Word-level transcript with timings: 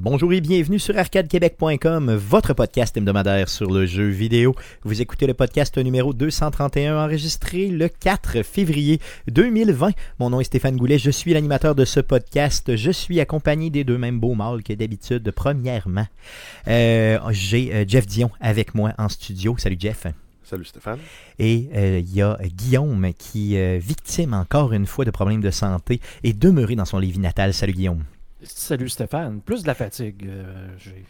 Bonjour 0.00 0.32
et 0.32 0.40
bienvenue 0.40 0.78
sur 0.78 0.96
arcadequebec.com, 0.96 2.14
votre 2.14 2.54
podcast 2.54 2.96
hebdomadaire 2.96 3.48
sur 3.48 3.68
le 3.68 3.84
jeu 3.84 4.06
vidéo. 4.06 4.54
Vous 4.84 5.02
écoutez 5.02 5.26
le 5.26 5.34
podcast 5.34 5.76
numéro 5.76 6.14
231 6.14 7.04
enregistré 7.04 7.66
le 7.66 7.88
4 7.88 8.44
février 8.44 9.00
2020. 9.26 9.90
Mon 10.20 10.30
nom 10.30 10.40
est 10.40 10.44
Stéphane 10.44 10.76
Goulet, 10.76 10.98
je 10.98 11.10
suis 11.10 11.32
l'animateur 11.34 11.74
de 11.74 11.84
ce 11.84 11.98
podcast. 11.98 12.76
Je 12.76 12.92
suis 12.92 13.18
accompagné 13.18 13.70
des 13.70 13.82
deux 13.82 13.98
mêmes 13.98 14.20
beaux 14.20 14.36
mâles 14.36 14.62
que 14.62 14.72
d'habitude. 14.72 15.32
Premièrement, 15.32 16.06
euh, 16.68 17.18
j'ai 17.30 17.74
euh, 17.74 17.84
Jeff 17.84 18.06
Dion 18.06 18.30
avec 18.40 18.76
moi 18.76 18.92
en 18.98 19.08
studio. 19.08 19.56
Salut 19.58 19.78
Jeff. 19.80 20.06
Salut 20.44 20.64
Stéphane. 20.64 21.00
Et 21.40 21.70
euh, 21.74 21.98
il 21.98 22.14
y 22.14 22.22
a 22.22 22.38
Guillaume 22.44 23.12
qui 23.18 23.56
est 23.56 23.78
victime 23.78 24.32
encore 24.32 24.72
une 24.72 24.86
fois 24.86 25.04
de 25.04 25.10
problèmes 25.10 25.40
de 25.40 25.50
santé 25.50 26.00
et 26.22 26.32
demeuré 26.32 26.76
dans 26.76 26.84
son 26.84 27.00
Lévis 27.00 27.18
natal. 27.18 27.52
Salut 27.52 27.72
Guillaume. 27.72 28.04
Salut 28.42 28.88
Stéphane. 28.88 29.40
Plus 29.40 29.62
de 29.62 29.66
la 29.66 29.74
fatigue. 29.74 30.26
Euh, 30.26 30.68
j'ai 30.78 31.04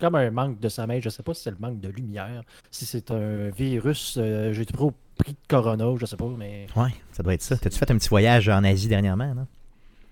comme 0.00 0.16
un 0.16 0.30
manque 0.30 0.58
de 0.58 0.68
sommeil. 0.68 1.00
Je 1.00 1.08
sais 1.08 1.22
pas 1.22 1.34
si 1.34 1.42
c'est 1.42 1.50
le 1.50 1.56
manque 1.60 1.80
de 1.80 1.88
lumière, 1.88 2.42
si 2.70 2.86
c'est 2.86 3.10
un 3.10 3.50
virus. 3.50 4.16
Euh, 4.18 4.52
j'ai 4.52 4.66
trop 4.66 4.92
pris 5.16 5.32
de 5.32 5.38
corona, 5.48 5.94
je 5.98 6.06
sais 6.06 6.16
pas, 6.16 6.28
mais. 6.36 6.66
Ouais, 6.74 6.90
ça 7.12 7.22
doit 7.22 7.34
être 7.34 7.42
ça. 7.42 7.56
T'as-tu 7.56 7.78
fait 7.78 7.90
un 7.90 7.96
petit 7.98 8.08
voyage 8.08 8.48
en 8.48 8.64
Asie 8.64 8.88
dernièrement, 8.88 9.34
non? 9.34 9.46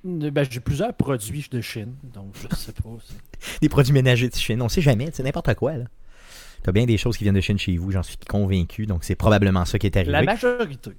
Ben, 0.03 0.47
j'ai 0.48 0.61
plusieurs 0.61 0.95
produits 0.95 1.47
de 1.51 1.61
Chine, 1.61 1.95
donc 2.14 2.34
je 2.34 2.56
sais 2.56 2.73
pas. 2.73 2.89
Des 3.61 3.69
produits 3.69 3.92
ménagers 3.92 4.28
de 4.31 4.34
Chine, 4.34 4.62
on 4.62 4.69
sait 4.69 4.81
jamais, 4.81 5.11
c'est 5.12 5.23
n'importe 5.23 5.53
quoi, 5.55 5.77
là. 5.77 5.84
T'as 6.62 6.73
bien 6.73 6.84
des 6.84 6.98
choses 6.98 7.17
qui 7.17 7.25
viennent 7.25 7.34
de 7.34 7.41
Chine 7.41 7.58
chez 7.58 7.77
vous, 7.77 7.91
j'en 7.91 8.03
suis 8.03 8.17
convaincu, 8.17 8.86
donc 8.86 9.03
c'est 9.03 9.14
probablement 9.14 9.64
ça 9.64 9.78
qui 9.78 9.86
est 9.86 9.97
arrivé. 9.97 10.12
La 10.12 10.23
majorité. 10.23 10.92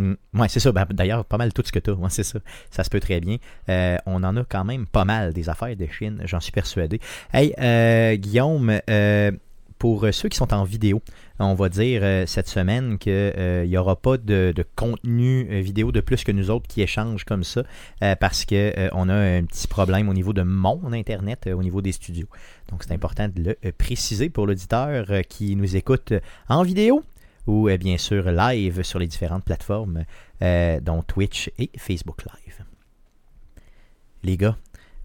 Mm. 0.00 0.14
ouais, 0.34 0.48
c'est 0.48 0.60
ça. 0.60 0.72
Ben, 0.72 0.86
D'ailleurs, 0.90 1.24
pas 1.24 1.36
mal 1.36 1.52
tout 1.52 1.62
ce 1.64 1.72
que 1.72 1.78
tu 1.78 1.90
as. 1.90 2.08
c'est 2.08 2.22
ça. 2.22 2.38
Ça 2.70 2.84
se 2.84 2.90
peut 2.90 3.00
très 3.00 3.20
bien. 3.20 3.36
Euh, 3.68 3.98
on 4.06 4.24
en 4.24 4.36
a 4.36 4.44
quand 4.44 4.64
même 4.64 4.86
pas 4.86 5.04
mal 5.04 5.32
des 5.32 5.48
affaires 5.48 5.76
de 5.76 5.86
Chine, 5.86 6.22
j'en 6.24 6.40
suis 6.40 6.52
persuadé. 6.52 7.00
Hey, 7.32 7.54
euh, 7.60 8.16
Guillaume, 8.16 8.80
euh, 8.88 9.30
pour 9.78 10.06
ceux 10.12 10.28
qui 10.28 10.36
sont 10.36 10.52
en 10.52 10.64
vidéo, 10.64 11.00
on 11.38 11.54
va 11.54 11.70
dire 11.70 12.02
cette 12.28 12.48
semaine 12.48 12.98
qu'il 12.98 13.64
n'y 13.66 13.78
aura 13.78 13.96
pas 13.96 14.18
de, 14.18 14.52
contenu 14.76 15.62
vidéo 15.62 15.90
de 15.90 16.00
plus 16.00 16.22
que 16.22 16.32
nous 16.32 16.50
autres 16.50 16.66
qui 16.68 16.82
échangent 16.82 17.24
comme 17.24 17.44
ça 17.44 17.62
parce 18.20 18.44
qu'on 18.44 19.08
a 19.08 19.14
un 19.14 19.44
petit 19.44 19.66
problème 19.68 20.10
au 20.10 20.12
niveau 20.12 20.34
de 20.34 20.42
mon 20.42 20.92
Internet, 20.92 21.48
au 21.50 21.62
niveau 21.62 21.80
des 21.80 21.92
studios. 21.92 22.26
Donc 22.68 22.82
c'est 22.82 22.92
important 22.92 23.28
de 23.34 23.56
le 23.62 23.72
préciser 23.72 24.28
pour 24.28 24.46
l'auditeur 24.46 25.06
qui 25.30 25.56
nous 25.56 25.76
écoute 25.76 26.12
en 26.50 26.62
vidéo 26.62 27.02
ou 27.46 27.68
euh, 27.68 27.76
bien 27.76 27.98
sûr 27.98 28.30
live 28.30 28.82
sur 28.82 28.98
les 28.98 29.06
différentes 29.06 29.44
plateformes, 29.44 30.04
euh, 30.42 30.80
dont 30.80 31.02
Twitch 31.02 31.50
et 31.58 31.70
Facebook 31.76 32.24
Live. 32.24 32.64
Les 34.22 34.36
gars, 34.36 34.56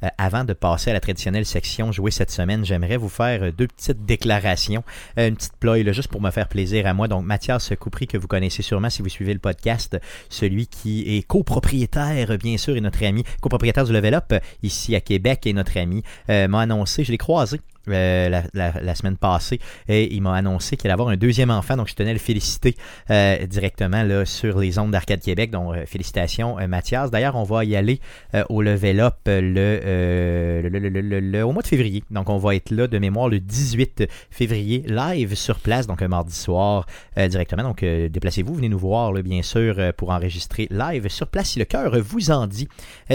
euh, 0.03 0.07
avant 0.17 0.43
de 0.43 0.53
passer 0.53 0.89
à 0.89 0.93
la 0.93 0.99
traditionnelle 0.99 1.45
section 1.45 1.91
jouée 1.91 2.11
cette 2.11 2.31
semaine, 2.31 2.65
j'aimerais 2.65 2.97
vous 2.97 3.09
faire 3.09 3.53
deux 3.53 3.67
petites 3.67 4.05
déclarations, 4.05 4.83
une 5.17 5.35
petite 5.35 5.55
ploy 5.59 5.93
juste 5.93 6.09
pour 6.09 6.21
me 6.21 6.31
faire 6.31 6.49
plaisir 6.49 6.85
à 6.87 6.93
moi. 6.93 7.07
Donc 7.07 7.25
Mathias 7.25 7.71
Coupry, 7.79 8.07
que 8.07 8.17
vous 8.17 8.27
connaissez 8.27 8.61
sûrement 8.61 8.89
si 8.89 9.01
vous 9.01 9.09
suivez 9.09 9.33
le 9.33 9.39
podcast, 9.39 9.97
celui 10.29 10.67
qui 10.67 11.17
est 11.17 11.23
copropriétaire, 11.23 12.37
bien 12.37 12.57
sûr, 12.57 12.75
et 12.75 12.81
notre 12.81 13.03
ami, 13.05 13.23
copropriétaire 13.41 13.85
du 13.85 13.93
Level 13.93 14.13
Up 14.13 14.33
ici 14.63 14.95
à 14.95 15.01
Québec, 15.01 15.47
et 15.47 15.53
notre 15.53 15.77
ami, 15.77 16.03
m'a 16.27 16.61
annoncé, 16.61 17.03
je 17.03 17.11
l'ai 17.11 17.17
croisé 17.17 17.61
euh, 17.89 18.41
la, 18.53 18.95
semaine 18.95 19.17
passée 19.17 19.59
et 19.87 20.13
il 20.15 20.21
m'a 20.21 20.35
annoncé 20.35 20.77
qu'il 20.77 20.87
allait 20.87 20.93
avoir 20.93 21.09
un 21.09 21.17
deuxième 21.17 21.51
enfant, 21.51 21.75
donc 21.75 21.89
je 21.89 21.95
tenais 21.95 22.11
à 22.11 22.13
le 22.13 22.19
féliciter 22.19 22.75
euh, 23.09 23.45
directement 23.45 24.03
là, 24.03 24.25
sur 24.25 24.59
les 24.59 24.79
ondes 24.79 24.91
d'Arcade 24.91 25.19
Québec. 25.19 25.51
Donc 25.51 25.75
euh, 25.75 25.85
félicitations 25.85 26.55
Mathias. 26.67 27.11
D'ailleurs, 27.11 27.35
on 27.35 27.43
va 27.43 27.65
y 27.65 27.75
aller 27.75 27.99
au 28.49 28.61
Level 28.61 28.99
Up 28.99 29.15
le, 29.27 30.61
le, 30.63 31.43
au 31.43 31.51
mois 31.51 31.61
de 31.61 31.67
février. 31.67 32.03
Donc 32.09 32.29
on 32.29 32.37
va 32.37 32.55
être 32.55 32.71
là 32.71 32.87
de 32.87 32.97
mémoire 32.97 33.29
le 33.29 33.39
18 33.39 34.07
février 34.29 34.83
live 34.87 35.35
sur 35.35 35.59
place, 35.59 35.87
donc 35.87 36.01
un 36.01 36.07
mardi 36.07 36.33
soir 36.33 36.85
directement. 37.17 37.63
Donc 37.63 37.83
déplacez-vous, 37.83 38.55
venez 38.55 38.69
nous 38.69 38.79
voir 38.79 39.13
bien 39.13 39.41
sûr 39.41 39.75
pour 39.97 40.09
enregistrer 40.11 40.67
live 40.71 41.07
sur 41.09 41.27
place 41.27 41.49
si 41.49 41.59
le 41.59 41.65
cœur 41.65 41.97
vous 41.99 42.31
en 42.31 42.47
dit. 42.47 42.67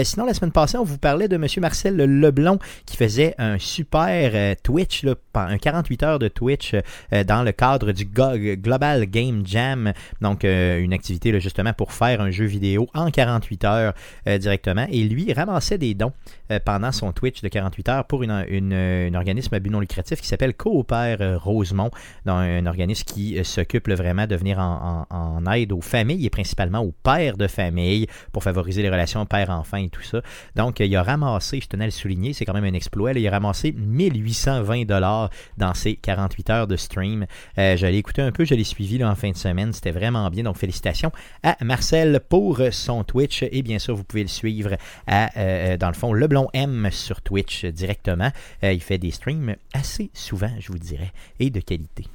sinon, 0.03 0.25
la 0.25 0.33
semaine 0.33 0.51
passée, 0.51 0.77
on 0.77 0.83
vous 0.83 0.97
parlait 0.97 1.27
de 1.27 1.35
M. 1.35 1.45
Marcel 1.57 1.95
Leblon 1.95 2.59
qui 2.85 2.97
faisait 2.97 3.35
un 3.37 3.57
super 3.57 4.55
Twitch, 4.63 5.05
un 5.33 5.57
48 5.57 6.03
heures 6.03 6.19
de 6.19 6.27
Twitch 6.27 6.75
euh, 7.13 7.23
dans 7.23 7.43
le 7.43 7.51
cadre 7.51 7.91
du 7.91 8.05
Global 8.05 9.05
Game 9.05 9.43
Jam. 9.45 9.93
Donc, 10.21 10.45
euh, 10.45 10.79
une 10.79 10.93
activité 10.93 11.37
justement 11.39 11.73
pour 11.73 11.93
faire 11.93 12.21
un 12.21 12.31
jeu 12.31 12.45
vidéo 12.45 12.87
en 12.93 13.09
48 13.09 13.65
heures 13.65 13.93
euh, 14.27 14.37
directement. 14.37 14.85
Et 14.91 15.03
lui, 15.03 15.31
ramassait 15.33 15.77
des 15.77 15.93
dons 15.93 16.13
pendant 16.65 16.91
son 16.91 17.13
Twitch 17.13 17.41
de 17.41 17.47
48 17.47 17.89
heures 17.89 18.05
pour 18.05 18.23
une, 18.23 18.31
un 18.31 19.13
organisme 19.13 19.55
à 19.55 19.59
but 19.59 19.69
non 19.69 19.79
lucratif 19.79 20.19
qui 20.19 20.27
s'appelle 20.27 20.53
Coopère 20.53 21.41
Rosemont, 21.41 21.91
un 22.25 22.65
organisme 22.65 23.05
qui 23.05 23.41
s'occupe 23.45 23.89
vraiment 23.89 24.27
de 24.27 24.35
venir 24.35 24.59
en, 24.59 25.45
aide 25.53 25.71
aux 25.71 25.79
familles 25.79 26.25
et 26.25 26.29
principalement 26.29 26.79
aux 26.81 26.93
pères 27.03 27.37
de 27.37 27.47
famille 27.47 28.07
pour 28.33 28.43
favoriser 28.43 28.81
les 28.81 28.89
relations 28.89 29.25
père-enfant 29.25 29.77
et 29.77 29.87
tout 29.87 30.01
ça. 30.01 30.21
Donc, 30.57 30.81
il 30.81 30.93
a 30.93 31.03
ramassé, 31.03 31.61
je 31.61 31.67
tenais 31.67 31.85
à 31.85 31.87
le 31.87 31.91
souligner, 31.91 32.33
c'est 32.33 32.43
quand 32.43 32.53
même 32.53 32.65
un 32.65 32.73
exploit, 32.73 33.13
il 33.13 33.25
a 33.25 33.31
ramassé 33.31 33.71
1800 33.71 34.50
20 34.59 34.85
dollars 34.85 35.29
dans 35.57 35.73
ces 35.73 35.95
48 35.95 36.49
heures 36.49 36.67
de 36.67 36.75
stream. 36.75 37.25
Euh, 37.57 37.77
je 37.77 37.85
l'ai 37.85 37.97
écouté 37.97 38.21
un 38.21 38.31
peu, 38.31 38.43
je 38.43 38.53
l'ai 38.53 38.63
suivi 38.63 39.03
en 39.03 39.15
fin 39.15 39.31
de 39.31 39.37
semaine. 39.37 39.71
C'était 39.71 39.91
vraiment 39.91 40.29
bien. 40.29 40.43
Donc, 40.43 40.57
félicitations 40.57 41.11
à 41.43 41.55
Marcel 41.63 42.19
pour 42.27 42.59
son 42.71 43.03
Twitch. 43.03 43.43
Et 43.51 43.61
bien 43.61 43.79
sûr, 43.79 43.95
vous 43.95 44.03
pouvez 44.03 44.23
le 44.23 44.29
suivre 44.29 44.75
à, 45.07 45.29
euh, 45.37 45.77
dans 45.77 45.87
le 45.87 45.93
fond, 45.93 46.13
Leblon 46.13 46.49
M 46.53 46.89
sur 46.91 47.21
Twitch 47.21 47.65
directement. 47.65 48.31
Euh, 48.63 48.73
il 48.73 48.81
fait 48.81 48.97
des 48.97 49.11
streams 49.11 49.55
assez 49.73 50.09
souvent, 50.13 50.51
je 50.59 50.71
vous 50.71 50.79
dirais, 50.79 51.11
et 51.39 51.49
de 51.49 51.59
qualité. 51.59 52.05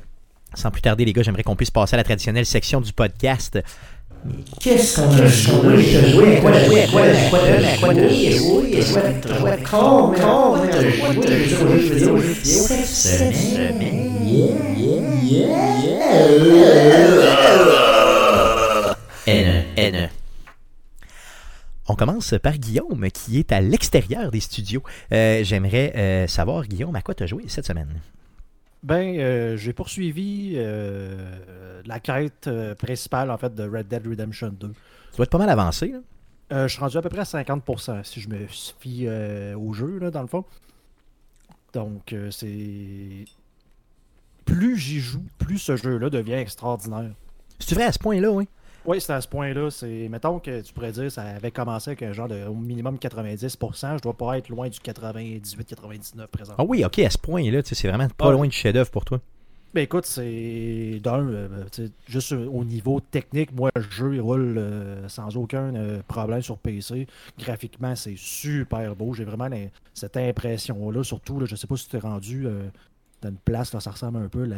Sans 0.55 0.71
plus 0.71 0.81
tarder, 0.81 1.05
les 1.05 1.13
gars, 1.13 1.23
j'aimerais 1.23 1.43
qu'on 1.43 1.57
puisse 1.57 1.71
passer 1.71 1.95
à 1.95 1.97
la 1.99 2.05
traditionnelle 2.05 2.47
section 2.47 2.81
du 2.81 2.93
podcast. 2.93 3.59
Qu'est-ce 4.61 4.97
qu'on 4.97 5.11
a 5.11 5.27
joué? 5.27 6.37
À 6.37 6.41
quoi? 6.41 6.51
À 6.53 6.57
quoi? 6.89 7.91
À? 7.91 9.57
Con, 9.59 10.13
on 10.13 10.59
a 10.61 10.81
joué 10.81 11.27
des 11.27 11.49
jeux 11.49 12.17
vidéo 12.17 12.63
cette 12.63 12.87
semaine. 12.87 14.27
Yeah, 14.27 14.55
yeah, 15.23 15.61
yeah. 15.85 16.57
N, 19.27 19.65
N. 19.77 20.09
On 21.89 21.95
commence 21.95 22.35
par 22.43 22.59
Guillaume 22.59 23.09
qui 23.13 23.39
est 23.39 23.53
à 23.53 23.61
l'extérieur 23.61 24.31
des 24.33 24.41
studios. 24.41 24.83
Euh, 25.13 25.45
J'aimerais 25.45 25.93
euh, 25.97 26.27
savoir, 26.27 26.67
Guillaume, 26.67 26.97
à 26.97 27.03
quoi 27.03 27.15
tu 27.15 27.23
as 27.23 27.27
joué 27.27 27.45
cette 27.47 27.67
semaine? 27.67 28.01
Ben, 28.87 29.19
euh, 29.19 29.57
j'ai 29.57 29.73
poursuivi 29.73 30.53
euh, 30.55 31.83
la 31.87 31.99
quête 31.99 32.47
euh, 32.47 32.77
principale 32.77 33.33
en 33.33 33.37
fait 33.37 33.53
de 33.53 33.65
Red 33.65 33.89
Dead 33.89 34.07
Redemption 34.07 34.51
2. 34.51 34.69
Tu 34.69 35.17
dois 35.17 35.25
être 35.25 35.31
pas 35.31 35.39
mal 35.39 35.51
avancé. 35.51 35.89
Là. 35.89 36.69
je 36.69 36.73
suis 36.73 36.79
rendu 36.79 36.97
à 36.97 37.03
peu 37.03 37.09
près 37.09 37.19
à 37.19 37.25
50% 37.25 38.05
si 38.05 38.21
je 38.21 38.29
me 38.29 38.47
fie 38.47 39.09
au 39.57 39.73
jeu, 39.73 39.99
là, 39.99 40.13
dans 40.13 40.21
le 40.23 40.29
fond. 40.29 40.45
Donc, 41.73 42.15
c'est. 42.31 43.25
Plus 44.45 44.77
j'y 44.77 45.01
joue, 45.01 45.25
plus 45.39 45.59
ce 45.59 45.75
jeu-là 45.75 46.09
devient 46.09 46.35
extraordinaire. 46.35 47.11
C'est 47.59 47.75
vrai 47.75 47.85
à 47.85 47.93
ce 47.93 47.99
point-là, 47.99 48.31
oui. 48.31 48.47
Oui, 48.87 49.01
c'est 49.01 49.13
à 49.13 49.21
ce 49.21 49.29
point-là. 49.29 49.71
C'est, 49.71 50.09
mettons 50.09 50.39
que 50.39 50.61
tu 50.61 50.73
pourrais 50.73 50.93
dire 50.93 51.11
ça 51.11 51.23
avait 51.23 51.51
commencé 51.51 51.91
avec 51.91 52.03
un 52.03 52.13
genre 52.13 52.29
de 52.29 52.45
au 52.47 52.55
minimum 52.55 52.97
90%. 52.97 53.97
Je 53.97 54.03
dois 54.03 54.15
pas 54.15 54.39
être 54.39 54.49
loin 54.49 54.69
du 54.69 54.79
98-99 54.79 56.27
présent. 56.29 56.55
Ah 56.57 56.65
oui, 56.65 56.85
ok, 56.85 57.01
à 57.01 57.11
ce 57.11 57.19
point-là, 57.19 57.61
c'est 57.65 57.89
vraiment 57.89 58.09
pas 58.09 58.31
loin 58.33 58.47
du 58.47 58.57
chef-d'œuvre 58.57 58.91
pour 58.91 59.05
toi. 59.05 59.21
Ben 59.75 59.83
écoute, 59.83 60.07
c'est 60.07 61.01
d'un, 61.03 61.27
euh, 61.29 61.49
juste 62.09 62.33
au 62.33 62.65
niveau 62.65 62.99
technique, 63.01 63.53
moi 63.53 63.69
le 63.77 63.83
jeu 63.83 64.15
il 64.15 64.23
roule 64.23 64.57
euh, 64.57 65.07
sans 65.07 65.37
aucun 65.37 65.75
euh, 65.75 66.01
problème 66.09 66.41
sur 66.41 66.57
PC. 66.57 67.07
Graphiquement, 67.39 67.95
c'est 67.95 68.17
super 68.17 68.97
beau. 68.97 69.13
J'ai 69.13 69.25
vraiment 69.25 69.51
cette 69.93 70.17
impression-là. 70.17 71.05
Surtout, 71.05 71.41
là, 71.41 71.45
je 71.45 71.57
sais 71.57 71.67
pas 71.67 71.77
si 71.77 71.91
tu 71.91 71.97
es 71.97 71.99
rendu 71.99 72.47
dans 73.21 73.29
une 73.29 73.37
place, 73.37 73.75
là, 73.75 73.81
ça 73.81 73.91
ressemble 73.91 74.17
un 74.19 74.29
peu 74.29 74.45
la, 74.45 74.57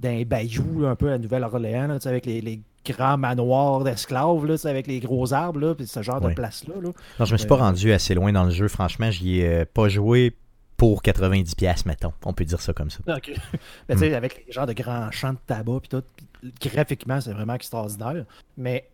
d'un 0.00 0.22
bayou, 0.24 0.84
un 0.84 0.96
peu 0.96 1.12
à 1.12 1.18
Nouvelle-Orléans, 1.18 1.96
avec 2.04 2.26
les, 2.26 2.40
les, 2.40 2.60
grands 2.92 3.18
manoirs 3.18 3.84
d'esclaves, 3.84 4.44
avec 4.64 4.86
les 4.86 5.00
gros 5.00 5.32
arbres, 5.32 5.60
là, 5.60 5.74
puis 5.74 5.86
ce 5.86 6.02
genre 6.02 6.20
de 6.20 6.32
place-là. 6.32 6.74
Là. 6.82 6.90
Non, 7.18 7.24
je 7.24 7.32
me 7.32 7.38
suis 7.38 7.46
pas 7.46 7.56
euh, 7.56 7.58
rendu 7.58 7.92
assez 7.92 8.14
loin 8.14 8.32
dans 8.32 8.44
le 8.44 8.50
jeu, 8.50 8.68
franchement. 8.68 9.10
J'y 9.10 9.40
ai 9.40 9.48
euh, 9.48 9.64
pas 9.64 9.88
joué 9.88 10.36
pour 10.76 11.02
90$, 11.02 11.86
mettons. 11.86 12.12
On 12.24 12.32
peut 12.32 12.44
dire 12.44 12.60
ça 12.60 12.72
comme 12.72 12.90
ça. 12.90 13.00
OK. 13.08 13.32
Mais, 13.88 13.94
hmm. 13.94 14.14
Avec 14.14 14.44
les 14.46 14.52
genres 14.52 14.66
de 14.66 14.72
grands 14.72 15.10
champs 15.10 15.32
de 15.32 15.38
tabac, 15.46 15.80
puis 15.80 15.88
tout, 15.88 16.02
graphiquement, 16.60 17.20
c'est 17.20 17.32
vraiment 17.32 17.54
extraordinaire. 17.54 18.24
Mais 18.56 18.88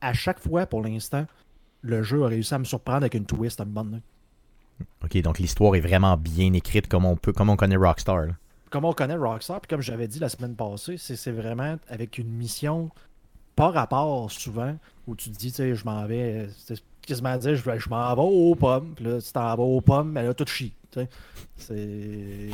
à 0.00 0.12
chaque 0.12 0.40
fois, 0.40 0.66
pour 0.66 0.82
l'instant, 0.82 1.26
le 1.82 2.02
jeu 2.02 2.24
a 2.24 2.28
réussi 2.28 2.54
à 2.54 2.58
me 2.58 2.64
surprendre 2.64 2.98
avec 2.98 3.14
une 3.14 3.26
twist 3.26 3.60
à 3.60 3.64
me 3.64 3.70
bonne. 3.70 4.00
OK, 5.04 5.16
donc 5.22 5.38
l'histoire 5.38 5.76
est 5.76 5.80
vraiment 5.80 6.16
bien 6.16 6.52
écrite 6.52 6.88
comme 6.88 7.04
on 7.04 7.16
peut, 7.16 7.32
comme 7.32 7.50
on 7.50 7.56
connaît 7.56 7.76
Rockstar. 7.76 8.26
Comme 8.70 8.84
on 8.84 8.92
connaît 8.92 9.16
Rockstar, 9.16 9.60
puis 9.60 9.68
comme 9.68 9.82
j'avais 9.82 10.08
dit 10.08 10.18
la 10.18 10.28
semaine 10.28 10.56
passée, 10.56 10.96
c'est 10.98 11.30
vraiment 11.30 11.76
avec 11.88 12.18
une 12.18 12.30
mission 12.30 12.90
par 13.56 13.72
rapport 13.72 14.30
souvent 14.30 14.76
où 15.06 15.14
tu 15.14 15.30
te 15.30 15.36
dis, 15.36 15.50
tu 15.50 15.56
sais, 15.56 15.74
je 15.74 15.84
m'en 15.84 16.04
vais. 16.06 16.48
quasiment 17.06 17.36
dire 17.36 17.54
je, 17.56 17.62
vais- 17.70 17.78
je 17.78 17.88
m'en 17.88 18.14
vais 18.14 18.22
aux 18.22 18.54
pommes. 18.54 18.92
Puis 18.96 19.04
là, 19.04 19.20
tu 19.20 19.32
t'en 19.32 19.54
vas 19.56 19.62
aux 19.62 19.80
pommes, 19.80 20.12
mais 20.12 20.22
là, 20.22 20.34
tout 20.34 20.46
chie. 20.46 20.72
C'est. 21.56 21.74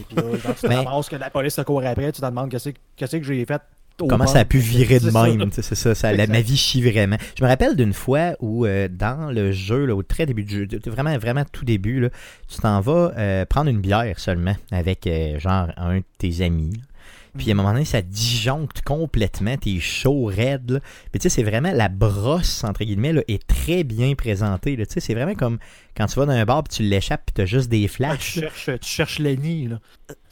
Puis 0.08 0.16
là, 0.16 0.22
quand 0.42 0.54
tu 0.54 0.66
ramasses 0.66 1.08
que 1.08 1.16
la 1.16 1.30
police 1.30 1.56
te 1.56 1.60
court 1.62 1.84
après, 1.84 2.10
tu 2.12 2.20
te 2.20 2.26
demandes 2.26 2.50
qu'est-ce 2.50 2.70
que 2.70 2.78
qu'est-ce 2.96 3.16
que 3.16 3.22
j'ai 3.22 3.44
fait. 3.44 3.60
Comment 4.08 4.26
ça 4.26 4.38
a 4.38 4.44
pu 4.46 4.56
virer 4.58 4.98
de 4.98 5.10
même, 5.38 5.50
tu 5.50 5.56
sais, 5.56 5.62
c'est 5.62 5.74
ça, 5.74 5.94
ça 5.94 6.12
la, 6.14 6.26
ma 6.26 6.40
vie 6.40 6.56
chie 6.56 6.80
vraiment. 6.80 7.18
Je 7.38 7.44
me 7.44 7.48
rappelle 7.48 7.76
d'une 7.76 7.92
fois 7.92 8.32
où 8.40 8.64
euh, 8.64 8.88
dans 8.90 9.30
le 9.30 9.52
jeu, 9.52 9.84
là, 9.84 9.94
au 9.94 10.02
très 10.02 10.24
début 10.24 10.42
du 10.42 10.66
jeu, 10.70 10.80
vraiment, 10.86 11.14
vraiment 11.18 11.44
tout 11.52 11.66
début, 11.66 12.00
là, 12.00 12.08
tu 12.48 12.56
t'en 12.60 12.80
vas 12.80 13.12
euh, 13.18 13.44
prendre 13.44 13.68
une 13.68 13.82
bière 13.82 14.18
seulement 14.18 14.56
avec 14.72 15.06
euh, 15.06 15.38
genre 15.38 15.68
un 15.76 15.98
de 15.98 16.04
tes 16.16 16.40
amis. 16.42 16.72
Puis 17.36 17.48
à 17.50 17.52
un 17.52 17.54
moment 17.56 17.72
donné, 17.72 17.84
ça 17.84 18.02
disjoncte 18.02 18.82
complètement, 18.82 19.56
t'es 19.56 19.78
chaud, 19.78 20.24
raide. 20.24 20.70
Là. 20.70 20.80
Puis 21.12 21.20
tu 21.20 21.22
sais, 21.22 21.28
c'est 21.28 21.42
vraiment 21.42 21.72
la 21.72 21.88
brosse, 21.88 22.64
entre 22.64 22.84
guillemets, 22.84 23.12
là, 23.12 23.22
est 23.28 23.46
très 23.46 23.84
bien 23.84 24.14
présentée. 24.14 24.76
Tu 24.76 24.84
sais, 24.88 25.00
c'est 25.00 25.14
vraiment 25.14 25.34
comme 25.34 25.58
quand 25.96 26.06
tu 26.06 26.18
vas 26.18 26.26
dans 26.26 26.32
un 26.32 26.44
bar 26.44 26.62
puis 26.64 26.76
tu 26.78 26.82
l'échappes 26.82 27.22
puis 27.26 27.34
t'as 27.34 27.44
juste 27.44 27.68
des 27.68 27.84
Ah, 27.84 27.88
flashs. 27.88 28.18
tu, 28.34 28.40
cherches, 28.40 28.70
tu 28.80 28.88
cherches 28.88 29.18
Lenny. 29.18 29.68
Là. 29.68 29.80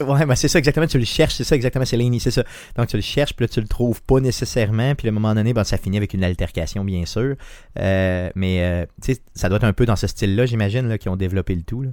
Ouais, 0.05 0.25
ben 0.25 0.35
c'est 0.35 0.47
ça 0.47 0.59
exactement, 0.59 0.87
tu 0.87 0.97
le 0.97 1.05
cherches, 1.05 1.35
c'est 1.35 1.43
ça 1.43 1.55
exactement, 1.55 1.85
c'est 1.85 1.97
Laney, 1.97 2.19
c'est 2.19 2.31
ça. 2.31 2.43
Donc 2.75 2.87
tu 2.87 2.95
le 2.95 3.01
cherches, 3.01 3.33
puis 3.33 3.45
là 3.45 3.49
tu 3.49 3.61
le 3.61 3.67
trouves 3.67 4.01
pas 4.03 4.19
nécessairement, 4.19 4.95
puis 4.95 5.07
à 5.07 5.11
un 5.11 5.13
moment 5.13 5.35
donné, 5.35 5.53
ben, 5.53 5.63
ça 5.63 5.77
finit 5.77 5.97
avec 5.97 6.13
une 6.13 6.23
altercation, 6.23 6.83
bien 6.83 7.05
sûr. 7.05 7.35
Euh, 7.77 8.29
mais 8.35 8.63
euh, 8.63 8.85
tu 9.01 9.13
sais, 9.13 9.21
ça 9.33 9.47
doit 9.49 9.57
être 9.57 9.63
un 9.65 9.73
peu 9.73 9.85
dans 9.85 9.95
ce 9.95 10.07
style-là, 10.07 10.45
j'imagine, 10.45 10.97
qui 10.97 11.09
ont 11.09 11.15
développé 11.15 11.55
le 11.55 11.63
tout. 11.63 11.81
Là. 11.83 11.89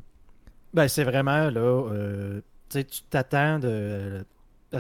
Ben, 0.74 0.88
c'est 0.88 1.04
vraiment, 1.04 1.50
là, 1.50 1.60
euh, 1.60 2.40
tu 2.70 2.78
sais, 2.78 2.84
tu 2.84 3.00
t'attends 3.10 3.58
de... 3.58 4.24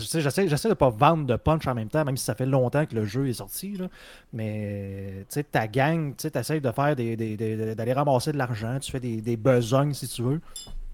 sais, 0.00 0.20
J'essaie, 0.20 0.68
de 0.68 0.74
pas 0.74 0.90
vendre 0.90 1.26
de 1.26 1.36
punch 1.36 1.66
en 1.66 1.74
même 1.74 1.88
temps, 1.88 2.04
même 2.04 2.16
si 2.16 2.24
ça 2.24 2.34
fait 2.34 2.46
longtemps 2.46 2.86
que 2.86 2.94
le 2.94 3.04
jeu 3.04 3.28
est 3.28 3.34
sorti, 3.34 3.76
là. 3.76 3.88
mais 4.32 5.24
ta 5.50 5.66
gang, 5.66 6.14
tu 6.16 6.26
essaies 6.26 6.60
de 6.60 6.70
faire 6.70 6.96
des, 6.96 7.16
d'aller 7.74 7.92
ramasser 7.92 8.32
de 8.32 8.38
l'argent, 8.38 8.78
tu 8.80 8.90
fais 8.90 9.00
des, 9.00 9.20
des 9.20 9.36
besognes 9.36 9.92
si 9.92 10.08
tu 10.08 10.22
veux. 10.22 10.40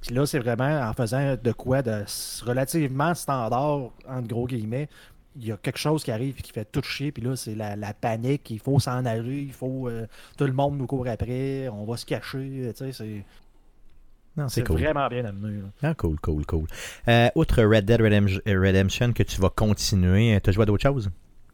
Puis 0.01 0.15
là, 0.15 0.27
c'est 0.27 0.41
vraiment 0.41 0.81
en 0.81 0.93
faisant 0.95 1.37
de 1.41 1.53
quoi 1.53 1.83
de 1.83 2.05
relativement 2.45 3.15
standard, 3.15 3.91
entre 4.09 4.29
gros 4.29 4.47
guillemets, 4.47 4.89
il 5.37 5.47
y 5.47 5.53
a 5.53 5.57
quelque 5.57 5.79
chose 5.79 6.05
qui 6.05 6.11
arrive 6.11 6.37
et 6.39 6.43
qui 6.43 6.53
fait 6.53 6.65
tout 6.71 6.83
chier, 6.83 7.13
puis 7.13 7.23
là, 7.23 7.37
c'est 7.37 7.55
la, 7.55 7.77
la 7.77 7.95
panique, 7.95 8.51
il 8.51 8.59
faut 8.59 8.79
s'en 8.79 9.05
aller, 9.07 9.43
il 9.43 9.53
faut... 9.53 9.89
euh, 9.89 10.07
tout 10.37 10.45
le 10.45 10.53
monde 10.53 10.77
nous 10.77 10.87
court 10.87 11.07
après, 11.09 11.69
on 11.69 11.85
va 11.85 11.97
se 11.97 12.05
cacher, 12.05 12.73
tu 12.77 12.77
sais, 12.77 12.93
c'est... 12.93 13.25
Non, 14.37 14.49
c'est 14.49 14.61
C'est 14.61 14.67
cool. 14.67 14.79
vraiment 14.81 15.08
bien 15.08 15.25
amené. 15.26 15.61
là. 15.61 15.90
Ah, 15.90 15.94
cool, 15.94 16.19
cool, 16.20 16.46
cool. 16.46 16.67
Euh, 17.08 17.29
outre 17.34 17.62
Red 17.62 17.84
Dead 17.84 18.00
Redemption, 18.00 18.40
Redemption 18.46 19.12
que 19.12 19.23
tu 19.23 19.40
vas 19.40 19.50
continuer, 19.50 20.40
tu 20.43 20.50
as 20.50 20.52
joué 20.52 20.62
à 20.62 20.67
d'autres 20.67 20.82
choses? 20.82 21.11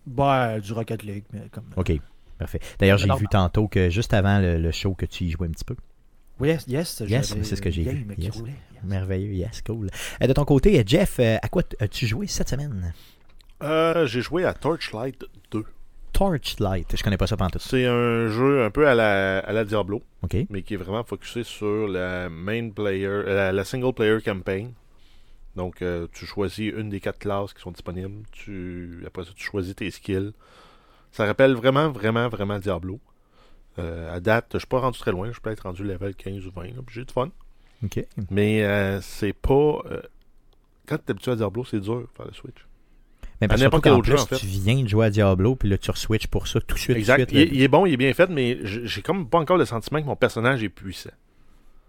Ben, 0.07 0.59
du 0.61 0.73
Rocket 0.73 1.03
League, 1.03 1.25
mais 1.33 1.49
comme. 1.51 1.65
Ok, 1.77 1.93
parfait. 2.39 2.61
D'ailleurs, 2.79 2.99
j'ai 2.99 3.09
Non. 3.09 3.17
vu 3.17 3.27
tantôt 3.29 3.67
que 3.69 3.91
juste 3.91 4.15
avant 4.15 4.39
le, 4.39 4.59
le 4.59 4.71
show 4.73 4.95
que 4.95 5.07
tu 5.07 5.25
y 5.25 5.31
jouais 5.31 5.49
un 5.49 5.51
petit 5.51 5.65
peu. 5.65 5.77
Oui, 6.41 6.49
yes, 6.49 6.65
yes. 6.69 7.03
Yes, 7.09 7.35
c'est 7.43 7.57
ce 7.57 7.61
que 7.63 7.71
j'ai 7.71 7.83
vu. 7.83 8.07
Yes. 8.17 8.37
Yes. 8.37 8.43
Merveilleux, 8.85 9.33
yes, 9.33 9.61
cool. 9.63 9.89
Euh, 10.23 10.27
de 10.29 10.33
ton 10.33 10.45
côté, 10.45 10.81
Jeff, 10.87 11.17
euh, 11.19 11.37
à 11.43 11.49
quoi 11.49 11.65
as-tu 11.81 12.07
joué 12.07 12.29
cette 12.29 12.49
semaine? 12.49 12.95
Euh, 13.61 14.07
j'ai 14.07 14.21
joué 14.21 14.45
à 14.45 14.55
Torchlight 14.55 15.25
2. 15.51 15.65
Torchlight, 16.19 16.97
je 16.97 17.05
connais 17.05 17.17
pas 17.17 17.29
ça 17.29 17.37
pantoute. 17.37 17.63
C'est 17.63 17.87
un 17.87 18.27
jeu 18.27 18.65
un 18.65 18.71
peu 18.73 18.89
à 18.89 18.97
la, 18.97 19.39
à 19.39 19.53
la 19.53 19.65
Diablo, 19.65 20.03
mais 20.51 20.63
qui 20.63 20.75
est 20.75 20.77
vraiment 20.77 21.05
focusé 21.05 21.45
sur 21.45 21.87
la 21.87 22.29
main 22.29 22.71
player, 22.71 23.07
euh, 23.07 23.35
la, 23.37 23.53
la 23.53 23.65
single 23.65 23.93
player 23.93 24.21
campaign. 24.21 24.73
Donc, 25.55 25.81
euh, 25.81 26.09
tu 26.13 26.27
choisis 26.27 26.73
une 26.77 26.89
des 26.89 26.99
quatre 26.99 27.21
classes 27.21 27.55
qui 27.55 27.61
sont 27.61 27.71
disponibles. 27.71 28.25
Tu, 28.33 29.05
après 29.07 29.27
ça, 29.27 29.31
tu 29.37 29.45
choisis 29.45 29.77
tes 29.77 29.89
skills. 29.93 30.33
Ça 31.13 31.25
rappelle 31.25 31.55
vraiment, 31.55 31.89
vraiment, 31.91 32.29
vraiment 32.29 32.59
Diablo. 32.59 32.99
Euh, 33.79 34.13
à 34.13 34.19
date, 34.19 34.47
je 34.55 34.59
suis 34.59 34.67
pas 34.67 34.81
rendu 34.81 34.99
très 34.99 35.13
loin. 35.13 35.29
Je 35.29 35.35
suis 35.35 35.41
peut-être 35.41 35.61
rendu 35.61 35.85
level 35.85 36.17
15 36.17 36.45
ou 36.47 36.51
20. 36.51 36.65
là, 36.65 36.71
puis 36.85 36.97
J'ai 36.97 37.05
du 37.05 37.13
fun. 37.13 37.31
Mais 38.33 38.65
euh, 38.65 39.01
c'est 39.03 39.33
pas. 39.33 39.83
quand 40.85 40.97
tu 40.97 41.05
es 41.07 41.11
habitué 41.13 41.31
à 41.31 41.37
Diablo, 41.37 41.65
c'est 41.65 41.79
dur 41.79 42.01
de 42.01 42.07
faire 42.17 42.27
le 42.27 42.33
switch. 42.33 42.68
Mais 43.41 43.47
parce 43.49 43.61
À 43.61 43.65
surtout 43.65 43.77
n'importe 43.77 43.85
quel 43.85 43.93
qu'en 43.93 43.99
autre 43.99 44.09
plus, 44.09 44.17
jeu, 44.17 44.23
en 44.23 44.27
fait. 44.27 44.37
tu 44.37 44.47
viens 44.47 44.83
de 44.83 44.89
jouer 44.89 45.07
à 45.07 45.11
Diablo, 45.11 45.55
puis 45.55 45.69
là, 45.69 45.79
tu 45.79 45.91
re-switches 45.91 46.27
pour 46.27 46.49
ça 46.49 46.61
tout 46.61 46.75
de 46.75 46.81
suite. 46.81 46.89
tout 46.89 46.93
de 46.95 46.99
Exact. 46.99 47.17
suite, 47.17 47.31
il, 47.33 47.39
est, 47.41 47.49
il 47.53 47.63
est 47.63 47.69
bon, 47.69 47.87
il 47.87 47.93
est 47.93 47.97
bien 47.97 48.13
fait, 48.13 48.29
mais 48.29 48.59
j'ai 48.65 49.03
comme 49.03 49.29
pas 49.29 49.39
encore 49.39 49.57
le 49.59 49.65
sentiment 49.65 50.01
que 50.01 50.07
mon 50.07 50.17
personnage 50.17 50.63
est 50.65 50.69
puissant. 50.69 51.11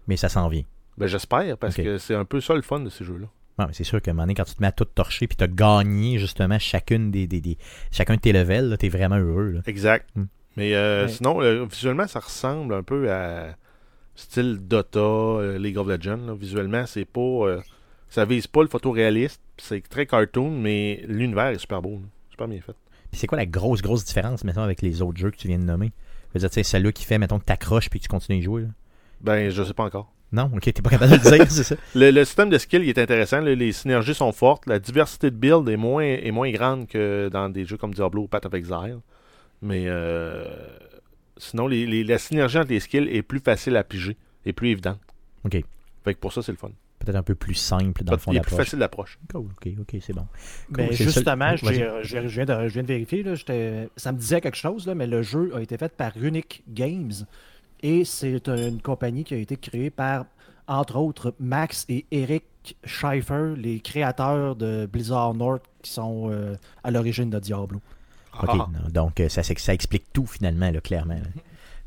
Mais 0.06 0.16
ça 0.16 0.28
s'en 0.28 0.48
vient. 0.48 0.62
Ben 0.98 1.06
j'espère, 1.06 1.56
parce 1.58 1.76
que 1.76 1.98
c'est 1.98 2.14
un 2.14 2.24
peu 2.24 2.40
ça 2.40 2.54
le 2.54 2.62
fun 2.62 2.80
de 2.80 2.88
ces 2.90 3.04
jeux-là. 3.04 3.26
Ouais, 3.58 3.66
mais 3.66 3.72
c'est 3.72 3.84
sûr 3.84 4.00
moment 4.08 4.22
donné, 4.22 4.34
quand 4.34 4.44
tu 4.44 4.54
te 4.54 4.60
mets 4.62 4.68
à 4.68 4.72
tout 4.72 4.84
torcher, 4.84 5.26
puis 5.26 5.36
tu 5.36 5.44
as 5.44 5.48
gagné 5.48 6.18
justement 6.18 6.58
chacune 6.58 7.10
des, 7.10 7.26
des, 7.26 7.40
des- 7.40 7.58
chacun 7.90 8.14
de 8.14 8.20
tes 8.20 8.32
levels, 8.32 8.76
tu 8.78 8.86
es 8.86 8.88
vraiment 8.88 9.16
heureux. 9.18 9.50
Là. 9.50 9.60
Exact. 9.66 10.08
Hmm. 10.16 10.24
Mais 10.56 10.74
euh, 10.74 11.04
Ouais. 11.06 11.08
sinon, 11.12 11.42
euh, 11.42 11.64
visuellement, 11.66 12.06
ça 12.06 12.20
ressemble 12.20 12.74
un 12.74 12.82
peu 12.82 13.10
à 13.12 13.54
style 14.14 14.58
Dota, 14.62 14.98
euh, 15.00 15.58
League 15.58 15.78
of 15.78 15.86
Legends. 15.88 16.26
là. 16.26 16.34
Visuellement, 16.34 16.86
c'est 16.86 17.04
pas. 17.04 17.20
Ça 18.10 18.24
vise 18.26 18.46
pas 18.46 18.62
le 18.62 18.68
photoréaliste. 18.68 19.40
C'est 19.56 19.86
très 19.88 20.04
cartoon, 20.06 20.50
mais 20.50 21.02
l'univers 21.08 21.48
est 21.48 21.58
super 21.58 21.80
beau. 21.80 21.92
là. 22.02 22.08
Super 22.30 22.48
bien 22.48 22.60
fait. 22.60 22.74
Puis 23.10 23.18
c'est 23.20 23.26
quoi 23.26 23.38
la 23.38 23.46
grosse, 23.46 23.82
grosse 23.82 24.04
différence, 24.04 24.44
mettons, 24.44 24.62
avec 24.62 24.82
les 24.82 25.00
autres 25.02 25.18
jeux 25.18 25.30
que 25.30 25.36
tu 25.36 25.48
viens 25.48 25.58
de 25.58 25.64
nommer? 25.64 25.92
Je 26.28 26.34
veux 26.34 26.40
dire, 26.40 26.52
sais, 26.52 26.62
celle-là 26.62 26.92
qui 26.92 27.04
fait, 27.04 27.18
mettons, 27.18 27.38
que 27.38 27.44
t'accroches 27.44 27.90
puis 27.90 27.98
que 27.98 28.04
tu 28.04 28.08
continues 28.08 28.38
à 28.38 28.40
y 28.40 28.42
jouer. 28.42 28.62
Là. 28.62 28.68
Ben, 29.20 29.50
je 29.50 29.62
sais 29.64 29.74
pas 29.74 29.84
encore. 29.84 30.12
Non, 30.32 30.48
ok, 30.54 30.62
t'es 30.62 30.80
pas 30.80 30.90
capable 30.90 31.18
de 31.18 31.28
le 31.30 31.36
dire, 31.38 31.46
c'est 31.50 31.64
ça. 31.64 31.74
Le, 31.96 32.12
le 32.12 32.24
système 32.24 32.50
de 32.50 32.56
skill 32.58 32.82
il 32.84 32.88
est 32.88 32.98
intéressant. 32.98 33.40
les 33.40 33.72
synergies 33.72 34.14
sont 34.14 34.30
fortes. 34.30 34.64
La 34.66 34.78
diversité 34.78 35.28
de 35.32 35.36
build 35.36 35.68
est 35.68 35.76
moins, 35.76 36.04
est 36.04 36.30
moins 36.30 36.50
grande 36.52 36.86
que 36.86 37.28
dans 37.32 37.48
des 37.48 37.64
jeux 37.64 37.76
comme 37.76 37.92
Diablo 37.92 38.22
ou 38.22 38.28
Path 38.28 38.46
of 38.46 38.54
Exile. 38.54 38.98
Mais 39.60 39.84
euh, 39.88 40.44
sinon, 41.36 41.66
les, 41.66 41.84
les- 41.84 42.04
la 42.04 42.18
synergie 42.18 42.58
entre 42.58 42.70
les 42.70 42.78
skills 42.80 43.08
est 43.10 43.22
plus 43.22 43.40
facile 43.40 43.76
à 43.76 43.82
piger 43.82 44.16
et 44.46 44.52
plus 44.52 44.68
évidente. 44.70 45.00
Ok. 45.44 45.60
Fait 46.04 46.14
que 46.14 46.18
pour 46.20 46.32
ça, 46.32 46.42
c'est 46.42 46.52
le 46.52 46.58
fun. 46.58 46.70
Peut-être 47.00 47.16
un 47.16 47.22
peu 47.22 47.34
plus 47.34 47.54
simple 47.54 48.04
dans 48.04 48.12
le 48.12 48.18
fond 48.18 48.30
il 48.30 48.36
est 48.36 48.40
plus 48.42 48.56
facile 48.56 48.78
d'approche. 48.78 49.18
Cool, 49.32 49.46
ok, 49.46 49.68
ok, 49.80 49.96
c'est 50.02 50.12
bon. 50.12 50.26
Cool, 50.72 50.84
seul- 50.94 51.06
justement, 51.06 51.56
j'ai- 51.56 51.90
je, 52.02 52.16
viens 52.34 52.44
de, 52.44 52.68
je 52.68 52.74
viens 52.74 52.82
de 52.82 52.88
vérifier. 52.88 53.22
Là, 53.22 53.34
ça 53.96 54.12
me 54.12 54.18
disait 54.18 54.40
quelque 54.42 54.56
chose, 54.56 54.86
là, 54.86 54.94
mais 54.94 55.06
le 55.06 55.22
jeu 55.22 55.50
a 55.56 55.60
été 55.62 55.78
fait 55.78 55.92
par 55.96 56.12
Unique 56.20 56.62
Games. 56.68 57.12
Et 57.82 58.04
c'est 58.04 58.46
une 58.48 58.82
compagnie 58.82 59.24
qui 59.24 59.32
a 59.32 59.38
été 59.38 59.56
créée 59.56 59.88
par, 59.88 60.26
entre 60.68 60.96
autres, 60.96 61.34
Max 61.40 61.86
et 61.88 62.04
Eric 62.10 62.44
Schaeffer, 62.84 63.54
les 63.56 63.80
créateurs 63.80 64.54
de 64.54 64.84
Blizzard 64.84 65.32
North 65.32 65.62
qui 65.80 65.90
sont 65.90 66.28
euh, 66.30 66.54
à 66.84 66.90
l'origine 66.90 67.30
de 67.30 67.38
Diablo. 67.38 67.80
Ok, 68.42 68.50
Ah. 68.52 68.56
non, 68.56 68.88
donc 68.92 69.18
euh, 69.20 69.30
ça, 69.30 69.40
explique 69.72 70.12
tout 70.12 70.26
finalement, 70.26 70.70
là, 70.70 70.80
clairement. 70.82 71.14
là. 71.14 71.20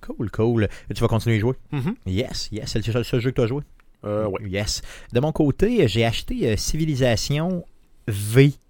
Cool, 0.01 0.31
cool. 0.31 0.67
Tu 0.93 0.99
vas 1.01 1.07
continuer 1.07 1.37
à 1.37 1.39
jouer? 1.39 1.53
Mhm. 1.71 1.95
Yes, 2.07 2.49
yes, 2.51 2.71
c'est 2.71 2.85
le 2.87 3.03
seul 3.03 3.21
jeu 3.21 3.29
que 3.29 3.35
tu 3.35 3.41
as 3.41 3.47
joué? 3.47 3.61
Euh, 4.05 4.27
ouais. 4.27 4.41
Yes. 4.47 4.81
De 5.11 5.19
mon 5.19 5.31
côté, 5.31 5.87
j'ai 5.87 6.05
acheté 6.05 6.51
euh, 6.51 6.57
Civilisation 6.57 7.65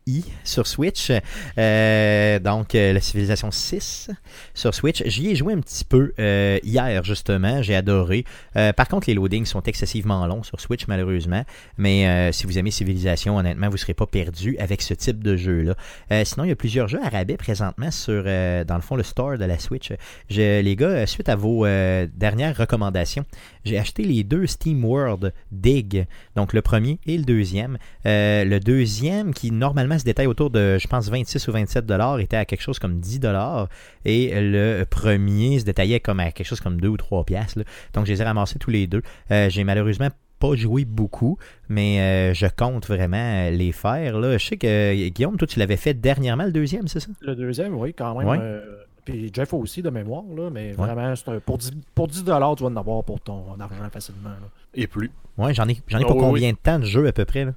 VI 0.05 0.25
sur 0.43 0.67
Switch. 0.67 1.11
Euh, 1.57 2.39
donc, 2.39 2.75
euh, 2.75 2.93
la 2.93 2.99
Civilisation 2.99 3.51
6 3.51 4.11
sur 4.53 4.73
Switch. 4.73 5.03
J'y 5.05 5.29
ai 5.29 5.35
joué 5.35 5.53
un 5.53 5.59
petit 5.59 5.85
peu 5.85 6.13
euh, 6.19 6.59
hier, 6.63 7.03
justement. 7.03 7.61
J'ai 7.61 7.75
adoré. 7.75 8.25
Par 8.53 8.87
contre, 8.87 9.07
les 9.07 9.13
loadings 9.13 9.45
sont 9.45 9.63
excessivement 9.63 10.25
longs 10.27 10.43
sur 10.43 10.59
Switch, 10.59 10.87
malheureusement. 10.87 11.43
Mais 11.77 12.31
si 12.31 12.45
vous 12.45 12.57
aimez 12.57 12.71
Civilisation, 12.71 13.37
honnêtement, 13.37 13.67
vous 13.67 13.73
ne 13.73 13.77
serez 13.77 13.93
pas 13.93 14.05
perdu 14.05 14.57
avec 14.59 14.81
ce 14.81 14.93
type 14.93 15.23
de 15.23 15.35
jeu-là. 15.35 15.75
Sinon, 16.23 16.45
il 16.45 16.49
y 16.49 16.51
a 16.51 16.55
plusieurs 16.55 16.87
jeux 16.87 16.99
à 17.03 17.23
présentement 17.37 17.91
sur, 17.91 18.23
dans 18.23 18.75
le 18.75 18.81
fond, 18.81 18.95
le 18.95 19.03
store 19.03 19.37
de 19.37 19.45
la 19.45 19.57
Switch. 19.57 19.91
Les 20.29 20.75
gars, 20.75 21.05
suite 21.07 21.29
à 21.29 21.35
vos 21.35 21.65
dernières 21.65 22.57
recommandations, 22.57 23.25
j'ai 23.65 23.77
acheté 23.77 24.03
les 24.03 24.23
deux 24.23 24.45
Steam 24.47 24.83
World 24.83 25.33
Dig, 25.51 26.05
donc 26.35 26.53
le 26.53 26.61
premier 26.61 26.99
et 27.05 27.17
le 27.17 27.23
deuxième. 27.23 27.77
Le 28.05 28.59
deuxième, 28.59 29.33
qui 29.33 29.51
normalement 29.51 29.92
se 29.99 30.03
détaille 30.05 30.27
autour 30.27 30.49
de, 30.49 30.77
je 30.79 30.87
pense, 30.87 31.09
26 31.09 31.47
ou 31.47 31.51
27 31.51 31.85
dollars, 31.85 32.19
était 32.19 32.37
à 32.37 32.45
quelque 32.45 32.61
chose 32.61 32.79
comme 32.79 32.99
10 32.99 33.19
dollars. 33.19 33.67
Et 34.05 34.31
le 34.35 34.83
premier 34.89 35.59
se 35.59 35.65
détaillait 35.65 35.99
comme 35.99 36.19
à 36.19 36.31
quelque 36.31 36.47
chose 36.47 36.59
comme 36.61 36.79
2 36.79 36.87
ou 36.87 36.97
3 36.97 37.23
piastres. 37.23 37.59
là. 37.59 37.65
Donc, 37.93 38.05
je 38.05 38.11
les 38.13 38.21
ai 38.21 38.25
ramassés 38.25 38.59
tous 38.59 38.69
les 38.71 38.87
deux. 38.87 39.01
Euh, 39.31 39.49
j'ai 39.49 39.63
malheureusement 39.63 40.09
pas 40.39 40.55
joué 40.55 40.83
beaucoup, 40.83 41.37
mais 41.69 42.01
euh, 42.01 42.33
je 42.33 42.47
compte 42.47 42.87
vraiment 42.87 43.17
euh, 43.47 43.49
les 43.51 43.71
faire. 43.71 44.19
Là. 44.19 44.37
Je 44.37 44.45
sais 44.45 44.57
que, 44.57 44.67
euh, 44.67 45.09
Guillaume, 45.09 45.37
toi, 45.37 45.47
tu 45.47 45.57
l'avais 45.59 45.77
fait 45.77 45.93
dernièrement, 45.93 46.43
le 46.43 46.51
deuxième, 46.51 46.87
c'est 46.87 46.99
ça? 46.99 47.07
Le 47.21 47.35
deuxième, 47.35 47.75
oui, 47.75 47.93
quand 47.93 48.17
même. 48.17 48.27
Ouais. 48.27 48.37
euh, 48.41 48.61
puis 49.05 49.29
Jeff 49.33 49.53
aussi, 49.53 49.81
de 49.81 49.89
mémoire, 49.89 50.23
là, 50.35 50.49
mais 50.49 50.69
Ouais. 50.77 50.87
vraiment, 50.87 51.13
un- 51.13 51.39
pour 51.39 51.57
10, 51.57 51.71
pour 51.95 52.07
10 52.07 52.23
tu 52.23 52.29
vas 52.29 52.37
en 52.39 52.75
avoir 52.75 53.03
pour 53.03 53.19
ton 53.21 53.43
argent 53.59 53.89
facilement. 53.91 54.29
Là. 54.29 54.47
Et 54.73 54.87
plus. 54.87 55.11
Ouais, 55.37 55.53
j'en 55.53 55.67
ai, 55.67 55.77
j'en 55.87 55.99
ai 55.99 56.03
Ah 56.03 56.07
pour 56.07 56.15
oui, 56.17 56.21
combien 56.21 56.51
de 56.51 56.57
temps 56.57 56.79
de 56.79 56.85
jeu 56.85 57.07
à 57.07 57.11
peu 57.11 57.25
près, 57.25 57.45
là? 57.45 57.51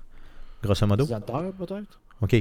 grosso 0.63 0.87
modo? 0.87 1.05
Dizaine 1.05 1.21
d'heures, 1.27 1.53
peut-être? 1.59 2.01
OK. 2.23 2.37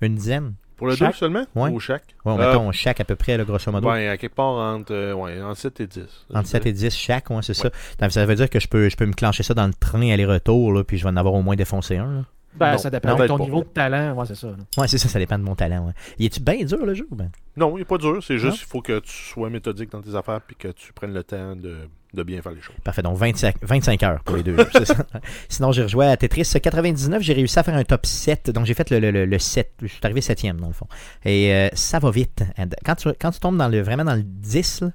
Une 0.00 0.14
dizaine? 0.14 0.54
Pour 0.76 0.86
le 0.86 0.96
Chaque? 0.96 1.12
2 1.12 1.16
seulement? 1.18 1.46
Ouais. 1.54 1.70
Ou 1.70 1.78
chaque? 1.78 2.16
Ouais, 2.24 2.32
Euh, 2.32 2.36
mettons 2.36 2.72
chaque 2.72 3.00
à 3.00 3.04
peu 3.04 3.14
près, 3.14 3.36
là, 3.36 3.44
grosso 3.44 3.70
modo. 3.70 3.86
Ben, 3.86 4.08
à 4.08 4.16
quelque 4.16 4.34
part 4.34 4.46
entre, 4.54 4.94
euh, 4.94 5.12
ouais, 5.12 5.40
entre 5.42 5.58
7 5.58 5.80
et 5.80 5.86
10. 5.86 6.26
Entre 6.32 6.48
7 6.48 6.64
et 6.66 6.72
10 6.72 6.94
chaque, 6.96 7.28
ouais, 7.28 7.42
c'est 7.42 7.52
ça. 7.52 7.68
Donc, 8.00 8.10
ça 8.12 8.24
veut 8.24 8.34
dire 8.34 8.48
que 8.48 8.58
je 8.58 8.66
peux, 8.66 8.88
je 8.88 8.96
peux 8.96 9.04
me 9.04 9.12
clencher 9.12 9.42
ça 9.42 9.52
dans 9.52 9.66
le 9.66 9.74
train 9.74 10.10
aller-retour, 10.10 10.82
puis 10.86 10.96
je 10.96 11.04
vais 11.04 11.10
en 11.10 11.16
avoir 11.16 11.34
au 11.34 11.42
moins 11.42 11.54
défoncé 11.54 11.98
un. 11.98 12.10
là. 12.12 12.24
Ben, 12.54 12.72
Non, 12.72 12.78
ça 12.78 12.90
dépend 12.90 13.14
de 13.16 13.26
ton 13.26 13.38
pas. 13.38 13.44
niveau 13.44 13.60
de 13.62 13.68
talent. 13.68 14.14
Ouais, 14.14 14.26
c'est 14.26 14.34
ça. 14.34 14.48
là. 14.48 14.56
Ouais, 14.76 14.88
c'est 14.88 14.98
ça, 14.98 15.08
ça 15.08 15.18
dépend 15.18 15.38
de 15.38 15.44
mon 15.44 15.54
talent. 15.54 15.86
Ouais. 15.86 15.92
Y 16.18 16.26
est-tu 16.26 16.40
bien 16.40 16.64
dur 16.64 16.84
le 16.84 16.94
jeu 16.94 17.06
ou 17.10 17.14
ben? 17.14 17.30
Non, 17.56 17.76
il 17.76 17.80
n'est 17.80 17.84
pas 17.84 17.98
dur. 17.98 18.22
C'est 18.22 18.38
juste 18.38 18.58
qu'il 18.58 18.66
faut 18.66 18.82
que 18.82 18.98
tu 18.98 19.12
sois 19.12 19.48
méthodique 19.50 19.90
dans 19.92 20.02
tes 20.02 20.14
affaires 20.16 20.40
puis 20.40 20.56
que 20.56 20.68
tu 20.68 20.92
prennes 20.92 21.12
le 21.14 21.22
temps 21.22 21.54
de, 21.54 21.76
de 22.12 22.22
bien 22.24 22.42
faire 22.42 22.50
les 22.52 22.60
choses. 22.60 22.74
Parfait, 22.82 23.02
donc 23.02 23.16
25, 23.18 23.54
25 23.62 24.02
heures 24.02 24.20
pour 24.24 24.36
les 24.36 24.42
deux 24.42 24.56
jeux. 24.56 24.84
ça. 24.84 24.96
Sinon, 25.48 25.70
j'ai 25.70 25.82
rejoué 25.84 26.06
à 26.06 26.16
Tetris 26.16 26.42
99, 26.60 27.22
j'ai 27.22 27.34
réussi 27.34 27.58
à 27.58 27.62
faire 27.62 27.76
un 27.76 27.84
top 27.84 28.04
7, 28.04 28.50
donc 28.50 28.66
j'ai 28.66 28.74
fait 28.74 28.90
le, 28.90 28.98
le, 28.98 29.10
le, 29.12 29.26
le 29.26 29.38
7, 29.38 29.72
je 29.82 29.86
suis 29.86 30.00
arrivé 30.02 30.20
7 30.20 30.46
dans 30.56 30.66
le 30.68 30.72
fond. 30.72 30.86
Et 31.24 31.54
euh, 31.54 31.68
ça 31.74 32.00
va 32.00 32.10
vite. 32.10 32.42
Quand 32.84 32.96
tu, 32.96 33.08
quand 33.20 33.30
tu 33.30 33.38
tombes 33.40 33.56
dans 33.58 33.68
le, 33.68 33.80
vraiment 33.80 34.04
dans 34.04 34.16
le 34.16 34.22
10, 34.24 34.80
là, 34.82 34.90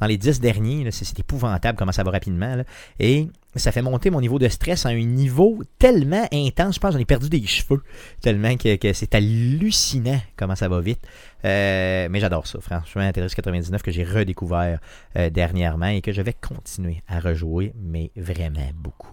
dans 0.00 0.06
les 0.06 0.16
10 0.16 0.40
derniers, 0.40 0.88
c'est, 0.90 1.18
épouvantable 1.18 1.78
comment 1.78 1.92
ça 1.92 2.02
va 2.02 2.10
rapidement. 2.10 2.56
Et 3.00 3.28
ça 3.56 3.72
fait 3.72 3.82
monter 3.82 4.10
mon 4.10 4.20
niveau 4.20 4.38
de 4.38 4.48
stress 4.48 4.86
à 4.86 4.90
un 4.90 5.04
niveau 5.04 5.62
tellement 5.78 6.26
intense, 6.32 6.76
je 6.76 6.80
pense 6.80 6.90
que 6.90 6.94
j'en 6.94 7.02
ai 7.02 7.04
perdu 7.04 7.28
des 7.28 7.44
cheveux, 7.46 7.82
tellement 8.20 8.56
que, 8.56 8.76
que 8.76 8.92
c'est 8.92 9.14
hallucinant 9.14 10.20
comment 10.36 10.54
ça 10.54 10.68
va 10.68 10.80
vite. 10.80 11.00
Euh, 11.44 12.08
mais 12.10 12.20
j'adore 12.20 12.46
ça, 12.46 12.60
franchement, 12.60 13.10
Tetris 13.12 13.34
99 13.34 13.82
que 13.82 13.90
j'ai 13.90 14.04
redécouvert 14.04 14.78
euh, 15.16 15.30
dernièrement 15.30 15.86
et 15.86 16.00
que 16.00 16.12
je 16.12 16.22
vais 16.22 16.34
continuer 16.34 17.02
à 17.08 17.20
rejouer, 17.20 17.72
mais 17.80 18.10
vraiment 18.16 18.68
beaucoup. 18.74 19.12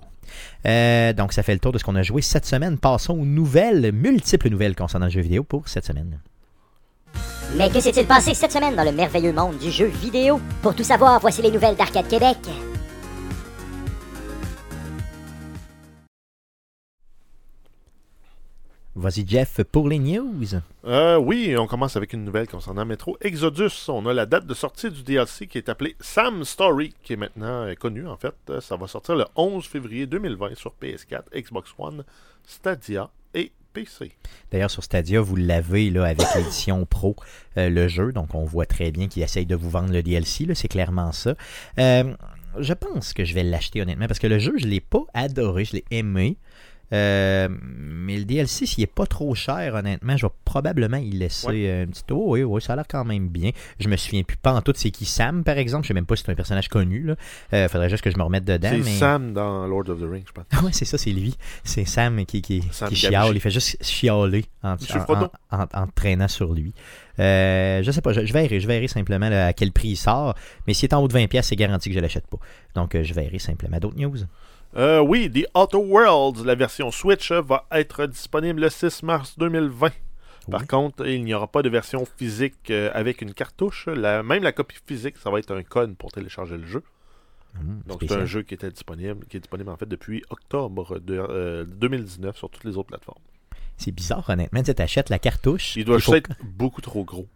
Euh, 0.65 1.13
donc, 1.13 1.33
ça 1.33 1.43
fait 1.43 1.53
le 1.53 1.59
tour 1.59 1.71
de 1.71 1.77
ce 1.77 1.83
qu'on 1.83 1.95
a 1.95 2.03
joué 2.03 2.21
cette 2.21 2.45
semaine. 2.45 2.77
Passons 2.77 3.13
aux 3.13 3.25
nouvelles, 3.25 3.91
multiples 3.91 4.49
nouvelles 4.49 4.75
concernant 4.75 5.05
le 5.05 5.11
jeu 5.11 5.21
vidéo 5.21 5.43
pour 5.43 5.67
cette 5.67 5.85
semaine. 5.85 6.19
Mais 7.53 7.69
que 7.69 7.79
s'est-il 7.79 8.05
passé 8.05 8.33
cette 8.33 8.51
semaine 8.51 8.75
dans 8.75 8.83
le 8.83 8.91
merveilleux 8.91 9.31
monde 9.31 9.57
du 9.57 9.71
jeu 9.71 9.85
vidéo? 9.85 10.41
Pour 10.61 10.75
tout 10.75 10.83
savoir, 10.83 11.19
voici 11.21 11.41
les 11.41 11.51
nouvelles 11.51 11.75
d'Arcade 11.75 12.07
Québec. 12.07 12.37
Vas-y, 18.97 19.27
Jeff, 19.27 19.61
pour 19.63 19.89
les 19.89 19.99
news. 19.99 20.45
Euh, 20.85 21.17
oui, 21.17 21.55
on 21.57 21.67
commence 21.67 21.97
avec 21.97 22.13
une 22.13 22.23
nouvelle 22.23 22.47
concernant 22.47 22.85
Metro 22.85 23.17
Exodus. 23.19 23.89
On 23.89 24.05
a 24.05 24.13
la 24.13 24.25
date 24.25 24.45
de 24.45 24.53
sortie 24.53 24.89
du 24.89 25.03
DLC 25.03 25.47
qui 25.47 25.57
est 25.57 25.67
appelé 25.67 25.97
Sam 25.99 26.45
Story, 26.45 26.93
qui 27.03 27.13
est 27.13 27.17
maintenant 27.17 27.65
euh, 27.65 27.73
connu 27.75 28.07
en 28.07 28.15
fait. 28.15 28.35
Euh, 28.49 28.61
Ça 28.61 28.77
va 28.77 28.87
sortir 28.87 29.15
le 29.15 29.25
11 29.35 29.65
février 29.65 30.05
2020 30.07 30.55
sur 30.55 30.73
PS4, 30.81 31.23
Xbox 31.35 31.71
One, 31.77 32.05
Stadia 32.45 33.09
et 33.33 33.51
PC. 33.75 34.13
D'ailleurs, 34.51 34.71
sur 34.71 34.83
Stadia, 34.83 35.21
vous 35.21 35.35
l'avez 35.35 35.91
là, 35.91 36.05
avec 36.05 36.25
l'édition 36.35 36.85
Pro, 36.85 37.15
euh, 37.57 37.69
le 37.69 37.87
jeu. 37.87 38.11
Donc, 38.11 38.33
on 38.33 38.45
voit 38.45 38.65
très 38.65 38.91
bien 38.91 39.07
qu'il 39.07 39.21
essaye 39.21 39.45
de 39.45 39.55
vous 39.55 39.69
vendre 39.69 39.91
le 39.91 40.01
DLC. 40.01 40.45
là, 40.45 40.55
C'est 40.55 40.67
clairement 40.67 41.11
ça. 41.11 41.35
Euh, 41.77 42.15
je 42.57 42.73
pense 42.73 43.13
que 43.13 43.25
je 43.25 43.33
vais 43.33 43.43
l'acheter 43.43 43.81
honnêtement 43.81 44.07
parce 44.07 44.19
que 44.19 44.27
le 44.27 44.39
jeu, 44.39 44.53
je 44.57 44.65
ne 44.65 44.71
l'ai 44.71 44.79
pas 44.79 45.03
adoré. 45.13 45.65
Je 45.65 45.73
l'ai 45.73 45.85
aimé. 45.91 46.37
Euh, 46.93 47.49
mais 47.61 48.17
le 48.17 48.25
DLC, 48.25 48.65
s'il 48.65 48.83
est 48.83 48.87
pas 48.87 49.05
trop 49.05 49.33
cher, 49.33 49.73
honnêtement, 49.73 50.17
je 50.17 50.25
vais 50.25 50.31
probablement 50.43 50.97
y 50.97 51.09
laisser 51.09 51.47
Ouais. 51.47 51.67
euh, 51.67 51.83
un 51.83 51.87
petit 51.87 52.03
tour. 52.03 52.27
Oui, 52.27 52.43
oui, 52.43 52.61
ça 52.61 52.73
a 52.73 52.75
l'air 52.75 52.85
quand 52.87 53.03
même 53.03 53.27
bien. 53.27 53.51
Je 53.79 53.87
me 53.87 53.97
souviens 53.97 54.23
plus 54.23 54.37
pas 54.37 54.53
en 54.53 54.61
tout 54.61 54.73
c'est 54.75 54.91
qui 54.91 55.05
Sam, 55.05 55.43
par 55.43 55.57
exemple. 55.57 55.83
Je 55.83 55.89
sais 55.89 55.93
même 55.93 56.05
pas 56.05 56.15
si 56.15 56.23
c'est 56.23 56.31
un 56.31 56.35
personnage 56.35 56.69
connu. 56.69 57.03
Là. 57.03 57.15
Euh, 57.53 57.67
faudrait 57.67 57.89
juste 57.89 58.03
que 58.03 58.11
je 58.11 58.17
me 58.17 58.23
remette 58.23 58.45
dedans. 58.45 58.69
C'est 58.71 58.77
mais... 58.77 58.97
Sam 58.97 59.33
dans 59.33 59.65
Lord 59.67 59.89
of 59.89 59.99
the 59.99 60.09
Rings, 60.09 60.25
je 60.27 60.31
pense. 60.31 60.45
Ah 60.51 60.61
ouais, 60.63 60.71
c'est 60.73 60.85
ça, 60.85 60.97
c'est 60.97 61.11
lui. 61.11 61.35
C'est 61.63 61.85
Sam 61.85 62.25
qui, 62.25 62.41
qui, 62.41 62.63
Sam 62.71 62.89
qui 62.89 62.95
chiale. 62.95 63.31
Il 63.35 63.41
fait 63.41 63.51
juste 63.51 63.83
chialer 63.83 64.45
en, 64.63 64.75
en, 65.51 65.87
traînant 65.93 66.27
sur 66.27 66.53
lui. 66.53 66.73
Euh, 67.19 67.81
je 67.81 67.91
sais 67.91 68.01
pas, 68.01 68.13
je, 68.13 68.25
je 68.25 68.33
verrai, 68.33 68.59
je 68.59 68.67
verrai 68.67 68.87
simplement 68.87 69.29
là, 69.29 69.47
à 69.47 69.53
quel 69.53 69.71
prix 69.71 69.89
il 69.89 69.95
sort. 69.95 70.35
Mais 70.67 70.73
s'il 70.73 70.89
est 70.89 70.93
en 70.93 71.01
haut 71.01 71.07
de 71.07 71.13
20$, 71.13 71.41
c'est 71.41 71.55
garanti 71.55 71.89
que 71.89 71.95
je 71.95 71.99
l'achète 71.99 72.27
pas. 72.27 72.37
Donc 72.75 72.95
je 73.01 73.13
verrai 73.13 73.39
simplement. 73.39 73.79
D'autres 73.79 73.97
news 73.97 74.17
Euh, 74.77 74.99
oui, 74.99 75.31
The 75.31 75.47
Outer 75.57 75.77
Worlds, 75.77 76.43
la 76.43 76.55
version 76.55 76.91
Switch, 76.91 77.31
va 77.31 77.65
être 77.71 78.05
disponible 78.07 78.61
le 78.61 78.69
6 78.69 79.03
mars 79.03 79.37
2020. 79.37 79.89
Par 80.51 80.61
Oui. 80.61 80.67
contre, 80.67 81.07
il 81.07 81.23
n'y 81.23 81.33
aura 81.33 81.47
pas 81.47 81.61
de 81.63 81.69
version 81.69 82.05
physique 82.17 82.69
euh, 82.69 82.91
avec 82.93 83.21
une 83.21 83.33
cartouche. 83.33 83.87
La- 83.87 84.21
même 84.21 84.43
la 84.43 84.51
copie 84.51 84.77
physique, 84.85 85.15
ça 85.17 85.31
va 85.31 85.39
être 85.39 85.55
un 85.55 85.63
code 85.63 85.95
pour 85.95 86.11
télécharger 86.11 86.57
le 86.57 86.67
jeu. 86.67 86.83
Hum, 87.57 87.81
Donc 87.87 88.03
c'est 88.07 88.11
un 88.11 88.25
jeu 88.25 88.43
qui 88.43 88.53
était 88.53 88.69
disponible, 88.69 89.25
qui 89.27 89.37
est 89.37 89.39
disponible 89.39 89.69
en 89.69 89.77
fait 89.77 89.87
depuis 89.87 90.21
octobre 90.29 90.99
de, 90.99 91.17
euh, 91.17 91.63
2019 91.65 92.35
sur 92.37 92.49
toutes 92.49 92.65
les 92.65 92.75
autres 92.77 92.89
plateformes. 92.89 93.21
C'est 93.77 93.93
bizarre, 93.93 94.29
honnêtement. 94.29 94.61
Tu 94.61 94.71
achètes 94.77 95.09
la 95.09 95.19
cartouche. 95.19 95.75
Il 95.77 95.85
doit 95.85 95.99
faut- 95.99 96.13
juste 96.13 96.29
être 96.29 96.37
beaucoup 96.43 96.81
trop 96.81 97.03
gros 97.05 97.27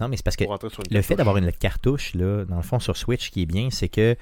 Non, 0.00 0.08
mais 0.08 0.16
c'est 0.16 0.24
parce 0.24 0.36
que 0.36 0.44
le 0.90 1.02
fait 1.02 1.14
d'avoir 1.14 1.36
une 1.38 1.52
cartouche, 1.52 2.12
là, 2.14 2.44
dans 2.44 2.56
le 2.56 2.62
fond, 2.62 2.80
sur 2.80 2.96
Switch, 2.96 3.30
qui 3.30 3.42
est 3.42 3.46
bien, 3.46 3.70
c'est 3.70 3.88
que 3.88 4.16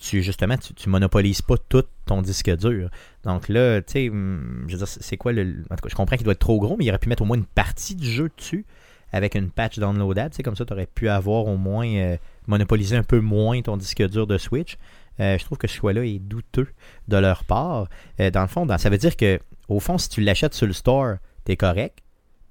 tu 0.00 0.22
justement 0.22 0.56
tu, 0.56 0.72
tu 0.74 0.88
monopolises 0.88 1.42
pas 1.42 1.56
tout 1.68 1.84
ton 2.06 2.22
disque 2.22 2.50
dur. 2.56 2.88
Donc 3.24 3.48
là, 3.48 3.80
tu 3.82 3.92
sais, 3.92 4.08
hum, 4.08 4.64
je 4.66 4.72
veux 4.72 4.78
dire, 4.78 4.88
c'est 4.88 5.16
quoi 5.16 5.32
le. 5.32 5.62
En 5.70 5.76
tout 5.76 5.82
cas, 5.82 5.88
je 5.88 5.94
comprends 5.94 6.16
qu'il 6.16 6.24
doit 6.24 6.32
être 6.32 6.38
trop 6.40 6.58
gros, 6.58 6.76
mais 6.76 6.86
il 6.86 6.88
aurait 6.88 6.98
pu 6.98 7.08
mettre 7.08 7.22
au 7.22 7.26
moins 7.26 7.36
une 7.36 7.44
partie 7.44 7.94
du 7.94 8.10
jeu 8.10 8.30
dessus 8.36 8.64
avec 9.12 9.34
une 9.34 9.50
patch 9.50 9.78
downloadable. 9.78 10.30
Tu 10.30 10.36
sais, 10.36 10.42
comme 10.42 10.56
ça, 10.56 10.64
tu 10.64 10.72
aurais 10.72 10.86
pu 10.86 11.08
avoir 11.08 11.46
au 11.46 11.56
moins 11.56 11.86
euh, 11.86 12.16
monopoliser 12.46 12.96
un 12.96 13.02
peu 13.02 13.20
moins 13.20 13.60
ton 13.60 13.76
disque 13.76 14.02
dur 14.08 14.26
de 14.26 14.38
Switch. 14.38 14.78
Euh, 15.20 15.36
je 15.36 15.44
trouve 15.44 15.58
que 15.58 15.66
ce 15.68 15.74
choix-là 15.74 16.04
est 16.04 16.18
douteux 16.18 16.68
de 17.08 17.16
leur 17.18 17.44
part. 17.44 17.88
Euh, 18.20 18.30
dans 18.30 18.40
le 18.42 18.48
fond, 18.48 18.64
dans- 18.66 18.78
ça 18.78 18.88
veut 18.88 18.96
dire 18.98 19.16
que, 19.16 19.38
au 19.68 19.80
fond, 19.80 19.98
si 19.98 20.08
tu 20.08 20.22
l'achètes 20.22 20.54
sur 20.54 20.66
le 20.66 20.72
store, 20.72 21.16
t'es 21.44 21.56
correct. 21.56 21.98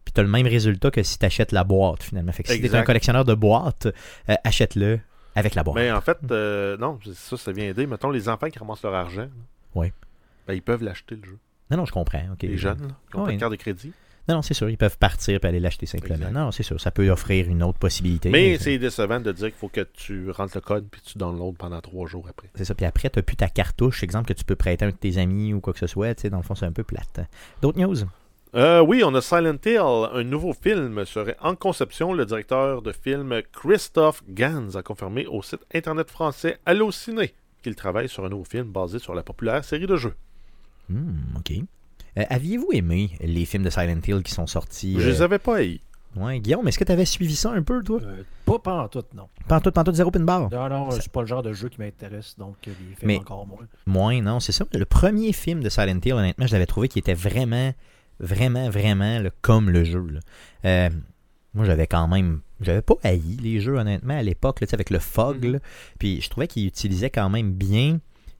Puis 0.06 0.13
tu 0.13 0.20
as 0.20 0.24
le 0.24 0.29
même 0.29 0.46
résultat 0.46 0.91
que 0.91 1.01
si 1.01 1.18
tu 1.18 1.25
achètes 1.25 1.51
la 1.51 1.63
boîte, 1.63 2.03
finalement. 2.03 2.32
Fait 2.32 2.44
que 2.44 2.50
si 2.50 2.60
tu 2.62 2.65
es 2.68 2.70
un 2.77 2.84
collectionneur 2.86 3.25
de 3.25 3.34
boîtes, 3.34 3.88
euh, 4.29 4.36
achète-le 4.44 5.00
avec 5.39 5.55
la 5.55 5.63
boîte. 5.63 5.75
Mais 5.75 5.91
en 5.91 6.01
fait, 6.01 6.17
euh, 6.31 6.77
non, 6.77 7.00
ça, 7.13 7.38
ça 7.38 7.51
vient 7.51 7.65
aider. 7.69 7.88
Mettons, 7.88 8.10
les 8.12 8.29
enfants 8.29 8.50
qui 8.50 8.60
ramassent 8.60 8.84
leur 8.84 8.93
argent, 8.93 9.22
là, 9.22 9.27
Ouais. 9.75 9.93
ben, 10.48 10.53
ils 10.53 10.62
peuvent 10.62 10.84
l'acheter 10.84 11.15
le 11.15 11.24
jeu. 11.24 11.38
Non, 11.72 11.77
non, 11.77 11.86
je 11.86 11.91
comprends. 11.91 12.22
Les 12.41 12.58
jeunes, 12.58 12.81
là, 12.81 12.88
qui 13.10 13.15
ont 13.15 13.19
pas 13.19 13.25
Ouais. 13.27 13.36
de 13.36 13.39
carte 13.39 13.51
de 13.51 13.58
crédit. 13.58 13.93
Non, 14.27 14.36
non, 14.36 14.41
c'est 14.43 14.53
sûr. 14.53 14.69
Ils 14.69 14.77
peuvent 14.77 14.98
partir 15.00 15.39
et 15.43 15.48
aller 15.48 15.60
l'acheter 15.60 15.88
simplement. 15.88 16.15
Exact. 16.17 16.31
Non, 16.31 16.46
non, 16.46 16.51
c'est 16.51 16.62
sûr. 16.62 16.79
Ça 16.79 16.91
peut 16.91 17.10
offrir 17.10 17.48
une 17.50 17.63
autre 17.63 17.79
possibilité. 17.79 18.29
Mais 18.29 18.60
c'est 18.60 18.77
décevant 18.77 19.19
de 19.19 19.31
dire 19.31 19.48
qu'il 19.48 19.55
faut 19.58 19.69
que 19.69 19.81
tu 19.93 20.29
rentres 20.29 20.51
le 20.55 20.62
code 20.62 20.88
puis 20.91 21.01
tu 21.01 21.17
downloads 21.17 21.53
pendant 21.58 21.81
trois 21.81 22.08
jours 22.08 22.27
après. 22.29 22.48
C'est 22.53 22.65
ça. 22.65 22.75
Puis 22.75 22.86
après, 22.86 23.10
tu 23.10 23.17
n'as 23.17 23.24
plus 23.24 23.36
ta 23.38 23.48
cartouche, 23.50 24.03
exemple, 24.03 24.27
que 24.27 24.34
tu 24.34 24.43
peux 24.43 24.55
prêter 24.55 24.86
à 24.86 24.88
un 24.89 24.91
de 24.91 24.96
tes 24.96 25.17
amis 25.17 25.53
ou 25.55 25.62
quoi 25.62 25.74
que 25.74 25.79
ce 25.79 25.88
soit. 25.88 26.13
Tu 26.13 26.22
sais, 26.24 26.29
dans 26.29 26.38
le 26.38 26.43
fond, 26.43 26.53
c'est 26.53 26.67
un 26.67 26.72
peu 26.72 26.84
plate. 26.84 27.22
D'autres 27.63 27.79
news? 27.79 27.96
Euh, 28.56 28.82
oui, 28.82 29.03
on 29.06 29.13
a 29.13 29.22
Silent 29.22 29.58
Hill, 29.63 29.79
un 30.12 30.24
nouveau 30.24 30.53
film 30.53 31.06
serait 31.06 31.38
en 31.39 31.56
conception. 31.56 32.13
Le 32.13 32.25
directeur 32.25 32.82
de 32.82 32.91
film 32.91 33.41
Christophe 33.53 34.24
Gans 34.27 34.74
a 34.75 34.82
confirmé 34.82 35.27
au 35.27 35.44
site 35.44 35.62
internet 35.74 36.10
français 36.10 36.58
Allociné 36.65 37.34
qu'il 37.62 37.75
travaille 37.75 38.10
sur 38.10 38.25
un 38.25 38.29
nouveau 38.29 38.46
film 38.46 38.65
basé 38.72 38.98
sur 38.98 39.13
la 39.13 39.22
populaire 39.22 39.63
série 39.63 39.86
de 39.86 39.96
jeux. 39.96 40.15
Hmm, 40.89 41.38
OK. 41.38 41.51
Euh, 42.18 42.24
Aviez-vous 42.29 42.70
aimé 42.74 43.12
les 43.22 43.46
films 43.46 43.63
de 43.63 43.70
Silent 43.70 44.00
Hill 44.08 44.24
qui 44.24 44.32
sont 44.32 44.48
sortis 44.48 44.96
Je 45.00 45.08
les 45.10 45.22
euh, 45.22 45.25
avais 45.25 45.38
pas 45.39 45.58
haïs. 45.58 45.79
Ouais, 46.15 46.39
Guillaume, 46.39 46.68
est-ce 46.68 46.79
que 46.79 46.84
tu 46.84 46.91
avais 46.91 47.06
suivi 47.06 47.36
ça 47.36 47.51
un 47.51 47.62
peu, 47.62 47.84
toi? 47.84 48.00
Euh, 48.01 48.24
pas, 48.46 48.58
pas 48.58 48.82
en 48.82 48.88
tout, 48.88 49.03
non. 49.13 49.27
Pantoute, 49.48 49.75
pantoute, 49.75 49.94
zéro 49.94 50.10
pin 50.10 50.22
bar 50.22 50.50
Non, 50.51 50.68
non, 50.68 50.89
c'est 50.89 51.12
pas 51.12 51.22
le 51.22 51.27
genre 51.27 51.44
de 51.44 51.53
jeu 51.53 51.70
qui 51.70 51.79
m'intéresse, 51.79 52.36
donc 52.36 52.56
euh, 52.68 52.72
les 52.89 52.96
films 52.96 53.08
Mais- 53.08 53.20
encore 53.20 53.46
moins. 53.46 53.68
Moins, 53.86 54.20
non, 54.20 54.39
c'est 54.39 54.51
ça. 54.51 54.65
Le 54.74 54.86
premier 54.86 55.34
film 55.34 55.62
de 55.62 55.70
Silent 55.70 56.00
Hill, 56.03 56.13
honnêtement, 56.13 56.48
je 56.48 56.53
l'avais 56.53 56.65
trouvé 56.65 56.88
qui 56.88 56.98
était 56.98 57.13
vraiment, 57.13 57.74
vraiment, 58.20 58.70
vraiment 58.70 59.20
là, 59.20 59.30
comme 59.42 59.70
le 59.70 59.84
jeu. 59.84 60.06
là. 60.12 60.20
Euh, 60.66 60.90
moi, 61.54 61.66
j'avais 61.66 61.88
quand 61.88 62.08
même. 62.08 62.42
J'avais 62.62 62.82
pas 62.82 62.96
haï 63.04 63.22
les 63.42 63.60
jeux, 63.62 63.78
honnêtement, 63.78 64.18
à 64.18 64.22
l'époque, 64.22 64.60
là, 64.62 64.68
tu 64.68 64.72
sais, 64.72 64.76
avec 64.76 64.90
le 64.90 65.00
fog. 65.00 65.46
Mhm. 65.46 65.54
là. 65.54 65.60
Puis 65.98 66.22
je 66.22 66.30
trouvais 66.30 66.48
qu'il 66.48 66.66
utilisait 66.68 67.10
quand 67.10 67.30
même 67.30 67.52
bien. 67.54 68.00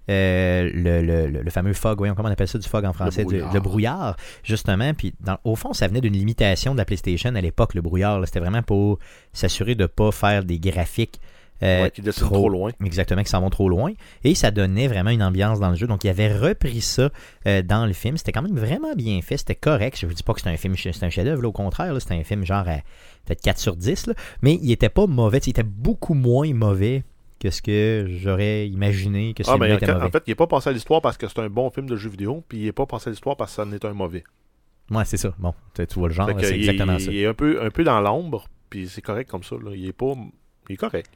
euh, 0.10 0.72
le, 0.74 1.02
le- 1.04 1.28
le- 1.28 1.44
le 1.44 1.50
fameux 1.52 1.74
fog, 1.74 2.00
voyons 2.00 2.16
comment 2.16 2.30
on 2.30 2.32
appelle 2.32 2.48
ça 2.48 2.58
du 2.58 2.68
fog 2.68 2.84
en 2.84 2.94
français, 2.94 3.24
brouillard. 3.24 3.54
le 3.54 3.60
brouillard, 3.60 4.18
justement. 4.44 4.94
Puis 4.96 5.14
dans- 5.20 5.38
au 5.44 5.56
fond, 5.56 5.72
ça 5.74 5.88
venait 5.88 6.02
d'une 6.02 6.14
limitation 6.16 6.72
de 6.74 6.78
la 6.80 6.86
PlayStation 6.86 7.36
à 7.36 7.42
l'époque, 7.42 7.76
le 7.76 7.82
brouillard. 7.82 8.20
C'était 8.26 8.40
vraiment 8.40 8.64
pour 8.64 8.98
s'assurer 9.34 9.76
de 9.76 9.84
ne 9.84 9.88
pas 9.88 10.12
faire 10.12 10.44
des 10.44 10.58
graphiques 10.60 11.20
euh, 11.64 11.84
Ouais, 11.84 11.92
qui 11.92 12.02
dessinent 12.02 12.26
trop 12.28 12.50
loin. 12.50 12.72
Exactement, 12.84 13.22
qui 13.24 13.30
s'en 13.30 13.42
vont 13.42 13.50
trop 13.50 13.68
loin. 13.70 13.92
Et 14.24 14.36
ça 14.36 14.52
donnait 14.52 14.88
vraiment 14.88 15.10
une 15.10 15.24
ambiance 15.24 15.60
dans 15.60 15.70
le 15.70 15.76
jeu. 15.76 15.88
Donc, 15.88 16.04
il 16.04 16.10
avait 16.10 16.34
repris 16.34 16.82
ça 16.82 17.10
euh, 17.48 17.62
dans 17.62 17.86
le 17.86 17.94
film. 17.94 18.18
C'était 18.18 18.32
quand 18.32 18.42
même 18.42 18.58
vraiment 18.58 18.94
bien 18.96 19.22
fait. 19.22 19.38
C'était 19.38 19.56
correct. 19.56 19.98
Je 20.00 20.06
ne 20.06 20.12
vous 20.12 20.16
dis 20.16 20.24
pas 20.24 20.34
que 20.34 20.42
c'est 20.42 20.50
un 20.50 20.58
film, 20.58 20.76
c'est 20.78 21.04
un 21.04 21.10
chef-d'œuvre. 21.10 21.46
Au 21.46 21.52
contraire, 21.52 21.94
c'était 22.02 22.16
un 22.16 22.24
film 22.24 22.46
genre 22.46 22.68
à 22.68 22.78
peut-être 23.26 23.42
4 23.42 23.58
sur 23.60 23.76
10. 23.76 24.08
là. 24.08 24.14
Mais 24.42 24.56
il 24.62 24.72
était 24.72 24.90
pas 24.90 25.06
mauvais. 25.08 25.40
Il 25.40 25.50
était 25.50 25.64
beaucoup 25.64 26.14
moins 26.14 26.52
mauvais 26.54 27.04
que 27.40 27.50
ce 27.52 27.62
que 27.62 28.06
j'aurais 28.22 28.68
imaginé 28.68 29.34
que 29.34 29.44
Ah, 29.48 29.58
ben, 29.58 29.74
était 29.76 29.90
en 29.92 30.10
fait, 30.10 30.24
il 30.28 30.32
n'est 30.32 30.36
pas 30.36 30.48
passé 30.48 30.70
à 30.70 30.74
l'histoire 30.74 31.02
parce 31.02 31.18
que 31.18 31.26
c'est 31.28 31.40
un 31.40 31.50
bon 31.50 31.70
film 31.70 31.88
de 31.90 31.96
jeu 31.96 32.10
vidéo, 32.10 32.44
puis 32.50 32.58
il 32.60 32.66
n'est 32.66 32.74
pas 32.74 32.86
passé 32.86 33.08
à 33.08 33.12
l'histoire 33.12 33.38
parce 33.38 33.52
que 33.52 33.56
ça 33.56 33.64
en 33.66 33.72
est 33.72 33.86
un 33.86 33.94
mauvais. 33.94 34.26
Ouais, 34.92 35.06
c'est 35.06 35.16
ça. 35.18 35.34
Bon, 35.40 35.54
tu 35.74 35.86
vois 36.00 36.10
le 36.10 36.14
genre, 36.14 36.30
c'est 36.42 36.50
il, 36.58 36.60
exactement 36.70 36.94
il- 36.96 37.02
ça. 37.02 37.12
il 37.12 37.18
est 37.20 37.28
un 37.28 37.34
peu, 37.34 37.64
un 37.64 37.70
peu 37.70 37.84
dans 37.86 38.02
l'ombre, 38.02 38.46
puis 38.70 38.90
c'est 38.90 39.02
correct 39.02 39.30
comme 39.30 39.44
ça. 39.44 39.56
Là. 39.56 39.72
Il 39.74 39.86
est 39.88 39.94
pas. 39.94 40.14
Il 40.68 40.74
est 40.74 40.78
correct. 40.78 41.10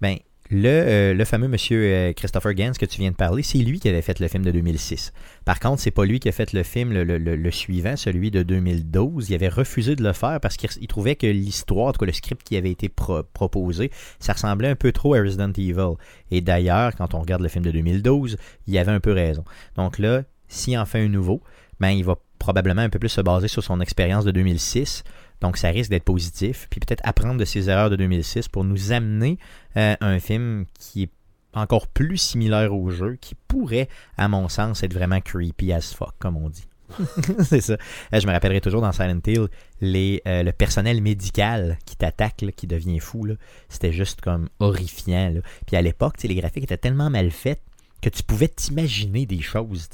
Ben, 0.00 0.16
le, 0.50 0.68
euh, 0.68 1.14
le 1.14 1.24
fameux 1.24 1.48
monsieur 1.48 1.82
euh, 1.82 2.12
Christopher 2.12 2.52
Gans 2.52 2.72
que 2.78 2.84
tu 2.84 3.00
viens 3.00 3.10
de 3.10 3.16
parler, 3.16 3.42
c'est 3.42 3.58
lui 3.58 3.80
qui 3.80 3.88
avait 3.88 4.02
fait 4.02 4.20
le 4.20 4.28
film 4.28 4.44
de 4.44 4.50
2006. 4.50 5.12
Par 5.46 5.58
contre, 5.58 5.80
c'est 5.80 5.90
pas 5.90 6.04
lui 6.04 6.20
qui 6.20 6.28
a 6.28 6.32
fait 6.32 6.52
le 6.52 6.62
film, 6.62 6.92
le, 6.92 7.50
suivant, 7.50 7.96
celui 7.96 8.30
de 8.30 8.42
2012. 8.42 9.30
Il 9.30 9.34
avait 9.34 9.48
refusé 9.48 9.96
de 9.96 10.04
le 10.04 10.12
faire 10.12 10.40
parce 10.40 10.56
qu'il 10.56 10.68
il 10.80 10.86
trouvait 10.86 11.16
que 11.16 11.26
l'histoire, 11.26 11.86
en 11.86 11.92
tout 11.92 11.98
cas 11.98 12.06
le 12.06 12.12
script 12.12 12.42
qui 12.42 12.56
avait 12.58 12.70
été 12.70 12.90
pro- 12.90 13.22
proposé, 13.22 13.90
ça 14.18 14.34
ressemblait 14.34 14.68
un 14.68 14.76
peu 14.76 14.92
trop 14.92 15.14
à 15.14 15.20
Resident 15.20 15.50
Evil. 15.56 15.94
Et 16.30 16.42
d'ailleurs, 16.42 16.94
quand 16.94 17.14
on 17.14 17.20
regarde 17.20 17.42
le 17.42 17.48
film 17.48 17.64
de 17.64 17.70
2012, 17.70 18.36
il 18.66 18.78
avait 18.78 18.92
un 18.92 19.00
peu 19.00 19.12
raison. 19.12 19.44
Donc 19.76 19.98
là, 19.98 20.24
s'il 20.48 20.76
en 20.76 20.84
fait 20.84 21.00
un 21.00 21.08
nouveau, 21.08 21.40
ben, 21.80 21.90
il 21.90 22.04
va 22.04 22.16
probablement 22.38 22.82
un 22.82 22.90
peu 22.90 22.98
plus 22.98 23.08
se 23.08 23.22
baser 23.22 23.48
sur 23.48 23.64
son 23.64 23.80
expérience 23.80 24.26
de 24.26 24.30
2006. 24.30 25.04
Donc, 25.40 25.56
ça 25.56 25.68
risque 25.68 25.90
d'être 25.90 26.04
positif. 26.04 26.66
Puis 26.70 26.80
peut-être 26.80 27.02
apprendre 27.04 27.38
de 27.38 27.44
ses 27.44 27.68
erreurs 27.70 27.90
de 27.90 27.96
2006 27.96 28.48
pour 28.48 28.64
nous 28.64 28.92
amener 28.92 29.38
euh, 29.76 29.96
un 30.00 30.18
film 30.18 30.66
qui 30.78 31.04
est 31.04 31.10
encore 31.54 31.86
plus 31.86 32.18
similaire 32.18 32.74
au 32.74 32.90
jeu, 32.90 33.16
qui 33.20 33.34
pourrait, 33.48 33.88
à 34.16 34.28
mon 34.28 34.48
sens, 34.48 34.82
être 34.82 34.94
vraiment 34.94 35.20
creepy 35.20 35.72
as 35.72 35.94
fuck, 35.94 36.14
comme 36.18 36.36
on 36.36 36.48
dit. 36.48 36.66
c'est 37.44 37.60
ça. 37.60 37.74
Euh, 38.12 38.20
je 38.20 38.26
me 38.26 38.32
rappellerai 38.32 38.60
toujours 38.60 38.80
dans 38.80 38.92
Silent 38.92 39.20
Hill, 39.26 39.48
les, 39.80 40.22
euh, 40.26 40.42
le 40.42 40.52
personnel 40.52 41.00
médical 41.00 41.78
qui 41.86 41.96
t'attaque, 41.96 42.44
qui 42.56 42.66
devient 42.66 43.00
fou, 43.00 43.26
c'était 43.68 43.92
juste 43.92 44.20
comme 44.20 44.48
horrifiant. 44.58 45.34
Puis 45.66 45.76
à 45.76 45.82
l'époque, 45.82 46.22
les 46.22 46.34
graphiques 46.34 46.64
étaient 46.64 46.76
tellement 46.76 47.10
mal 47.10 47.30
faits 47.30 47.60
que 48.02 48.10
tu 48.10 48.22
pouvais 48.22 48.48
t'imaginer 48.48 49.24
des 49.26 49.40
choses. 49.40 49.88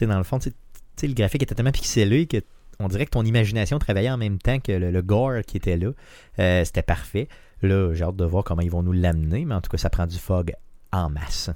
dans 0.00 0.18
le 0.18 0.24
fond, 0.24 0.38
tu 0.38 0.50
sais, 0.50 0.54
tu 0.96 1.02
sais, 1.02 1.06
le 1.06 1.14
graphique 1.14 1.42
était 1.42 1.54
tellement 1.54 1.72
pixelé 1.72 2.26
que 2.26 2.42
on 2.84 2.88
dirait 2.88 3.04
que 3.06 3.10
ton 3.10 3.24
imagination 3.24 3.78
travaillait 3.78 4.10
en 4.10 4.18
même 4.18 4.38
temps 4.38 4.58
que 4.60 4.72
le, 4.72 4.90
le 4.90 5.02
gore 5.02 5.40
qui 5.46 5.56
était 5.56 5.76
là. 5.76 5.90
Euh, 6.38 6.64
c'était 6.64 6.82
parfait. 6.82 7.28
Là, 7.62 7.92
j'ai 7.94 8.04
hâte 8.04 8.16
de 8.16 8.24
voir 8.24 8.42
comment 8.44 8.62
ils 8.62 8.70
vont 8.70 8.82
nous 8.82 8.92
l'amener, 8.92 9.44
mais 9.44 9.54
en 9.54 9.60
tout 9.60 9.70
cas, 9.70 9.78
ça 9.78 9.88
prend 9.90 10.06
du 10.06 10.18
fog 10.18 10.52
en 10.92 11.08
masse. 11.10 11.50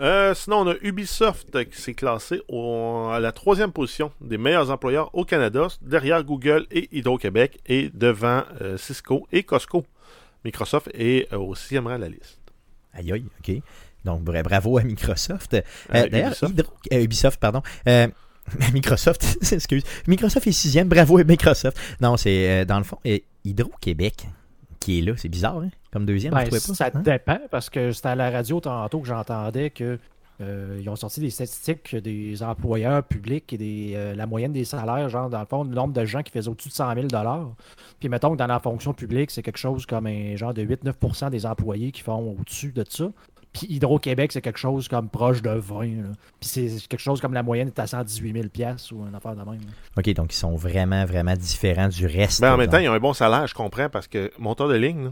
Euh, 0.00 0.32
sinon, 0.34 0.60
on 0.60 0.68
a 0.68 0.74
Ubisoft 0.80 1.64
qui 1.68 1.78
s'est 1.80 1.92
classé 1.94 2.40
au- 2.48 3.10
à 3.12 3.20
la 3.20 3.32
troisième 3.32 3.70
position 3.70 4.12
des 4.22 4.38
meilleurs 4.38 4.70
employeurs 4.70 5.14
au 5.14 5.24
Canada, 5.26 5.66
derrière 5.82 6.24
Google 6.24 6.66
et 6.70 6.88
Hydro-Québec, 6.96 7.58
et 7.66 7.90
devant 7.92 8.44
euh, 8.62 8.78
Cisco 8.78 9.26
et 9.30 9.42
Costco. 9.42 9.84
Microsoft 10.44 10.88
est 10.94 11.30
euh, 11.34 11.38
au 11.38 11.54
sixième 11.54 11.86
rang 11.86 11.96
de 11.96 12.00
la 12.02 12.08
liste. 12.08 12.38
Aïe 12.94 13.12
aïe, 13.12 13.24
ok. 13.40 13.56
Donc 14.06 14.22
bra- 14.22 14.42
bravo 14.42 14.78
à 14.78 14.82
Microsoft. 14.84 15.54
D'ailleurs, 15.92 16.28
Ubisoft. 16.28 16.54
Hydro- 16.58 17.02
Ubisoft, 17.02 17.40
pardon. 17.40 17.62
Microsoft, 18.72 19.38
excuse. 19.52 19.82
Microsoft 20.06 20.46
est 20.46 20.52
sixième, 20.52 20.88
bravo 20.88 21.18
à 21.18 21.24
Microsoft. 21.24 21.78
Non, 22.00 22.16
c'est 22.16 22.48
euh, 22.50 22.64
dans 22.64 22.78
le 22.78 22.84
fond 22.84 22.98
euh, 23.06 23.18
Hydro-Québec 23.44 24.26
qui 24.78 24.98
est 24.98 25.02
là. 25.02 25.12
C'est 25.16 25.28
bizarre, 25.28 25.58
hein? 25.58 25.68
Comme 25.92 26.06
deuxième, 26.06 26.32
Ben, 26.32 26.44
vous 26.44 26.50
pas? 26.50 26.58
ça 26.58 26.90
Hein? 26.94 27.00
dépend, 27.00 27.38
parce 27.50 27.68
que 27.68 27.92
c'était 27.92 28.08
à 28.08 28.14
la 28.14 28.30
radio 28.30 28.60
tantôt 28.60 29.00
que 29.00 29.06
j'entendais 29.08 29.70
que 29.70 29.98
euh, 30.40 30.78
ils 30.80 30.88
ont 30.88 30.96
sorti 30.96 31.20
des 31.20 31.28
statistiques 31.28 31.94
des 31.96 32.42
employeurs 32.42 33.02
publics 33.04 33.52
et 33.52 33.58
des, 33.58 33.92
euh, 33.94 34.14
la 34.14 34.26
moyenne 34.26 34.52
des 34.54 34.64
salaires, 34.64 35.06
genre 35.10 35.28
dans 35.28 35.40
le 35.40 35.44
fond, 35.46 35.64
le 35.64 35.74
nombre 35.74 35.92
de 35.92 36.04
gens 36.06 36.22
qui 36.22 36.32
faisaient 36.32 36.48
au-dessus 36.48 36.70
de 36.70 36.74
100 36.74 36.94
000 36.94 37.06
Puis 37.98 38.08
mettons 38.08 38.32
que 38.32 38.36
dans 38.38 38.46
la 38.46 38.58
fonction 38.58 38.94
publique, 38.94 39.30
c'est 39.30 39.42
quelque 39.42 39.58
chose 39.58 39.84
comme 39.84 40.06
un 40.06 40.36
genre 40.36 40.54
de 40.54 40.64
8-9% 40.64 41.28
des 41.28 41.44
employés 41.44 41.92
qui 41.92 42.00
font 42.00 42.36
au-dessus 42.38 42.72
de 42.72 42.84
ça. 42.88 43.10
Puis 43.52 43.66
Hydro-Québec, 43.68 44.30
c'est 44.32 44.40
quelque 44.40 44.58
chose 44.58 44.86
comme 44.86 45.08
proche 45.08 45.42
de 45.42 45.50
20. 45.50 45.80
là. 45.84 46.08
Puis 46.38 46.48
c'est 46.48 46.68
quelque 46.88 47.00
chose 47.00 47.20
comme 47.20 47.32
la 47.34 47.42
moyenne 47.42 47.68
est 47.68 47.78
à 47.80 47.86
118 47.86 48.32
000 48.32 48.44
ou 48.92 49.06
une 49.08 49.14
affaire 49.14 49.32
de 49.34 49.40
même. 49.40 49.48
là. 49.60 49.72
Ok, 49.98 50.08
donc 50.14 50.32
ils 50.32 50.36
sont 50.38 50.54
vraiment, 50.54 51.04
vraiment 51.04 51.34
différents 51.34 51.88
du 51.88 52.06
reste. 52.06 52.40
Ben, 52.40 52.54
en 52.54 52.56
même 52.56 52.66
donc. 52.66 52.74
temps, 52.76 52.78
ils 52.80 52.88
ont 52.88 52.92
un 52.92 53.00
bon 53.00 53.12
salaire, 53.12 53.46
je 53.48 53.54
comprends, 53.54 53.88
parce 53.88 54.06
que 54.06 54.30
monteur 54.38 54.68
de 54.68 54.74
ligne, 54.76 55.10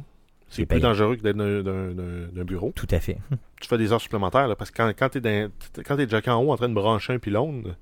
C'est 0.51 0.67
plus 0.67 0.81
dangereux 0.81 1.17
que 1.17 1.23
d'être 1.23 1.37
d'un- 1.37 2.45
bureau. 2.45 2.73
Tout 2.75 2.87
à 2.91 3.01
fait. 3.01 3.19
Tu 3.61 3.67
fais 3.69 3.77
des 3.77 3.93
heures 3.93 4.01
supplémentaires, 4.01 4.47
là, 4.47 4.55
parce 4.55 4.71
que 4.71 4.77
quand, 4.77 4.93
quand 4.97 5.09
tu 5.09 5.19
es, 5.19 6.07
déjà 6.07 6.21
en 6.33 6.41
haut 6.45 6.53
en 6.53 6.57
train 6.57 6.69
de 6.69 6.75
brancher 6.75 7.15
un 7.15 7.19
pylône, 7.19 7.63
ben, 7.63 7.75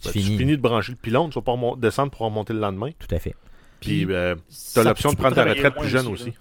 Tu 0.00 0.08
tu 0.12 0.18
finis. 0.18 0.38
finis 0.38 0.56
de 0.56 0.62
brancher 0.62 0.92
le 0.92 0.96
pylône, 0.98 1.28
tu 1.28 1.38
vas 1.38 1.42
pas 1.42 1.56
descendre 1.76 2.10
pour 2.10 2.22
remonter 2.22 2.54
le 2.54 2.60
lendemain. 2.60 2.88
Tout 2.98 3.14
à 3.14 3.18
fait. 3.18 3.34
Puis, 3.80 4.06
Puis, 4.06 4.14
euh, 4.14 4.34
Ça, 4.48 4.82
t'as 4.82 4.88
l'option 4.88 5.10
tu 5.10 5.16
de 5.16 5.20
prendre 5.20 5.36
ta 5.36 5.44
retraite 5.44 5.74
plus 5.74 5.88
jeune 5.88 6.06
aussi. 6.06 6.32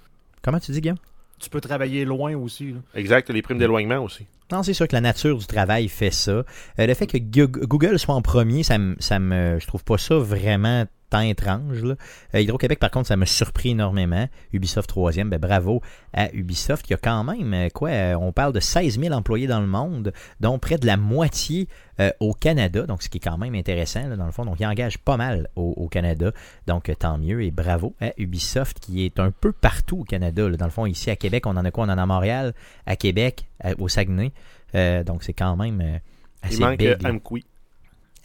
Comment 0.42 0.60
tu 0.62 0.72
dis, 0.72 0.80
Guillaume? 0.80 0.98
Tu 1.40 1.50
peux 1.50 1.62
travailler 1.62 2.06
loin 2.06 2.36
aussi. 2.36 2.72
là. 2.72 2.80
Exact, 2.96 3.30
les 3.30 3.42
primes 3.42 3.58
d'éloignement 3.58 4.04
aussi. 4.04 4.26
Non, 4.52 4.64
c'est 4.64 4.74
sûr 4.74 4.88
que 4.88 4.96
la 4.96 5.02
nature 5.02 5.38
du 5.38 5.46
travail 5.46 5.88
fait 5.90 6.12
ça. 6.12 6.32
Euh, 6.32 6.44
le 6.80 6.94
fait 6.94 7.06
que 7.06 7.18
Google 7.18 8.00
soit 8.00 8.16
en 8.16 8.22
premier, 8.22 8.64
ça 8.64 8.78
me, 8.78 8.96
ça 9.00 9.20
me, 9.20 9.60
je 9.60 9.68
trouve 9.68 9.84
pas 9.84 9.98
ça 9.98 10.16
vraiment 10.16 10.86
tant 11.10 11.22
étrange. 11.22 11.84
là. 11.84 11.96
Euh, 12.36 12.42
Hydro-Québec, 12.42 12.80
par 12.80 12.92
contre, 12.92 13.08
ça 13.08 13.18
me 13.18 13.26
surpris 13.26 13.70
énormément. 13.72 14.28
Ubisoft 14.54 14.88
troisième, 14.90 15.30
ben 15.30 15.40
bravo 15.40 15.82
à 16.14 16.32
Ubisoft. 16.34 16.88
Il 16.90 16.92
y 16.92 16.94
a 16.94 16.98
quand 16.98 17.24
même, 17.24 17.54
euh, 17.54 17.70
quoi, 17.70 17.90
euh, 17.90 18.16
on 18.16 18.32
parle 18.32 18.54
de 18.54 18.60
16 18.60 19.00
000 19.00 19.14
employés 19.14 19.48
dans 19.48 19.60
le 19.62 19.68
monde, 19.68 20.14
dont 20.40 20.60
près 20.60 20.78
de 20.78 20.86
la 20.86 20.98
moitié 20.98 21.68
euh, 22.00 22.12
au 22.20 22.34
Canada, 22.34 22.84
donc 22.86 23.02
ce 23.04 23.10
qui 23.10 23.18
est 23.18 23.22
quand 23.22 23.38
même 23.38 23.56
intéressant, 23.56 24.08
là, 24.08 24.16
dans 24.16 24.26
le 24.26 24.32
fond. 24.32 24.46
Donc, 24.46 24.58
ils 24.60 24.66
engagent 24.66 25.00
pas 25.00 25.18
mal 25.18 25.50
au, 25.56 25.74
au 25.78 25.88
Canada, 25.90 26.32
donc 26.68 26.92
tant 27.00 27.18
mieux 27.18 27.44
et 27.44 27.52
bravo 27.52 27.96
à 28.00 28.12
Ubisoft 28.18 28.80
qui 28.80 29.04
est 29.06 29.20
un 29.20 29.32
peu 29.32 29.52
partout 29.52 30.00
au 30.00 30.04
Canada. 30.04 30.48
là. 30.48 30.58
Dans 30.58 30.66
le 30.66 30.72
fond, 30.72 30.86
ici 30.86 31.10
à 31.10 31.16
Québec, 31.16 31.46
on 31.46 31.58
en 31.58 31.66
a 31.66 31.72
quoi? 31.72 31.86
On 31.86 31.90
en 31.90 31.98
a 31.98 32.04
à 32.04 32.06
Montréal, 32.06 32.54
à 32.86 32.96
Québec, 32.96 33.46
à- 33.64 33.74
au 33.80 33.88
Saguenay. 33.90 34.32
Euh, 34.76 35.04
donc, 35.04 35.24
c'est 35.24 35.34
quand 35.34 35.56
même 35.58 36.00
assez 36.42 36.56
Il 36.56 36.60
manque 37.08 37.22
big. 37.34 37.46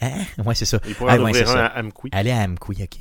Hein? 0.01 0.11
Ouais, 0.45 0.55
c'est 0.55 0.65
ça. 0.65 0.79
Il 0.87 0.95
pourrait 0.95 1.13
Ah, 1.13 1.21
en 1.21 1.23
ouais, 1.25 1.29
ouvrir 1.31 1.47
c'est 1.47 1.53
un 1.53 1.57
ça. 1.57 1.65
à 1.67 1.79
Amqui. 1.81 2.09
Allez 2.11 2.31
à 2.31 2.41
Amqui, 2.41 2.83
ok. 2.83 2.97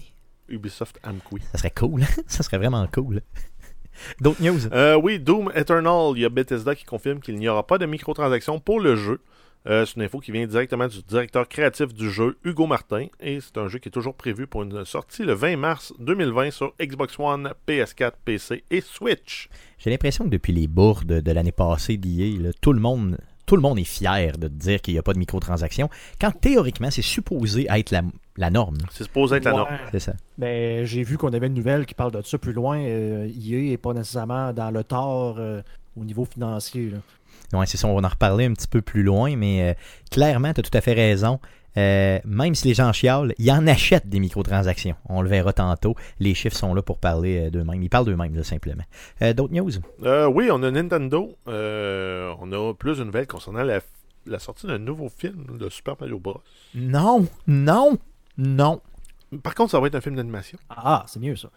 Ubisoft 0.48 0.98
Amqui. 1.04 1.42
Ça 1.52 1.58
serait 1.58 1.70
cool. 1.70 2.02
ça 2.26 2.42
serait 2.42 2.58
vraiment 2.58 2.86
cool. 2.92 3.22
D'autres 4.20 4.42
news? 4.42 4.58
Euh, 4.72 4.96
oui, 4.96 5.18
Doom 5.20 5.52
Eternal, 5.54 6.12
il 6.16 6.22
y 6.22 6.24
a 6.24 6.28
Bethesda 6.28 6.74
qui 6.74 6.84
confirme 6.84 7.20
qu'il 7.20 7.36
n'y 7.36 7.48
aura 7.48 7.66
pas 7.66 7.78
de 7.78 7.86
microtransactions 7.86 8.58
pour 8.60 8.80
le 8.80 8.96
jeu. 8.96 9.20
Euh, 9.66 9.86
c'est 9.86 9.96
une 9.96 10.02
info 10.02 10.20
qui 10.20 10.30
vient 10.30 10.46
directement 10.46 10.88
du 10.88 11.00
directeur 11.04 11.48
créatif 11.48 11.94
du 11.94 12.10
jeu, 12.10 12.36
Hugo 12.44 12.66
Martin, 12.66 13.06
et 13.18 13.40
c'est 13.40 13.56
un 13.56 13.66
jeu 13.68 13.78
qui 13.78 13.88
est 13.88 13.92
toujours 13.92 14.14
prévu 14.14 14.46
pour 14.46 14.62
une 14.62 14.84
sortie 14.84 15.22
le 15.22 15.32
20 15.32 15.56
mars 15.56 15.94
2020 16.00 16.50
sur 16.50 16.74
Xbox 16.82 17.18
One, 17.18 17.50
PS4, 17.66 18.12
PC 18.26 18.62
et 18.70 18.82
Switch. 18.82 19.48
J'ai 19.78 19.88
l'impression 19.88 20.24
que 20.26 20.30
depuis 20.30 20.52
les 20.52 20.66
bourdes 20.66 21.06
de 21.22 21.32
l'année 21.32 21.52
passée 21.52 21.96
d'IA, 21.96 22.50
tout 22.60 22.74
le 22.74 22.80
monde. 22.80 23.16
Tout 23.46 23.56
le 23.56 23.62
monde 23.62 23.78
est 23.78 23.84
fier 23.84 24.38
de 24.38 24.48
te 24.48 24.54
dire 24.54 24.80
qu'il 24.80 24.94
n'y 24.94 24.98
a 24.98 25.02
pas 25.02 25.12
de 25.12 25.18
microtransactions, 25.18 25.90
quand 26.20 26.30
théoriquement 26.32 26.90
c'est 26.90 27.02
supposé 27.02 27.66
être 27.68 27.90
la, 27.90 28.02
la 28.36 28.50
norme. 28.50 28.78
C'est 28.90 29.04
supposé 29.04 29.36
être 29.36 29.44
la 29.44 29.52
norme. 29.52 29.76
C'est 29.92 30.00
ça. 30.00 30.14
Ben, 30.38 30.84
j'ai 30.84 31.02
vu 31.02 31.18
qu'on 31.18 31.32
avait 31.32 31.46
une 31.46 31.54
nouvelle 31.54 31.86
qui 31.86 31.94
parle 31.94 32.12
de 32.12 32.22
ça 32.22 32.38
plus 32.38 32.52
loin. 32.52 32.78
Euh, 32.78 33.28
EA 33.28 33.70
n'est 33.70 33.76
pas 33.76 33.92
nécessairement 33.92 34.52
dans 34.52 34.70
le 34.70 34.82
tort 34.82 35.36
euh, 35.38 35.62
au 35.96 36.04
niveau 36.04 36.24
financier. 36.24 36.90
là. 36.90 36.98
Ouais, 37.58 37.66
c'est 37.66 37.76
ça, 37.76 37.86
on 37.86 37.94
va 37.98 38.06
en 38.06 38.10
reparler 38.10 38.46
un 38.46 38.52
petit 38.52 38.66
peu 38.66 38.82
plus 38.82 39.02
loin, 39.02 39.36
mais 39.36 39.70
euh, 39.70 39.74
clairement, 40.10 40.52
tu 40.52 40.60
as 40.60 40.62
tout 40.62 40.76
à 40.76 40.80
fait 40.80 40.94
raison. 40.94 41.38
Euh, 41.76 42.18
même 42.24 42.54
si 42.54 42.68
les 42.68 42.74
gens 42.74 42.92
chialent, 42.92 43.34
ils 43.38 43.50
en 43.50 43.66
achètent 43.66 44.08
des 44.08 44.20
microtransactions. 44.20 44.94
On 45.08 45.22
le 45.22 45.28
verra 45.28 45.52
tantôt. 45.52 45.94
Les 46.20 46.34
chiffres 46.34 46.56
sont 46.56 46.74
là 46.74 46.82
pour 46.82 46.98
parler 46.98 47.46
euh, 47.46 47.50
d'eux-mêmes. 47.50 47.82
Ils 47.82 47.88
parlent 47.90 48.06
d'eux-mêmes, 48.06 48.42
simplement. 48.44 48.84
Euh, 49.22 49.32
D'autres 49.32 49.52
news? 49.54 49.70
Euh, 50.04 50.26
oui, 50.26 50.48
on 50.52 50.62
a 50.62 50.70
Nintendo. 50.70 51.36
Euh, 51.48 52.32
on 52.40 52.52
a 52.52 52.74
plus 52.74 52.98
de 52.98 53.04
nouvelles 53.04 53.26
concernant 53.26 53.62
la, 53.62 53.80
la 54.26 54.38
sortie 54.38 54.66
d'un 54.66 54.78
nouveau 54.78 55.08
film 55.08 55.58
de 55.58 55.68
Super 55.68 55.96
Mario 56.00 56.18
Bros. 56.18 56.40
Non, 56.74 57.26
non, 57.46 57.98
non. 58.38 58.80
Par 59.42 59.54
contre, 59.54 59.72
ça 59.72 59.80
va 59.80 59.88
être 59.88 59.96
un 59.96 60.00
film 60.00 60.14
d'animation. 60.14 60.58
Ah, 60.70 61.04
c'est 61.08 61.20
mieux 61.20 61.36
ça. 61.36 61.48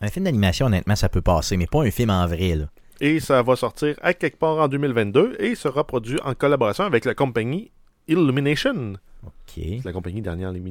Un 0.00 0.08
film 0.08 0.24
d'animation, 0.26 0.66
honnêtement, 0.66 0.94
ça 0.94 1.08
peut 1.08 1.22
passer, 1.22 1.56
mais 1.56 1.66
pas 1.66 1.82
un 1.82 1.90
film 1.90 2.10
en 2.10 2.26
vrai. 2.26 2.54
Là. 2.54 2.66
Et 3.00 3.18
ça 3.18 3.42
va 3.42 3.56
sortir 3.56 3.96
à 4.02 4.14
quelque 4.14 4.38
part 4.38 4.58
en 4.58 4.68
2022 4.68 5.36
et 5.40 5.54
sera 5.56 5.84
produit 5.84 6.18
en 6.24 6.34
collaboration 6.34 6.84
avec 6.84 7.04
la 7.04 7.14
compagnie 7.14 7.72
Illumination. 8.06 8.94
C'est 9.54 9.84
la 9.84 9.92
compagnie 9.92 10.20
derrière 10.22 10.52
les, 10.52 10.62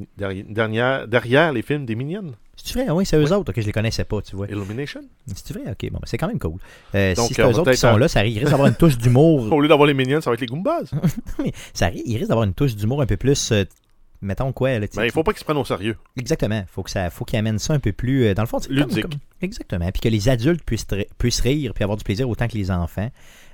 derrière, 0.48 1.06
derrière, 1.08 1.52
les 1.52 1.62
films 1.62 1.84
des 1.86 1.94
Minions. 1.94 2.32
C'est 2.56 2.74
vrai? 2.74 2.90
Oui, 2.90 3.06
c'est 3.06 3.16
eux 3.16 3.24
Oui. 3.24 3.32
autres 3.32 3.52
que 3.52 3.60
je 3.60 3.66
les 3.66 3.72
connaissais 3.72 4.04
pas, 4.04 4.20
tu 4.20 4.34
vois. 4.34 4.46
Illumination. 4.48 5.00
C'est 5.34 5.52
vrai? 5.52 5.70
OK, 5.70 5.90
bon, 5.90 5.98
ben, 5.98 6.06
c'est 6.06 6.18
quand 6.18 6.26
même 6.26 6.38
cool. 6.40 6.58
Euh, 6.94 7.14
Donc, 7.14 7.28
si 7.28 7.34
c'est 7.34 7.42
eux 7.42 7.46
autres 7.58 7.70
qui 7.70 7.76
sont 7.76 7.96
là, 7.96 8.08
ça 8.08 8.20
risque 8.20 8.42
d'avoir 8.44 8.66
une 8.68 8.74
touche 8.74 8.98
d'humour. 8.98 9.50
Au 9.52 9.60
lieu 9.60 9.68
d'avoir 9.68 9.86
les 9.86 9.94
Minions, 9.94 10.20
ça 10.20 10.30
va 10.30 10.34
être 10.34 10.40
les 10.40 10.46
Goombas. 10.48 10.90
Mais 11.44 11.52
ça 11.72 11.90
il 11.92 12.16
risque 12.16 12.28
d'avoir 12.28 12.44
une 12.46 12.54
touche 12.54 12.74
d'humour 12.74 13.00
un 13.02 13.06
peu 13.06 13.16
plus. 13.16 13.52
euh, 13.52 13.64
mettons 14.20 14.52
quoi? 14.52 14.76
Là, 14.78 14.86
Ben, 14.96 15.04
il 15.04 15.12
faut 15.12 15.22
pas 15.22 15.32
qu'ils 15.32 15.38
se 15.40 15.44
prennent 15.44 15.56
au 15.56 15.64
sérieux. 15.64 15.96
Exactement. 16.16 16.64
Faut 16.66 16.82
que 16.82 16.90
ça, 16.90 17.10
faut 17.10 17.24
qu'ils 17.24 17.38
amènent 17.38 17.60
ça 17.60 17.74
un 17.74 17.78
peu 17.78 17.92
plus. 17.92 18.24
euh, 18.24 18.34
dans 18.34 18.42
le 18.42 18.48
fond, 18.48 18.58
comme- 18.58 18.74
Ludique. 18.74 19.02
comme- 19.02 19.12
exactement. 19.40 19.88
Puis 19.92 20.00
que 20.00 20.08
les 20.08 20.28
adultes 20.28 20.64
puissent, 20.64 20.86
puissent 21.18 21.40
rire 21.40 21.72
puis 21.74 21.84
avoir 21.84 21.96
du 21.96 22.02
plaisir 22.04 22.28
autant 22.28 22.48
que 22.48 22.54
les 22.56 22.72
enfants. 22.72 23.08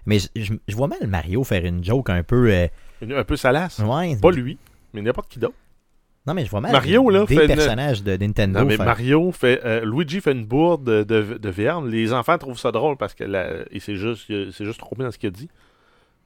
Mais 0.06 0.18
je, 0.18 0.28
je- 0.36 0.54
je 0.66 0.76
vois 0.76 0.88
mal 0.88 1.06
Mario 1.06 1.44
faire 1.44 1.64
une 1.66 1.84
joke 1.84 2.08
un 2.08 2.22
peu. 2.22 2.50
euh, 2.50 2.66
Un 3.02 3.24
peu 3.24 3.36
salace. 3.36 3.80
ouais. 3.80 4.16
Pas 4.16 4.30
lui, 4.30 4.56
mais 4.94 5.02
n'importe 5.02 5.28
qui 5.30 5.38
d'autre. 5.38 5.54
Non, 6.26 6.32
mais 6.32 6.44
je 6.46 6.50
vois 6.50 6.62
mal. 6.62 6.72
Mario, 6.72 7.10
là, 7.10 7.26
des 7.26 7.34
fait 7.36 7.42
une- 7.46 7.54
personnages 7.54 8.02
de 8.02 8.16
Nintendo. 8.16 8.60
Non, 8.60 8.64
mais 8.64 8.78
Mario 8.78 9.30
fait. 9.30 9.60
euh, 9.64 9.84
Luigi 9.84 10.22
fait 10.22 10.32
une 10.32 10.46
bourde 10.46 10.82
de, 10.84 11.02
de, 11.02 11.36
de 11.36 11.48
viande. 11.50 11.88
Les 11.90 12.14
enfants 12.14 12.38
trouvent 12.38 12.58
ça 12.58 12.72
drôle 12.72 12.96
parce 12.96 13.12
que 13.12 13.24
la, 13.24 13.48
il 13.72 13.80
s'est 13.82 13.96
juste, 13.96 14.24
il 14.30 14.50
s'est 14.52 14.64
juste 14.64 14.78
trompé 14.78 15.02
dans 15.02 15.10
ce 15.10 15.18
qu'il 15.18 15.26
a 15.26 15.30
dit. 15.30 15.50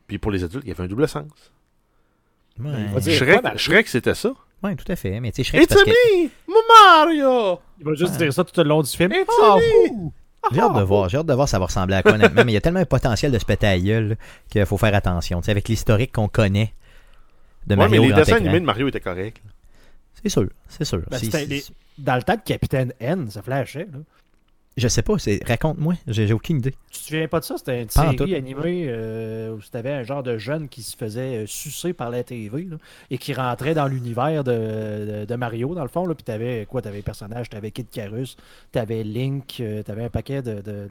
Puis 0.07 0.19
pour 0.19 0.31
les 0.31 0.45
adultes, 0.45 0.63
il 0.65 0.69
y 0.69 0.71
avait 0.71 0.85
un 0.85 0.87
double 0.87 1.09
sens. 1.09 1.25
Ouais. 2.63 3.01
Dire- 3.01 3.59
Shrek, 3.59 3.89
c'était 3.89 4.15
ça. 4.15 4.33
Ouais, 4.63 4.75
tout 4.77 4.91
à 4.91 4.97
fait. 4.97 5.19
Mais 5.21 5.31
tu 5.33 5.37
sais, 5.37 5.45
Shrek, 5.45 5.63
It's 5.63 5.73
c'est 5.77 5.85
parce 5.85 5.97
que 5.97 6.25
me, 6.49 7.05
Mario! 7.05 7.61
Il 7.79 7.85
va 7.85 7.95
juste 7.95 8.17
dire 8.19 8.33
ça 8.33 8.45
tout 8.45 8.61
le 8.61 8.69
long 8.69 8.83
du 8.83 8.91
film. 8.91 9.13
It's 9.13 9.27
Ah, 9.43 9.57
me. 9.57 9.89
fou! 9.89 10.13
j'ai 10.53 10.61
hâte 10.61 10.77
de 10.77 10.83
voir. 10.83 11.09
J'ai 11.09 11.19
hâte 11.19 11.27
de 11.27 11.35
voir 11.35 11.49
ça 11.49 11.59
va 11.59 11.67
ressembler 11.67 11.97
à 11.97 12.03
quoi, 12.03 12.13
honnêtement. 12.13 12.43
mais 12.45 12.53
il 12.53 12.55
y 12.55 12.59
a 12.59 12.61
tellement 12.61 12.81
un 12.81 12.85
potentiel 12.85 13.31
de 13.33 13.39
se 13.39 13.45
péter 13.45 13.67
à 13.67 13.79
gueule 13.79 14.17
qu'il 14.49 14.65
faut 14.67 14.79
faire 14.79 14.95
attention. 14.95 15.41
Tu 15.41 15.47
sais, 15.47 15.51
avec 15.51 15.69
l'historique 15.69 16.13
qu'on 16.13 16.29
connaît 16.29 16.73
de 17.69 17.75
Ouais, 17.75 17.77
Mario 17.89 18.03
mais 18.03 18.09
les 18.09 18.15
dessins 18.15 18.33
écran. 18.37 18.45
animés 18.47 18.61
de 18.61 18.65
Mario 18.67 18.89
étaient 18.89 19.01
corrects. 19.01 19.43
C'est 20.23 20.29
sûr, 20.31 20.49
c'est 20.69 20.85
sûr. 20.85 21.03
Ben, 21.11 21.19
C'est- 21.19 21.27
c'était 21.27 21.39
c'est- 21.39 21.47
les- 21.47 21.63
Dans 22.05 22.17
le 22.17 22.23
temps 22.23 22.35
de 22.37 22.41
Capitaine 22.43 22.93
N, 23.01 23.31
ça 23.31 23.43
flashait. 23.43 23.89
Là. 23.93 23.99
Je 24.77 24.87
sais 24.87 25.03
pas, 25.03 25.19
c'est 25.19 25.41
raconte-moi, 25.45 25.95
j'ai 26.07 26.29
j'ai 26.29 26.33
aucune 26.33 26.59
idée. 26.59 26.71
Tu 26.93 27.01
te 27.01 27.05
souviens 27.07 27.27
pas 27.27 27.41
de 27.41 27.45
ça? 27.45 27.57
C'était 27.59 27.83
une 27.83 27.89
Pas 27.89 28.13
série 28.13 28.37
animée 28.37 28.85
euh, 28.89 29.51
où 29.57 29.61
tu 29.61 29.77
avais 29.77 29.91
un 29.91 30.05
genre 30.05 30.23
de 30.23 30.39
jeune 30.39 30.69
qui 30.69 30.83
se 30.85 30.97
faisait 30.97 31.39
euh, 31.43 31.47
sucer 31.47 31.93
par 31.93 32.11
la 32.11 32.23
TV 32.23 32.63
là, 32.63 32.77
et 33.11 33.19
qui 33.19 33.35
rentrait 33.35 33.75
dans 33.75 33.89
l'univers 33.89 34.45
de, 34.45 34.53
de- 34.53 35.25
de 35.25 35.35
Mario, 35.35 35.75
dans 35.75 35.83
le 35.83 35.89
fond. 35.89 36.07
là, 36.07 36.15
Puis 36.15 36.23
tu 36.23 36.31
avais 36.31 36.65
quoi? 36.71 36.81
Tu 36.81 36.87
avais 36.87 36.99
les 36.99 37.03
personnages, 37.03 37.49
tu 37.51 37.57
avais 37.57 37.73
Kid 37.73 37.91
Carus, 37.91 38.37
tu 38.73 38.79
avais 38.79 39.03
Link, 39.03 39.47
tu 39.49 39.65
avais 39.89 40.05
un 40.05 40.11
paquet 40.11 40.43
de, 40.43 40.61
de- 40.61 40.89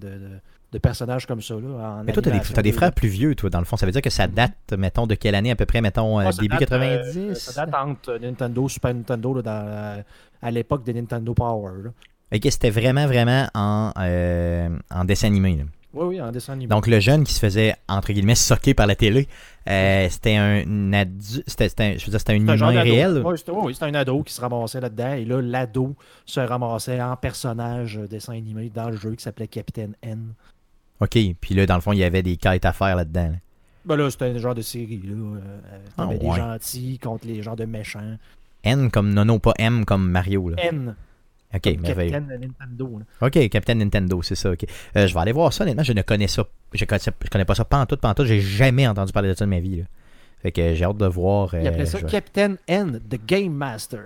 de- 0.72 0.78
personnages 0.80 1.26
comme 1.26 1.42
ça. 1.42 1.56
Là, 1.56 1.60
en 2.00 2.04
Mais 2.04 2.14
toi, 2.14 2.22
t'as 2.22 2.30
des, 2.30 2.36
animation 2.36 2.54
t'as 2.56 2.62
des 2.62 2.72
2D. 2.72 2.76
frères 2.76 2.92
plus 2.94 3.08
vieux, 3.10 3.36
toi, 3.36 3.50
dans 3.50 3.60
le 3.60 3.66
fond. 3.66 3.78
Ça 3.78 3.86
veut 3.86 3.92
dire 3.92 4.02
que 4.02 4.10
ça 4.10 4.28
date, 4.28 4.74
mettons, 4.78 5.08
de 5.08 5.16
quelle 5.16 5.36
année 5.36 5.52
à 5.52 5.56
peu 5.56 5.66
près, 5.66 5.82
mettons, 5.82 6.20
euh, 6.20 6.26
Ah, 6.28 6.32
début 6.32 6.48
date, 6.58 6.60
90 6.70 7.18
euh, 7.18 7.34
ça 7.36 7.66
date 7.66 7.76
entre 7.76 8.18
Nintendo, 8.18 8.68
Super 8.70 8.94
Nintendo, 8.94 9.34
là, 9.36 9.42
dans, 9.42 9.66
la- 9.66 10.04
à 10.42 10.52
l'époque 10.52 10.84
de 10.86 10.92
Nintendo 10.94 11.34
Power. 11.34 11.72
là. 11.84 11.90
Ok, 12.36 12.42
c'était 12.52 12.70
vraiment, 12.70 13.08
vraiment 13.08 13.48
en, 13.56 13.92
euh, 14.00 14.70
en 14.92 15.06
dessin 15.06 15.28
animé. 15.28 15.56
là. 15.58 15.64
Oui, 15.94 16.06
oui, 16.18 16.22
en 16.22 16.32
dessin 16.32 16.54
animé. 16.54 16.68
Donc, 16.68 16.86
le 16.86 17.00
jeune 17.00 17.24
qui 17.24 17.34
se 17.34 17.40
faisait, 17.40 17.74
entre 17.88 18.12
guillemets, 18.12 18.36
socker 18.36 18.74
par 18.74 18.86
la 18.86 18.96
télé, 18.96 19.28
euh, 19.70 20.08
c'était 20.10 20.36
un 20.36 20.92
adu- 20.92 21.42
c'était, 21.48 21.98
je 21.98 22.06
veux 22.06 22.12
dire, 22.12 22.20
c'était 22.20 22.34
un 22.34 22.36
humain 22.36 22.56
réel. 22.82 23.24
C'était, 23.38 23.52
oui, 23.52 23.74
c'était 23.74 23.86
un 23.86 23.94
ado 23.96 24.22
qui 24.22 24.34
se 24.34 24.42
ramassait 24.42 24.82
là-dedans. 24.82 25.14
Et 25.14 25.24
là, 25.26 25.42
l'ado 25.42 25.96
se 26.26 26.42
ramassait 26.42 27.02
en 27.02 27.16
personnage 27.16 27.98
euh, 27.98 28.08
dessin 28.08 28.34
animé 28.34 28.70
dans 28.70 28.90
le 28.90 28.98
jeu 28.98 29.16
qui 29.16 29.24
s'appelait 29.24 29.48
Capitaine 29.48 29.96
N. 30.04 30.34
Ok, 31.00 31.18
puis 31.40 31.54
là, 31.56 31.66
dans 31.66 31.76
le 31.76 31.82
fond, 31.82 31.92
il 31.94 32.00
y 32.00 32.04
avait 32.04 32.24
des 32.24 32.38
quêtes 32.38 32.66
à 32.66 32.74
faire 32.74 32.96
là-dedans. 32.96 33.30
là. 33.32 33.38
Ben 33.86 33.96
là, 33.96 34.10
c'était 34.12 34.26
un 34.26 34.38
genre 34.38 34.56
de 34.56 34.62
série. 34.62 35.02
Là. 35.04 35.14
Euh, 35.14 35.40
Ah, 35.98 36.08
des 36.08 36.26
gentils 36.26 37.00
contre 37.00 37.26
les 37.28 37.42
genres 37.42 37.56
de 37.56 37.66
méchants. 37.66 38.18
N 38.64 38.90
comme 38.92 39.14
Nono, 39.14 39.40
pas 39.40 39.54
M 39.60 39.86
comme 39.86 40.10
Mario. 40.10 40.50
Là. 40.50 40.58
N. 40.62 40.96
Ok, 41.54 41.62
comme 41.64 41.82
merveilleux. 41.82 42.12
Capitaine 42.12 42.42
Nintendo. 42.60 43.00
là. 43.00 43.28
Ok, 43.28 43.50
Capitaine 43.50 43.78
Nintendo, 43.78 44.22
c'est 44.22 44.36
ça. 44.36 44.52
ok. 44.52 44.66
Euh, 44.98 45.08
je 45.08 45.14
vais 45.14 45.20
aller 45.22 45.32
voir 45.32 45.54
ça. 45.54 45.64
Honnêtement, 45.64 45.84
je 45.84 45.94
ne 45.94 46.02
connais 46.02 46.28
ça. 46.28 46.46
Je 46.74 46.84
connais, 46.84 47.00
je 47.06 47.30
connais 47.30 47.46
pas 47.46 47.56
ça 47.56 47.64
pas 47.64 47.80
en 47.80 47.86
tout, 47.86 47.96
pas 47.96 48.10
en 48.10 48.14
tout. 48.14 48.26
J'ai 48.26 48.42
jamais 48.42 48.86
entendu 48.88 49.14
parler 49.14 49.30
de 49.30 49.34
ça 49.36 49.46
de 49.46 49.50
ma 49.50 49.60
vie. 49.62 49.78
là. 49.78 49.84
Fait 50.42 50.52
que 50.52 50.74
j'ai 50.76 50.84
hâte 50.84 50.98
de 50.98 51.06
voir. 51.06 51.56
Il 51.56 51.66
euh, 51.66 51.70
appelait 51.70 51.86
ça 51.86 51.98
je 52.00 52.04
vais- 52.06 52.12
Capitaine 52.12 52.58
N, 52.68 53.00
The 53.10 53.20
Game 53.26 53.54
Master. 53.54 54.02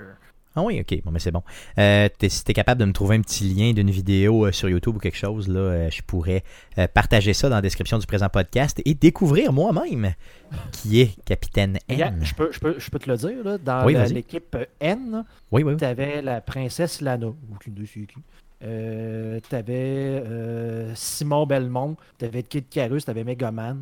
Ah 0.55 0.63
oui, 0.63 0.81
ok, 0.81 1.01
bon, 1.05 1.11
mais 1.11 1.19
c'est 1.19 1.31
bon. 1.31 1.43
Euh, 1.77 2.09
si 2.27 2.43
t'es 2.43 2.53
capable 2.53 2.81
de 2.81 2.85
me 2.85 2.91
trouver 2.91 3.15
un 3.15 3.21
petit 3.21 3.45
lien 3.45 3.71
d'une 3.71 3.89
vidéo 3.89 4.45
euh, 4.47 4.51
sur 4.51 4.67
YouTube 4.67 4.97
ou 4.97 4.99
quelque 4.99 5.17
chose, 5.17 5.47
là, 5.47 5.59
euh, 5.59 5.89
je 5.89 6.01
pourrais 6.01 6.43
partager 6.93 7.33
ça 7.33 7.47
dans 7.47 7.55
la 7.55 7.61
description 7.61 7.97
du 7.99 8.05
présent 8.05 8.27
podcast 8.27 8.81
et 8.83 8.93
découvrir 8.93 9.53
moi-même 9.53 10.13
qui 10.73 10.99
est 11.01 11.15
Capitaine 11.23 11.77
N. 11.87 12.19
je, 12.21 12.33
peux, 12.33 12.51
je, 12.51 12.59
peux, 12.59 12.75
je 12.77 12.89
peux 12.89 12.99
te 12.99 13.09
le 13.09 13.15
dire. 13.17 13.43
Là, 13.45 13.57
dans 13.57 13.85
Oui, 13.85 13.95
l'équipe 14.09 14.57
N, 14.81 15.23
Oui, 15.51 15.63
oui, 15.63 15.71
oui. 15.73 15.77
tu 15.77 15.85
avais 15.85 16.21
la 16.21 16.41
princesse 16.41 16.99
Lana. 17.01 17.27
Aucune 17.53 17.73
de 17.73 17.83
qui. 17.85 18.05
Euh, 18.63 19.39
tu 19.49 19.55
avais 19.55 20.23
Simon 20.95 21.45
Belmont, 21.45 21.95
tu 22.19 22.25
avais 22.25 22.43
Kid 22.43 22.67
Carus, 22.69 23.05
tu 23.05 23.11
avais 23.11 23.23
Megaman. 23.23 23.77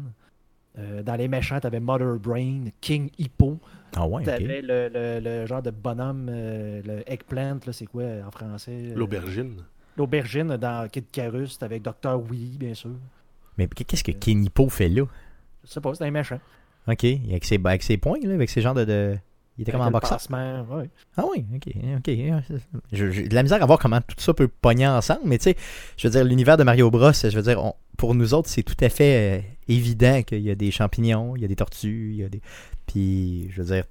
Euh, 0.79 1.03
dans 1.03 1.15
les 1.15 1.27
méchants, 1.27 1.59
tu 1.59 1.67
avais 1.67 1.79
Mother 1.79 2.17
Brain, 2.19 2.65
King 2.79 3.09
Hippo. 3.17 3.59
Ah 3.95 4.07
ouais, 4.07 4.23
Tu 4.23 4.29
ok. 4.29 4.35
avais 4.35 4.61
le, 4.61 4.89
le- 4.93 5.19
le 5.19 5.45
genre 5.45 5.61
de 5.61 5.71
bonhomme, 5.71 6.27
euh, 6.29 6.81
le 6.85 7.11
eggplant, 7.11 7.59
là, 7.65 7.73
c'est 7.73 7.85
quoi 7.87 8.03
en 8.25 8.31
français 8.31 8.71
euh, 8.91 8.95
L'aubergine. 8.95 9.57
L'aubergine 9.97 10.55
dans 10.57 10.87
Kid 10.87 11.05
Carus, 11.11 11.57
tu 11.57 11.65
avec 11.65 11.81
Dr. 11.81 12.17
Willy, 12.29 12.57
bien 12.57 12.73
sûr. 12.73 12.91
Mais 13.57 13.67
qu'est-ce 13.67 14.03
que 14.03 14.11
Kenipo 14.13 14.69
fait 14.69 14.87
là? 14.89 15.03
Je 15.65 15.69
sais 15.69 15.81
pas, 15.81 15.93
c'est 15.93 16.05
un 16.05 16.11
méchant. 16.11 16.39
Ok, 16.87 17.03
avec 17.03 17.43
ses, 17.43 17.59
avec 17.63 17.83
ses 17.83 17.97
points, 17.97 18.17
là, 18.23 18.33
avec 18.35 18.49
ses 18.49 18.61
genres 18.61 18.73
de. 18.75 18.85
de- 18.85 19.17
Il 19.59 19.63
était 19.63 19.71
comme 19.73 19.81
en 19.81 19.91
boxeur. 19.91 20.17
ouais. 20.71 20.89
Ah 21.17 21.25
oui, 21.29 21.45
ok, 21.53 21.67
ok. 21.97 22.09
J'ai 22.93 23.27
de 23.27 23.35
la 23.35 23.43
misère 23.43 23.61
à 23.61 23.65
voir 23.65 23.77
comment 23.77 23.99
tout 24.01 24.15
ça 24.17 24.33
peut 24.33 24.47
pogner 24.47 24.87
ensemble, 24.87 25.21
mais 25.25 25.37
tu 25.37 25.43
sais, 25.43 25.55
je 25.97 26.07
veux 26.07 26.11
dire, 26.13 26.23
l'univers 26.23 26.55
de 26.57 26.63
Mario 26.63 26.89
Bros, 26.89 27.11
je 27.11 27.27
veux 27.35 27.41
dire, 27.41 27.63
on- 27.63 27.75
pour 27.97 28.15
nous 28.15 28.33
autres, 28.33 28.49
c'est 28.49 28.63
tout 28.63 28.77
à 28.79 28.87
fait 28.87 29.39
euh, 29.39 29.41
évident 29.67 30.23
qu'il 30.23 30.39
y 30.39 30.49
a 30.49 30.55
des 30.55 30.71
champignons, 30.71 31.35
il 31.35 31.41
y 31.41 31.45
a 31.45 31.49
des 31.49 31.57
tortues, 31.57 32.11
il 32.13 32.15
y 32.17 32.23
a 32.23 32.29
des. 32.29 32.41
Puis, 32.87 33.49
je 33.51 33.61
veux 33.61 33.73
dire, 33.75 33.83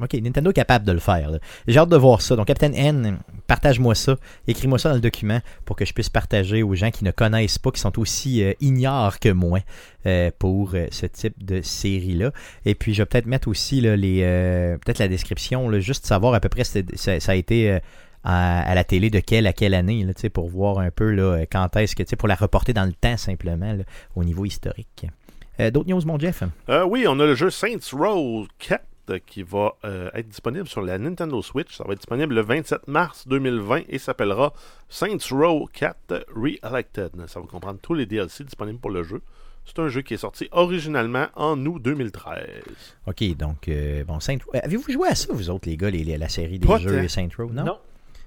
ok, 0.00 0.14
Nintendo 0.14 0.50
est 0.50 0.54
capable 0.54 0.84
de 0.84 0.92
le 0.92 0.98
faire. 0.98 1.30
J'ai 1.66 1.78
hâte 1.78 1.88
de 1.88 1.96
voir 1.96 2.20
ça. 2.20 2.36
Donc, 2.36 2.46
Captain 2.46 2.72
N, 2.72 3.18
partage-moi 3.46 3.94
ça, 3.94 4.16
écris-moi 4.46 4.78
ça 4.78 4.90
dans 4.90 4.94
le 4.94 5.00
document 5.00 5.40
pour 5.64 5.76
que 5.76 5.84
je 5.84 5.92
puisse 5.92 6.08
partager 6.08 6.62
aux 6.62 6.74
gens 6.74 6.90
qui 6.90 7.04
ne 7.04 7.10
connaissent 7.10 7.58
pas, 7.58 7.70
qui 7.70 7.80
sont 7.80 7.98
aussi 7.98 8.42
euh, 8.42 8.52
ignares 8.60 9.18
que 9.20 9.28
moi 9.28 9.60
euh, 10.06 10.30
pour 10.38 10.72
euh, 10.74 10.86
ce 10.90 11.06
type 11.06 11.44
de 11.44 11.62
série-là. 11.62 12.30
Et 12.64 12.74
puis, 12.74 12.94
je 12.94 13.02
vais 13.02 13.06
peut-être 13.06 13.26
mettre 13.26 13.48
aussi 13.48 13.82
euh, 13.84 14.76
peut-être 14.78 14.98
la 14.98 15.08
description, 15.08 15.72
juste 15.80 16.06
savoir 16.06 16.34
à 16.34 16.40
peu 16.40 16.48
près 16.48 16.64
ça, 16.64 16.80
ça 16.94 17.32
a 17.32 17.34
été 17.34 17.80
à, 18.22 18.74
la 18.74 18.84
télé 18.84 19.10
de 19.10 19.20
quelle 19.20 19.46
à 19.46 19.52
quelle 19.52 19.74
année, 19.74 20.06
pour 20.32 20.48
voir 20.48 20.78
un 20.78 20.90
peu 20.90 21.10
là, 21.10 21.44
quand 21.50 21.76
est-ce 21.76 21.96
que, 21.96 22.14
pour 22.14 22.28
la 22.28 22.34
reporter 22.34 22.72
dans 22.72 22.84
le 22.84 22.92
temps 22.92 23.16
simplement, 23.16 23.76
au 24.14 24.24
niveau 24.24 24.44
historique. 24.44 25.06
D'autres 25.58 25.88
news, 25.88 26.02
mon 26.04 26.18
Jeff? 26.18 26.42
Oui, 26.68 27.06
on 27.08 27.18
a 27.18 27.26
le 27.26 27.34
jeu 27.34 27.50
Saints 27.50 27.78
Row 27.92 28.46
4 28.58 28.80
euh, 28.80 28.84
qui 29.26 29.42
va 29.42 29.74
euh, 29.84 30.10
être 30.14 30.28
disponible 30.28 30.66
sur 30.68 30.82
la 30.82 30.98
Nintendo 30.98 31.40
Switch. 31.42 31.76
Ça 31.76 31.84
va 31.84 31.92
être 31.92 32.00
disponible 32.00 32.34
le 32.34 32.42
27 32.42 32.88
mars 32.88 33.26
2020 33.28 33.82
et 33.88 33.98
s'appellera 33.98 34.52
Saints 34.88 35.16
Row 35.30 35.68
4 35.72 36.26
Re-Elected. 36.34 37.10
Ça 37.26 37.40
va 37.40 37.46
comprendre 37.46 37.78
tous 37.82 37.94
les 37.94 38.06
DLC 38.06 38.44
disponibles 38.44 38.78
pour 38.78 38.90
le 38.90 39.02
jeu. 39.02 39.22
C'est 39.64 39.78
un 39.80 39.88
jeu 39.88 40.02
qui 40.02 40.14
est 40.14 40.18
sorti 40.18 40.48
originalement 40.52 41.26
en 41.34 41.64
août 41.66 41.80
2013. 41.82 42.46
OK, 43.06 43.36
donc, 43.36 43.68
euh, 43.68 44.04
bon, 44.04 44.20
Saint 44.20 44.36
euh, 44.54 44.60
Avez-vous 44.62 44.92
joué 44.92 45.08
à 45.08 45.14
ça, 45.16 45.32
vous 45.32 45.50
autres, 45.50 45.68
les 45.68 45.76
gars, 45.76 45.90
les, 45.90 46.04
les- 46.04 46.18
la 46.18 46.28
série 46.28 46.58
des 46.60 46.68
Pas 46.68 46.78
jeux. 46.78 47.08
Saint 47.08 47.28
Row? 47.36 47.50
Non? 47.52 47.64
Non. 47.64 47.78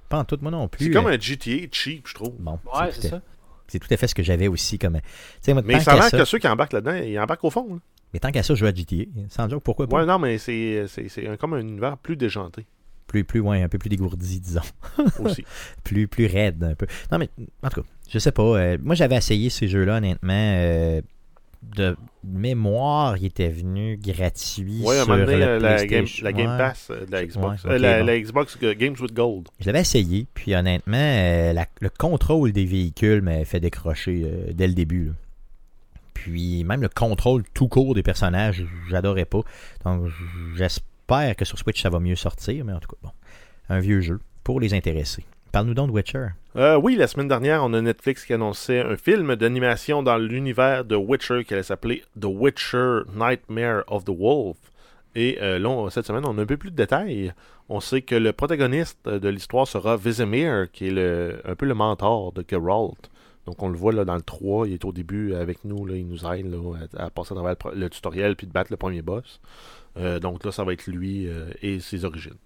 Pas 0.09 0.17
en 0.17 0.25
tout, 0.25 0.37
moi 0.41 0.51
non 0.51 0.67
plus. 0.67 0.85
C'est 0.87 0.91
comme 0.91 1.07
Euh, 1.07 1.15
un 1.15 1.19
GTA 1.19 1.67
cheap, 1.71 2.07
je 2.07 2.13
trouve. 2.15 2.33
Bon, 2.39 2.59
Ouais, 2.75 2.89
c'est 2.91 3.07
ça. 3.09 3.21
C'est 3.69 3.79
tout 3.79 3.87
à 3.91 3.97
fait 3.97 4.07
ce 4.07 4.15
que 4.15 4.23
j'avais 4.23 4.47
aussi 4.47 4.77
comme. 4.77 4.99
Mais 5.47 5.73
l'air 5.73 5.81
ça, 6.03 6.17
que 6.17 6.25
ceux 6.25 6.39
qui 6.39 6.47
embarquent 6.47 6.73
là-dedans, 6.73 6.95
ils 6.95 7.19
embarquent 7.19 7.43
au 7.45 7.49
fond. 7.49 7.67
là. 7.75 7.79
mais 8.13 8.19
tant 8.19 8.31
qu'à 8.31 8.43
ça, 8.43 8.53
je 8.55 8.59
joue 8.59 8.65
à 8.65 8.73
GTA. 8.73 9.03
Sans 9.29 9.47
dire 9.47 9.61
pourquoi 9.61 9.87
pas? 9.87 9.97
Ouais, 9.97 10.05
non, 10.05 10.19
mais 10.19 10.37
c'est 10.37 10.85
comme 11.39 11.53
un 11.53 11.59
univers 11.59 11.97
plus 11.97 12.15
déjanté 12.17 12.65
Plus, 13.07 13.23
plus, 13.23 13.39
ouais, 13.39 13.61
un 13.63 13.69
peu 13.69 13.77
plus 13.77 13.89
dégourdi, 13.89 14.39
disons. 14.39 14.61
aussi. 15.19 15.43
plus, 15.83 16.07
plus 16.07 16.25
raide 16.27 16.63
un 16.63 16.75
peu. 16.75 16.87
Non, 17.11 17.17
mais 17.17 17.29
en 17.63 17.69
tout 17.69 17.81
cas, 17.81 17.87
je 18.09 18.19
sais 18.19 18.31
pas. 18.31 18.43
euh, 18.43 18.77
moi, 18.81 18.95
j'avais 18.95 19.15
essayé 19.15 19.49
ces 19.49 19.67
jeux-là, 19.67 19.97
honnêtement. 19.97 20.33
euh, 20.33 21.01
de 21.61 21.95
mémoire, 22.23 23.17
il 23.17 23.25
était 23.25 23.49
venu 23.49 23.97
gratuit 23.97 24.81
Ouais, 24.83 24.95
sur 24.97 25.07
donné, 25.07 25.35
le 25.37 25.57
la, 25.59 25.85
Game, 25.85 26.05
la. 26.21 26.57
Pass 26.57 26.89
euh, 26.89 27.05
de 27.05 27.11
la 27.11 27.25
Xbox. 27.25 27.63
Ouais, 27.65 27.71
euh, 27.71 27.77
la, 27.77 27.99
bon. 27.99 28.05
la 28.05 28.19
Xbox 28.19 28.57
euh, 28.63 28.73
Games 28.75 28.95
with 28.99 29.13
Gold. 29.13 29.49
Je 29.59 29.65
l'avais 29.65 29.81
essayé, 29.81 30.25
puis 30.33 30.55
honnêtement, 30.55 30.97
la- 31.53 31.67
le 31.81 31.89
contrôle 31.89 32.51
des 32.53 32.65
véhicules 32.65 33.21
m'a 33.21 33.43
fait 33.45 33.59
décrocher 33.59 34.21
euh, 34.23 34.51
dès 34.53 34.67
le 34.67 34.73
début. 34.73 35.05
là. 35.07 35.11
Puis 36.13 36.63
même 36.63 36.81
le 36.81 36.89
contrôle 36.89 37.43
tout 37.53 37.67
court 37.67 37.93
des 37.95 38.03
personnages, 38.03 38.63
j'adorais 38.89 39.25
pas. 39.25 39.41
Donc 39.85 40.07
j'espère 40.55 41.35
que 41.35 41.45
sur 41.45 41.57
Switch 41.57 41.81
ça 41.81 41.89
va 41.89 41.99
mieux 41.99 42.15
sortir, 42.15 42.65
mais 42.65 42.73
en 42.73 42.79
tout 42.79 42.89
cas, 42.89 42.97
bon. 43.03 43.11
Un 43.69 43.79
vieux 43.79 44.01
jeu 44.01 44.19
pour 44.43 44.59
les 44.59 44.73
intéressés. 44.73 45.23
Parle-nous 45.51 45.73
donc 45.73 45.87
de 45.87 45.93
Witcher. 45.93 46.27
Euh, 46.55 46.75
oui, 46.75 46.95
la 46.95 47.07
semaine 47.07 47.27
dernière, 47.27 47.63
on 47.63 47.73
a 47.73 47.81
Netflix 47.81 48.23
qui 48.23 48.33
annonçait 48.33 48.81
un 48.81 48.95
film 48.97 49.35
d'animation 49.35 50.03
dans 50.03 50.17
l'univers 50.17 50.85
de 50.85 50.95
Witcher 50.95 51.43
qui 51.43 51.55
allait 51.55 51.63
s'appeler 51.63 52.03
The 52.19 52.25
Witcher 52.25 53.01
Nightmare 53.15 53.83
of 53.87 54.05
the 54.05 54.11
Wolf. 54.15 54.57
Et 55.15 55.39
euh, 55.41 55.57
là, 55.57 55.89
cette 55.89 56.05
semaine, 56.05 56.23
on 56.27 56.37
a 56.37 56.41
un 56.43 56.45
peu 56.45 56.57
plus 56.57 56.69
de 56.69 56.75
détails. 56.75 57.33
On 57.67 57.79
sait 57.79 58.03
que 58.03 58.13
le 58.13 58.31
protagoniste 58.31 59.09
de 59.09 59.27
l'histoire 59.27 59.67
sera 59.67 59.97
Vizimir, 59.97 60.71
qui 60.71 60.87
est 60.87 60.91
le, 60.91 61.41
un 61.45 61.55
peu 61.55 61.65
le 61.65 61.73
mentor 61.73 62.31
de 62.31 62.45
Geralt. 62.47 63.09
Donc 63.47 63.63
on 63.63 63.69
le 63.69 63.77
voit 63.77 63.91
là, 63.91 64.05
dans 64.05 64.15
le 64.15 64.21
3, 64.21 64.67
il 64.67 64.73
est 64.73 64.85
au 64.85 64.91
début 64.91 65.33
avec 65.33 65.65
nous, 65.65 65.83
là, 65.83 65.95
il 65.95 66.07
nous 66.07 66.23
aide 66.27 66.55
à, 66.95 67.09
passer 67.09 67.33
à 67.33 67.35
travers 67.35 67.55
le, 67.73 67.89
tutoriel 67.89 68.35
puis 68.35 68.45
de 68.45 68.51
battre 68.51 68.69
le 68.69 68.77
premier 68.77 69.01
boss. 69.01 69.39
Euh, 69.97 70.19
donc 70.19 70.45
là, 70.45 70.51
ça 70.51 70.63
va 70.63 70.73
être 70.73 70.85
lui 70.85 71.27
et 71.63 71.79
ses 71.79 72.05
origines. 72.05 72.37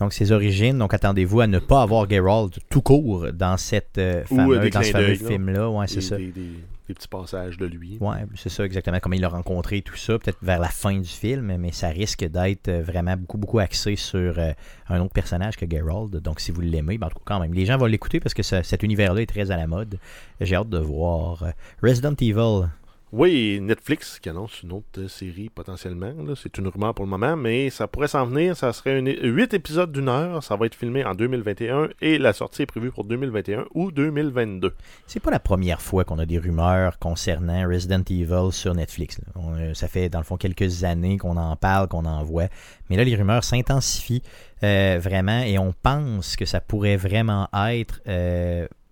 Donc 0.00 0.12
ses 0.12 0.32
origines, 0.32 0.78
donc 0.78 0.94
attendez-vous 0.94 1.40
à 1.40 1.46
ne 1.46 1.58
pas 1.58 1.82
avoir 1.82 2.08
Geralt 2.08 2.58
tout 2.70 2.82
court 2.82 3.26
dans 3.32 3.56
cette 3.56 3.98
euh, 3.98 4.22
Ou, 4.30 4.52
euh, 4.52 4.58
des 4.60 4.70
dans 4.70 4.82
ce 4.82 4.90
fameux 4.90 5.14
film-là. 5.14 5.70
Ouais, 5.70 5.86
c'est 5.88 6.00
ça. 6.00 6.16
Des, 6.16 6.26
des- 6.32 6.50
des 6.86 6.92
petits 6.92 7.08
passages 7.08 7.56
de 7.56 7.64
lui. 7.64 7.96
Ouais, 7.98 8.26
c'est 8.36 8.50
ça 8.50 8.62
exactement. 8.62 8.98
Comment 9.00 9.14
il 9.14 9.22
l'a 9.22 9.30
rencontré, 9.30 9.80
tout 9.80 9.96
ça, 9.96 10.18
peut-être 10.18 10.36
vers 10.42 10.58
la 10.58 10.68
fin 10.68 10.98
du 10.98 11.08
film, 11.08 11.56
mais 11.58 11.72
ça 11.72 11.88
risque 11.88 12.22
d'être 12.26 12.68
euh, 12.68 12.82
vraiment 12.82 13.16
beaucoup, 13.16 13.38
beaucoup 13.38 13.58
axé 13.58 13.96
sur 13.96 14.38
euh, 14.38 14.52
un 14.90 15.00
autre 15.00 15.14
personnage 15.14 15.56
que 15.56 15.64
Geralt. 15.66 16.10
Donc, 16.10 16.40
si 16.40 16.52
vous 16.52 16.60
l'aimez, 16.60 16.98
ben, 16.98 17.06
en 17.06 17.08
tout 17.08 17.16
cas, 17.20 17.22
quand 17.24 17.40
même, 17.40 17.54
les 17.54 17.64
gens 17.64 17.78
vont 17.78 17.86
l'écouter 17.86 18.20
parce 18.20 18.34
que 18.34 18.42
ça- 18.42 18.62
cet 18.62 18.82
univers-là 18.82 19.22
est 19.22 19.26
très 19.26 19.50
à 19.50 19.56
la 19.56 19.66
mode. 19.66 19.98
J'ai 20.42 20.56
hâte 20.56 20.68
de 20.68 20.76
voir. 20.78 21.42
Resident 21.82 22.12
Evil. 22.20 22.68
Oui, 23.16 23.60
Netflix 23.62 24.18
qui 24.18 24.28
annonce 24.28 24.64
une 24.64 24.72
autre 24.72 24.98
euh, 24.98 25.06
série 25.06 25.48
potentiellement. 25.48 26.12
C'est 26.34 26.58
une 26.58 26.66
rumeur 26.66 26.94
pour 26.94 27.04
le 27.04 27.10
moment, 27.12 27.36
mais 27.36 27.70
ça 27.70 27.86
pourrait 27.86 28.08
s'en 28.08 28.26
venir. 28.26 28.56
Ça 28.56 28.72
serait 28.72 29.00
8 29.00 29.54
épisodes 29.54 29.92
d'une 29.92 30.08
heure. 30.08 30.42
Ça 30.42 30.56
va 30.56 30.66
être 30.66 30.74
filmé 30.74 31.04
en 31.04 31.14
2021 31.14 31.90
et 32.00 32.18
la 32.18 32.32
sortie 32.32 32.62
est 32.62 32.66
prévue 32.66 32.90
pour 32.90 33.04
2021 33.04 33.66
ou 33.72 33.92
2022. 33.92 34.74
C'est 35.06 35.20
pas 35.20 35.30
la 35.30 35.38
première 35.38 35.80
fois 35.80 36.02
qu'on 36.02 36.18
a 36.18 36.26
des 36.26 36.38
rumeurs 36.38 36.98
concernant 36.98 37.68
Resident 37.68 38.02
Evil 38.10 38.50
sur 38.50 38.74
Netflix. 38.74 39.20
euh, 39.36 39.74
ça 39.74 39.86
fait 39.86 40.08
dans 40.08 40.18
le 40.18 40.24
fond 40.24 40.36
quelques 40.36 40.82
années 40.82 41.16
qu'on 41.16 41.36
en 41.36 41.54
parle, 41.54 41.86
qu'on 41.86 42.06
en 42.06 42.24
voit. 42.24 42.48
Mais 42.90 42.96
là, 42.96 43.04
les 43.04 43.14
rumeurs 43.14 43.44
s'intensifient 43.44 44.24
euh, 44.64 44.98
vraiment 45.00 45.38
et 45.38 45.56
on 45.56 45.72
pense 45.84 46.34
que 46.34 46.46
ça 46.46 46.60
pourrait 46.60 46.96
vraiment 46.96 47.48
être 47.54 48.00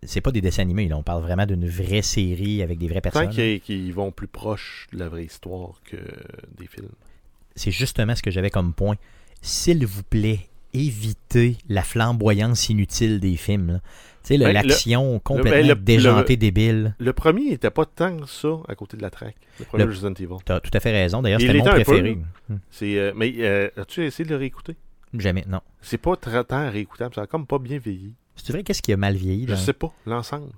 c'est 0.05 0.21
pas 0.21 0.33
des 0.33 0.41
dessins 0.41 0.63
animés, 0.63 0.89
là. 0.89 0.97
on 0.97 1.03
parle 1.03 1.23
vraiment 1.23 1.47
d'une 1.47 1.69
vraie 1.69 2.03
série 2.03 2.63
avec 2.63 2.79
des 2.79 2.89
vraies 2.89 3.01
personnes. 3.01 3.31
qu'ils 3.31 3.61
qu'ils 3.61 3.93
vont 3.95 4.11
plus 4.11 4.27
proche 4.27 4.87
de 4.93 4.99
la 4.99 5.09
vraie 5.09 5.25
histoire 5.25 5.81
que 5.85 5.97
des 6.59 6.67
films. 6.67 6.89
C'est 7.55 7.71
justement 7.71 8.15
ce 8.17 8.23
que 8.23 8.31
j'avais 8.31 8.51
comme 8.51 8.73
point. 8.73 8.97
S'il 9.43 9.85
vous 9.87 10.03
plaît, 10.03 10.49
évitez 10.75 11.57
la 11.69 11.83
flamboyance 11.83 12.69
inutile 12.69 13.21
des 13.21 13.37
films. 13.37 13.81
Tu 14.23 14.29
sais, 14.29 14.39
Ben, 14.39 14.53
l'action 14.53 15.19
complètement 15.19 15.51
ben, 15.51 15.69
le- 15.69 15.75
déjantée, 15.75 16.37
débile. 16.37 16.95
Le 16.99 17.13
premier 17.13 17.53
était 17.53 17.71
pas 17.71 17.85
tant 17.85 18.17
que 18.17 18.29
ça 18.29 18.61
à 18.69 18.75
côté 18.77 18.97
de 18.97 19.03
la 19.03 19.11
track. 19.11 19.35
Le 19.59 19.65
premier 19.65 19.85
Resident 19.85 20.15
Evil. 20.15 20.37
T'as 20.45 20.61
tout 20.61 20.71
à 20.73 20.81
fait 20.81 20.93
raison. 20.93 21.23
D'ailleurs, 21.23 21.41
Il 21.41 21.47
c'était 21.49 21.59
mon 21.59 21.65
préféré. 21.65 22.19
C'est, 22.71 22.99
euh, 22.99 23.13
mais 23.17 23.35
euh, 23.39 23.69
as-tu 23.77 24.05
essayé 24.05 24.25
de 24.25 24.31
le 24.31 24.37
réécouter? 24.37 24.77
Jamais, 25.19 25.45
non. 25.49 25.61
C'est 25.83 25.99
pas 25.99 26.17
très 26.17 26.43
tant 26.45 26.71
réécoutable. 26.71 27.15
Ça 27.15 27.23
a 27.23 27.27
comme 27.27 27.47
pas 27.47 27.59
bien 27.59 27.79
vieilli. 27.79 28.15
C'est 28.37 28.53
vrai, 28.53 28.63
qu'est-ce 28.63 28.83
qui 28.83 28.93
a 28.93 28.97
mal 28.97 29.15
vieilli? 29.15 29.47
Je 29.47 29.53
dans- 29.53 29.57
sais 29.59 29.73
pas, 29.73 29.93
l'ensemble. 30.07 30.53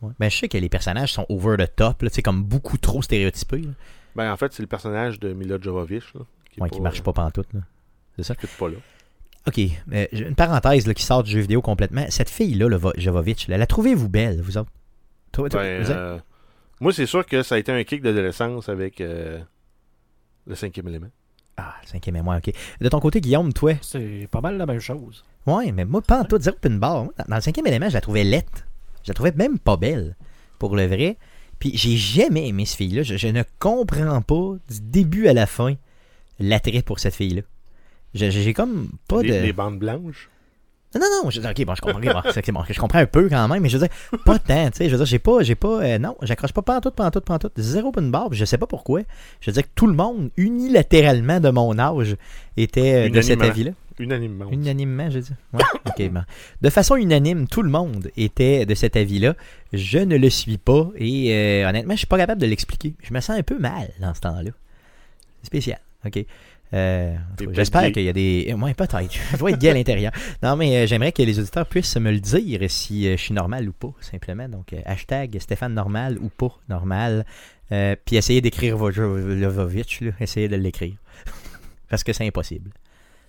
Ouais. 0.00 0.12
Ben, 0.18 0.28
je 0.30 0.36
sais 0.36 0.48
que 0.48 0.58
les 0.58 0.68
personnages 0.68 1.12
sont 1.12 1.26
over 1.28 1.56
the 1.58 1.74
top, 1.76 2.02
là, 2.02 2.10
tu 2.10 2.16
sais, 2.16 2.22
comme 2.22 2.42
beaucoup 2.42 2.78
trop 2.78 3.02
stéréotypés. 3.02 3.58
là. 3.58 3.70
Ben, 4.16 4.32
en 4.32 4.36
fait, 4.36 4.52
c'est 4.52 4.62
le 4.62 4.66
personnage 4.66 5.20
de 5.20 5.32
Mila 5.32 5.58
Jovovich. 5.60 6.12
Là, 6.14 6.20
qui, 6.50 6.60
Ouais, 6.60 6.68
qui 6.70 6.80
marche 6.80 7.02
pas 7.02 7.12
pantoute. 7.12 7.48
Là. 7.54 7.60
qui 8.16 8.46
fit 8.46 8.56
pas 8.58 8.68
là. 8.68 8.76
OK, 9.46 9.58
euh, 9.92 10.06
une 10.12 10.34
parenthèse 10.34 10.86
là, 10.86 10.94
qui 10.94 11.02
sort 11.02 11.22
du 11.22 11.30
jeu 11.30 11.40
vidéo 11.40 11.62
complètement. 11.62 12.04
Cette 12.10 12.28
fille-là, 12.30 12.68
le 12.68 12.76
Vo- 12.76 12.92
Jovovich, 12.96 13.48
là, 13.48 13.56
la 13.58 13.66
trouvez-vous 13.66 14.08
belle, 14.08 14.40
vous 14.40 14.58
autres? 14.58 14.70
Toi- 15.32 15.48
toi- 15.48 15.62
Ben, 15.62 15.82
vous 15.82 15.90
êtes- 15.90 15.96
euh, 15.96 16.18
moi, 16.80 16.92
c'est 16.92 17.06
sûr 17.06 17.24
que 17.26 17.42
ça 17.42 17.54
a 17.54 17.58
été 17.58 17.72
un 17.72 17.82
kick 17.84 18.02
d'adolescence 18.02 18.68
avec 18.68 19.00
euh, 19.00 19.40
le 20.46 20.54
cinquième 20.54 20.88
élément. 20.88 21.08
Ah, 21.56 21.74
le 21.82 21.88
cinquième 21.88 22.14
mémoire, 22.14 22.38
OK. 22.38 22.52
De 22.80 22.88
ton 22.88 23.00
côté, 23.00 23.20
Guillaume, 23.20 23.52
toi? 23.52 23.74
C'est 23.82 24.28
pas 24.30 24.40
mal 24.40 24.56
la 24.58 24.66
même 24.66 24.80
chose. 24.80 25.24
Ouais, 25.46 25.72
mais 25.72 25.84
moi, 25.84 26.00
pas 26.02 26.20
en 26.20 26.24
tout, 26.24 26.40
zéro 26.40 26.56
pin 26.60 26.70
bar. 26.70 27.04
Moi, 27.04 27.12
Dans 27.28 27.36
le 27.36 27.42
cinquième 27.42 27.66
élément, 27.66 27.88
je 27.88 27.94
la 27.94 28.00
trouvais 28.00 28.24
laite. 28.24 28.64
Je 29.02 29.10
la 29.10 29.14
trouvais 29.14 29.32
même 29.32 29.58
pas 29.58 29.76
belle, 29.76 30.16
pour 30.58 30.76
le 30.76 30.86
vrai. 30.86 31.16
Puis 31.58 31.76
j'ai 31.76 31.96
jamais 31.96 32.48
aimé 32.48 32.66
ce 32.66 32.76
fille-là. 32.76 33.02
Je, 33.02 33.16
je 33.16 33.28
ne 33.28 33.42
comprends 33.58 34.22
pas, 34.22 34.54
du 34.68 34.80
début 34.80 35.28
à 35.28 35.32
la 35.32 35.46
fin, 35.46 35.74
l'attrait 36.38 36.82
pour 36.82 36.98
cette 37.00 37.14
fille-là. 37.14 37.42
J'ai 38.14 38.52
comme 38.52 38.90
pas 39.08 39.22
les, 39.22 39.30
de... 39.30 39.34
les 39.42 39.52
bandes 39.52 39.78
blanches? 39.78 40.28
Non, 40.94 41.00
non, 41.00 41.24
non, 41.24 41.30
je, 41.30 41.40
ok, 41.40 41.64
bon, 41.64 41.74
je 41.74 41.80
comprends, 41.80 42.00
bon, 42.00 42.30
c'est- 42.34 42.50
bon, 42.52 42.62
je 42.68 42.78
comprends 42.78 42.98
un 42.98 43.06
peu 43.06 43.26
quand 43.30 43.48
même, 43.48 43.62
mais 43.62 43.70
je 43.70 43.78
veux 43.78 43.88
dire, 43.88 43.96
pas 44.26 44.38
tant, 44.38 44.70
tu 44.70 44.76
sais, 44.76 44.84
je 44.86 44.90
veux 44.90 44.98
dire, 44.98 45.06
j'ai 45.06 45.18
pas, 45.18 45.42
j'ai 45.42 45.54
pas, 45.54 45.82
euh, 45.82 45.98
non, 45.98 46.16
j'accroche 46.20 46.52
pas 46.52 46.60
pantoute, 46.60 46.94
pantoute, 46.94 47.24
pantoute, 47.24 47.52
zéro 47.56 47.88
open 47.88 48.10
bar, 48.10 48.28
puis 48.28 48.38
je 48.38 48.44
sais 48.44 48.58
pas 48.58 48.66
pourquoi. 48.66 49.00
Je 49.40 49.50
veux 49.50 49.54
dire 49.54 49.62
que 49.62 49.70
tout 49.74 49.86
le 49.86 49.94
monde, 49.94 50.30
unilatéralement 50.36 51.40
de 51.40 51.48
mon 51.48 51.78
âge, 51.78 52.16
était 52.58 53.06
euh, 53.06 53.08
de 53.08 53.20
cet 53.22 53.38
avis-là. 53.48 53.70
Unanimement. 53.98 54.50
Unanimement, 54.50 55.10
je 55.10 55.18
dis. 55.20 55.32
Ouais, 55.52 55.62
ok, 55.86 56.10
bon. 56.10 56.22
De 56.60 56.70
façon 56.70 56.96
unanime, 56.96 57.46
tout 57.46 57.62
le 57.62 57.70
monde 57.70 58.10
était 58.16 58.66
de 58.66 58.74
cet 58.74 58.96
avis-là. 58.96 59.34
Je 59.72 59.98
ne 59.98 60.16
le 60.16 60.30
suis 60.30 60.58
pas, 60.58 60.90
et 60.96 61.34
euh, 61.34 61.68
honnêtement, 61.68 61.94
je 61.94 61.98
suis 61.98 62.06
pas 62.06 62.18
capable 62.18 62.40
de 62.40 62.46
l'expliquer. 62.46 62.94
Je 63.02 63.12
me 63.12 63.20
sens 63.20 63.36
un 63.36 63.42
peu 63.42 63.58
mal 63.58 63.90
dans 64.00 64.14
ce 64.14 64.20
temps-là. 64.20 64.50
C'est 65.40 65.46
spécial, 65.46 65.80
ok. 66.06 66.24
Euh, 66.74 67.14
J'espère 67.52 67.92
qu'il 67.92 68.02
y 68.02 68.08
a 68.08 68.12
des. 68.12 68.54
Moi, 68.56 68.72
peut-être. 68.74 69.12
Je 69.32 69.36
dois 69.36 69.50
être 69.50 69.58
gay 69.58 69.70
à 69.70 69.74
l'intérieur. 69.74 70.12
Non, 70.42 70.56
mais 70.56 70.76
euh, 70.76 70.86
j'aimerais 70.86 71.12
que 71.12 71.22
les 71.22 71.38
auditeurs 71.38 71.66
puissent 71.66 71.96
me 71.96 72.10
le 72.10 72.20
dire 72.20 72.60
si 72.68 73.06
euh, 73.06 73.16
je 73.16 73.22
suis 73.22 73.34
normal 73.34 73.68
ou 73.68 73.72
pas, 73.72 73.92
simplement. 74.00 74.48
Donc, 74.48 74.74
hashtag 74.86 75.38
Stéphane 75.38 75.74
normal 75.74 76.18
ou 76.20 76.28
pas 76.28 76.58
normal. 76.68 77.26
Puis 78.04 78.16
essayez 78.16 78.42
d'écrire 78.42 78.76
Vojovich. 78.76 80.02
Essayez 80.20 80.48
de 80.48 80.56
l'écrire. 80.56 80.94
Parce 81.88 82.04
que 82.04 82.12
c'est 82.12 82.26
impossible 82.26 82.70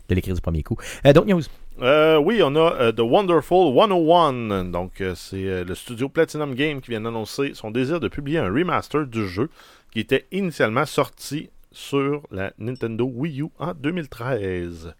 de 0.09 0.15
l'écrire 0.15 0.35
du 0.35 0.41
premier 0.41 0.63
coup. 0.63 0.77
Euh, 1.05 1.13
D'autres 1.13 1.27
news? 1.27 1.41
Euh, 1.81 2.17
oui, 2.17 2.41
on 2.43 2.55
a 2.55 2.73
euh, 2.75 2.91
The 2.91 2.99
Wonderful 2.99 3.73
101. 3.75 4.65
Donc, 4.65 5.01
euh, 5.01 5.15
c'est 5.15 5.63
le 5.63 5.75
studio 5.75 6.09
Platinum 6.09 6.53
Game 6.53 6.81
qui 6.81 6.91
vient 6.91 7.01
d'annoncer 7.01 7.51
son 7.53 7.71
désir 7.71 7.99
de 7.99 8.07
publier 8.07 8.39
un 8.39 8.53
remaster 8.53 9.05
du 9.07 9.27
jeu 9.27 9.49
qui 9.91 9.99
était 9.99 10.25
initialement 10.31 10.85
sorti 10.85 11.49
sur 11.71 12.21
la 12.31 12.53
Nintendo 12.57 13.05
Wii 13.05 13.41
U 13.41 13.47
en 13.59 13.73
2013. 13.73 14.93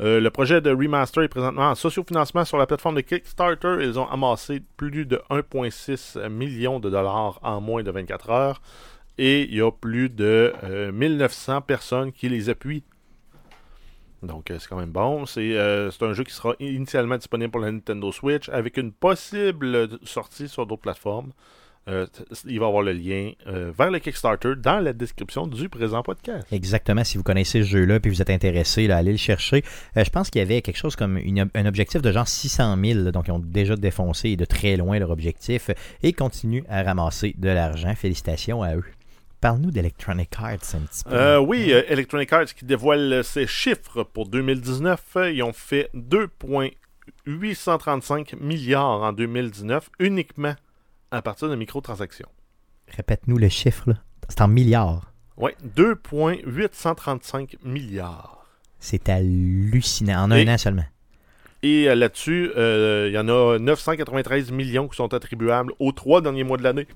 Euh, 0.00 0.20
le 0.20 0.30
projet 0.30 0.60
de 0.60 0.70
remaster 0.70 1.22
est 1.22 1.28
présentement 1.28 1.70
en 1.70 1.74
sociofinancement 1.74 2.44
sur 2.44 2.58
la 2.58 2.66
plateforme 2.66 2.96
de 2.96 3.02
Kickstarter. 3.02 3.76
Ils 3.80 3.98
ont 3.98 4.08
amassé 4.08 4.62
plus 4.76 5.06
de 5.06 5.20
1,6 5.30 6.28
million 6.28 6.80
de 6.80 6.90
dollars 6.90 7.38
en 7.42 7.60
moins 7.60 7.82
de 7.82 7.90
24 7.90 8.30
heures. 8.30 8.62
Et 9.18 9.42
il 9.42 9.54
y 9.54 9.60
a 9.60 9.70
plus 9.70 10.08
de 10.08 10.52
euh, 10.64 10.90
1900 10.90 11.60
personnes 11.60 12.12
qui 12.12 12.28
les 12.28 12.48
appuient 12.48 12.82
donc, 14.22 14.50
euh, 14.50 14.58
c'est 14.58 14.68
quand 14.68 14.76
même 14.76 14.92
bon. 14.92 15.26
C'est 15.26 15.56
euh, 15.56 15.90
un 16.00 16.12
jeu 16.12 16.24
qui 16.24 16.32
sera 16.32 16.54
initialement 16.60 17.16
disponible 17.16 17.50
pour 17.50 17.60
la 17.60 17.72
Nintendo 17.72 18.12
Switch 18.12 18.48
avec 18.48 18.76
une 18.76 18.92
possible 18.92 19.88
sortie 20.04 20.48
sur 20.48 20.66
d'autres 20.66 20.82
plateformes. 20.82 21.32
Euh, 21.88 22.06
il 22.46 22.60
va 22.60 22.66
y 22.66 22.68
avoir 22.68 22.84
le 22.84 22.92
lien 22.92 23.32
euh, 23.48 23.72
vers 23.76 23.90
le 23.90 23.98
Kickstarter 23.98 24.52
dans 24.56 24.78
la 24.78 24.92
description 24.92 25.48
du 25.48 25.68
présent 25.68 26.00
podcast. 26.04 26.46
Exactement, 26.52 27.02
si 27.02 27.16
vous 27.18 27.24
connaissez 27.24 27.64
ce 27.64 27.68
jeu-là 27.68 27.98
puis 27.98 28.08
vous 28.08 28.22
êtes 28.22 28.30
intéressé, 28.30 28.88
allez 28.88 29.10
le 29.10 29.18
chercher. 29.18 29.64
Je 29.96 30.08
pense 30.10 30.30
qu'il 30.30 30.38
y 30.38 30.42
avait 30.42 30.62
quelque 30.62 30.76
chose 30.76 30.94
comme 30.94 31.18
un 31.54 31.66
objectif 31.66 32.00
de 32.00 32.12
genre 32.12 32.28
600 32.28 32.76
000, 32.80 33.00
là, 33.00 33.10
donc 33.10 33.26
ils 33.26 33.32
ont 33.32 33.40
déjà 33.40 33.74
défoncé 33.74 34.30
et 34.30 34.36
de 34.36 34.44
très 34.44 34.76
loin 34.76 35.00
leur 35.00 35.10
objectif 35.10 35.70
et 36.04 36.12
continuent 36.12 36.62
à 36.68 36.84
ramasser 36.84 37.34
de 37.36 37.48
l'argent. 37.48 37.94
Félicitations 37.96 38.62
à 38.62 38.76
eux. 38.76 38.84
Parle-nous 39.42 39.70
d'Electronic 39.72 40.30
Arts 40.38 40.74
un 40.74 40.80
petit 40.80 41.02
peu. 41.04 41.12
Euh, 41.12 41.38
oui, 41.40 41.72
euh, 41.72 41.82
Electronic 41.88 42.32
Arts 42.32 42.54
qui 42.54 42.64
dévoile 42.64 43.24
ses 43.24 43.46
chiffres 43.48 44.04
pour 44.04 44.28
2019. 44.28 45.02
euh, 45.16 45.32
Ils 45.32 45.42
ont 45.42 45.52
fait 45.52 45.90
2,835 45.94 48.34
milliards 48.40 49.02
en 49.02 49.12
2019 49.12 49.90
uniquement 49.98 50.54
à 51.10 51.22
partir 51.22 51.48
de 51.48 51.56
microtransactions. 51.56 52.28
Répète-nous 52.96 53.36
le 53.36 53.48
chiffre, 53.48 53.88
là. 53.90 53.96
C'est 54.28 54.42
en 54.42 54.48
milliards. 54.48 55.12
Oui, 55.36 55.50
2,835 55.76 57.56
milliards. 57.64 58.46
C'est 58.78 59.08
hallucinant. 59.08 60.22
En 60.22 60.30
un 60.30 60.46
an 60.46 60.56
seulement. 60.56 60.84
Et 61.64 61.88
euh, 61.88 61.94
là-dessus, 61.96 62.52
euh, 62.56 63.06
il 63.08 63.14
y 63.14 63.18
en 63.18 63.28
a 63.28 63.58
993 63.58 64.52
millions 64.52 64.86
qui 64.88 64.94
sont 64.96 65.12
attribuables 65.14 65.72
aux 65.80 65.90
trois 65.92 66.20
derniers 66.20 66.44
mois 66.44 66.58
de 66.58 66.62
l'année. 66.62 66.86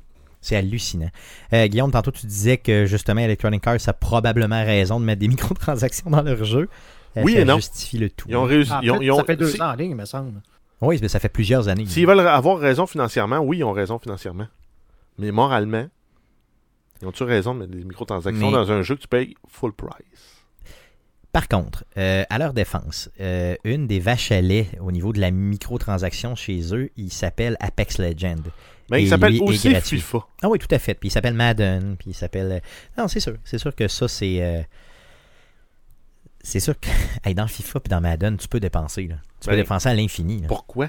C'est 0.46 0.54
hallucinant. 0.54 1.10
Euh, 1.52 1.66
Guillaume, 1.66 1.90
tantôt 1.90 2.12
tu 2.12 2.24
disais 2.26 2.56
que 2.56 2.86
justement 2.86 3.20
Electronic 3.20 3.66
Arts 3.66 3.78
a 3.88 3.92
probablement 3.92 4.64
raison 4.64 5.00
de 5.00 5.04
mettre 5.04 5.18
des 5.18 5.26
microtransactions 5.34 6.08
dans 6.08 6.22
leur 6.22 6.44
jeu. 6.44 6.68
Euh, 7.16 7.22
Oui 7.24 7.32
ça 7.32 7.40
et 7.40 7.44
non. 7.44 7.56
justifie 7.56 7.98
le 7.98 8.10
tout. 8.10 8.28
Ils 8.28 8.36
ont 8.36 8.44
réussi. 8.44 8.70
En 8.72 8.80
ils 8.80 8.90
ont- 8.92 8.98
fait, 8.98 9.04
ils 9.04 9.10
ont- 9.10 9.16
ça 9.16 9.24
fait 9.24 9.36
deux 9.36 9.48
si- 9.48 9.60
ans 9.60 9.70
en 9.70 9.74
ligne, 9.74 9.90
il 9.90 9.96
me 9.96 10.04
semble. 10.04 10.40
Oui, 10.82 10.98
mais 11.02 11.08
ça 11.08 11.18
fait 11.18 11.28
plusieurs 11.30 11.66
années. 11.66 11.84
S'ils 11.86 12.06
veulent 12.06 12.20
avoir 12.20 12.58
raison 12.58 12.86
financièrement, 12.86 13.38
oui, 13.38 13.58
ils 13.58 13.64
ont 13.64 13.72
raison 13.72 13.98
financièrement. 13.98 14.46
Mais 15.18 15.32
moralement, 15.32 15.88
ils 17.02 17.08
ont-tu 17.08 17.24
raison 17.24 17.54
de 17.54 17.60
mettre 17.60 17.72
des 17.72 17.82
microtransactions 17.84 18.46
Mais- 18.46 18.52
dans 18.52 18.70
un 18.70 18.82
jeu 18.82 18.94
que 18.94 19.00
tu 19.00 19.08
payes 19.08 19.34
full 19.48 19.72
price? 19.72 20.35
Par 21.32 21.48
contre, 21.48 21.84
euh, 21.98 22.24
à 22.30 22.38
leur 22.38 22.54
défense, 22.54 23.10
euh, 23.20 23.56
une 23.64 23.86
des 23.86 23.98
vaches 24.00 24.32
à 24.32 24.40
lait 24.40 24.68
au 24.80 24.90
niveau 24.90 25.12
de 25.12 25.20
la 25.20 25.30
microtransaction 25.30 26.34
chez 26.34 26.74
eux, 26.74 26.90
il 26.96 27.12
s'appelle 27.12 27.56
Apex 27.60 27.98
Legend. 27.98 28.40
Mais 28.90 29.00
Et 29.00 29.04
il 29.04 29.08
s'appelle 29.08 29.38
aussi. 29.42 29.74
FIFA. 29.74 30.18
Ah 30.42 30.48
oui, 30.48 30.58
tout 30.58 30.72
à 30.74 30.78
fait. 30.78 30.94
Puis 30.94 31.08
il 31.08 31.12
s'appelle 31.12 31.34
Madden, 31.34 31.96
puis 31.98 32.10
il 32.10 32.14
s'appelle... 32.14 32.52
euh, 32.52 32.60
Non, 32.96 33.08
c'est 33.08 33.20
sûr. 33.20 33.36
C'est 33.44 33.58
sûr 33.58 33.74
que 33.74 33.86
ça, 33.88 34.06
c'est... 34.08 34.40
euh, 34.42 34.62
C'est 36.40 36.60
sûr 36.60 36.78
que 36.78 36.88
hey, 37.24 37.34
dans 37.34 37.48
FIFA 37.48 37.80
puis 37.80 37.90
dans 37.90 38.00
Madden, 38.00 38.36
tu 38.38 38.48
peux 38.48 38.60
dépenser. 38.60 39.08
Là. 39.08 39.16
Tu 39.40 39.46
peux 39.48 39.56
Ben, 39.56 39.60
dépenser 39.62 39.88
à 39.88 39.94
l'infini. 39.94 40.42
Pourquoi? 40.46 40.88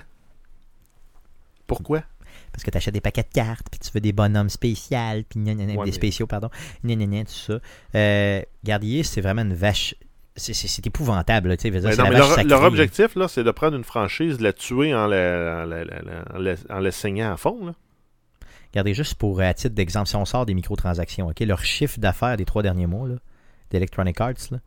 Pourquoi? 1.66 2.04
Parce 2.52 2.64
que 2.64 2.72
tu 2.72 2.78
achètes 2.78 2.94
des 2.94 3.02
paquets 3.02 3.24
de 3.24 3.34
cartes, 3.34 3.68
puis 3.70 3.80
tu 3.80 3.90
veux 3.94 4.00
des 4.00 4.14
bonhommes 4.14 4.50
spéciaux, 4.50 4.98
puis 5.30 5.40
Ouais, 5.42 5.56
des 5.56 5.66
mais- 5.76 5.92
spéciaux, 5.92 6.28
pardon. 6.28 6.50
Gna, 6.86 6.96
gna, 6.96 7.06
gna, 7.06 7.26
tout 7.26 7.32
ça. 7.32 7.60
Euh, 7.96 8.42
Gardier, 8.64 9.04
c'est 9.04 9.22
vraiment 9.22 9.42
une 9.42 9.54
vache... 9.54 9.96
C'est, 10.40 10.54
épouvantable, 10.86 11.50
là, 11.50 11.58
dire, 11.96 12.04
non, 12.06 12.10
mais 12.12 12.18
leur, 12.18 12.28
sacrée, 12.28 12.44
leur 12.46 12.62
là. 12.62 12.68
objectif, 12.68 13.16
là, 13.16 13.28
c'est 13.28 13.44
de 13.44 13.52
prendre 13.52 13.76
une 13.76 13.84
franchise, 13.84 14.38
de 14.38 14.44
la 14.44 14.54
tuer 14.54 14.94
en 14.94 15.08
la, 15.08 15.64
en 15.64 15.66
la- 15.66 15.84
la- 15.84 16.02
la- 16.02 16.36
en 16.36 16.38
la- 16.38 16.56
en 16.70 16.80
la 16.80 16.92
saignant 16.92 17.34
à 17.34 17.38
fond. 17.38 17.66
Là. 17.66 17.74
Regardez 18.72 18.94
juste 18.94 19.16
pour, 19.16 19.40
euh, 19.40 19.44
à 19.44 19.54
titre 19.54 19.74
d'exemple, 19.76 20.08
si 20.08 20.16
on 20.16 20.26
sort 20.26 20.46
des 20.46 20.54
microtransactions, 20.54 21.28
ok, 21.28 21.40
leur 21.40 21.64
chiffre 21.66 22.00
d'affaires 22.00 22.38
des 22.38 22.46
trois 22.46 22.62
derniers 22.62 22.86
mois 22.86 23.08
là, 23.08 23.16
d'Electronic 23.72 24.22
Arts, 24.22 24.34
là, 24.52 24.60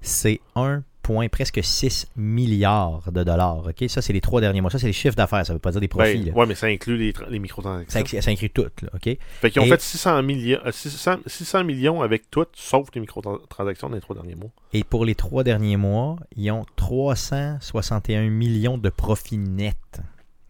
c'est 0.00 0.40
1 0.54 0.80
point 0.80 0.82
presque 1.30 1.60
6 1.62 2.08
milliards 2.16 3.10
de 3.10 3.22
dollars. 3.24 3.66
ok? 3.66 3.88
Ça, 3.88 4.02
c'est 4.02 4.12
les 4.12 4.20
trois 4.20 4.40
derniers 4.40 4.60
mois. 4.60 4.70
Ça, 4.70 4.78
c'est 4.78 4.86
les 4.86 4.92
chiffres 4.92 5.16
d'affaires. 5.16 5.44
Ça 5.46 5.52
veut 5.52 5.58
pas 5.58 5.70
dire 5.72 5.80
des 5.80 5.88
profits. 5.88 6.30
Ben, 6.30 6.34
ouais, 6.34 6.46
mais 6.46 6.54
ça 6.54 6.66
inclut 6.66 6.96
les, 6.96 7.38
microtransactions. 7.38 8.20
ça 8.20 8.30
inclut 8.30 8.50
tout. 8.50 8.66
Là, 8.82 8.88
ok? 8.94 9.16
Fait 9.40 9.50
qu'ils 9.50 9.62
ont 9.62 9.64
Et- 9.64 9.68
fait 9.68 9.80
600 9.80 10.22
millions, 10.22 10.58
euh, 10.64 10.72
600, 10.72 11.16
600 11.26 11.64
millions 11.64 12.02
avec 12.02 12.30
tout, 12.30 12.46
sauf 12.54 12.88
les 12.94 13.00
microtransactions 13.00 13.88
dans 13.88 13.94
les 13.94 14.00
trois 14.00 14.16
derniers 14.16 14.34
mois. 14.34 14.50
Et 14.72 14.84
pour 14.84 15.04
les 15.04 15.14
trois 15.14 15.42
derniers 15.44 15.76
mois, 15.76 16.16
ils 16.36 16.50
ont 16.50 16.64
361 16.76 18.28
millions 18.30 18.78
de 18.78 18.88
profits 18.90 19.38
nets. 19.38 20.00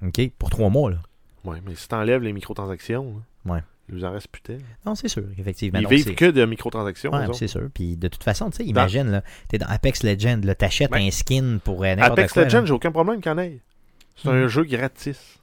ok? 0.04 0.30
Pour 0.38 0.50
trois 0.50 0.68
mois. 0.68 0.90
Là. 0.90 0.96
Ouais, 1.44 1.58
mais 1.64 1.74
si 1.74 1.88
t'enlèves 1.88 2.22
les 2.22 2.32
microtransactions, 2.32 3.22
là, 3.46 3.54
Ouais. 3.54 3.60
Il 3.88 3.94
nous 3.96 4.05
en 4.05 4.12
reste 4.12 4.29
plus 4.29 4.42
tel. 4.42 4.61
Non, 4.85 4.94
c'est 4.94 5.09
sûr, 5.09 5.24
effectivement. 5.38 5.79
Ils 5.79 5.85
Donc, 5.85 5.92
vivent 5.92 6.14
que 6.14 6.31
de 6.31 6.44
microtransactions. 6.44 7.12
Ouais, 7.12 7.24
autres. 7.27 7.35
c'est 7.35 7.48
sûr. 7.48 7.68
Puis 7.72 7.96
de 7.96 8.09
toute 8.09 8.22
façon, 8.22 8.51
tu 8.51 8.59
sais, 8.59 8.64
imagine, 8.64 9.11
là, 9.11 9.22
t'es 9.48 9.59
dans 9.59 9.66
Apex 9.66 10.03
Legends, 10.03 10.40
là, 10.44 10.55
t'achètes 10.55 10.90
Ben, 10.90 11.07
un 11.07 11.11
skin 11.11 11.59
pour 11.62 11.85
euh, 11.85 11.94
Apex 11.98 12.33
quoi. 12.33 12.44
Legends, 12.44 12.66
j'ai 12.66 12.72
aucun 12.72 12.92
problème 12.92 13.20
qu'il 13.20 13.31
y 13.31 13.35
en 13.35 13.38
ait. 13.38 13.61
C'est 14.16 14.29
un 14.29 14.48
jeu 14.48 14.64
gratis. 14.64 15.38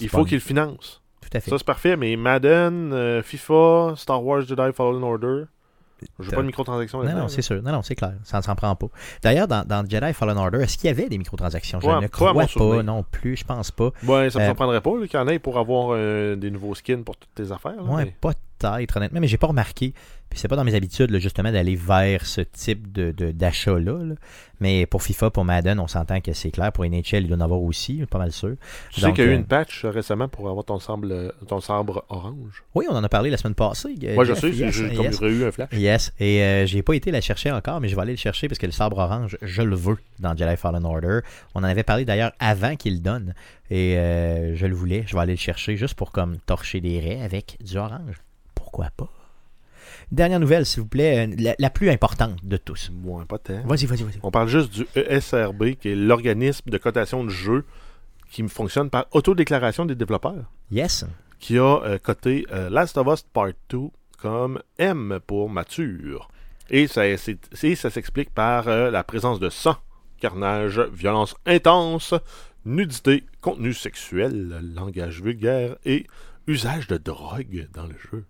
il 0.00 0.08
faut 0.08 0.24
qu'il 0.24 0.34
le 0.34 0.40
finance. 0.40 1.00
Tout 1.20 1.36
à 1.36 1.40
fait. 1.40 1.50
Ça, 1.50 1.58
c'est 1.58 1.66
parfait, 1.66 1.96
mais 1.96 2.16
Madden, 2.16 2.92
euh, 2.92 3.22
FIFA, 3.22 3.94
Star 3.96 4.22
Wars 4.24 4.42
Jedi 4.42 4.72
Fallen 4.74 5.02
Order, 5.02 5.44
je 6.20 6.24
veux 6.24 6.30
pas 6.36 6.42
de 6.42 6.46
microtransactions 6.46 7.02
Non, 7.02 7.12
non, 7.16 7.28
c'est 7.28 7.42
sûr. 7.42 7.62
Non, 7.62 7.72
non, 7.72 7.82
c'est 7.82 7.94
clair. 7.94 8.12
Ça 8.24 8.38
ne 8.38 8.42
s'en 8.42 8.54
prend 8.54 8.74
pas. 8.74 8.86
D'ailleurs, 9.22 9.48
dans, 9.48 9.64
dans 9.66 9.88
Jedi 9.88 10.12
Fallen 10.12 10.36
Order, 10.36 10.58
est-ce 10.62 10.76
qu'il 10.76 10.88
y 10.88 10.90
avait 10.90 11.08
des 11.08 11.18
microtransactions? 11.18 11.80
Je 11.80 11.86
Ouais, 11.86 11.94
ne 11.96 12.00
pas 12.02 12.08
crois 12.08 12.32
pas 12.34 12.82
non 12.82 13.02
plus. 13.10 13.36
Je 13.36 13.44
pense 13.44 13.70
pas. 13.70 13.90
Ouais, 14.06 14.30
ça 14.30 14.38
me 14.38 14.44
Euh, 14.44 14.46
surprendrait 14.48 14.80
pas 14.80 14.90
qu'il 15.06 15.14
y 15.14 15.22
en 15.22 15.28
ait 15.28 15.38
pour 15.38 15.58
avoir 15.58 15.88
euh, 15.92 16.36
des 16.36 16.50
nouveaux 16.50 16.74
skins 16.74 17.02
pour 17.04 17.16
toutes 17.16 17.34
tes 17.34 17.52
affaires. 17.52 17.76
là, 17.76 17.82
Ouais, 17.82 18.04
mais- 18.04 18.14
peut-être, 18.72 18.96
honnêtement, 18.96 19.20
mais 19.20 19.28
j'ai 19.28 19.38
pas 19.38 19.46
remarqué. 19.48 19.92
Puis 20.30 20.38
c'est 20.40 20.48
pas 20.48 20.56
dans 20.56 20.64
mes 20.64 20.74
habitudes, 20.74 21.10
là, 21.10 21.18
justement, 21.20 21.52
d'aller 21.52 21.76
vers 21.76 22.26
ce 22.26 22.40
type 22.40 22.90
de, 22.92 23.12
d'achat-là. 23.30 24.02
là. 24.04 24.14
Mais 24.58 24.86
pour 24.86 25.02
FIFA, 25.02 25.30
pour 25.30 25.44
Madden, 25.44 25.78
on 25.78 25.86
s'entend 25.86 26.20
que 26.20 26.32
c'est 26.32 26.50
clair. 26.50 26.72
Pour 26.72 26.84
NHL, 26.84 27.22
il 27.22 27.28
doit 27.28 27.36
en 27.36 27.40
avoir 27.40 27.60
aussi, 27.62 28.02
pas 28.10 28.18
mal 28.18 28.32
sûr. 28.32 28.54
Tu 28.90 29.00
sais 29.00 29.12
qu'il 29.12 29.24
y 29.24 29.26
a 29.28 29.30
eu 29.30 29.34
euh, 29.34 29.36
une 29.36 29.44
patch 29.44 29.84
euh, 29.84 29.90
récemment 29.90 30.26
pour 30.26 30.48
avoir 30.48 30.64
ton 30.64 30.80
sabre, 30.80 31.32
ton 31.46 31.60
sabre 31.60 32.04
orange. 32.08 32.64
Oui, 32.74 32.86
on 32.90 32.96
en 32.96 33.04
a 33.04 33.08
parlé 33.08 33.30
la 33.30 33.36
semaine 33.36 33.54
passée. 33.54 33.94
euh, 34.02 34.14
Moi, 34.14 34.24
je 34.24 34.34
sais, 34.34 34.52
j'ai 34.52 35.28
eu 35.28 35.44
un 35.44 35.52
flash. 35.52 35.68
Yes, 35.72 36.12
et 36.18 36.42
euh, 36.42 36.66
j'ai 36.66 36.82
pas 36.82 36.94
été 36.94 37.10
la 37.12 37.20
chercher 37.20 37.52
encore, 37.52 37.80
mais 37.80 37.88
je 37.88 37.94
vais 37.94 38.02
aller 38.02 38.12
le 38.12 38.18
chercher 38.18 38.48
parce 38.48 38.58
que 38.58 38.66
le 38.66 38.72
sabre 38.72 38.98
orange, 38.98 39.36
je 39.42 39.62
le 39.62 39.76
veux 39.76 39.98
dans 40.18 40.36
Jedi 40.36 40.56
Fallen 40.56 40.84
Order. 40.84 41.20
On 41.54 41.60
en 41.60 41.64
avait 41.64 41.82
parlé 41.84 42.04
d'ailleurs 42.04 42.32
avant 42.40 42.74
qu'il 42.76 42.94
le 42.94 43.00
donne, 43.00 43.34
et 43.70 43.98
euh, 43.98 44.56
je 44.56 44.66
le 44.66 44.74
voulais. 44.74 45.04
Je 45.06 45.14
vais 45.14 45.22
aller 45.22 45.34
le 45.34 45.38
chercher 45.38 45.76
juste 45.76 45.94
pour 45.94 46.10
comme 46.10 46.38
torcher 46.38 46.80
des 46.80 46.98
raies 46.98 47.20
avec 47.22 47.56
du 47.62 47.76
orange. 47.76 48.16
Pourquoi 48.74 48.90
pas? 48.96 49.08
Dernière 50.10 50.40
nouvelle, 50.40 50.66
s'il 50.66 50.82
vous 50.82 50.88
plaît, 50.88 51.28
euh, 51.28 51.34
la, 51.38 51.54
la 51.60 51.70
plus 51.70 51.90
importante 51.90 52.44
de 52.44 52.56
tous. 52.56 52.90
Moins 52.92 53.24
pas 53.24 53.38
tant. 53.38 53.62
Vas-y, 53.64 53.86
vas-y, 53.86 54.02
vas-y. 54.02 54.18
On 54.24 54.32
parle 54.32 54.48
juste 54.48 54.72
du 54.72 54.84
ESRB, 54.96 55.74
qui 55.80 55.90
est 55.90 55.94
l'organisme 55.94 56.68
de 56.70 56.76
cotation 56.78 57.22
de 57.22 57.28
jeux 57.30 57.64
qui 58.32 58.46
fonctionne 58.48 58.90
par 58.90 59.06
autodéclaration 59.12 59.84
des 59.86 59.94
développeurs, 59.94 60.50
Yes. 60.72 61.04
qui 61.38 61.56
a 61.56 61.82
euh, 61.84 61.98
coté 61.98 62.46
euh, 62.50 62.68
Last 62.68 62.98
of 62.98 63.06
Us 63.06 63.22
Part 63.32 63.52
2 63.68 63.78
comme 64.18 64.60
M 64.78 65.20
pour 65.24 65.48
mature. 65.48 66.28
Et 66.68 66.88
ça, 66.88 67.02
ça 67.16 67.90
s'explique 67.90 68.30
par 68.34 68.66
euh, 68.66 68.90
la 68.90 69.04
présence 69.04 69.38
de 69.38 69.50
sang, 69.50 69.76
carnage, 70.18 70.80
violence 70.80 71.36
intense, 71.46 72.12
nudité, 72.64 73.22
contenu 73.40 73.72
sexuel, 73.72 74.60
langage 74.74 75.22
vulgaire 75.22 75.76
et 75.84 76.08
usage 76.48 76.88
de 76.88 76.96
drogue 76.96 77.68
dans 77.72 77.86
le 77.86 77.94
jeu. 78.10 78.24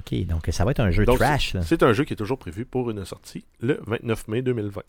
OK, 0.00 0.26
donc 0.26 0.48
ça 0.50 0.64
va 0.64 0.72
être 0.72 0.80
un 0.80 0.90
jeu 0.90 1.04
Donc, 1.04 1.18
trash. 1.18 1.56
C'est 1.62 1.82
un 1.82 1.92
jeu 1.92 2.04
qui 2.04 2.12
est 2.14 2.16
toujours 2.16 2.38
prévu 2.38 2.64
pour 2.64 2.90
une 2.90 3.04
sortie 3.04 3.44
le 3.60 3.80
29 3.86 4.28
mai 4.28 4.42
2020. 4.42 4.82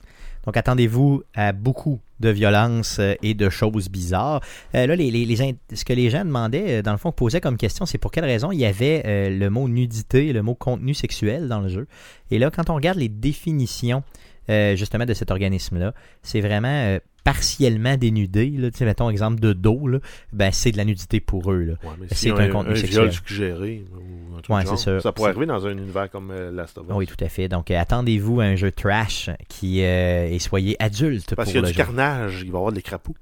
Donc 0.46 0.58
attendez-vous 0.58 1.24
à 1.36 1.52
beaucoup 1.52 2.00
de 2.20 2.30
violence 2.30 2.98
euh, 3.00 3.14
et 3.22 3.34
de 3.34 3.50
choses 3.50 3.90
bizarres. 3.90 4.42
Euh, 4.76 4.88
là, 4.88 4.96
les, 4.96 5.12
les- 5.12 5.26
les 5.26 5.42
in- 5.42 5.52
ce 5.74 5.84
que 5.86 5.94
les 5.94 6.10
gens 6.10 6.24
demandaient, 6.26 6.80
euh, 6.80 6.82
dans 6.82 6.92
le 6.92 6.98
fond, 6.98 7.12
posaient 7.12 7.42
comme 7.42 7.58
question, 7.58 7.86
c'est 7.86 7.98
pour 7.98 8.12
quelle 8.12 8.26
raison 8.26 8.52
il 8.52 8.60
y 8.60 8.66
avait 8.66 9.04
euh, 9.06 9.30
le 9.30 9.50
mot 9.50 9.68
nudité, 9.68 10.34
le 10.34 10.42
mot 10.42 10.56
contenu 10.56 10.94
sexuel 10.94 11.48
dans 11.48 11.60
le 11.62 11.68
jeu. 11.70 11.88
Et 12.32 12.40
là, 12.40 12.50
quand 12.52 12.70
on 12.70 12.76
regarde 12.76 12.98
les 12.98 13.10
définitions 13.10 14.04
euh, 14.50 14.76
justement 14.76 15.06
de 15.06 15.14
cet 15.14 15.30
organisme-là, 15.32 15.94
c'est 16.24 16.42
vraiment 16.42 16.68
partiellement 17.24 17.98
dénudé. 17.98 18.50
Là, 18.58 18.70
mettons 18.82 19.10
exemple 19.10 19.40
de 19.40 19.54
dos, 19.54 19.88
là, 19.88 20.00
ben, 20.34 20.52
c'est 20.52 20.72
de 20.72 20.78
la 20.78 20.86
nudité 20.86 21.20
pour 21.20 21.52
eux. 21.52 21.78
Ouais, 21.84 21.90
mais 22.00 22.08
C'est 22.10 22.16
si 22.16 22.30
un 22.30 22.38
un, 22.38 22.48
contenu 22.50 22.74
un 22.74 22.76
sexuel. 22.76 23.10
viol 23.10 23.14
suggéré 23.14 23.86
ou 23.94 24.36
un 24.38 24.42
truc 24.42 24.56
Ouais, 24.56 24.62
du 24.62 24.68
genre, 24.68 24.80
c'est 24.80 25.00
ça. 25.00 25.12
pourrait 25.12 25.30
arriver 25.32 25.46
dans 25.46 25.66
un 25.68 25.72
univers 25.72 26.10
comme 26.10 26.32
euh, 26.32 26.52
Last 26.52 26.78
of 26.78 26.86
Us. 26.88 26.94
Oui, 26.96 27.06
tout 27.08 27.24
à 27.24 27.30
fait. 27.30 27.48
Donc 27.48 27.70
euh, 27.72 27.80
attendez-vous 27.80 28.42
à 28.42 28.46
un 28.46 28.56
jeu 28.56 28.72
trash 28.72 29.30
qui 29.50 29.84
euh, 29.84 30.28
et 30.30 30.40
soyez 30.40 30.76
adulte 30.82 31.36
Parce 31.36 31.50
qu'il 31.50 31.58
y 31.62 31.64
a 31.64 31.68
du 31.68 31.74
jeu. 31.74 31.78
carnage, 31.78 32.42
il 32.44 32.52
va 32.52 32.58
y 32.58 32.58
avoir 32.58 32.72
des 32.72 32.82
crapauds. 32.82 33.16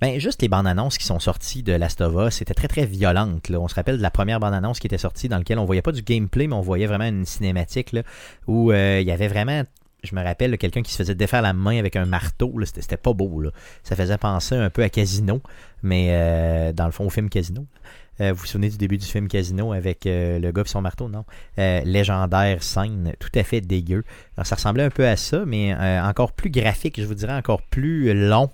Ben, 0.00 0.18
juste 0.20 0.42
les 0.42 0.48
bandes 0.48 0.66
annonces 0.66 0.98
qui 0.98 1.06
sont 1.06 1.18
sorties 1.18 1.62
de 1.62 1.72
Last 1.72 2.00
of 2.02 2.14
Us, 2.28 2.34
c'était 2.36 2.54
très 2.54 2.68
très 2.68 2.84
violente. 2.84 3.48
Là. 3.48 3.58
On 3.60 3.68
se 3.68 3.74
rappelle 3.74 3.96
de 3.96 4.02
la 4.02 4.10
première 4.10 4.40
bande 4.40 4.54
annonce 4.54 4.78
qui 4.80 4.86
était 4.86 4.98
sortie 4.98 5.28
dans 5.28 5.38
laquelle 5.38 5.58
on 5.58 5.64
voyait 5.64 5.82
pas 5.82 5.92
du 5.92 6.02
gameplay, 6.02 6.46
mais 6.46 6.54
on 6.54 6.60
voyait 6.60 6.86
vraiment 6.86 7.06
une 7.06 7.24
cinématique 7.24 7.92
là, 7.92 8.02
où 8.46 8.72
il 8.72 9.02
y 9.02 9.10
avait 9.10 9.28
vraiment, 9.28 9.62
je 10.02 10.14
me 10.14 10.22
rappelle, 10.22 10.56
quelqu'un 10.58 10.82
qui 10.82 10.92
se 10.92 10.98
faisait 10.98 11.14
défaire 11.14 11.42
la 11.42 11.52
main 11.52 11.78
avec 11.78 11.96
un 11.96 12.06
marteau. 12.06 12.54
C'était, 12.64 12.96
pas 12.96 13.12
beau. 13.12 13.42
Ça 13.82 13.96
faisait 13.96 14.18
penser 14.18 14.54
un 14.54 14.70
peu 14.70 14.82
à 14.82 14.88
Casino, 14.88 15.42
mais 15.82 16.08
euh, 16.10 16.72
dans 16.72 16.86
le 16.86 16.92
fond 16.92 17.06
au 17.06 17.10
film 17.10 17.28
Casino. 17.28 17.66
Euh, 18.20 18.32
vous 18.32 18.40
vous 18.40 18.46
souvenez 18.46 18.70
du 18.70 18.78
début 18.78 18.96
du 18.96 19.04
film 19.04 19.28
Casino 19.28 19.72
avec 19.72 20.06
euh, 20.06 20.38
le 20.38 20.50
gars 20.50 20.62
et 20.64 20.68
son 20.68 20.80
marteau, 20.80 21.08
non? 21.08 21.24
Légendaire 21.58 22.62
scène, 22.62 23.12
tout 23.18 23.30
à 23.34 23.42
fait 23.42 23.60
dégueu. 23.60 24.04
Alors, 24.36 24.46
ça 24.46 24.56
ressemblait 24.56 24.84
un 24.84 24.90
peu 24.90 25.06
à 25.06 25.16
ça, 25.16 25.44
mais 25.44 25.74
encore 26.02 26.32
plus 26.32 26.50
graphique, 26.50 27.00
je 27.00 27.06
vous 27.06 27.14
dirais, 27.14 27.34
encore 27.34 27.62
plus 27.62 28.14
long. 28.14 28.50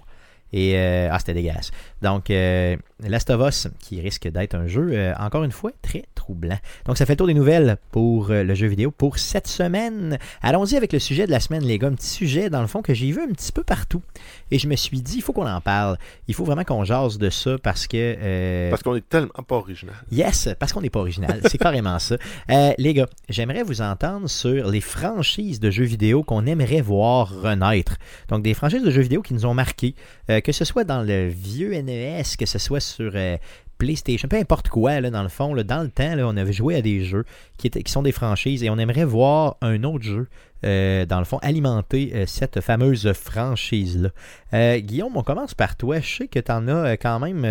Et 0.53 0.79
ah, 0.79 1.19
c'était 1.19 1.35
dégueulasse. 1.35 1.71
Donc, 2.03 2.31
euh, 2.31 2.77
Last 3.01 3.31
of 3.31 3.49
Us, 3.49 3.69
qui 3.79 4.01
risque 4.01 4.29
d'être 4.29 4.55
un 4.55 4.67
jeu, 4.67 4.91
euh, 4.93 5.15
encore 5.19 5.45
une 5.45 5.53
fois, 5.53 5.71
très 5.83 6.05
troublant. 6.17 6.59
Donc, 6.85 6.99
ça 6.99 7.07
fait 7.07 7.13
le 7.13 7.17
tour 7.17 7.27
des 7.29 7.35
nouvelles 7.35 7.77
pour 7.93 8.31
euh, 8.31 8.43
le 8.43 8.55
jeu 8.55 8.67
vidéo 8.67 8.91
pour 8.91 9.19
cette 9.19 9.47
semaine. 9.47 10.19
Allons-y 10.43 10.77
avec 10.77 10.93
le 10.93 10.99
sujet 10.99 11.27
de 11.27 11.31
la 11.31 11.39
semaine, 11.39 11.63
les 11.63 11.79
gars. 11.79 11.89
Un 11.89 11.95
petit 11.95 12.09
sujet, 12.09 12.51
dans 12.51 12.61
le 12.61 12.67
fond, 12.67 12.83
que 12.83 12.93
j'ai 12.93 13.11
vu 13.13 13.23
un 13.23 13.29
petit 13.29 13.53
peu 13.53 13.63
partout. 13.63 14.03
Et 14.51 14.59
je 14.59 14.67
me 14.67 14.75
suis 14.75 15.01
dit, 15.01 15.17
il 15.17 15.23
faut 15.23 15.33
qu'on 15.33 15.47
en 15.47 15.61
parle. 15.61 15.97
Il 16.27 16.35
faut 16.35 16.45
vraiment 16.45 16.65
qu'on 16.65 16.85
jase 16.85 17.19
de 17.19 17.31
ça 17.31 17.57
parce 17.63 17.87
que... 17.87 18.71
Parce 18.71 18.83
qu'on 18.83 18.97
est 18.97 19.09
tellement 19.09 19.31
pas 19.47 19.57
original. 19.57 19.95
Yes, 20.11 20.49
parce 20.59 20.73
qu'on 20.73 20.81
n'est 20.81 20.91
pas 20.91 21.01
original. 21.01 21.41
C'est 21.47 21.59
carrément 21.59 21.99
ça. 21.99 22.17
Les 22.49 22.95
gars, 22.95 23.09
j'aimerais 23.29 23.63
vous 23.63 23.81
entendre 23.81 24.29
sur 24.29 24.71
les 24.71 24.81
franchises 24.81 25.61
de 25.61 25.71
jeux 25.71 25.85
vidéo 25.85 26.25
qu'on 26.25 26.47
aimerait 26.47 26.81
voir 26.81 27.43
renaître. 27.43 27.97
Donc, 28.29 28.43
des 28.43 28.55
franchises 28.55 28.83
de 28.83 28.91
jeux 28.91 29.03
vidéo 29.03 29.23
qui 29.23 29.35
nous 29.35 29.47
ont 29.47 29.55
marqués, 29.55 29.95
que 30.29 30.53
ce 30.53 30.65
soit 30.65 30.85
dans 30.85 31.03
le 31.03 31.29
vieux 31.29 31.73
NES, 31.93 32.23
que 32.39 32.47
ce 32.47 32.59
soit 32.59 32.81
sur 32.81 33.13
euh, 33.15 33.37
PlayStation, 33.83 34.29
peu 34.29 34.37
importe 34.37 34.69
quoi, 34.69 35.01
là, 35.01 35.11
dans 35.11 35.25
le 35.25 35.29
fond, 35.29 35.55
là, 35.55 35.65
dans 35.65 35.83
le 35.83 35.89
temps, 35.89 36.15
là, 36.15 36.27
on 36.27 36.37
avait 36.37 36.53
joué 36.53 36.77
à 36.77 36.83
des 36.83 37.03
jeux 37.03 37.25
qui, 37.59 37.67
étaient, 37.67 37.83
qui 37.83 37.91
sont 37.91 38.03
des 38.03 38.13
franchises 38.13 38.63
et 38.63 38.71
on 38.71 38.79
aimerait 38.79 39.05
voir 39.05 39.57
un 39.61 39.83
autre 39.83 40.05
jeu, 40.05 40.29
euh, 40.65 41.05
dans 41.05 41.19
le 41.19 41.25
fond, 41.25 41.39
alimenter 41.39 42.13
euh, 42.15 42.25
cette 42.27 42.61
fameuse 42.61 43.13
franchise-là. 43.13 44.11
Euh, 44.55 44.79
Guillaume, 44.79 45.17
on 45.17 45.25
commence 45.25 45.55
par 45.55 45.75
toi. 45.75 45.99
Je 45.99 46.17
sais 46.17 46.29
que 46.29 46.39
tu 46.39 46.53
en 46.53 46.69
as 46.69 46.97
quand 46.97 47.19
même 47.19 47.43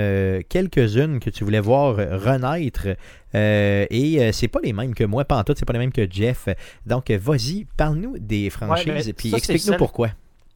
quelques-unes 0.48 1.20
que 1.20 1.30
tu 1.30 1.44
voulais 1.44 1.60
voir 1.60 1.98
renaître. 1.98 2.88
et 3.34 4.32
c'est 4.32 4.48
pas 4.48 4.60
les 4.64 4.72
mêmes 4.72 4.96
que 4.96 5.04
moi, 5.04 5.26
pas 5.26 5.38
en 5.38 5.44
tout, 5.44 5.54
c'est 5.58 5.66
pas 5.66 5.74
les 5.74 5.80
mêmes 5.80 5.92
que 5.92 6.08
Jeff. 6.10 6.48
Donc, 6.86 7.12
vas-y, 7.12 7.66
parle-nous 7.76 8.18
des 8.20 8.50
franchises 8.50 8.88
mais 8.88 9.08
et 9.08 9.14
puis 9.14 9.36
explique-nous 9.36 9.76
pourquoi. 9.76 10.12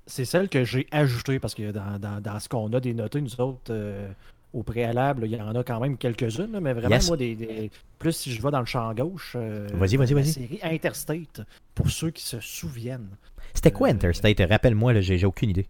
C'est 0.08 0.26
celle 0.26 0.50
que 0.50 0.64
j'ai 0.64 0.88
ajoutée 0.92 1.40
parce 1.40 1.56
que 1.56 1.72
dans, 1.72 1.98
dans- 2.00 2.22
dans 2.22 2.40
ce 2.40 2.48
qu'on 2.48 2.72
a 2.74 2.80
dénoté, 2.80 3.22
nous 3.22 3.42
autres, 3.42 3.72
euh, 3.72 4.08
au 4.54 4.62
préalable, 4.64 5.26
il 5.26 5.32
y 5.32 5.42
en 5.42 5.56
a 5.56 5.64
quand 5.64 5.80
même 5.80 5.98
quelques-unes, 5.98 6.60
mais 6.62 6.74
vraiment, 6.74 6.96
Yes. 6.96 7.08
moi, 7.08 7.18
des, 7.18 7.36
des- 7.36 7.72
plus 7.98 8.14
si 8.16 8.32
je 8.32 8.42
vais 8.42 8.52
dans 8.52 8.60
le 8.60 8.66
champ 8.66 8.94
gauche, 8.94 9.34
euh, 9.36 9.68
Vas-y, 9.74 9.98
vas-y, 9.98 10.26
série 10.26 10.60
Interstate, 10.64 11.42
pour 11.74 11.90
ceux 11.90 12.12
qui 12.12 12.24
se 12.24 12.40
souviennent. 12.40 13.10
C'était 13.54 13.72
quoi 13.72 13.88
euh, 13.88 13.92
Interstate? 13.92 14.40
Rappelle-moi, 14.48 15.02
j'ai 15.02 15.26
aucune 15.26 15.50
idée. 15.50 15.68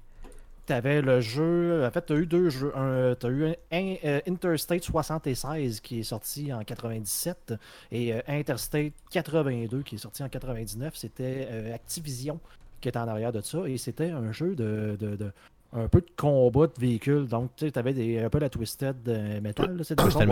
Tu 0.67 0.73
avais 0.73 1.01
le 1.01 1.21
jeu, 1.21 1.85
en 1.85 1.91
fait, 1.91 2.05
tu 2.07 2.13
as 2.13 2.15
eu 2.17 2.25
deux 2.25 2.49
jeux. 2.49 2.73
Tu 3.19 3.25
as 3.25 3.29
eu 3.29 3.45
un, 3.45 3.53
un, 3.71 3.95
euh, 4.03 4.19
Interstate 4.27 4.83
76 4.83 5.79
qui 5.79 5.99
est 5.99 6.03
sorti 6.03 6.51
en 6.51 6.63
97 6.63 7.53
et 7.91 8.13
euh, 8.13 8.19
Interstate 8.27 8.91
82 9.11 9.83
qui 9.83 9.95
est 9.95 9.99
sorti 9.99 10.23
en 10.23 10.29
99. 10.29 10.93
C'était 10.95 11.47
Activision 11.73 12.39
qui 12.85 12.89
était 12.89 12.99
en 12.99 13.07
arrière 13.07 13.31
de 13.31 13.41
ça 13.41 13.59
et 13.67 13.77
c'était 13.77 14.11
un 14.11 14.31
jeu 14.31 14.55
de, 14.55 14.95
de- 14.99 15.15
de- 15.15 15.31
un 15.73 15.87
peu 15.87 15.99
de 16.01 16.07
combat 16.15 16.67
de 16.67 16.73
véhicules. 16.79 17.27
Donc, 17.27 17.49
tu 17.57 17.65
sais, 17.67 17.77
avais 17.77 17.93
des, 17.93 18.19
un 18.19 18.29
peu 18.29 18.39
la 18.39 18.49
Twisted 18.49 18.95
euh, 19.07 19.41
Metal. 19.41 19.65
dans 19.65 19.73
le 19.73 19.77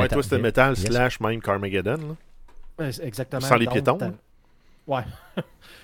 Twisted. 0.07 0.39
Metal. 0.39 0.69
Ouais, 0.69 0.75
c'était 0.75 0.81
Yes. 0.87 0.91
slash 0.91 1.19
même 1.19 1.41
Carmageddon. 1.41 1.97
là. 1.97 2.15
Ouais, 2.79 2.91
Exactement. 3.01 3.41
Sans 3.41 3.55
les 3.55 3.65
Donc, 3.65 3.73
piétons, 3.73 3.97
hein? 4.01 4.13
Ouais. 4.87 5.03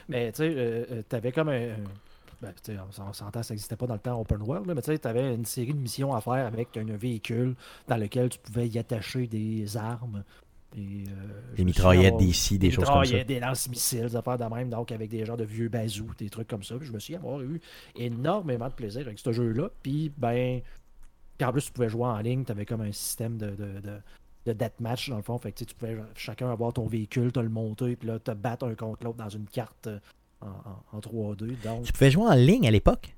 Mais 0.09 0.31
tu 0.31 0.37
sais, 0.43 0.53
euh, 0.55 0.85
euh, 0.91 1.01
t'avais 1.09 1.31
comme 1.31 1.49
un. 1.49 1.69
ben, 2.41 2.53
on 2.69 3.01
on 3.09 3.13
s'entend, 3.13 3.43
ça 3.43 3.53
n'existait 3.53 3.75
pas 3.75 3.87
dans 3.87 3.95
le 3.95 3.99
temps 3.99 4.19
open 4.21 4.41
world, 4.43 4.65
là, 4.67 4.73
mais 4.75 4.81
tu 4.81 4.91
sais, 4.91 4.97
t'avais 4.99 5.33
une 5.35 5.45
série 5.45 5.73
de 5.73 5.79
missions 5.79 6.13
à 6.15 6.21
faire 6.21 6.45
avec 6.45 6.75
un 6.77 6.83
véhicule 6.95 7.55
dans 7.87 7.97
lequel 7.97 8.29
tu 8.29 8.39
pouvais 8.39 8.67
y 8.67 8.77
attacher 8.79 9.27
des 9.27 9.75
armes. 9.77 10.23
Euh, 10.77 11.55
Des 11.55 11.63
mitraillettes, 11.65 12.13
avoir- 12.13 12.19
des 12.25 12.31
scies, 12.33 12.59
des 12.59 12.69
choses 12.71 12.85
comme 12.85 13.05
ça. 13.05 13.23
Des 13.23 13.39
lance-missiles, 13.39 14.01
des 14.07 14.15
affaires 14.15 14.37
de 14.37 14.43
même, 14.45 14.69
donc 14.69 14.91
avec 14.91 15.09
des 15.09 15.25
genres 15.25 15.37
de 15.37 15.43
vieux 15.43 15.67
bazous, 15.69 16.11
des 16.17 16.29
trucs 16.29 16.47
comme 16.47 16.63
ça. 16.63 16.75
Puis 16.77 16.87
je 16.87 16.93
me 16.93 16.99
suis 16.99 17.15
avoir 17.15 17.41
eu 17.41 17.59
énormément 17.95 18.67
de 18.67 18.73
plaisir 18.73 19.01
avec 19.01 19.17
ce 19.19 19.31
jeu-là. 19.31 19.69
Puis, 19.81 20.11
ben, 20.17 20.61
puis 21.37 21.47
en 21.47 21.51
plus, 21.51 21.65
tu 21.65 21.71
pouvais 21.71 21.89
jouer 21.89 22.05
en 22.05 22.19
ligne, 22.19 22.43
tu 22.45 22.51
avais 22.51 22.65
comme 22.65 22.81
un 22.81 22.91
système 22.91 23.37
de, 23.37 23.49
de, 23.51 23.79
de, 23.81 23.97
de 24.45 24.53
deathmatch 24.53 25.09
dans 25.09 25.17
le 25.17 25.23
fond. 25.23 25.37
Fait 25.39 25.51
que 25.51 25.63
tu 25.63 25.73
pouvais 25.73 25.97
chacun 26.15 26.51
avoir 26.51 26.71
ton 26.73 26.85
véhicule, 26.87 27.31
te 27.31 27.39
le 27.39 27.49
monter, 27.49 27.95
puis 27.95 28.07
là, 28.07 28.19
te 28.19 28.31
battre 28.31 28.65
un 28.67 28.75
contre 28.75 29.03
l'autre 29.05 29.17
dans 29.17 29.29
une 29.29 29.47
carte 29.47 29.87
euh, 29.87 29.99
en, 30.41 30.47
en- 30.47 30.97
en 30.97 30.99
3D. 30.99 31.55
Donc, 31.63 31.83
Tu 31.83 31.93
pouvais 31.93 32.11
jouer 32.11 32.25
en 32.27 32.35
ligne 32.35 32.67
à 32.67 32.71
l'époque? 32.71 33.15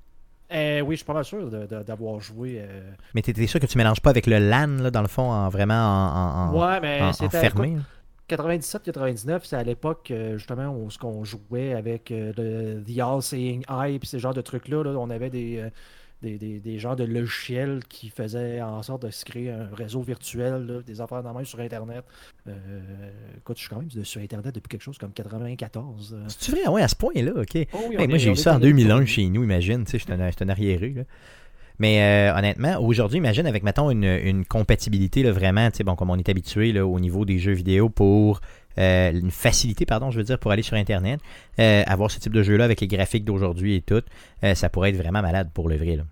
Euh, 0.54 0.80
oui, 0.80 0.94
je 0.94 0.98
suis 0.98 1.04
pas 1.06 1.14
mal 1.14 1.24
sûr 1.24 1.50
d'avoir 1.50 2.20
joué. 2.20 2.56
euh, 2.60 2.90
Mais 3.14 3.22
t'étais 3.22 3.46
sûr 3.46 3.58
que 3.60 3.66
tu 3.66 3.78
mélanges 3.78 4.00
pas 4.00 4.10
avec 4.10 4.26
le 4.26 4.38
LAN, 4.38 4.66
là, 4.82 4.90
dans 4.90 5.02
le 5.02 5.08
fond, 5.08 5.30
en 5.30 5.48
vraiment 5.48 5.74
en, 5.74 6.50
en, 6.54 6.60
ouais, 6.70 6.80
mais 6.80 7.00
en- 7.02 7.12
fermé. 7.30 7.76
là? 7.76 7.82
97-99, 8.28 9.40
c'est 9.44 9.56
à 9.56 9.62
l'époque, 9.62 10.10
euh, 10.10 10.38
justement, 10.38 10.68
où 10.74 10.90
ce 10.90 10.98
qu'on 10.98 11.22
jouait 11.24 11.74
avec 11.74 12.10
euh, 12.10 12.32
le 12.36 12.82
The 12.82 12.98
All 13.00 13.20
Seeing 13.22 13.62
Eye, 13.68 13.98
puis 13.98 14.08
ces 14.08 14.18
genres 14.18 14.32
de 14.34 14.40
trucs-là. 14.40 14.82
là, 14.84 14.90
on 14.98 15.10
avait 15.10 15.28
des, 15.30 15.62
des, 16.22 16.38
des, 16.38 16.60
des 16.60 16.78
genres 16.78 16.96
de 16.96 17.04
logiciels 17.04 17.80
qui 17.88 18.08
faisaient 18.08 18.62
en 18.62 18.82
sorte 18.82 19.02
de 19.02 19.10
se 19.10 19.24
créer 19.24 19.50
un 19.50 19.68
réseau 19.74 20.00
virtuel, 20.02 20.66
là, 20.66 20.80
des 20.82 21.00
affaires 21.00 21.22
dans 21.22 21.34
même 21.34 21.44
sur 21.44 21.60
Internet. 21.60 22.04
Euh, 22.46 22.80
écoute, 23.36 23.56
je 23.58 23.62
suis 23.62 23.68
quand 23.70 23.80
même 23.80 24.04
sur 24.04 24.20
Internet 24.22 24.54
depuis 24.54 24.68
quelque 24.68 24.82
chose 24.82 24.98
comme 24.98 25.12
94. 25.12 26.14
euh. 26.14 26.24
C'est 26.28 26.52
vrai, 26.52 26.66
ouais, 26.68 26.82
à 26.82 26.88
ce 26.88 26.96
point-là, 26.96 27.32
ok. 27.34 27.66
Oh 27.72 27.78
oui, 27.88 27.96
Hey, 27.98 28.06
on 28.06 28.08
moi, 28.08 28.18
j'ai 28.18 28.30
eu 28.30 28.36
ça 28.36 28.52
en 28.56 28.60
connectés. 28.60 28.84
2001 28.84 29.04
chez 29.06 29.28
nous, 29.28 29.42
imagine. 29.44 29.84
Tu 29.84 29.98
sais, 29.98 29.98
j'étais 29.98 30.42
un 30.42 30.48
arriéré. 30.48 30.90
Là. 30.90 31.02
Mais 31.78 32.02
euh, 32.02 32.36
honnêtement, 32.36 32.78
aujourd'hui, 32.80 33.18
imagine 33.18 33.46
avec, 33.46 33.62
mettons, 33.62 33.90
une, 33.90 34.44
compatibilité 34.44 35.22
là, 35.22 35.32
vraiment, 35.32 35.68
bon, 35.84 35.96
comme 35.96 36.10
on 36.10 36.16
est 36.16 36.28
habitué 36.28 36.72
là, 36.72 36.86
au 36.86 37.00
niveau 37.00 37.24
des 37.24 37.38
jeux 37.38 37.52
vidéo 37.52 37.88
pour 37.88 38.40
euh, 38.78 39.12
une 39.12 39.30
facilité, 39.30 39.86
pardon, 39.86 40.10
je 40.10 40.18
veux 40.18 40.24
dire, 40.24 40.38
pour 40.38 40.52
aller 40.52 40.62
sur 40.62 40.76
Internet, 40.76 41.20
euh, 41.58 41.82
avoir 41.86 42.10
ce 42.10 42.18
type 42.18 42.32
de 42.32 42.42
jeu-là 42.42 42.64
avec 42.64 42.80
les 42.80 42.88
graphiques 42.88 43.24
d'aujourd'hui 43.24 43.76
et 43.76 43.82
tout, 43.82 44.02
ça 44.54 44.68
pourrait 44.68 44.90
être 44.90 44.96
vraiment 44.96 45.22
malade 45.22 45.50
pour 45.52 45.68
le 45.68 45.76
vrai. 45.76 45.96
Là. 45.96 46.04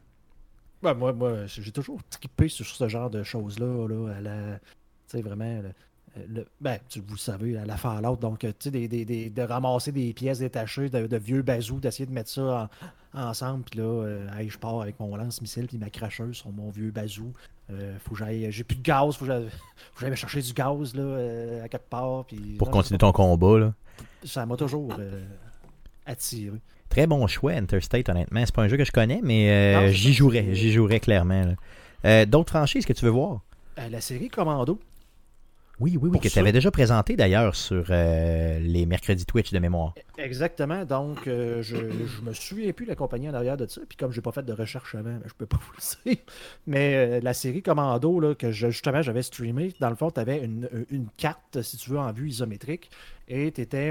Moi, 0.83 1.13
moi 1.13 1.47
j'ai 1.47 1.73
toujours 1.73 2.01
trippé 2.09 2.49
sur 2.49 2.67
ce 2.67 2.89
genre 2.89 3.11
de 3.11 3.23
choses-là. 3.23 3.87
Là, 3.89 4.15
à 4.17 4.21
la, 4.21 5.21
vraiment. 5.21 5.63
Le- 6.17 6.35
le- 6.41 6.47
ben, 6.61 6.79
tu, 6.89 7.01
vous 7.01 7.15
le 7.15 7.19
savez, 7.19 7.57
à 7.57 7.65
la 7.65 7.77
Fallout, 7.77 8.17
donc, 8.17 8.41
tu 8.41 8.49
sais, 8.59 8.71
des, 8.71 8.89
des- 8.89 9.05
des- 9.05 9.31
de 9.31 9.43
ramasser 9.43 9.93
des 9.93 10.13
pièces 10.13 10.39
détachées 10.41 10.89
de, 10.89 11.07
de 11.07 11.17
vieux 11.17 11.43
bazous, 11.43 11.79
d'essayer 11.81 12.07
de 12.07 12.13
mettre 12.13 12.31
ça 12.31 12.69
en- 13.15 13.21
ensemble, 13.29 13.65
puis 13.65 13.79
là, 13.81 13.85
euh, 13.85 14.29
hey, 14.39 14.49
je 14.49 14.59
pars 14.59 14.81
avec 14.83 14.99
mon 15.01 15.15
lance-missile 15.17 15.67
puis 15.67 15.79
ma 15.79 15.91
cracheuse 15.91 16.37
sur 16.37 16.51
mon 16.51 16.71
vieux 16.71 16.91
bazou. 16.91 17.33
Euh, 17.73 17.97
faut 18.05 18.13
que 18.13 18.19
j'aille, 18.19 18.49
j'ai 18.51 18.65
plus 18.65 18.77
de 18.77 18.83
gaz, 18.83 19.15
faut 19.17 19.25
que 19.27 19.33
j'aille, 20.01 20.17
chercher 20.17 20.43
du 20.43 20.53
gaz, 20.53 20.95
là, 20.95 21.03
euh, 21.03 21.65
à 21.65 21.69
quelque 21.69 21.89
part. 21.89 22.25
Puis, 22.25 22.57
Pour 22.59 22.69
non, 22.69 22.73
continuer 22.75 22.99
ton 22.99 23.13
combat. 23.13 23.59
Là. 23.59 23.75
Ça 24.25 24.45
m'a 24.47 24.57
toujours 24.57 24.93
euh, 24.99 25.23
attiré. 26.07 26.57
Très 26.89 27.07
bon 27.07 27.27
choix, 27.29 27.53
Interstate, 27.53 28.09
honnêtement. 28.09 28.43
C'est 28.45 28.55
pas 28.55 28.63
un 28.63 28.69
jeu 28.69 28.77
que 28.77 28.85
je 28.85 28.91
connais, 28.91 29.21
mais 29.23 29.51
euh, 29.51 29.93
j'y 29.93 30.13
jouerais. 30.13 30.43
c'est- 30.49 30.55
J'y 30.55 30.73
jouerais 30.73 30.99
clairement. 30.99 31.55
Euh, 32.05 32.27
D'autres 32.27 32.51
franchises 32.51 32.85
que 32.85 32.93
tu 32.93 33.05
veux 33.05 33.11
voir? 33.13 33.41
Euh, 33.79 33.89
la 33.89 34.01
série 34.01 34.29
Commando, 34.29 34.81
Oui, 35.81 35.99
oui, 36.01 36.11
oui, 36.13 36.21
que 36.21 36.29
tu 36.29 36.39
avais 36.39 36.53
déjà 36.53 36.71
présenté 36.71 37.17
d'ailleurs 37.17 37.57
sur 37.57 37.87
euh, 37.89 38.59
les 38.59 38.85
mercredis 38.85 39.25
Twitch 39.25 39.51
de 39.51 39.59
mémoire. 39.59 39.95
Exactement. 40.19 40.85
Donc, 40.85 41.27
euh, 41.27 41.63
je, 41.63 41.77
je 41.77 42.21
me 42.23 42.35
souviens 42.35 42.71
plus 42.73 42.85
de 42.85 42.91
la 42.91 42.97
compagnie 42.97 43.29
en 43.31 43.35
arrière 43.35 43.57
de 43.57 43.67
ça. 43.67 43.81
Puis 43.89 43.97
comme 43.97 44.13
j'ai 44.13 44.21
pas 44.21 44.33
fait 44.33 44.45
de 44.45 44.53
recherche 44.53 44.95
avant, 44.95 45.05
ben, 45.15 45.23
je 45.27 45.33
peux 45.33 45.47
pas 45.47 45.57
vous 45.61 45.73
le 46.07 46.11
dire. 46.13 46.23
Mais 46.67 46.95
euh, 46.97 47.21
la 47.23 47.33
série 47.33 47.63
Commando, 47.63 48.21
là, 48.21 48.35
que 48.35 48.53
je- 48.53 48.69
justement 48.71 49.01
j'avais 49.01 49.23
streamé, 49.23 49.73
dans 49.81 49.89
le 49.91 49.97
fond, 49.97 50.11
tu 50.11 50.21
avais 50.21 50.45
une, 50.45 50.69
une 50.91 51.07
carte, 51.17 51.63
si 51.63 51.79
tu 51.79 51.91
veux, 51.91 51.99
en 51.99 52.13
vue 52.13 52.29
isométrique. 52.29 52.91
Et 53.27 53.51
tu 53.51 53.63
étais 53.63 53.91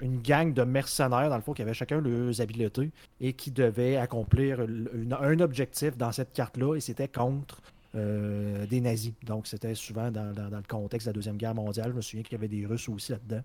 une 0.00 0.22
gang 0.22 0.54
de 0.54 0.62
mercenaires, 0.62 1.28
dans 1.28 1.36
le 1.36 1.42
fond, 1.42 1.52
qui 1.52 1.62
avaient 1.62 1.74
chacun 1.74 2.00
leurs 2.00 2.40
habiletés 2.40 2.90
et 3.20 3.32
qui 3.32 3.50
devaient 3.50 3.96
accomplir 3.96 4.62
une- 4.62 5.14
un 5.20 5.40
objectif 5.40 5.96
dans 5.96 6.12
cette 6.12 6.32
carte-là. 6.32 6.76
Et 6.76 6.80
c'était 6.80 7.08
contre 7.08 7.60
euh, 7.94 8.66
des 8.66 8.80
nazis. 8.80 9.12
Donc, 9.24 9.46
c'était 9.46 9.74
souvent 9.74 10.10
dans, 10.10 10.32
dans- 10.32 10.48
le 10.50 10.62
contexte 10.68 11.06
de 11.06 11.10
la 11.10 11.14
Deuxième 11.14 11.36
Guerre 11.36 11.54
mondiale. 11.54 11.90
Je 11.90 11.96
me 11.96 12.00
souviens 12.00 12.22
qu'il 12.22 12.32
y 12.32 12.36
avait 12.36 12.48
des 12.48 12.66
Russes 12.66 12.88
aussi 12.88 13.12
là-dedans. 13.12 13.42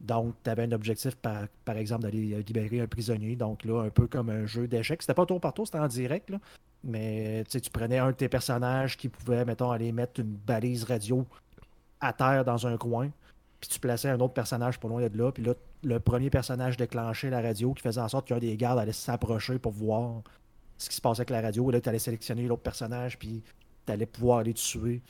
Donc, 0.00 0.34
tu 0.44 0.50
avais 0.50 0.64
un 0.64 0.72
objectif, 0.72 1.14
par, 1.16 1.46
par 1.64 1.76
exemple, 1.76 2.02
d'aller 2.02 2.34
euh, 2.34 2.42
libérer 2.46 2.80
un 2.80 2.86
prisonnier. 2.86 3.36
Donc, 3.36 3.64
là, 3.64 3.82
un 3.82 3.90
peu 3.90 4.06
comme 4.06 4.30
un 4.30 4.46
jeu 4.46 4.68
d'échecs. 4.68 5.02
C'était 5.02 5.14
pas 5.14 5.26
tour 5.26 5.40
par 5.40 5.54
tour, 5.54 5.66
c'était 5.66 5.78
en 5.78 5.88
direct. 5.88 6.30
Là. 6.30 6.38
Mais 6.84 7.44
tu 7.44 7.70
prenais 7.70 7.98
un 7.98 8.08
de 8.08 8.16
tes 8.16 8.28
personnages 8.28 8.96
qui 8.96 9.08
pouvait, 9.08 9.44
mettons, 9.44 9.70
aller 9.70 9.92
mettre 9.92 10.20
une 10.20 10.34
balise 10.34 10.84
radio 10.84 11.26
à 12.00 12.12
terre 12.12 12.44
dans 12.44 12.66
un 12.66 12.76
coin. 12.76 13.10
Puis 13.60 13.70
tu 13.70 13.80
plaçais 13.80 14.10
un 14.10 14.20
autre 14.20 14.34
personnage 14.34 14.78
pas 14.78 14.88
loin 14.88 15.06
de 15.08 15.18
là. 15.18 15.32
Puis 15.32 15.42
là, 15.42 15.54
le 15.82 15.98
premier 15.98 16.30
personnage 16.30 16.76
déclenchait 16.76 17.30
la 17.30 17.40
radio 17.40 17.72
qui 17.72 17.82
faisait 17.82 18.00
en 18.00 18.08
sorte 18.08 18.28
qu'un 18.28 18.38
des 18.38 18.56
gardes 18.56 18.78
allait 18.78 18.92
s'approcher 18.92 19.58
pour 19.58 19.72
voir 19.72 20.22
ce 20.78 20.90
qui 20.90 20.96
se 20.96 21.00
passait 21.00 21.20
avec 21.20 21.30
la 21.30 21.40
radio. 21.40 21.70
Et 21.70 21.72
là, 21.72 21.80
tu 21.80 21.88
allais 21.88 21.98
sélectionner 21.98 22.46
l'autre 22.46 22.62
personnage. 22.62 23.18
Puis 23.18 23.42
tu 23.86 23.92
allais 23.92 24.06
pouvoir 24.06 24.38
aller 24.38 24.54
tuer 24.54 25.00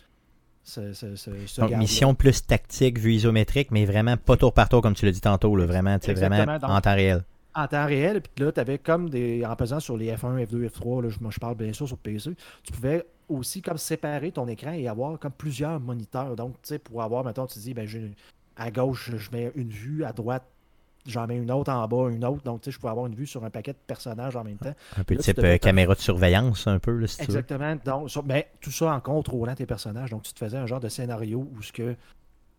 ce, 0.63 0.93
ce, 0.93 1.15
ce, 1.17 1.31
ce 1.47 1.61
Donc, 1.61 1.71
mission 1.77 2.15
plus 2.15 2.45
tactique, 2.47 2.99
vue 2.99 3.15
isométrique, 3.15 3.71
mais 3.71 3.85
vraiment 3.85 4.17
pas 4.17 4.37
tour 4.37 4.53
par 4.53 4.69
tour, 4.69 4.83
comme 4.83 4.95
tu 4.95 5.07
l'as 5.07 5.13
dit 5.13 5.21
tantôt. 5.21 5.55
Là, 5.57 5.65
vraiment, 5.67 5.97
vraiment 5.99 6.59
donc- 6.59 6.71
en 6.71 6.81
temps 6.81 6.95
réel. 6.95 7.25
en 7.55 7.67
temps 7.69 7.87
réel, 7.87 8.21
puis 8.21 8.45
là, 8.45 8.53
tu 8.53 8.61
avais 8.61 8.79
comme 8.79 9.09
des. 9.09 9.45
En 9.47 9.55
pesant 9.57 9.81
sur 9.81 9.97
les 9.97 10.13
F1, 10.13 10.45
F2, 10.45 10.69
F3, 10.69 11.03
là, 11.03 11.09
je- 11.09 11.19
moi 11.21 11.31
je 11.33 11.39
parle 11.39 11.55
bien 11.57 11.73
sûr 11.73 11.87
sur 11.87 11.97
PC, 11.99 12.31
tu 12.65 12.73
pouvais 12.73 13.05
aussi 13.29 13.63
comme 13.63 13.79
séparer 13.79 14.31
ton 14.33 14.47
écran 14.49 14.73
et 14.73 14.87
avoir 14.89 15.19
comme 15.19 15.33
plusieurs 15.33 15.81
moniteurs. 15.81 16.37
Donc, 16.37 16.53
tu 16.63 16.69
sais, 16.69 16.79
pour 16.79 17.03
avoir, 17.03 17.25
mettons, 17.25 17.47
tu 17.47 17.59
dis, 17.59 17.73
ben, 17.75 17.87
j'ai- 17.87 18.13
à 18.57 18.71
gauche, 18.71 19.11
je 19.17 19.31
mets 19.33 19.53
une 19.55 19.69
vue, 19.71 20.05
à 20.05 20.13
droite, 20.13 20.45
j'en 21.07 21.27
mets 21.27 21.37
une 21.37 21.51
autre, 21.51 21.71
en 21.73 21.87
bas, 21.89 22.09
une 22.11 22.25
autre. 22.25 22.43
Donc, 22.43 22.61
tu 22.61 22.67
sais, 22.67 22.71
je 22.75 22.79
pouvais 22.79 22.91
avoir 22.91 23.07
une 23.07 23.15
vue 23.15 23.27
sur 23.27 23.45
un 23.45 23.51
paquet 23.51 23.73
de 23.73 23.79
personnages 23.87 24.37
en 24.37 24.45
même 24.45 24.59
temps. 24.59 24.75
Un 24.97 25.05
peu 25.05 25.15
Là, 25.15 25.21
type 25.23 25.39
euh, 25.39 25.59
caméra 25.59 25.95
de 25.95 26.01
surveillance, 26.01 26.67
un 26.67 26.79
peu, 26.79 26.93
là, 26.97 27.07
si 27.07 27.19
tu. 27.19 27.23
Exactement. 27.25 27.77
Donc, 27.85 28.11
sur- 28.11 28.25
mais 28.25 28.49
tout 28.61 28.71
ça 28.71 28.93
en 28.93 29.01
contrôlant 29.01 29.55
tes 29.55 29.67
personnages. 29.67 30.11
Donc, 30.11 30.23
tu 30.23 30.33
te 30.33 30.39
faisais 30.39 30.57
un 30.57 30.67
genre 30.67 30.81
de 30.81 30.89
scénario 30.89 31.49
où 31.57 31.63
ce 31.63 31.73
que 31.73 31.97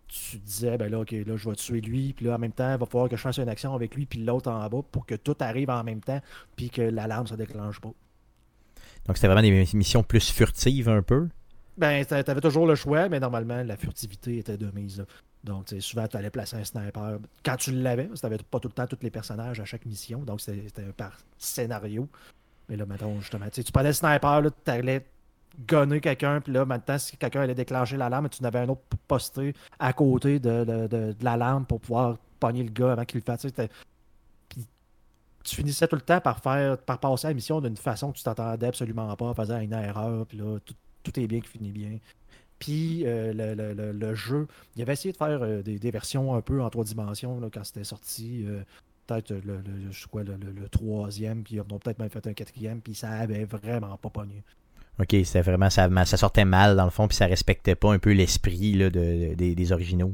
tu 0.08 0.38
disais, 0.38 0.78
ben 0.78 0.90
là, 0.90 1.02
ok, 1.02 1.12
là, 1.12 1.36
je 1.36 1.50
vais 1.50 1.56
tuer 1.56 1.82
lui, 1.82 2.14
puis 2.14 2.26
là, 2.26 2.36
en 2.36 2.40
même 2.40 2.54
temps, 2.54 2.72
il 2.72 2.78
va 2.80 2.86
falloir 2.86 3.10
que 3.10 3.18
je 3.18 3.22
fasse 3.22 3.38
une 3.40 3.50
action 3.50 3.74
avec 3.76 3.94
lui, 3.94 4.06
puis 4.06 4.24
l'autre 4.24 4.50
en 4.50 4.66
bas, 4.70 4.82
pour 4.92 5.06
que 5.06 5.16
tout 5.16 5.36
arrive 5.42 5.70
en 5.70 5.84
même 5.84 6.00
temps, 6.00 6.22
puis 6.56 6.70
que 6.70 6.82
l'alarme 6.82 7.28
se 7.28 7.36
déclenche 7.36 7.82
pas. 7.82 7.92
Donc, 9.06 9.18
c'était 9.18 9.28
vraiment 9.28 9.42
des 9.42 9.66
missions 9.74 10.04
plus 10.04 10.30
furtives, 10.32 10.88
un 10.90 11.02
peu? 11.02 11.28
Ben, 11.78 12.04
t'a- 12.06 12.24
t'avais 12.24 12.42
toujours 12.42 12.66
le 12.66 12.76
choix, 12.76 13.08
mais 13.08 13.20
normalement, 13.20 13.62
la 13.64 13.78
furtivité 13.78 14.40
était 14.40 14.58
de 14.58 14.72
mise. 14.72 15.06
Donc, 15.44 15.70
souvent, 15.80 16.08
tu 16.08 16.18
allais 16.18 16.32
placer 16.32 16.58
un 16.58 16.64
sniper. 16.64 17.20
Quand 17.46 17.56
tu 17.58 17.72
l'avais, 17.72 18.06
parce 18.06 18.22
que 18.22 18.44
pas 18.44 18.60
tout 18.60 18.68
le 18.68 18.74
temps 18.74 18.88
tous 18.88 18.98
les 19.02 19.12
personnages 19.12 19.60
à 19.60 19.66
chaque 19.66 19.86
mission, 19.86 20.20
donc 20.20 20.42
c'était 20.42 20.92
par 20.96 21.18
scénario. 21.38 22.08
Mais 22.68 22.76
là, 22.76 22.86
maintenant, 22.86 23.20
justement, 23.20 23.46
tu 23.50 23.64
prenais 23.72 23.90
le 23.90 23.94
sniper, 23.94 24.42
tu 24.66 24.72
allais 24.72 25.06
gonner 25.68 26.02
quelqu'un, 26.02 26.42
puis 26.42 26.52
là, 26.54 26.66
maintenant, 26.66 26.98
si 26.98 27.16
quelqu'un 27.18 27.42
allait 27.42 27.56
déclencher 27.56 27.98
l'alarme, 27.98 28.30
tu 28.30 28.44
en 28.44 28.48
avais 28.48 28.60
un 28.60 28.70
autre 28.70 28.82
posté 29.08 29.54
à 29.80 29.94
côté 29.94 30.40
de, 30.40 30.64
de, 30.66 30.88
de- 30.88 31.64
pour 31.68 31.80
pouvoir 31.80 32.18
pogner 32.40 32.64
le 32.64 32.70
gars 32.72 32.92
avant 32.94 33.06
qu'il 33.06 33.20
le 33.20 33.24
fasse. 33.24 33.48
tu 35.44 35.56
finissais 35.56 35.88
tout 35.88 35.96
le 35.96 36.02
temps 36.02 36.20
par 36.20 36.40
faire 36.42 36.78
par 36.78 37.00
passer 37.00 37.28
la 37.28 37.34
mission 37.34 37.62
d'une 37.62 37.78
façon 37.78 38.12
que 38.12 38.18
tu 38.18 38.24
t'attendais 38.24 38.68
absolument 38.68 39.16
pas 39.16 39.26
en 39.26 39.34
faisant 39.34 39.60
une 39.60 39.74
erreur, 39.74 40.26
puis 40.26 40.38
là, 40.38 40.60
tout, 40.66 40.76
tout 41.12 41.20
est 41.20 41.28
bien 41.28 41.40
qui 41.40 41.50
finit 41.50 41.72
bien. 41.72 42.00
Puis 42.60 43.04
euh, 43.06 43.34
le, 43.94 44.16
jeu, 44.16 44.48
il 44.76 44.82
avait 44.82 44.94
essayé 44.94 45.12
de 45.12 45.18
faire 45.18 45.42
euh, 45.42 45.62
des, 45.62 45.92
versions 45.92 46.34
un 46.34 46.42
peu 46.42 46.62
en 46.62 46.70
trois 46.70 46.84
dimensions 46.84 47.40
là, 47.40 47.50
quand 47.52 47.64
c'était 47.64 47.84
sorti. 47.84 48.46
euh, 48.48 48.64
peut-être 49.06 49.32
le, 49.32 49.62
quoi, 50.12 50.24
le, 50.24 50.68
troisième, 50.70 51.44
puis 51.44 51.56
ils 51.56 51.62
ont 51.62 51.80
peut-être 51.80 52.00
même 52.00 52.10
fait 52.10 52.28
un 52.28 52.34
quatrième, 52.34 52.82
puis 52.82 52.94
ça 52.94 53.10
avait 53.12 53.46
vraiment 53.46 53.96
pas 53.96 54.10
pogné. 54.10 54.44
Ok, 55.00 55.12
c'était 55.24 55.42
vraiment, 55.42 55.70
ça, 55.70 55.88
ça 56.04 56.18
sortait 56.18 56.44
mal, 56.44 56.76
dans 56.76 56.84
le 56.84 56.90
fond, 56.90 57.08
puis 57.08 57.16
ça 57.16 57.26
respectait 57.26 57.76
pas 57.76 57.94
un 57.94 58.00
peu 58.00 58.12
l'esprit 58.12 58.74
des, 58.92 59.72
originaux. 59.72 60.12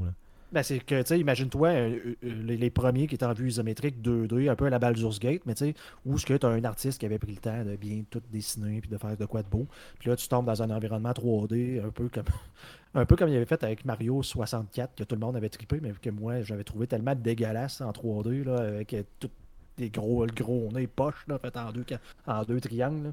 Ben, 0.53 0.61
c'est 0.61 0.77
que, 0.77 1.01
tu 1.01 1.07
sais, 1.07 1.19
imagine-toi 1.19 1.67
euh, 1.69 1.99
euh, 2.23 2.43
les, 2.45 2.57
les 2.57 2.69
premiers 2.69 3.07
qui 3.07 3.15
étaient 3.15 3.25
en 3.25 3.33
vue 3.33 3.47
isométrique 3.47 3.99
2D, 4.03 4.51
un 4.51 4.55
peu 4.55 4.67
à 4.67 4.69
la 4.69 4.77
Baldur's 4.77 5.19
Gate, 5.19 5.41
mais 5.47 5.55
tu 5.55 5.65
sais, 5.65 5.73
où 6.05 6.19
ce 6.19 6.27
que 6.27 6.35
tu 6.35 6.45
as 6.45 6.49
un 6.49 6.63
artiste 6.63 6.99
qui 6.99 7.07
avait 7.07 7.17
pris 7.17 7.31
le 7.31 7.39
temps 7.39 7.63
de 7.65 7.75
bien 7.75 8.03
tout 8.07 8.21
dessiner 8.31 8.79
puis 8.79 8.87
de 8.87 8.97
faire 8.99 9.17
de 9.17 9.25
quoi 9.25 9.41
de 9.41 9.49
beau. 9.49 9.65
Puis 9.97 10.11
là, 10.11 10.15
tu 10.15 10.27
tombes 10.27 10.45
dans 10.45 10.61
un 10.61 10.69
environnement 10.69 11.09
3D, 11.09 11.83
un 11.83 11.89
peu 11.89 12.07
comme 12.07 12.25
un 12.93 13.03
peu 13.07 13.15
comme 13.15 13.29
il 13.29 13.35
avait 13.35 13.47
fait 13.47 13.63
avec 13.63 13.83
Mario 13.83 14.21
64, 14.21 14.93
que 14.95 15.03
tout 15.03 15.15
le 15.15 15.21
monde 15.21 15.35
avait 15.35 15.49
trippé, 15.49 15.79
mais 15.81 15.91
que 15.99 16.11
moi, 16.11 16.43
j'avais 16.43 16.63
trouvé 16.63 16.85
tellement 16.85 17.15
dégueulasse 17.15 17.81
en 17.81 17.91
3D, 17.91 18.43
là, 18.43 18.57
avec 18.57 18.93
euh, 18.93 19.01
tout 19.19 19.31
des 19.77 19.89
gros, 19.89 20.23
le 20.23 20.31
gros 20.31 20.69
nez 20.71 20.85
poche, 20.85 21.25
là, 21.27 21.39
fait 21.39 21.57
en 21.57 21.71
deux, 21.71 21.85
en 22.27 22.43
deux 22.43 22.61
triangles. 22.61 23.11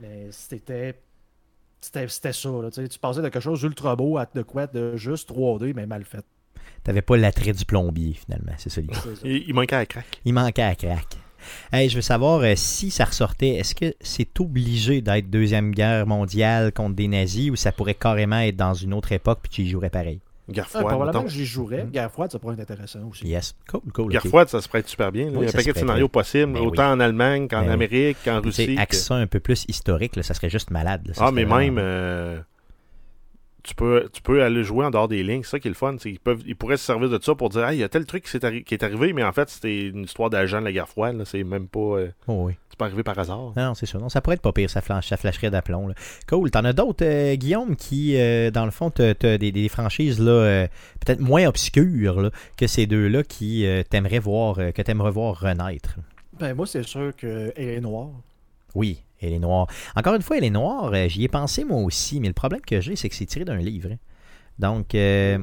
Mais 0.00 0.28
c'était. 0.30 0.98
C'était 1.80 2.32
ça, 2.32 2.48
là, 2.50 2.70
tu 2.70 2.98
passais 2.98 3.22
de 3.22 3.28
quelque 3.28 3.40
chose 3.40 3.60
d'ultra 3.60 3.94
beau 3.94 4.16
à 4.18 4.26
de 4.34 4.42
quoi 4.42 4.66
de 4.66 4.96
juste 4.96 5.30
3D, 5.30 5.74
mais 5.74 5.86
mal 5.86 6.04
fait. 6.04 6.24
T'avais 6.84 7.02
pas 7.02 7.16
l'attrait 7.16 7.52
du 7.52 7.64
plombier, 7.64 8.14
finalement, 8.14 8.52
c'est 8.56 8.70
ça. 8.70 8.80
Il, 9.24 9.44
il 9.48 9.54
manquait 9.54 9.76
à 9.76 9.86
crack. 9.86 10.06
Il 10.24 10.32
manquait 10.34 10.62
à 10.62 10.74
crack. 10.74 11.06
Hey, 11.72 11.88
je 11.88 11.96
veux 11.96 12.02
savoir 12.02 12.40
euh, 12.40 12.54
si 12.56 12.90
ça 12.90 13.04
ressortait, 13.04 13.50
est-ce 13.50 13.74
que 13.74 13.94
c'est 14.00 14.40
obligé 14.40 15.00
d'être 15.00 15.30
Deuxième 15.30 15.70
Guerre 15.72 16.06
mondiale 16.06 16.72
contre 16.72 16.96
des 16.96 17.08
nazis 17.08 17.50
ou 17.50 17.56
ça 17.56 17.72
pourrait 17.72 17.94
carrément 17.94 18.40
être 18.40 18.56
dans 18.56 18.74
une 18.74 18.92
autre 18.92 19.12
époque 19.12 19.38
puis 19.42 19.50
tu 19.50 19.62
y 19.62 19.68
jouerais 19.68 19.88
pareil? 19.90 20.20
Guerre 20.50 20.64
Ah, 20.68 20.78
froide. 20.80 20.86
probablement 20.96 21.24
que 21.24 21.30
j'y 21.30 21.44
jouerais. 21.44 21.84
Mhm. 21.84 21.90
Guerre 21.90 22.10
froide, 22.10 22.32
ça 22.32 22.38
pourrait 22.38 22.54
être 22.54 22.60
intéressant 22.60 23.00
aussi. 23.10 23.26
Yes. 23.28 23.54
Cool, 23.70 23.80
cool. 23.92 24.10
Guerre 24.12 24.26
froide, 24.26 24.48
ça 24.48 24.60
se 24.62 24.68
prête 24.68 24.88
super 24.88 25.12
bien. 25.12 25.26
Oui, 25.26 25.32
il 25.32 25.42
y 25.42 25.46
a 25.46 25.48
un 25.50 25.52
paquet 25.52 25.72
de 25.72 25.78
scénarios 25.78 26.08
possibles, 26.08 26.54
Ben 26.54 26.60
autant 26.60 26.86
oui. 26.88 26.92
en 26.96 27.00
Allemagne 27.00 27.48
qu'en 27.48 27.62
Ben. 27.64 27.70
Amérique, 27.72 28.16
qu'en 28.24 28.40
Russie. 28.40 28.74
que- 28.74 28.80
axe 28.80 29.04
ça 29.04 29.14
un 29.14 29.26
peu 29.26 29.40
plus 29.40 29.64
historique, 29.68 30.16
là, 30.16 30.22
ça 30.22 30.32
serait 30.34 30.48
juste 30.50 30.70
malade. 30.70 31.02
là. 31.06 31.14
Ça 31.14 31.26
Ah, 31.26 31.32
mais 31.32 31.44
même, 31.44 31.76
euh, 31.78 32.40
tu, 33.62 33.74
peux, 33.74 34.08
tu 34.12 34.22
peux 34.22 34.42
aller 34.42 34.62
jouer 34.64 34.84
en 34.86 34.90
dehors 34.90 35.08
des 35.08 35.22
lignes. 35.22 35.42
C'est 35.42 35.50
ça 35.50 35.58
qui 35.60 35.68
est 35.68 35.70
le 35.70 35.74
fun. 35.74 35.96
c'est 35.98 36.10
qu'ils 36.10 36.20
peuvent, 36.20 36.42
ils 36.46 36.56
pourraient 36.56 36.76
se 36.76 36.84
servir 36.84 37.08
de 37.10 37.18
ça 37.22 37.34
pour 37.34 37.48
dire, 37.50 37.62
ah, 37.66 37.74
il 37.74 37.80
y 37.80 37.82
a 37.82 37.88
tel 37.88 38.06
truc 38.06 38.24
qui, 38.24 38.30
s'est 38.30 38.38
arri- 38.38 38.64
qui 38.64 38.74
est 38.74 38.82
arrivé, 38.82 39.12
mais 39.12 39.24
en 39.24 39.32
fait, 39.32 39.48
c'était 39.50 39.86
une 39.88 40.04
histoire 40.04 40.30
d'agent 40.30 40.60
de 40.60 40.64
la 40.64 40.72
guerre 40.72 40.88
froide. 40.88 41.16
là. 41.16 41.24
C'est 41.24 41.42
même 41.44 41.68
pas. 41.68 41.78
euh, 41.80 42.08
Oh, 42.28 42.44
oui. 42.46 42.54
c'est 42.70 42.78
pas 42.78 42.86
arrivé 42.86 43.02
par 43.02 43.18
hasard. 43.18 43.52
Non, 43.56 43.64
non, 43.68 43.74
c'est 43.74 43.86
sûr. 43.86 44.00
Non, 44.00 44.08
ça 44.08 44.20
pourrait 44.20 44.34
être 44.36 44.42
pas 44.42 44.52
pire, 44.52 44.70
ça, 44.70 44.80
flanche, 44.80 45.08
ça 45.08 45.16
flasherait 45.16 45.50
d'aplomb. 45.50 45.88
là. 45.88 45.94
Cool. 46.28 46.50
T'en 46.50 46.64
as 46.64 46.72
d'autres, 46.72 47.04
euh, 47.04 47.34
Guillaume, 47.36 47.76
qui, 47.76 48.16
euh, 48.16 48.50
dans 48.50 48.64
le 48.64 48.70
fond, 48.70 48.90
t'as 48.90 49.14
des, 49.14 49.52
des 49.52 49.68
franchises 49.68 50.20
là, 50.20 50.30
euh, 50.30 50.66
peut-être 51.04 51.20
moins 51.20 51.46
obscures 51.46 52.20
là, 52.20 52.30
que 52.56 52.66
ces 52.66 52.86
deux-là 52.86 53.22
qui 53.24 53.66
euh, 53.66 53.82
t'aimeraient 53.82 54.18
voir, 54.18 54.58
euh, 54.58 54.70
que 54.70 54.82
t'aimerais 54.82 55.10
voir 55.10 55.38
renaître? 55.40 55.96
Ben, 56.38 56.54
moi, 56.54 56.66
c'est 56.66 56.84
sûr 56.84 57.14
qu'elle 57.16 57.52
est 57.56 57.80
noire. 57.80 58.10
Oui, 58.74 59.02
elle 59.20 59.32
est 59.32 59.38
noire. 59.38 59.66
Encore 59.96 60.14
une 60.14 60.22
fois, 60.22 60.36
elle 60.38 60.44
est 60.44 60.50
noire. 60.50 60.90
euh, 60.92 61.08
J'y 61.08 61.24
ai 61.24 61.28
pensé 61.28 61.64
moi 61.64 61.80
aussi, 61.82 62.20
mais 62.20 62.28
le 62.28 62.34
problème 62.34 62.60
que 62.60 62.80
j'ai, 62.80 62.96
c'est 62.96 63.08
que 63.08 63.14
c'est 63.14 63.26
tiré 63.26 63.44
d'un 63.44 63.56
livre. 63.56 63.90
hein. 63.92 63.96
Donc, 64.58 64.94
euh, 64.94 65.38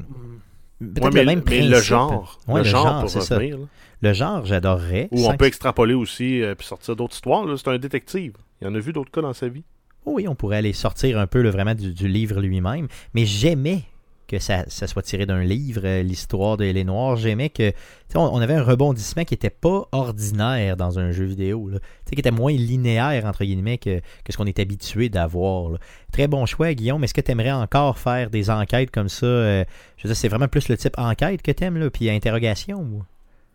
peut-être 0.80 1.04
Ouais, 1.04 1.20
le 1.20 1.26
même 1.26 1.42
mais 1.46 1.60
le 1.62 1.68
principe. 1.70 1.88
genre. 1.88 2.38
Ouais, 2.48 2.54
le, 2.60 2.64
le 2.64 2.64
genre, 2.70 2.86
genre, 2.86 3.00
pour 3.00 3.10
c'est 3.10 3.20
ça. 3.20 3.36
revenir. 3.36 3.58
Le 4.02 4.12
genre, 4.12 4.44
j'adorerais. 4.44 5.08
Ou 5.10 5.26
on 5.26 5.36
peut 5.36 5.46
extrapoler 5.46 5.94
aussi 5.94 6.34
et 6.36 6.54
puis 6.54 6.66
sortir 6.66 6.96
d'autres 6.96 7.14
histoires. 7.14 7.46
C'est 7.58 7.68
un 7.68 7.78
détective. 7.78 8.34
Il 8.60 8.66
y 8.66 8.70
en 8.70 8.74
a 8.74 8.78
vu 8.78 8.92
d'autres 8.92 9.10
cas 9.10 9.22
dans 9.22 9.32
sa 9.32 9.48
vie. 9.48 9.64
Oui, 10.04 10.28
on 10.28 10.34
pourrait 10.34 10.58
aller 10.58 10.72
sortir 10.72 11.18
un 11.18 11.26
peu 11.26 11.40
là, 11.42 11.50
vraiment 11.50 11.74
du, 11.74 11.92
du 11.92 12.06
livre 12.06 12.40
lui-même, 12.40 12.86
mais 13.14 13.24
j'aimais 13.26 13.82
que 14.26 14.38
ça, 14.38 14.64
soit 14.68 15.02
tiré 15.02 15.26
d'un 15.26 15.42
livre, 15.42 15.82
euh, 15.84 16.02
l'histoire 16.02 16.56
de 16.56 16.64
Les 16.64 16.84
Noirs. 16.84 17.16
J'aimais 17.16 17.50
que 17.50 17.72
on, 18.14 18.40
avait 18.40 18.54
un 18.54 18.62
rebondissement 18.62 19.24
qui 19.24 19.34
n'était 19.34 19.50
pas 19.50 19.88
ordinaire 19.92 20.76
dans 20.76 20.98
un 20.98 21.10
jeu 21.10 21.24
vidéo, 21.24 21.68
là. 21.68 21.78
Qui 22.06 22.18
était 22.18 22.30
moins 22.30 22.52
linéaire 22.52 23.24
entre 23.24 23.44
guillemets 23.44 23.78
que, 23.78 24.00
ce 24.28 24.36
qu'on 24.36 24.46
est 24.46 24.58
habitué 24.58 25.08
d'avoir. 25.08 25.78
Très 26.12 26.28
bon 26.28 26.46
choix, 26.46 26.72
Guillaume. 26.74 27.02
Est-ce 27.04 27.14
que 27.14 27.20
tu 27.20 27.32
aimerais 27.32 27.52
encore 27.52 27.98
faire 27.98 28.30
des 28.30 28.48
enquêtes 28.48 28.90
comme 28.90 29.08
ça 29.08 29.26
euh, 29.26 29.64
Je 29.96 30.04
veux 30.04 30.08
dire, 30.08 30.16
c'est 30.16 30.28
vraiment 30.28 30.48
plus 30.48 30.68
le 30.68 30.76
type 30.76 30.94
enquête 30.98 31.42
que 31.42 31.52
t'aimes 31.52 31.76
là, 31.76 31.90
puis 31.90 32.08
interrogation. 32.08 33.04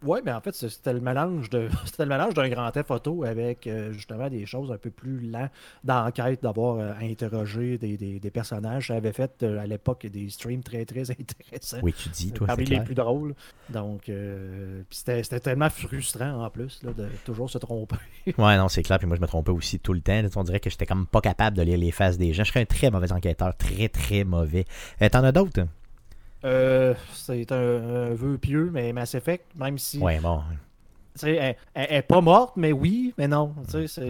Ouais, 0.04 0.20
mais 0.26 0.32
en 0.32 0.42
fait, 0.42 0.54
c'était 0.56 0.94
le 0.94 1.00
mélange 1.00 1.50
de 1.50 1.70
c'était 1.86 2.04
le 2.06 2.10
mélange 2.10 2.34
d'un 2.34 2.50
grand 2.50 2.72
theft 2.72 2.88
photo 2.88 3.24
avec 3.24 3.68
euh, 3.68 3.92
justement 3.92 4.30
des 4.30 4.46
choses 4.46 4.72
un 4.72 4.78
peu 4.78 4.90
plus 4.90 5.20
lentes 5.30 5.52
d'enquête, 5.84 6.42
d'avoir 6.42 6.78
euh, 6.78 6.92
à 6.94 7.04
interroger 7.04 7.78
des, 7.78 7.98
des- 7.98 8.20
des 8.20 8.32
personnages. 8.32 8.88
Ça 8.88 8.96
avait 8.96 9.14
fait 9.14 9.44
euh, 9.44 9.60
à 9.62 9.68
l'époque 9.68 10.06
des 10.08 10.30
streams 10.30 10.64
très 10.64 10.86
très 10.86 11.12
intéressants. 11.12 11.80
Oui, 11.84 11.94
tu 11.94 12.10
dis, 12.10 12.32
toi, 12.32 12.48
parmi 12.48 12.64
les 12.66 12.70
clair. 12.76 12.84
plus 12.84 12.96
drôles. 12.96 13.36
Donc, 13.70 14.10
c'était 14.90 15.24
c'était 15.24 15.40
tellement 15.40 15.70
frustrant 15.70 16.44
en 16.44 16.50
plus 16.50 16.82
là, 16.84 16.92
de 16.94 17.08
toujours 17.26 17.50
se 17.50 17.58
tromper. 17.58 17.96
Ouais, 18.38 18.58
non, 18.58 18.68
c'est 18.68 18.84
clair. 18.84 18.98
Puis 19.00 19.08
moi, 19.08 19.16
je 19.18 19.22
me 19.22 19.28
trompais 19.28 19.52
aussi 19.52 19.80
tout 19.80 19.94
le 19.94 20.02
temps. 20.02 20.22
On 20.36 20.44
dirait 20.44 20.60
que 20.60 20.70
j'étais 20.70 20.86
comme 20.86 21.06
pas 21.08 21.22
capable 21.22 21.58
de 21.58 21.62
lire 21.64 21.78
les 21.78 21.92
faces 21.92 22.18
des 22.18 22.34
gens. 22.34 22.44
Je 22.44 22.50
serais 22.50 22.62
un 22.62 22.66
très 22.66 22.90
mauvais 22.92 23.12
enquêteur. 23.12 23.56
Très, 23.58 23.88
très 23.90 24.24
mauvais. 24.24 24.66
T'en 25.12 25.24
as 25.24 25.32
d'autres? 25.32 25.62
Euh, 26.44 26.94
c'est 27.14 27.52
un, 27.52 27.56
un 27.58 28.10
vœu 28.14 28.38
pieux, 28.38 28.70
mais 28.74 28.92
Mass 28.94 29.14
Effect, 29.16 29.46
même 29.56 29.78
si 29.78 30.00
Ouais, 30.00 30.20
bon. 30.20 30.42
elle, 31.24 31.30
elle- 31.36 31.56
elle 31.74 31.94
est 31.98 32.02
pas 32.02 32.22
morte, 32.22 32.58
mais 32.58 32.72
oui, 32.72 33.14
mais 33.18 33.28
non. 33.28 33.54
Tu 33.66 33.72
sais, 33.72 33.88
c'est. 33.88 34.10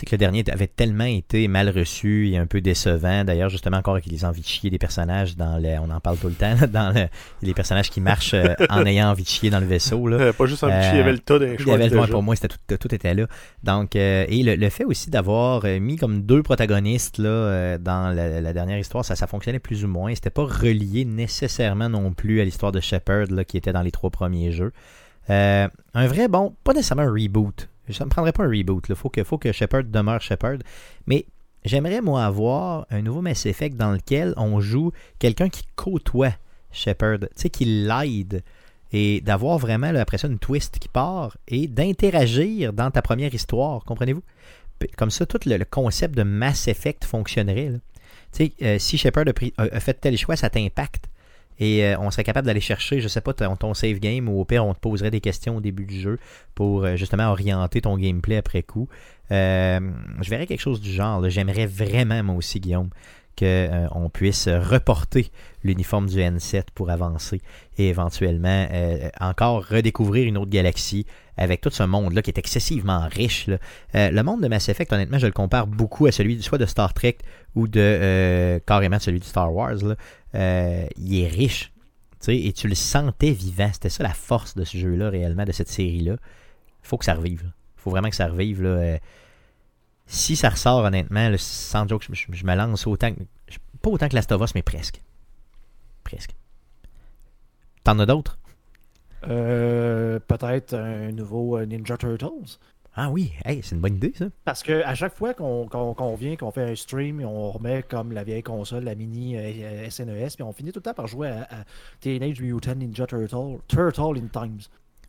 C'est 0.00 0.06
que 0.06 0.14
le 0.14 0.18
dernier 0.18 0.42
avait 0.50 0.66
tellement 0.66 1.04
été 1.04 1.46
mal 1.46 1.68
reçu 1.68 2.30
et 2.30 2.38
un 2.38 2.46
peu 2.46 2.62
décevant. 2.62 3.22
D'ailleurs, 3.22 3.50
justement, 3.50 3.76
encore 3.76 3.92
avec 3.92 4.06
les 4.06 4.24
envies 4.24 4.40
de 4.40 4.46
chier 4.46 4.70
des 4.70 4.78
personnages 4.78 5.36
dans 5.36 5.58
le, 5.58 5.68
on 5.78 5.90
en 5.90 6.00
parle 6.00 6.16
tout 6.16 6.28
le 6.28 6.32
temps, 6.34 6.54
dans 6.72 6.94
le- 6.94 7.06
les 7.42 7.52
personnages 7.52 7.90
qui 7.90 8.00
marchent 8.00 8.32
euh, 8.32 8.54
en 8.70 8.86
ayant 8.86 9.10
envie 9.10 9.24
de 9.24 9.28
chier 9.28 9.50
dans 9.50 9.60
le 9.60 9.66
vaisseau. 9.66 10.08
Là. 10.08 10.16
Euh, 10.16 10.32
pas 10.38 10.46
juste 10.46 10.64
un 10.64 10.70
Euh, 10.70 10.80
petit, 10.80 10.90
il 10.94 10.96
y 10.96 11.00
avait 11.00 11.12
le 11.12 11.18
tas 11.18 11.38
d'un 11.38 11.54
Il 11.58 11.66
y 11.66 11.70
avait 11.70 11.88
le 11.90 12.06
pour 12.06 12.22
moi, 12.22 12.34
tout, 12.36 12.76
tout 12.78 12.94
était 12.94 13.12
là. 13.12 13.26
Donc, 13.62 13.94
euh, 13.94 14.24
et 14.26 14.42
le, 14.42 14.54
le 14.56 14.70
fait 14.70 14.84
aussi 14.84 15.10
d'avoir 15.10 15.66
euh, 15.66 15.78
mis 15.80 15.96
comme 15.96 16.22
deux 16.22 16.42
protagonistes 16.42 17.18
là, 17.18 17.28
euh, 17.28 17.78
dans 17.78 18.08
la, 18.14 18.40
la 18.40 18.52
dernière 18.54 18.78
histoire, 18.78 19.04
ça, 19.04 19.16
ça 19.16 19.26
fonctionnait 19.26 19.58
plus 19.58 19.84
ou 19.84 19.88
moins. 19.88 20.14
C'était 20.14 20.30
pas 20.30 20.44
relié 20.46 21.04
nécessairement 21.04 21.90
non 21.90 22.12
plus 22.12 22.40
à 22.40 22.44
l'histoire 22.44 22.72
de 22.72 22.80
Shepard 22.80 23.26
là, 23.30 23.44
qui 23.44 23.58
était 23.58 23.72
dans 23.74 23.82
les 23.82 23.90
trois 23.90 24.08
premiers 24.10 24.50
jeux. 24.52 24.72
Euh, 25.28 25.68
un 25.92 26.06
vrai 26.06 26.28
bon, 26.28 26.54
pas 26.64 26.72
nécessairement 26.72 27.02
un 27.02 27.12
reboot. 27.12 27.68
Ça 27.92 28.04
ne 28.04 28.10
prendrait 28.10 28.32
pas 28.32 28.44
un 28.44 28.48
reboot. 28.50 28.84
Il 28.88 28.94
faut 28.94 29.08
que, 29.08 29.20
que 29.20 29.52
Shepard 29.52 29.84
demeure 29.84 30.20
Shepard. 30.20 30.58
Mais 31.06 31.26
j'aimerais, 31.64 32.00
moi, 32.00 32.24
avoir 32.24 32.86
un 32.90 33.02
nouveau 33.02 33.20
Mass 33.22 33.46
Effect 33.46 33.76
dans 33.76 33.92
lequel 33.92 34.34
on 34.36 34.60
joue 34.60 34.92
quelqu'un 35.18 35.48
qui 35.48 35.62
côtoie 35.76 36.32
Shepard, 36.72 37.20
tu 37.20 37.26
sais, 37.34 37.50
qui 37.50 37.64
l'aide 37.64 38.42
et 38.92 39.20
d'avoir 39.20 39.58
vraiment 39.58 39.94
après 39.94 40.18
ça 40.18 40.26
une 40.26 40.38
twist 40.38 40.78
qui 40.78 40.88
part 40.88 41.36
et 41.46 41.68
d'interagir 41.68 42.72
dans 42.72 42.90
ta 42.90 43.02
première 43.02 43.32
histoire, 43.32 43.84
comprenez-vous? 43.84 44.22
Comme 44.96 45.10
ça, 45.10 45.26
tout 45.26 45.38
le, 45.46 45.64
concept 45.64 46.16
de 46.16 46.22
Mass 46.22 46.66
Effect 46.68 47.04
fonctionnerait. 47.04 47.68
là. 47.70 47.78
Euh, 48.62 48.78
si 48.78 48.96
Shepard 48.98 49.26
a- 49.58 49.62
a 49.62 49.80
fait 49.80 49.94
tel 49.94 50.16
choix, 50.16 50.36
ça 50.36 50.48
t'impacte. 50.50 51.08
Et 51.60 51.84
euh, 51.84 51.96
on 52.00 52.10
serait 52.10 52.24
capable 52.24 52.46
d'aller 52.46 52.60
chercher, 52.60 53.00
je 53.00 53.08
sais 53.08 53.20
pas, 53.20 53.34
ton, 53.34 53.54
ton 53.54 53.74
save 53.74 53.98
game 53.98 54.28
ou 54.28 54.40
au 54.40 54.44
pire, 54.46 54.64
on 54.64 54.72
te 54.72 54.80
poserait 54.80 55.10
des 55.10 55.20
questions 55.20 55.58
au 55.58 55.60
début 55.60 55.84
du 55.84 56.00
jeu 56.00 56.18
pour 56.54 56.84
euh, 56.84 56.96
justement 56.96 57.30
orienter 57.30 57.82
ton 57.82 57.96
gameplay 57.98 58.38
après 58.38 58.62
coup. 58.62 58.88
Euh, 59.30 59.78
je 60.22 60.30
verrais 60.30 60.46
quelque 60.46 60.60
chose 60.60 60.80
du 60.80 60.90
genre. 60.90 61.28
J'aimerais 61.28 61.66
vraiment, 61.66 62.22
moi 62.22 62.34
aussi, 62.34 62.60
Guillaume, 62.60 62.88
qu'on 63.38 64.10
puisse 64.10 64.48
reporter 64.48 65.30
l'uniforme 65.64 66.06
du 66.06 66.18
N7 66.18 66.64
pour 66.74 66.90
avancer 66.90 67.40
et 67.78 67.88
éventuellement 67.88 68.66
euh, 68.72 69.08
encore 69.20 69.66
redécouvrir 69.66 70.26
une 70.26 70.38
autre 70.38 70.50
galaxie 70.50 71.06
avec 71.40 71.62
tout 71.62 71.70
ce 71.70 71.82
monde-là 71.82 72.20
qui 72.20 72.30
est 72.30 72.38
excessivement 72.38 73.08
riche. 73.08 73.48
Euh, 73.94 74.10
le 74.10 74.22
monde 74.22 74.42
de 74.42 74.48
Mass 74.48 74.68
Effect, 74.68 74.92
honnêtement, 74.92 75.18
je 75.18 75.26
le 75.26 75.32
compare 75.32 75.66
beaucoup 75.66 76.06
à 76.06 76.12
celui 76.12 76.40
soit 76.42 76.58
de 76.58 76.66
Star 76.66 76.92
Trek 76.92 77.16
ou 77.54 77.66
de 77.66 77.80
euh, 77.80 78.58
carrément 78.66 78.98
celui 78.98 79.20
de 79.20 79.24
Star 79.24 79.52
Wars. 79.52 79.78
Euh, 80.34 80.86
il 80.98 81.22
est 81.22 81.28
riche. 81.28 81.72
Et 82.28 82.52
tu 82.52 82.68
le 82.68 82.74
sentais 82.74 83.30
vivant. 83.30 83.70
C'était 83.72 83.88
ça 83.88 84.02
la 84.02 84.12
force 84.12 84.54
de 84.54 84.64
ce 84.64 84.76
jeu-là, 84.76 85.08
réellement, 85.08 85.44
de 85.44 85.52
cette 85.52 85.70
série-là. 85.70 86.12
Il 86.12 86.86
faut 86.86 86.98
que 86.98 87.06
ça 87.06 87.14
revive. 87.14 87.42
Il 87.78 87.80
faut 87.82 87.90
vraiment 87.90 88.10
que 88.10 88.16
ça 88.16 88.28
revive. 88.28 88.62
Là. 88.62 88.98
Euh, 90.10 90.12
si 90.12 90.36
ça 90.36 90.50
ressort, 90.50 90.84
honnêtement, 90.84 91.28
là, 91.28 91.36
sans 91.38 91.86
joke, 91.88 92.02
je, 92.08 92.14
je- 92.14 92.26
je 92.32 92.44
me 92.44 92.54
lance 92.54 92.86
autant. 92.86 93.12
que- 93.14 93.20
Pas 93.82 93.90
autant 93.90 94.08
que 94.08 94.14
Last 94.14 94.30
of 94.32 94.42
Us, 94.42 94.54
mais 94.54 94.62
presque. 94.62 95.00
Presque. 96.04 96.34
T'en 97.84 97.98
as 97.98 98.06
d'autres? 98.06 98.38
Euh, 99.28 100.18
Peut-être 100.26 100.74
un 100.74 101.12
nouveau 101.12 101.56
euh, 101.58 101.64
Ninja 101.66 101.96
Turtles. 101.96 102.58
Ah 102.96 103.08
oui, 103.08 103.32
hey, 103.44 103.60
c'est 103.62 103.76
une 103.76 103.80
bonne 103.80 103.94
idée, 103.96 104.12
ça. 104.16 104.26
Parce 104.44 104.62
que 104.64 104.82
à 104.82 104.94
chaque 104.96 105.14
fois 105.14 105.32
qu'on 105.32 106.14
vient, 106.18 106.36
qu'on 106.36 106.50
fait 106.50 106.72
un 106.72 106.74
stream, 106.74 107.22
on 107.24 107.50
remet 107.52 107.82
comme 107.84 108.12
la 108.12 108.24
vieille 108.24 108.42
console, 108.42 108.82
la 108.84 108.96
mini 108.96 109.36
euh, 109.36 109.88
SNES, 109.88 110.30
puis 110.34 110.42
on 110.42 110.52
finit 110.52 110.72
tout 110.72 110.80
le 110.80 110.82
temps 110.82 110.94
par 110.94 111.06
jouer 111.06 111.28
à, 111.28 111.42
à 111.50 111.64
Teenage 112.00 112.40
Mutant 112.40 112.74
Ninja 112.74 113.06
Turtle, 113.06 113.58
Turtle 113.68 114.18
in 114.18 114.26
Times. 114.32 114.60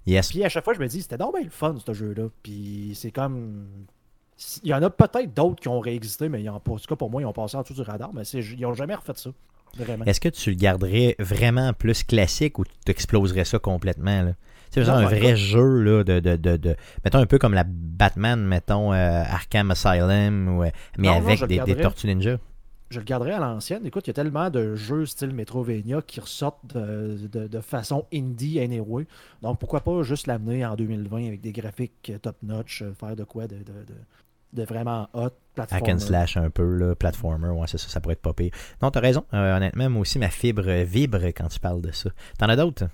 Yes. 0.06 0.30
Puis 0.30 0.44
à 0.44 0.50
chaque 0.50 0.64
fois, 0.64 0.74
je 0.76 0.80
me 0.80 0.88
dis, 0.88 1.02
c'était 1.02 1.18
donc 1.18 1.34
bien 1.36 1.44
le 1.44 1.50
fun, 1.50 1.76
ce 1.84 1.94
jeu-là. 1.94 2.28
Puis 2.44 2.92
c'est 2.96 3.12
comme. 3.12 3.68
Il 4.64 4.70
y 4.70 4.74
en 4.74 4.82
a 4.82 4.90
peut-être 4.90 5.34
d'autres 5.34 5.62
qui 5.62 5.68
ont 5.68 5.80
réexisté, 5.80 6.30
mais 6.30 6.48
en 6.50 6.60
tout 6.60 6.76
cas 6.88 6.96
pour 6.96 7.10
moi, 7.10 7.22
ils 7.22 7.26
ont 7.26 7.34
passé 7.34 7.58
en 7.58 7.62
dessous 7.62 7.74
du 7.74 7.82
radar, 7.82 8.12
mais 8.14 8.24
c'est- 8.24 8.40
ils 8.40 8.62
n'ont 8.62 8.74
jamais 8.74 8.96
refait 8.96 9.14
ça. 9.16 9.30
Vraiment. 9.78 10.04
Est-ce 10.06 10.20
que 10.20 10.28
tu 10.30 10.50
le 10.50 10.56
garderais 10.58 11.16
vraiment 11.20 11.72
plus 11.74 12.04
classique 12.04 12.60
ou 12.60 12.66
tu 12.66 12.92
exploserais 12.92 13.46
ça 13.46 13.58
complètement? 13.60 14.22
Là? 14.24 14.34
Tu 14.34 14.36
sais, 14.72 14.80
Non, 14.82 14.86
genre 14.88 14.98
un 14.98 15.06
ouais, 15.08 15.20
vrai 15.20 15.36
jeu 15.38 15.80
là, 15.82 16.04
de, 16.04 16.20
de, 16.20 16.36
de, 16.36 16.58
de- 16.58 16.76
Mettons 17.06 17.20
un 17.20 17.26
peu 17.26 17.38
comme 17.38 17.54
la 17.54 17.64
Batman, 17.66 18.42
mettons 18.46 18.92
euh, 18.94 19.24
Arkham 19.24 19.72
Asylum, 19.72 20.58
ou, 20.58 20.64
euh, 20.64 20.70
mais 20.98 21.08
Non, 21.08 21.16
avec 21.18 21.40
des, 21.42 21.48
des 21.48 21.56
garderais. 21.58 21.82
Tortues 21.84 22.08
Ninja. 22.08 22.38
Je 22.90 23.00
le 23.00 23.06
garderai 23.06 23.32
à 23.32 23.40
l'ancienne. 23.40 23.86
Écoute, 23.86 24.08
il 24.08 24.10
y 24.10 24.12
a 24.12 24.14
tellement 24.14 24.50
de 24.50 24.76
jeux 24.76 25.06
style 25.06 25.32
Metrovania 25.34 26.02
qui 26.02 26.20
ressortent 26.20 26.76
de, 26.76 27.48
de- 27.48 27.62
façon 27.62 28.06
indie 28.14 28.60
anyway. 28.60 29.06
Donc 29.42 29.60
pourquoi 29.60 29.80
pas 29.80 30.04
juste 30.04 30.28
l'amener 30.28 30.66
en 30.66 30.76
2020 30.76 31.28
avec 31.28 31.40
des 31.40 31.54
graphiques 31.54 32.12
top-notch, 32.22 32.82
euh, 32.82 32.94
faire 32.94 33.16
de 33.16 33.24
quoi 33.24 33.48
de, 33.48 33.56
de, 34.54 34.64
vraiment 34.64 35.10
hot, 35.14 35.30
Hack 35.58 35.90
and 35.90 36.00
slash 36.00 36.38
un 36.38 36.50
peu, 36.50 36.64
là, 36.78 36.96
platformer, 36.96 37.50
ouais, 37.50 37.68
c'est 37.68 37.78
ça, 37.78 37.88
ça 37.90 38.00
pourrait 38.00 38.14
être 38.14 38.22
pas 38.22 38.34
pire. 38.34 38.52
Non, 38.82 38.90
t'as 38.90 39.02
raison. 39.02 39.26
Euh, 39.34 39.58
honnêtement, 39.58 39.90
moi 39.90 40.02
aussi, 40.02 40.18
ma 40.18 40.30
fibre 40.30 40.64
vibre 40.84 41.26
quand 41.36 41.48
tu 41.50 41.60
parles 41.60 41.82
de 41.82 41.92
ça. 41.92 42.10
T'en 42.38 42.48
as 42.48 42.56
d'autres? 42.56 42.86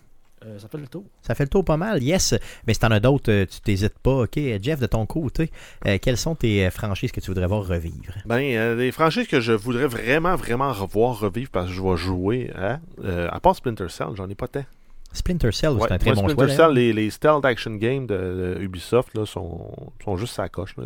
Euh, 0.45 0.60
ça 0.60 0.68
fait 0.68 0.78
le 0.78 0.88
tour. 0.88 1.03
Ça 1.22 1.34
fait 1.34 1.43
le 1.45 1.49
tour 1.49 1.66
pas 1.66 1.78
mal, 1.78 2.01
yes. 2.03 2.36
Mais 2.68 2.74
si 2.76 2.80
t'en 2.80 2.91
as 2.91 2.99
d'autres, 2.99 3.32
euh, 3.32 3.45
tu 3.45 3.60
t'hésites 3.60 3.97
pas. 3.97 4.24
OK, 4.24 4.39
Jeff, 4.62 4.80
de 4.80 4.86
ton 4.86 5.05
côté, 5.08 5.51
euh, 5.88 5.97
quelles 6.01 6.18
sont 6.18 6.36
tes 6.36 6.70
franchises 6.70 7.12
que 7.12 7.20
tu 7.20 7.28
voudrais 7.32 7.47
voir 7.47 7.66
revivre? 7.66 8.14
Ben, 8.26 8.41
euh, 8.55 8.76
des 8.76 8.91
franchises 8.91 9.28
que 9.28 9.39
je 9.39 9.53
voudrais 9.53 9.88
vraiment, 9.88 10.36
vraiment 10.36 10.72
revoir 10.72 11.20
revivre 11.20 11.49
parce 11.51 11.68
que 11.68 11.74
je 11.74 11.82
vais 11.82 11.97
jouer 11.97 12.51
à. 12.55 12.80
euh, 13.03 13.28
à 13.32 13.39
part 13.39 13.55
Splinter 13.55 13.89
Cell, 13.89 14.10
j'en 14.16 14.30
ai 14.30 14.36
pas 14.36 14.47
tant. 14.47 14.64
Splinter 15.12 15.51
Cell, 15.51 15.74
c'est 15.80 15.91
un 15.91 15.97
très 15.97 16.14
moi, 16.14 16.16
bon 16.16 16.28
choix. 16.28 16.30
Splinter 16.32 16.47
d'ailleurs. 16.55 16.68
Cell, 16.70 16.76
les, 16.76 16.93
les 16.93 17.10
stealth 17.10 17.45
action 17.45 17.72
games 17.76 18.05
de, 18.05 18.55
de 18.58 18.62
Ubisoft 18.62 19.16
là, 19.18 19.26
sont, 19.26 19.72
sont 20.03 20.18
juste 20.18 20.36
sa 20.36 20.49
coche. 20.49 20.76
là. 20.78 20.84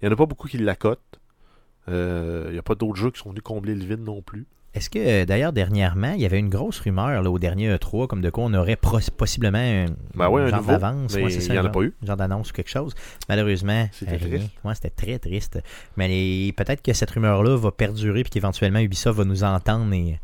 Il 0.00 0.06
n'y 0.06 0.08
en 0.10 0.12
a 0.12 0.16
pas 0.16 0.26
beaucoup 0.26 0.48
qui 0.48 0.58
l'accotent. 0.58 1.20
Euh, 1.88 2.44
Il 2.48 2.52
n'y 2.52 2.58
a 2.58 2.62
pas 2.62 2.74
d'autres 2.74 2.96
jeux 2.96 3.10
qui 3.10 3.20
sont 3.20 3.30
venus 3.30 3.42
combler 3.42 3.74
le 3.74 3.84
vide 3.84 4.00
non 4.04 4.22
plus. 4.22 4.46
Est-ce 4.72 4.88
que, 4.88 5.00
euh, 5.00 5.24
d'ailleurs, 5.26 5.52
dernièrement, 5.52 6.12
il 6.12 6.20
y 6.20 6.24
avait 6.26 6.38
une 6.38 6.48
grosse 6.48 6.78
rumeur 6.78 7.20
là, 7.22 7.28
au 7.28 7.40
dernier 7.40 7.74
E3, 7.74 8.06
comme 8.06 8.20
de 8.20 8.30
quoi 8.30 8.44
on 8.44 8.54
aurait 8.54 8.76
possiblement 8.76 9.58
un, 9.58 9.86
Ben 10.14 10.28
ouais, 10.28 10.42
un 10.42 10.46
genre 10.46 10.62
d'avance? 10.62 11.12
ouais, 11.14 11.24
il 11.32 11.52
y 11.54 11.58
en 11.58 11.64
a 11.64 11.68
pas 11.70 11.82
eu. 11.82 11.92
Genre 12.06 12.16
d'annonce 12.16 12.50
ou 12.50 12.52
quelque 12.52 12.70
chose. 12.70 12.94
Malheureusement, 13.28 13.88
C'était 13.90 14.16
rien. 14.16 14.28
triste. 14.38 14.50
Ouais, 14.64 14.74
c'était 14.76 14.90
très 14.90 15.18
triste. 15.18 15.58
Mais 15.96 16.06
les- 16.06 16.52
peut-être 16.56 16.82
que 16.82 16.92
cette 16.92 17.10
rumeur-là 17.10 17.56
va 17.56 17.72
perdurer 17.72 18.22
puis 18.22 18.30
qu'éventuellement 18.30 18.78
Ubisoft 18.78 19.18
va 19.18 19.24
nous 19.24 19.42
entendre 19.42 19.92
et 19.92 20.20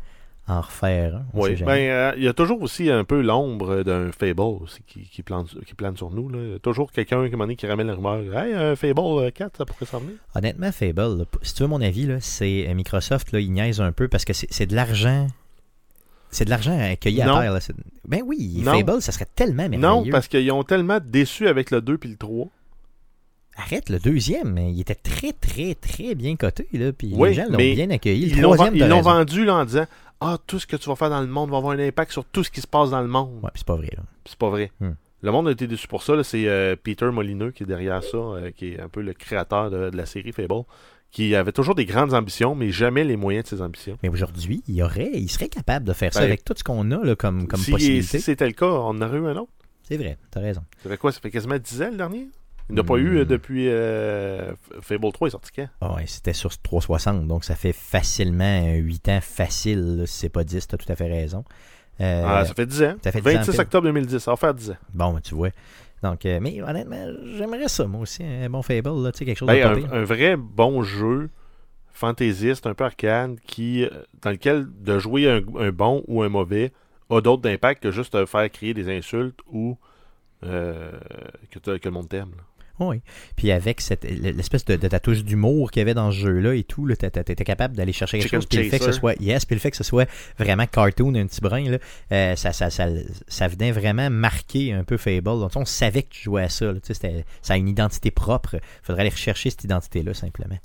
en 0.47 0.61
refaire. 0.61 1.23
Oui, 1.33 1.57
jamais. 1.57 1.87
ben, 1.87 1.91
euh, 1.91 2.13
il 2.17 2.23
y 2.23 2.27
a 2.27 2.33
toujours 2.33 2.61
aussi 2.61 2.89
un 2.89 3.03
peu 3.03 3.21
l'ombre 3.21 3.83
d'un 3.83 4.11
Fable 4.11 4.39
aussi 4.39 4.81
qui, 4.87 5.01
qui, 5.01 5.21
plane, 5.21 5.45
qui 5.65 5.73
plane 5.73 5.97
sur 5.97 6.09
nous. 6.09 6.29
Là. 6.29 6.39
Il 6.41 6.51
y 6.51 6.55
a 6.55 6.59
toujours 6.59 6.91
quelqu'un 6.91 7.29
qui, 7.29 7.55
qui 7.55 7.67
ramène 7.67 7.87
la 7.87 7.95
rumeur. 7.95 8.37
Hey, 8.37 8.53
un 8.53 8.75
Fable 8.75 8.99
euh, 8.99 9.29
4, 9.31 9.57
ça 9.57 9.65
pourrait 9.65 9.85
s'en 9.85 9.99
venir. 9.99 10.15
Honnêtement, 10.35 10.71
Fable, 10.71 11.17
là, 11.17 11.25
si 11.41 11.53
tu 11.53 11.63
veux 11.63 11.69
mon 11.69 11.81
avis, 11.81 12.07
c'est 12.21 12.67
euh, 12.69 12.73
Microsoft, 12.73 13.31
là, 13.33 13.39
il 13.39 13.51
niaise 13.51 13.81
un 13.81 13.91
peu 13.91 14.07
parce 14.07 14.23
que 14.23 14.33
c'est 14.33 14.65
de 14.65 14.75
l'argent 14.75 15.27
C'est 16.29 16.45
de 16.45 16.49
l'argent 16.49 16.77
cueilli 16.99 17.21
à 17.21 17.25
terre. 17.25 17.53
Là. 17.53 17.59
Ben 18.07 18.21
oui, 18.25 18.61
Non. 18.63 18.71
Fable, 18.71 19.01
ça 19.01 19.11
serait 19.11 19.27
tellement 19.35 19.67
merveilleux. 19.67 19.81
Non, 19.81 20.05
parce 20.09 20.29
qu'ils 20.29 20.51
ont 20.51 20.63
tellement 20.63 20.99
déçu 21.03 21.47
avec 21.49 21.71
le 21.71 21.81
2 21.81 21.97
puis 21.97 22.09
le 22.09 22.15
3. 22.17 22.47
Arrête, 23.59 23.89
le 23.89 23.97
deuxième, 23.97 24.55
il 24.59 24.79
était 24.79 24.93
très, 24.93 25.31
très, 25.33 25.73
très 25.73 26.13
bien 26.13 26.35
coté. 26.35 26.67
Là, 26.73 26.93
puis 26.93 27.13
Oui, 27.15 27.29
les 27.29 27.35
gens 27.35 27.45
l'ont 27.49 27.57
bien 27.57 27.89
accueilli. 27.89 28.27
Le 28.29 28.35
Ils 28.35 28.87
l'ont 28.87 29.01
vendu 29.01 29.45
là, 29.45 29.55
en 29.55 29.65
disant 29.65 29.85
Ah, 30.19 30.37
tout 30.47 30.59
ce 30.59 30.65
que 30.65 30.75
tu 30.75 30.89
vas 30.89 30.95
faire 30.95 31.09
dans 31.09 31.21
le 31.21 31.27
monde 31.27 31.51
va 31.51 31.57
avoir 31.57 31.73
un 31.73 31.79
impact 31.79 32.11
sur 32.11 32.25
tout 32.25 32.43
ce 32.43 32.49
qui 32.49 32.61
se 32.61 32.67
passe 32.67 32.89
dans 32.89 33.01
le 33.01 33.07
monde. 33.07 33.35
Ouais, 33.43 33.49
puis 33.53 33.59
c'est 33.59 33.67
pas 33.67 33.75
vrai. 33.75 33.91
C'est 34.25 34.37
pas 34.37 34.49
vrai. 34.49 34.71
Hmm. 34.79 34.93
Le 35.21 35.31
monde 35.31 35.47
a 35.47 35.51
été 35.51 35.67
déçu 35.67 35.87
pour 35.87 36.03
ça. 36.03 36.23
C'est 36.23 36.47
euh, 36.47 36.75
Peter 36.81 37.09
Molineux 37.11 37.51
qui 37.51 37.63
est 37.63 37.67
derrière 37.67 38.03
ça, 38.03 38.17
euh, 38.17 38.51
qui 38.51 38.73
est 38.73 38.79
un 38.79 38.89
peu 38.89 39.01
le 39.01 39.13
créateur 39.13 39.69
de, 39.69 39.89
de 39.89 39.97
la 39.97 40.05
série 40.05 40.31
Fable, 40.31 40.63
qui 41.11 41.35
avait 41.35 41.51
toujours 41.51 41.75
des 41.75 41.85
grandes 41.85 42.13
ambitions, 42.13 42.55
mais 42.55 42.69
jamais 42.69 43.03
les 43.03 43.15
moyens 43.15 43.45
de 43.45 43.49
ses 43.49 43.61
ambitions. 43.61 43.97
Mais 44.03 44.09
aujourd'hui, 44.09 44.63
il, 44.67 44.81
aurait, 44.83 45.11
il 45.13 45.29
serait 45.29 45.49
capable 45.49 45.85
de 45.87 45.93
faire 45.93 46.13
ça 46.13 46.19
Ben, 46.21 46.25
avec 46.27 46.43
tout 46.43 46.53
ce 46.55 46.63
qu'on 46.63 46.91
a 46.91 47.03
là, 47.03 47.15
comme, 47.15 47.47
comme 47.47 47.59
si, 47.59 47.71
possibilité. 47.71 48.17
si 48.19 48.21
c'était 48.21 48.45
le 48.47 48.53
cas, 48.53 48.65
on 48.65 48.89
en 48.89 49.01
aurait 49.01 49.17
eu 49.17 49.27
un 49.27 49.37
autre. 49.37 49.51
C'est 49.83 49.97
vrai, 49.97 50.17
t'as 50.31 50.41
raison. 50.41 50.61
Ça 50.83 50.89
fait 50.89 50.97
quoi? 50.97 51.11
Ça 51.11 51.19
fait 51.19 51.31
quasiment 51.31 51.57
10 51.57 51.81
ans 51.81 51.89
le 51.91 51.97
dernier? 51.97 52.27
Il 52.69 52.75
n'a 52.75 52.83
pas 52.83 52.95
Hmm. 52.95 53.05
eu 53.05 53.17
euh, 53.19 53.25
depuis 53.25 53.67
euh, 53.69 54.51
Fable 54.81 55.11
3 55.11 55.27
est 55.27 55.31
sorti 55.31 55.51
quand? 55.55 55.67
Ah 55.81 55.95
ouais, 55.95 56.03
c'était 56.07 56.33
sur 56.33 56.57
360, 56.57 57.27
donc 57.27 57.43
ça 57.45 57.55
fait 57.55 57.73
facilement 57.73 58.73
8 58.73 59.09
ans 59.09 59.19
facile, 59.21 60.03
si 60.05 60.17
c'est 60.17 60.29
pas 60.29 60.43
10, 60.43 60.67
t'as 60.67 60.77
tout 60.77 60.91
à 60.91 60.95
fait 60.95 61.07
raison. 61.07 61.45
Euh, 62.01 62.23
Ah, 62.25 62.45
Ça 62.45 62.53
fait 62.53 62.65
10 62.65 62.83
ans. 62.83 62.95
ça 63.03 63.11
fait 63.11 63.21
10 63.21 63.27
ans 63.27 63.33
26 63.39 63.51
pile. 63.51 63.61
octobre 63.61 63.83
2010, 63.87 64.19
ça 64.19 64.31
va 64.31 64.37
faire 64.37 64.53
10 64.53 64.71
ans. 64.71 64.77
Bon, 64.93 65.13
ben, 65.13 65.21
tu 65.21 65.33
vois. 65.35 65.49
Donc, 66.03 66.25
euh, 66.25 66.39
mais 66.41 66.61
honnêtement, 66.61 67.07
j'aimerais 67.37 67.67
ça, 67.69 67.87
moi 67.87 68.01
aussi, 68.01 68.23
un 68.23 68.49
bon 68.49 68.61
Fable, 68.61 69.01
là, 69.03 69.11
tu 69.11 69.19
sais, 69.19 69.25
quelque 69.25 69.37
chose 69.37 69.47
Ben, 69.47 69.75
de 69.81 69.87
pas 69.87 69.95
un, 69.95 70.03
vrai 70.03 70.35
bon 70.37 70.83
jeu 70.83 71.29
fantaisiste, 71.93 72.67
un 72.67 72.73
peu 72.75 72.83
arcade, 72.83 73.39
qui, 73.47 73.87
dans 74.21 74.29
lequel 74.31 74.67
de 74.81 74.99
jouer 74.99 75.27
un, 75.29 75.41
un 75.59 75.71
bon 75.71 76.03
ou 76.07 76.21
un 76.21 76.29
mauvais 76.29 76.71
a 77.09 77.21
d'autres 77.21 77.41
d'impact 77.41 77.81
que 77.81 77.91
juste 77.91 78.13
te 78.13 78.25
faire 78.25 78.51
crier 78.51 78.73
des 78.75 78.95
insultes 78.95 79.39
ou 79.51 79.77
euh, 80.43 80.91
que, 81.49 81.57
que 81.77 81.85
le 81.87 81.91
monde 81.91 82.09
t'aime. 82.09 82.31
Là. 82.79 82.85
Oui. 82.85 83.01
Puis 83.35 83.51
avec 83.51 83.81
cette 83.81 84.03
l'espèce 84.03 84.65
de, 84.65 84.75
de 84.75 84.87
ta 84.87 84.99
touche 84.99 85.23
d'humour 85.23 85.71
qu'il 85.71 85.79
y 85.79 85.83
avait 85.83 85.93
dans 85.93 86.11
ce 86.11 86.17
jeu-là 86.17 86.53
et 86.55 86.63
tout, 86.63 86.87
t'as- 86.95 87.09
t'étais 87.09 87.43
capable 87.43 87.75
d'aller 87.75 87.93
chercher 87.93 88.19
quelque 88.19 88.31
chose. 88.31 88.45
Puis 88.45 88.57
le 88.59 88.69
fait 88.69 88.79
que 88.79 88.85
ce 88.85 88.91
soit, 88.91 89.13
yes, 89.21 89.45
puis 89.45 89.55
le 89.55 89.59
fait 89.59 89.71
que 89.71 89.77
ce 89.77 89.83
soit 89.83 90.09
vraiment 90.37 90.65
cartoon, 90.67 91.15
un 91.15 91.25
petit 91.27 91.41
brin, 91.41 91.69
là, 91.71 91.77
euh, 92.11 92.35
ça, 92.35 92.53
ça, 92.53 92.69
ça, 92.69 92.87
ça 93.27 93.47
venait 93.47 93.71
vraiment 93.71 94.09
marquer 94.09 94.73
un 94.73 94.83
peu 94.83 94.97
Fable. 94.97 95.23
Donc, 95.23 95.51
on 95.55 95.65
savait 95.65 96.03
que 96.03 96.09
tu 96.09 96.23
jouais 96.23 96.43
à 96.43 96.49
ça. 96.49 96.65
là, 96.71 96.79
tu 96.79 96.93
ça 96.93 97.53
a 97.53 97.57
une 97.57 97.67
identité 97.67 98.11
propre. 98.11 98.57
faudrait 98.83 99.01
aller 99.01 99.09
rechercher 99.09 99.49
cette 99.49 99.63
identité-là, 99.63 100.13
simplement. 100.13 100.57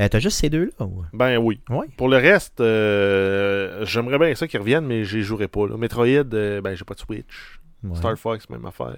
Euh, 0.00 0.06
T'as 0.08 0.20
juste 0.20 0.38
ces 0.38 0.48
deux-là? 0.48 0.86
ou- 0.86 1.04
Ben 1.12 1.38
oui. 1.38 1.60
Oui. 1.70 1.86
Pour 1.96 2.08
le 2.08 2.18
reste, 2.18 2.60
euh, 2.60 3.84
j'aimerais 3.84 4.18
bien 4.18 4.34
ça 4.34 4.46
qu'ils 4.46 4.60
reviennent, 4.60 4.86
mais 4.86 5.04
j'y 5.04 5.22
jouerai 5.22 5.48
pas. 5.48 5.66
Là. 5.66 5.76
Metroid, 5.76 6.06
euh, 6.06 6.60
ben 6.60 6.74
j'ai 6.74 6.84
pas 6.84 6.94
de 6.94 7.00
Switch. 7.00 7.58
Ouais. 7.82 7.96
Star 7.96 8.16
Fox, 8.16 8.48
même 8.50 8.64
affaire. 8.66 8.96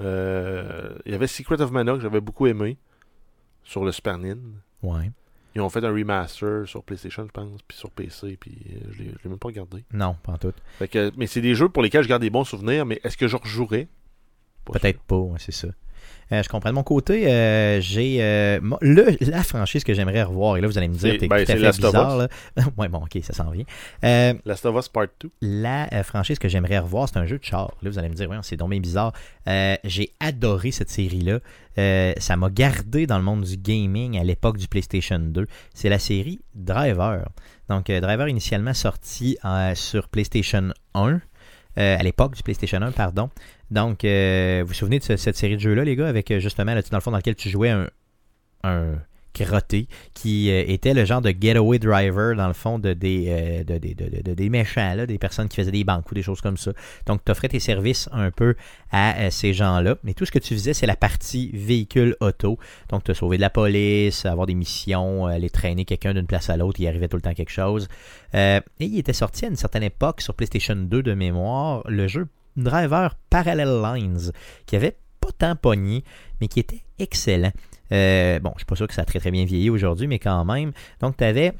Euh, 0.00 0.90
Il 1.06 1.12
y 1.12 1.14
avait 1.14 1.26
Secret 1.26 1.60
of 1.60 1.70
Mana 1.70 1.94
que 1.94 2.00
j'avais 2.00 2.20
beaucoup 2.20 2.46
aimé 2.46 2.76
sur 3.64 3.84
le 3.84 3.92
Super 3.92 4.18
Nintendo. 4.18 4.48
Ouais. 4.82 5.10
Ils 5.54 5.60
ont 5.60 5.68
fait 5.70 5.84
un 5.84 5.90
remaster 5.90 6.68
sur 6.68 6.84
PlayStation, 6.84 7.24
je 7.26 7.32
pense, 7.32 7.62
puis 7.66 7.76
sur 7.76 7.90
PC, 7.90 8.36
puis 8.38 8.56
euh, 8.70 8.92
je 8.92 9.02
l'ai 9.02 9.14
même 9.24 9.38
pas 9.38 9.48
regardé. 9.48 9.84
Non, 9.92 10.14
pas 10.22 10.32
en 10.32 10.38
tout. 10.38 10.52
Fait 10.78 10.86
que, 10.88 11.10
mais 11.16 11.26
c'est 11.26 11.40
des 11.40 11.54
jeux 11.54 11.68
pour 11.68 11.82
lesquels 11.82 12.04
je 12.04 12.08
garde 12.08 12.22
des 12.22 12.30
bons 12.30 12.44
souvenirs, 12.44 12.86
mais 12.86 13.00
est-ce 13.02 13.16
que 13.16 13.26
je 13.26 13.36
rejouerais 13.36 13.88
Peut-être 14.64 15.00
pas, 15.00 15.16
ouais, 15.16 15.38
c'est 15.38 15.52
ça. 15.52 15.68
Euh, 16.30 16.42
je 16.42 16.48
comprends. 16.48 16.68
De 16.70 16.74
mon 16.74 16.82
côté, 16.82 17.26
euh, 17.32 17.80
j'ai 17.80 18.18
euh, 18.20 18.60
la 19.20 19.42
franchise 19.42 19.82
que 19.82 19.94
j'aimerais 19.94 20.22
revoir. 20.22 20.56
Et 20.58 20.60
là, 20.60 20.68
vous 20.68 20.76
allez 20.76 20.88
me 20.88 20.94
dire, 20.94 21.12
C'est- 21.12 21.18
t'es 21.18 21.26
ben, 21.28 21.44
tout 21.44 21.52
à 21.52 21.56
fait 21.56 21.70
bizarre. 21.76 22.28
Ouais, 22.76 22.88
bon, 22.88 22.98
ok, 22.98 23.18
ça 23.22 23.32
s'en 23.32 23.50
vient. 23.50 23.64
Last 24.44 24.66
of 24.66 24.76
Us 24.76 24.88
Part 24.88 25.06
2. 25.20 25.30
la 25.40 25.88
franchise 26.04 26.38
que 26.38 26.48
j'aimerais 26.48 26.78
revoir, 26.78 27.08
c'est 27.08 27.18
un 27.18 27.24
jeu 27.26 27.38
de 27.38 27.44
char. 27.44 27.72
Là, 27.82 27.90
vous 27.90 27.98
allez 27.98 28.08
me 28.10 28.14
dire, 28.14 28.28
ouais, 28.28 28.36
c'est 28.42 28.56
bien 28.62 28.80
bizarre. 28.80 29.12
J'ai 29.46 30.10
adoré 30.20 30.70
cette 30.70 30.90
série-là. 30.90 31.40
Ça 32.18 32.36
m'a 32.36 32.50
gardé 32.50 33.06
dans 33.06 33.18
le 33.18 33.24
monde 33.24 33.44
du 33.44 33.56
gaming 33.56 34.18
à 34.18 34.24
l'époque 34.24 34.58
du 34.58 34.68
PlayStation 34.68 35.18
2. 35.18 35.46
C'est 35.74 35.88
la 35.88 35.98
série 35.98 36.40
Driver. 36.54 37.26
Donc, 37.68 37.86
Driver 37.86 38.28
initialement 38.28 38.74
sorti 38.74 39.38
sur 39.74 40.08
PlayStation 40.08 40.72
1. 40.94 41.20
euh, 41.78 41.96
à 41.96 42.02
l'époque 42.02 42.34
du 42.34 42.42
PlayStation 42.42 42.82
1, 42.82 42.90
pardon. 42.92 43.30
Donc, 43.70 44.04
euh, 44.04 44.60
vous 44.62 44.68
vous 44.68 44.74
souvenez 44.74 44.98
de 44.98 45.04
ce- 45.04 45.16
cette 45.16 45.36
série 45.36 45.56
de 45.56 45.60
jeux-là, 45.60 45.84
les 45.84 45.96
gars, 45.96 46.08
avec 46.08 46.30
euh, 46.30 46.40
justement, 46.40 46.74
là, 46.74 46.82
dans 46.82 46.96
le 46.96 47.02
fond, 47.02 47.10
dans 47.10 47.18
lequel 47.18 47.34
tu 47.36 47.50
jouais 47.50 47.70
un, 47.70 47.88
un 48.64 48.94
crotté 49.34 49.86
qui 50.14 50.50
euh, 50.50 50.64
était 50.66 50.94
le 50.94 51.04
genre 51.04 51.20
de 51.20 51.30
getaway 51.38 51.78
driver, 51.78 52.34
dans 52.34 52.48
le 52.48 52.54
fond, 52.54 52.78
de 52.80 52.92
des, 52.94 53.26
euh, 53.28 53.62
de, 53.64 53.78
de- 53.78 53.92
de- 53.92 54.22
de- 54.22 54.34
des 54.34 54.48
méchants, 54.48 54.94
là, 54.94 55.06
des 55.06 55.18
personnes 55.18 55.48
qui 55.48 55.56
faisaient 55.56 55.70
des 55.70 55.84
banques 55.84 56.10
ou 56.10 56.14
des 56.14 56.22
choses 56.22 56.40
comme 56.40 56.56
ça. 56.56 56.72
Donc, 57.06 57.20
tu 57.24 57.30
offrais 57.30 57.48
tes 57.48 57.60
services 57.60 58.08
un 58.10 58.30
peu 58.30 58.56
à 58.90 59.30
ces 59.30 59.52
gens-là. 59.52 59.96
Mais 60.02 60.14
tout 60.14 60.24
ce 60.24 60.32
que 60.32 60.38
tu 60.40 60.54
faisais, 60.54 60.72
c'est 60.72 60.86
la 60.86 60.96
partie 60.96 61.50
véhicule 61.52 62.16
auto. 62.20 62.58
Donc, 62.88 63.04
te 63.04 63.12
sauver 63.12 63.36
de 63.36 63.42
la 63.42 63.50
police, 63.50 64.24
avoir 64.26 64.46
des 64.46 64.54
missions, 64.54 65.26
aller 65.26 65.50
traîner 65.50 65.84
quelqu'un 65.84 66.14
d'une 66.14 66.26
place 66.26 66.48
à 66.50 66.56
l'autre, 66.56 66.80
il 66.80 66.88
arrivait 66.88 67.06
tout 67.08 67.16
le 67.18 67.22
temps 67.22 67.34
quelque 67.34 67.52
chose. 67.52 67.86
Et 68.34 68.60
il 68.80 68.98
était 68.98 69.12
sorti 69.12 69.44
à 69.44 69.48
une 69.48 69.56
certaine 69.56 69.82
époque 69.84 70.20
sur 70.22 70.34
PlayStation 70.34 70.74
2 70.74 71.02
de 71.02 71.12
mémoire, 71.14 71.82
le 71.86 72.08
jeu 72.08 72.26
Driver 72.58 73.14
Parallel 73.30 73.80
Lines, 73.82 74.32
qui 74.66 74.76
avait 74.76 74.96
pas 75.20 75.30
tant 75.36 75.56
pogné, 75.56 76.04
mais 76.40 76.48
qui 76.48 76.60
était 76.60 76.82
excellent. 76.98 77.52
Euh, 77.92 78.38
bon, 78.40 78.50
je 78.54 78.60
suis 78.60 78.66
pas 78.66 78.76
sûr 78.76 78.86
que 78.86 78.94
ça 78.94 79.02
a 79.02 79.04
très 79.04 79.18
très 79.18 79.30
bien 79.30 79.44
vieilli 79.44 79.70
aujourd'hui, 79.70 80.06
mais 80.06 80.18
quand 80.18 80.44
même. 80.44 80.72
Donc, 81.00 81.16
tu 81.16 81.24
avais 81.24 81.52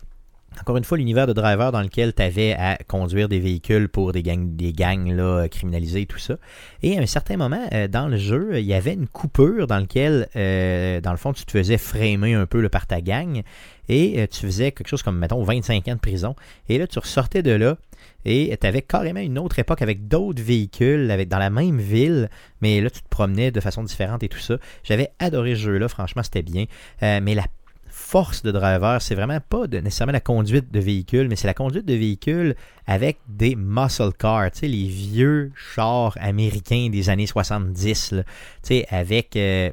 encore 0.60 0.76
une 0.76 0.84
fois, 0.84 0.98
l'univers 0.98 1.26
de 1.26 1.32
driver 1.32 1.72
dans 1.72 1.82
lequel 1.82 2.14
tu 2.14 2.22
avais 2.22 2.52
à 2.52 2.78
conduire 2.86 3.28
des 3.28 3.38
véhicules 3.38 3.88
pour 3.88 4.12
des 4.12 4.22
gangs, 4.22 4.56
des 4.56 4.72
gangs 4.72 5.12
là, 5.12 5.48
criminalisés 5.48 6.02
et 6.02 6.06
tout 6.06 6.18
ça. 6.18 6.36
Et 6.82 6.98
à 6.98 7.02
un 7.02 7.06
certain 7.06 7.36
moment, 7.36 7.68
euh, 7.72 7.86
dans 7.86 8.08
le 8.08 8.16
jeu, 8.16 8.58
il 8.58 8.64
y 8.64 8.74
avait 8.74 8.94
une 8.94 9.06
coupure 9.06 9.66
dans 9.66 9.78
laquelle, 9.78 10.28
euh, 10.36 11.00
dans 11.00 11.12
le 11.12 11.16
fond, 11.16 11.32
tu 11.32 11.44
te 11.44 11.52
faisais 11.52 11.78
framer 11.78 12.34
un 12.34 12.46
peu 12.46 12.66
par 12.68 12.86
ta 12.86 13.00
gang 13.00 13.42
et 13.88 14.20
euh, 14.20 14.26
tu 14.26 14.40
faisais 14.40 14.72
quelque 14.72 14.88
chose 14.88 15.02
comme, 15.02 15.18
mettons, 15.18 15.42
25 15.42 15.86
ans 15.88 15.94
de 15.94 16.00
prison. 16.00 16.34
Et 16.68 16.78
là, 16.78 16.86
tu 16.86 16.98
ressortais 16.98 17.42
de 17.42 17.52
là 17.52 17.76
et 18.24 18.56
tu 18.60 18.66
avais 18.66 18.82
carrément 18.82 19.20
une 19.20 19.38
autre 19.38 19.58
époque 19.58 19.82
avec 19.82 20.08
d'autres 20.08 20.42
véhicules 20.42 21.10
avec, 21.10 21.28
dans 21.28 21.38
la 21.38 21.50
même 21.50 21.78
ville, 21.78 22.30
mais 22.60 22.80
là, 22.80 22.90
tu 22.90 23.02
te 23.02 23.08
promenais 23.08 23.50
de 23.50 23.60
façon 23.60 23.82
différente 23.82 24.22
et 24.22 24.28
tout 24.28 24.38
ça. 24.38 24.56
J'avais 24.82 25.10
adoré 25.18 25.54
ce 25.54 25.60
jeu-là, 25.60 25.88
franchement, 25.88 26.22
c'était 26.22 26.42
bien. 26.42 26.66
Mais 27.00 27.34
la 27.34 27.44
force 28.08 28.42
de 28.42 28.50
driver, 28.50 29.02
c'est 29.02 29.14
vraiment 29.14 29.38
pas 29.38 29.66
nécessairement 29.66 30.14
la 30.14 30.20
conduite 30.20 30.72
de 30.72 30.80
véhicule, 30.80 31.28
mais 31.28 31.36
c'est 31.36 31.46
la 31.46 31.52
conduite 31.52 31.84
de 31.84 31.92
véhicule 31.92 32.54
avec 32.86 33.18
des 33.28 33.54
muscle 33.54 34.14
cars, 34.18 34.50
tu 34.50 34.60
sais, 34.60 34.66
les 34.66 34.88
vieux 34.88 35.52
chars 35.54 36.16
américains 36.18 36.88
des 36.90 37.10
années 37.10 37.26
70, 37.26 38.12
là, 38.12 38.22
tu 38.22 38.30
sais, 38.62 38.86
avec 38.88 39.36
euh, 39.36 39.70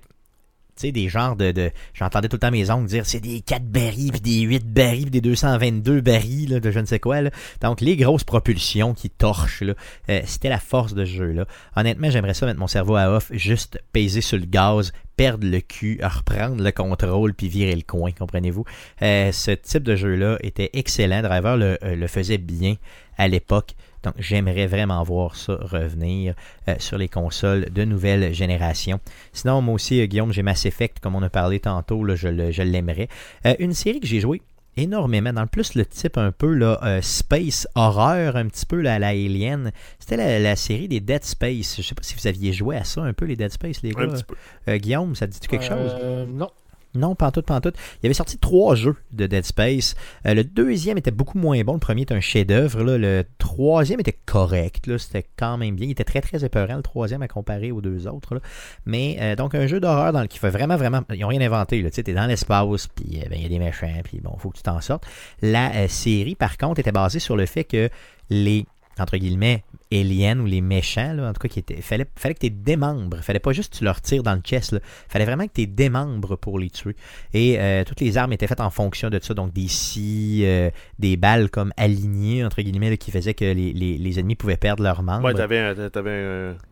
tu 0.75 0.87
sais, 0.87 0.91
des 0.91 1.07
genres 1.09 1.35
de. 1.35 1.71
J'entendais 1.93 2.27
tout 2.27 2.35
le 2.35 2.39
temps 2.39 2.51
mes 2.51 2.69
oncles 2.69 2.87
dire 2.87 3.05
c'est 3.05 3.19
des 3.19 3.41
4 3.41 3.63
barils, 3.63 4.11
puis 4.11 4.21
des 4.21 4.41
8 4.41 4.67
barils, 4.73 5.03
puis 5.03 5.11
des 5.11 5.21
222 5.21 6.01
barils, 6.01 6.49
là, 6.49 6.59
de 6.59 6.71
je 6.71 6.79
ne 6.79 6.85
sais 6.85 6.99
quoi. 6.99 7.21
Là. 7.21 7.29
Donc, 7.61 7.81
les 7.81 7.95
grosses 7.95 8.23
propulsions 8.23 8.93
qui 8.93 9.09
torchent, 9.09 9.61
là, 9.61 9.73
euh, 10.09 10.21
c'était 10.25 10.49
la 10.49 10.59
force 10.59 10.93
de 10.93 11.05
ce 11.05 11.11
jeu-là. 11.11 11.45
Honnêtement, 11.75 12.09
j'aimerais 12.09 12.33
ça 12.33 12.45
mettre 12.45 12.59
mon 12.59 12.67
cerveau 12.67 12.95
à 12.95 13.09
off, 13.09 13.31
juste 13.31 13.79
peser 13.93 14.21
sur 14.21 14.37
le 14.37 14.45
gaz, 14.45 14.91
perdre 15.15 15.47
le 15.47 15.61
cul, 15.61 15.99
reprendre 16.03 16.61
le 16.61 16.71
contrôle, 16.71 17.33
puis 17.33 17.47
virer 17.47 17.75
le 17.75 17.81
coin, 17.81 18.11
comprenez-vous? 18.11 18.65
Euh, 19.01 19.31
ce 19.31 19.51
type 19.51 19.83
de 19.83 19.95
jeu-là 19.95 20.37
était 20.41 20.71
excellent. 20.73 21.21
Driver 21.21 21.57
le, 21.57 21.77
euh, 21.83 21.95
le 21.95 22.07
faisait 22.07 22.37
bien 22.37 22.75
à 23.17 23.27
l'époque. 23.27 23.75
Donc, 24.05 24.13
j'aimerais 24.19 24.67
vraiment 24.67 25.03
voir 25.03 25.35
ça 25.35 25.57
revenir 25.59 26.33
euh, 26.69 26.75
sur 26.79 26.97
les 26.97 27.09
consoles 27.09 27.65
de 27.71 27.83
nouvelle 27.83 28.33
génération. 28.33 28.99
Sinon, 29.33 29.61
moi 29.61 29.73
aussi, 29.75 29.99
euh, 29.99 30.05
Guillaume, 30.05 30.31
j'ai 30.31 30.43
Mass 30.43 30.65
Effect, 30.65 30.99
comme 31.01 31.15
on 31.15 31.23
a 31.23 31.29
parlé 31.29 31.59
tantôt, 31.59 32.03
là, 32.03 32.15
je 32.15 32.27
le- 32.27 32.51
je 32.51 32.61
l'aimerais. 32.61 33.07
Euh, 33.45 33.55
une 33.59 33.73
série 33.73 33.99
que 33.99 34.07
j'ai 34.07 34.19
jouée 34.19 34.41
énormément, 34.77 35.31
dans 35.31 35.41
le 35.41 35.47
plus 35.47 35.73
le 35.75 35.85
type 35.85 36.17
un 36.17 36.31
peu 36.33 36.53
là, 36.53 36.77
euh, 36.83 37.01
space 37.01 37.65
horreur, 37.75 38.35
un 38.35 38.45
petit 38.47 38.65
peu 38.65 38.81
là, 38.81 38.95
à 38.95 38.99
la 38.99 39.07
Alien, 39.09 39.71
c'était 39.99 40.17
la, 40.17 40.37
la 40.39 40.55
série 40.57 40.87
des 40.89 40.99
Dead 40.99 41.23
Space. 41.23 41.75
Je 41.77 41.81
sais 41.81 41.95
pas 41.95 42.03
si 42.03 42.13
vous 42.13 42.27
aviez 42.27 42.51
joué 42.53 42.75
à 42.75 42.83
ça 42.83 43.01
un 43.01 43.13
peu, 43.13 43.25
les 43.25 43.35
Dead 43.37 43.51
Space, 43.51 43.81
les 43.83 43.91
gars. 43.91 44.01
Un 44.03 44.07
petit 44.09 44.23
peu. 44.25 44.35
Euh, 44.67 44.77
Guillaume, 44.77 45.15
ça 45.15 45.27
te 45.27 45.31
dit 45.31 45.47
quelque 45.47 45.65
chose? 45.65 45.95
Non. 46.27 46.49
Non, 46.95 47.15
pantoute, 47.15 47.45
pantoute. 47.45 47.75
Il 48.01 48.07
avait 48.07 48.13
sorti 48.13 48.37
trois 48.37 48.75
jeux 48.75 48.95
de 49.11 49.27
Dead 49.27 49.45
Space. 49.45 49.95
Euh, 50.25 50.33
le 50.33 50.43
deuxième 50.43 50.97
était 50.97 51.11
beaucoup 51.11 51.37
moins 51.37 51.61
bon. 51.61 51.73
Le 51.73 51.79
premier 51.79 52.03
était 52.03 52.13
un 52.13 52.21
chef-d'œuvre. 52.21 52.83
Le 52.83 53.23
troisième 53.37 53.99
était 53.99 54.17
correct. 54.25 54.89
C'était 54.97 55.25
quand 55.37 55.57
même 55.57 55.75
bien. 55.75 55.87
Il 55.87 55.91
était 55.91 56.03
très, 56.03 56.21
très 56.21 56.43
épeurant, 56.43 56.77
le 56.77 56.83
troisième, 56.83 57.21
à 57.21 57.27
comparer 57.27 57.71
aux 57.71 57.81
deux 57.81 58.07
autres. 58.07 58.41
Mais 58.85 59.17
euh, 59.19 59.35
donc, 59.35 59.55
un 59.55 59.67
jeu 59.67 59.79
d'horreur 59.79 60.13
dans 60.13 60.21
le 60.21 60.27
qui 60.27 60.39
fait 60.39 60.49
vraiment, 60.49 60.77
vraiment. 60.77 61.01
Ils 61.13 61.19
n'ont 61.19 61.27
rien 61.27 61.41
inventé. 61.41 61.83
Tu 61.91 62.03
t'es 62.03 62.13
dans 62.13 62.27
l'espace, 62.27 62.87
puis 62.87 63.19
euh, 63.19 63.29
ben, 63.29 63.37
il 63.37 63.43
y 63.43 63.45
a 63.45 63.49
des 63.49 63.59
méchants, 63.59 64.01
puis 64.03 64.19
bon, 64.19 64.35
faut 64.37 64.49
que 64.49 64.57
tu 64.57 64.63
t'en 64.63 64.81
sortes. 64.81 65.05
La 65.41 65.87
série, 65.87 66.35
par 66.35 66.57
contre, 66.57 66.79
était 66.79 66.91
basée 66.91 67.19
sur 67.19 67.35
le 67.35 67.45
fait 67.45 67.63
que 67.63 67.89
les 68.29 68.65
entre 68.99 69.17
guillemets, 69.17 69.63
aliens 70.01 70.39
ou 70.39 70.45
les 70.45 70.61
méchants, 70.61 71.13
là, 71.13 71.29
en 71.29 71.33
tout 71.33 71.39
cas, 71.41 71.47
qui 71.47 71.59
étaient, 71.59 71.81
fallait, 71.81 72.05
fallait 72.15 72.35
que 72.35 72.39
tu 72.39 72.49
démembres. 72.49 73.17
Fallait 73.21 73.39
pas 73.39 73.51
juste 73.53 73.73
que 73.73 73.77
tu 73.79 73.83
leur 73.83 74.01
tires 74.01 74.23
dans 74.23 74.33
le 74.35 74.41
chest. 74.41 74.71
Là. 74.73 74.79
Fallait 75.09 75.25
vraiment 75.25 75.47
que 75.47 75.53
tu 75.53 75.67
démembres 75.67 76.37
pour 76.37 76.59
les 76.59 76.69
tuer. 76.69 76.95
Et 77.33 77.59
euh, 77.59 77.83
toutes 77.83 78.01
les 78.01 78.17
armes 78.17 78.33
étaient 78.33 78.47
faites 78.47 78.61
en 78.61 78.69
fonction 78.69 79.09
de 79.09 79.19
ça. 79.21 79.33
Donc 79.33 79.53
des 79.53 79.67
scies, 79.67 80.41
euh, 80.45 80.69
des 80.99 81.17
balles 81.17 81.49
comme 81.49 81.71
alignées, 81.77 82.43
entre 82.45 82.61
guillemets, 82.61 82.89
là, 82.89 82.97
qui 82.97 83.11
faisaient 83.11 83.33
que 83.33 83.45
les, 83.45 83.73
les, 83.73 83.97
les 83.97 84.19
ennemis 84.19 84.35
pouvaient 84.35 84.57
perdre 84.57 84.83
leurs 84.83 85.03
membres. 85.03 85.25
Ouais, 85.25 85.33
t'avais 85.33 85.59
un, 85.59 85.89
t'avais 85.89 86.11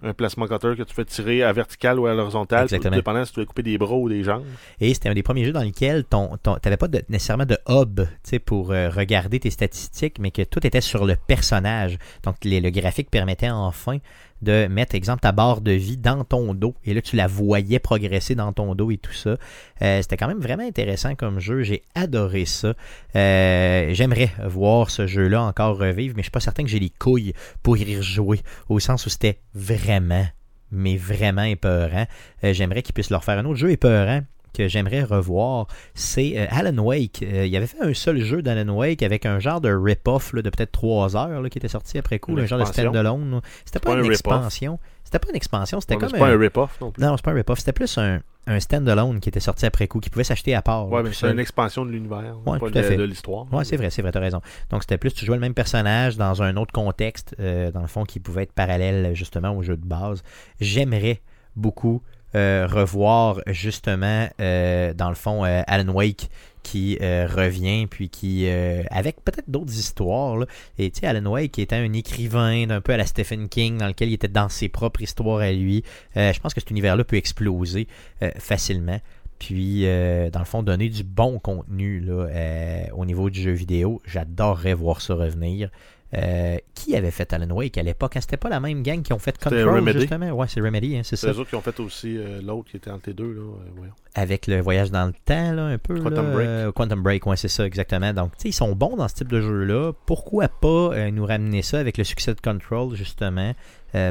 un, 0.03 0.09
un 0.09 0.13
plasma 0.13 0.47
cutter 0.47 0.73
que 0.77 0.83
tu 0.83 0.93
fais 0.93 1.05
tirer 1.05 1.43
à 1.43 1.53
vertical 1.53 1.99
ou 1.99 2.05
à 2.07 2.13
l'horizontale, 2.13 2.63
Exactement. 2.63 2.95
dépendant 2.95 3.25
si 3.25 3.33
tu 3.33 3.39
veux 3.39 3.45
couper 3.45 3.63
des 3.63 3.77
bras 3.77 3.95
ou 3.95 4.09
des 4.09 4.23
jambes. 4.23 4.43
Et 4.79 4.93
c'était 4.93 5.09
un 5.09 5.13
des 5.13 5.23
premiers 5.23 5.45
jeux 5.45 5.51
dans 5.53 5.61
lesquels 5.63 6.03
ton, 6.03 6.37
ton, 6.41 6.55
t'avais 6.55 6.77
pas 6.77 6.87
de, 6.87 7.01
nécessairement 7.09 7.45
de 7.45 7.57
hub 7.67 8.01
tu 8.01 8.05
sais, 8.23 8.39
pour 8.39 8.71
euh, 8.71 8.89
regarder 8.89 9.39
tes 9.39 9.49
statistiques, 9.49 10.19
mais 10.19 10.31
que 10.31 10.41
tout 10.41 10.65
était 10.65 10.81
sur 10.81 11.05
le 11.05 11.15
personnage. 11.15 11.97
Donc 12.23 12.35
les- 12.43 12.61
le 12.61 12.69
graphique 12.69 13.09
permettait 13.13 13.51
enfin 13.51 13.99
de 14.41 14.67
mettre, 14.67 14.95
exemple, 14.95 15.21
ta 15.21 15.31
barre 15.31 15.61
de 15.61 15.71
vie 15.71 15.97
dans 15.97 16.23
ton 16.25 16.53
dos. 16.53 16.75
Et 16.83 16.93
là, 16.93 17.01
tu 17.01 17.15
la 17.15 17.27
voyais 17.27 17.79
progresser 17.79 18.35
dans 18.35 18.51
ton 18.51 18.75
dos 18.75 18.91
et 18.91 18.97
tout 18.97 19.13
ça. 19.13 19.37
Euh, 19.81 20.01
c'était 20.01 20.17
quand 20.17 20.27
même 20.27 20.39
vraiment 20.39 20.67
intéressant 20.67 21.15
comme 21.15 21.39
jeu. 21.39 21.61
J'ai 21.63 21.83
adoré 21.95 22.45
ça. 22.45 22.73
Euh, 23.15 23.93
J'aimerais 23.93 24.31
voir 24.45 24.89
ce 24.89 25.07
jeu-là 25.07 25.43
encore 25.43 25.77
revivre, 25.77 26.15
mais 26.17 26.23
je 26.23 26.25
suis 26.25 26.31
pas 26.31 26.41
certain 26.41 26.63
que 26.63 26.69
j'ai 26.69 26.79
les 26.79 26.89
couilles 26.89 27.33
pour 27.61 27.77
y 27.77 27.95
rejouer. 27.95 28.41
Au 28.67 28.79
sens 28.79 29.05
où 29.05 29.09
c'était 29.09 29.39
vraiment, 29.53 30.25
mais 30.71 30.97
vraiment 30.97 31.43
épeurant. 31.43 32.07
Euh, 32.43 32.53
J'aimerais 32.53 32.81
qu'ils 32.81 32.93
puissent 32.93 33.11
leur 33.11 33.23
faire 33.23 33.37
un 33.37 33.45
autre 33.45 33.59
jeu 33.59 33.71
épeurant 33.71 34.21
que 34.53 34.67
j'aimerais 34.67 35.03
revoir, 35.03 35.67
c'est 35.93 36.33
euh, 36.37 36.45
Alan 36.49 36.77
Wake. 36.83 37.23
Euh, 37.23 37.45
il 37.45 37.55
avait 37.55 37.67
fait 37.67 37.81
un 37.81 37.93
seul 37.93 38.21
jeu 38.21 38.41
d'Alan 38.41 38.73
Wake 38.73 39.03
avec 39.03 39.25
un 39.25 39.39
genre 39.39 39.61
de 39.61 39.73
rip-off 39.73 40.33
là, 40.33 40.41
de 40.41 40.49
peut-être 40.49 40.71
3 40.71 41.17
heures 41.17 41.41
là, 41.41 41.49
qui 41.49 41.57
était 41.57 41.67
sorti 41.67 41.97
après 41.97 42.19
coup, 42.19 42.37
un 42.37 42.45
genre 42.45 42.59
de 42.59 42.65
stand-alone. 42.65 43.41
C'était 43.65 43.79
pas, 43.79 43.93
pas 43.93 43.99
une 43.99 44.05
un 44.05 44.09
expansion. 44.09 44.79
C'était 45.03 45.19
pas 45.19 45.29
une 45.29 45.35
expansion, 45.35 45.79
c'était 45.79 45.97
comme 45.97 46.09
c'est 46.09 46.17
pas 46.17 46.29
un... 46.29 46.37
rip-off 46.37 46.79
non 46.81 46.91
plus. 46.91 47.03
Non, 47.03 47.15
c'est 47.17 47.25
pas 47.25 47.31
un 47.31 47.35
rip-off, 47.35 47.59
c'était 47.59 47.73
plus 47.73 47.97
un, 47.97 48.21
un 48.47 48.59
stand-alone 48.59 49.19
qui 49.19 49.29
était 49.29 49.39
sorti 49.39 49.65
après 49.65 49.87
coup, 49.87 49.99
qui 49.99 50.09
pouvait 50.09 50.23
s'acheter 50.23 50.55
à 50.55 50.61
part. 50.61 50.89
Ouais, 50.89 51.03
mais 51.03 51.13
c'est 51.13 51.29
une 51.29 51.39
expansion 51.39 51.85
de 51.85 51.91
l'univers, 51.91 52.35
Ouais, 52.45 52.57
pas 52.57 52.69
tout 52.69 52.77
à 52.77 52.81
de, 52.81 52.87
fait. 52.87 52.95
de 52.97 53.03
l'histoire. 53.03 53.51
Ouais, 53.53 53.63
c'est 53.63 53.77
vrai, 53.77 53.89
c'est 53.89 54.01
vrai, 54.01 54.11
t'as 54.11 54.19
raison. 54.19 54.41
Donc 54.69 54.83
c'était 54.83 54.97
plus, 54.97 55.13
tu 55.13 55.25
jouais 55.25 55.35
le 55.35 55.41
même 55.41 55.53
personnage 55.53 56.17
dans 56.17 56.41
un 56.41 56.55
autre 56.57 56.71
contexte, 56.71 57.35
euh, 57.39 57.71
dans 57.71 57.81
le 57.81 57.87
fond, 57.87 58.05
qui 58.05 58.19
pouvait 58.19 58.43
être 58.43 58.53
parallèle 58.53 59.13
justement 59.15 59.51
au 59.55 59.61
jeu 59.61 59.77
de 59.77 59.85
base. 59.85 60.23
J'aimerais 60.59 61.21
beaucoup 61.55 62.01
revoir 62.33 63.41
justement, 63.47 64.27
euh, 64.39 64.93
dans 64.93 65.09
le 65.09 65.15
fond, 65.15 65.45
euh, 65.45 65.61
Alan 65.67 65.93
Wake 65.93 66.29
qui 66.63 66.97
euh, 67.01 67.27
revient, 67.27 67.87
puis 67.87 68.09
qui, 68.09 68.47
euh, 68.47 68.83
avec 68.89 69.23
peut-être 69.23 69.49
d'autres 69.49 69.73
histoires, 69.73 70.45
et 70.79 70.89
tu 70.89 71.01
sais, 71.01 71.07
Alan 71.07 71.29
Wake 71.29 71.59
était 71.59 71.75
un 71.75 71.91
écrivain 71.93 72.65
d'un 72.65 72.81
peu 72.81 72.93
à 72.93 72.97
la 72.97 73.05
Stephen 73.05 73.49
King, 73.49 73.77
dans 73.77 73.87
lequel 73.87 74.09
il 74.09 74.13
était 74.13 74.29
dans 74.29 74.49
ses 74.49 74.69
propres 74.69 75.01
histoires 75.01 75.39
à 75.39 75.51
lui. 75.51 75.83
Euh, 76.17 76.31
je 76.33 76.39
pense 76.39 76.53
que 76.53 76.61
cet 76.61 76.71
univers-là 76.71 77.03
peut 77.03 77.17
exploser 77.17 77.87
euh, 78.21 78.31
facilement 78.39 78.99
puis 79.39 79.85
euh, 79.85 80.29
dans 80.29 80.39
le 80.39 80.45
fond 80.45 80.63
donner 80.63 80.87
du 80.87 81.03
bon 81.03 81.37
contenu 81.37 82.01
euh, 82.07 82.85
au 82.93 83.05
niveau 83.05 83.29
du 83.29 83.41
jeu 83.41 83.51
vidéo. 83.51 84.01
J'adorerais 84.05 84.73
voir 84.73 85.01
ça 85.01 85.15
revenir. 85.15 85.69
Euh, 86.15 86.57
qui 86.75 86.95
avait 86.95 87.09
fait 87.11 87.33
Alan 87.33 87.49
Wake 87.55 87.77
à 87.77 87.83
l'époque? 87.83 88.15
Hein, 88.17 88.21
C'était 88.21 88.37
pas 88.37 88.49
la 88.49 88.59
même 88.59 88.83
gang 88.83 89.01
qui 89.01 89.13
ont 89.13 89.19
fait 89.19 89.35
Control, 89.37 89.67
Remedy. 89.67 90.01
justement? 90.01 90.29
Ouais, 90.31 90.47
c'est 90.47 90.61
Remedy, 90.61 90.95
hein, 90.97 91.01
c'est 91.03 91.15
C'est 91.15 91.25
ça. 91.27 91.33
les 91.33 91.39
autres 91.39 91.49
qui 91.49 91.55
ont 91.55 91.61
fait 91.61 91.79
aussi 91.79 92.17
euh, 92.17 92.39
l'autre 92.41 92.69
qui 92.69 92.77
était 92.77 92.91
entre 92.91 93.09
les 93.09 93.13
deux. 93.15 93.33
Là. 93.33 93.41
euh. 93.41 93.87
Avec 94.13 94.45
le 94.47 94.61
voyage 94.61 94.91
dans 94.91 95.07
le 95.07 95.13
temps, 95.25 95.53
là, 95.53 95.65
un 95.65 95.77
peu. 95.79 95.99
Quantum 95.99 96.27
là, 96.37 96.63
Break. 96.65 96.73
Quantum 96.75 97.01
Break, 97.01 97.25
ouais, 97.25 97.35
c'est 97.37 97.47
ça, 97.47 97.65
exactement. 97.65 98.13
Donc, 98.13 98.37
tu 98.37 98.43
sais, 98.43 98.49
ils 98.49 98.53
sont 98.53 98.75
bons 98.75 98.95
dans 98.95 99.07
ce 99.07 99.15
type 99.15 99.29
de 99.29 99.41
jeu-là. 99.41 99.93
Pourquoi 100.05 100.49
pas 100.49 101.09
nous 101.11 101.25
ramener 101.25 101.61
ça 101.63 101.79
avec 101.79 101.97
le 101.97 102.03
succès 102.03 102.35
de 102.35 102.41
Control, 102.41 102.95
justement? 102.95 103.53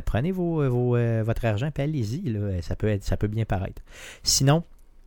Prenez 0.05 0.33
vos, 0.33 0.69
vos, 0.69 0.97
votre 1.25 1.45
argent 1.45 1.71
et 1.77 1.83
allez-y. 1.83 2.37
Ça 2.63 2.75
peut, 2.75 2.89
être, 2.89 3.05
ça 3.05 3.17
peut 3.17 3.29
bien 3.29 3.45
paraître. 3.45 3.81
Sinon, 4.25 4.65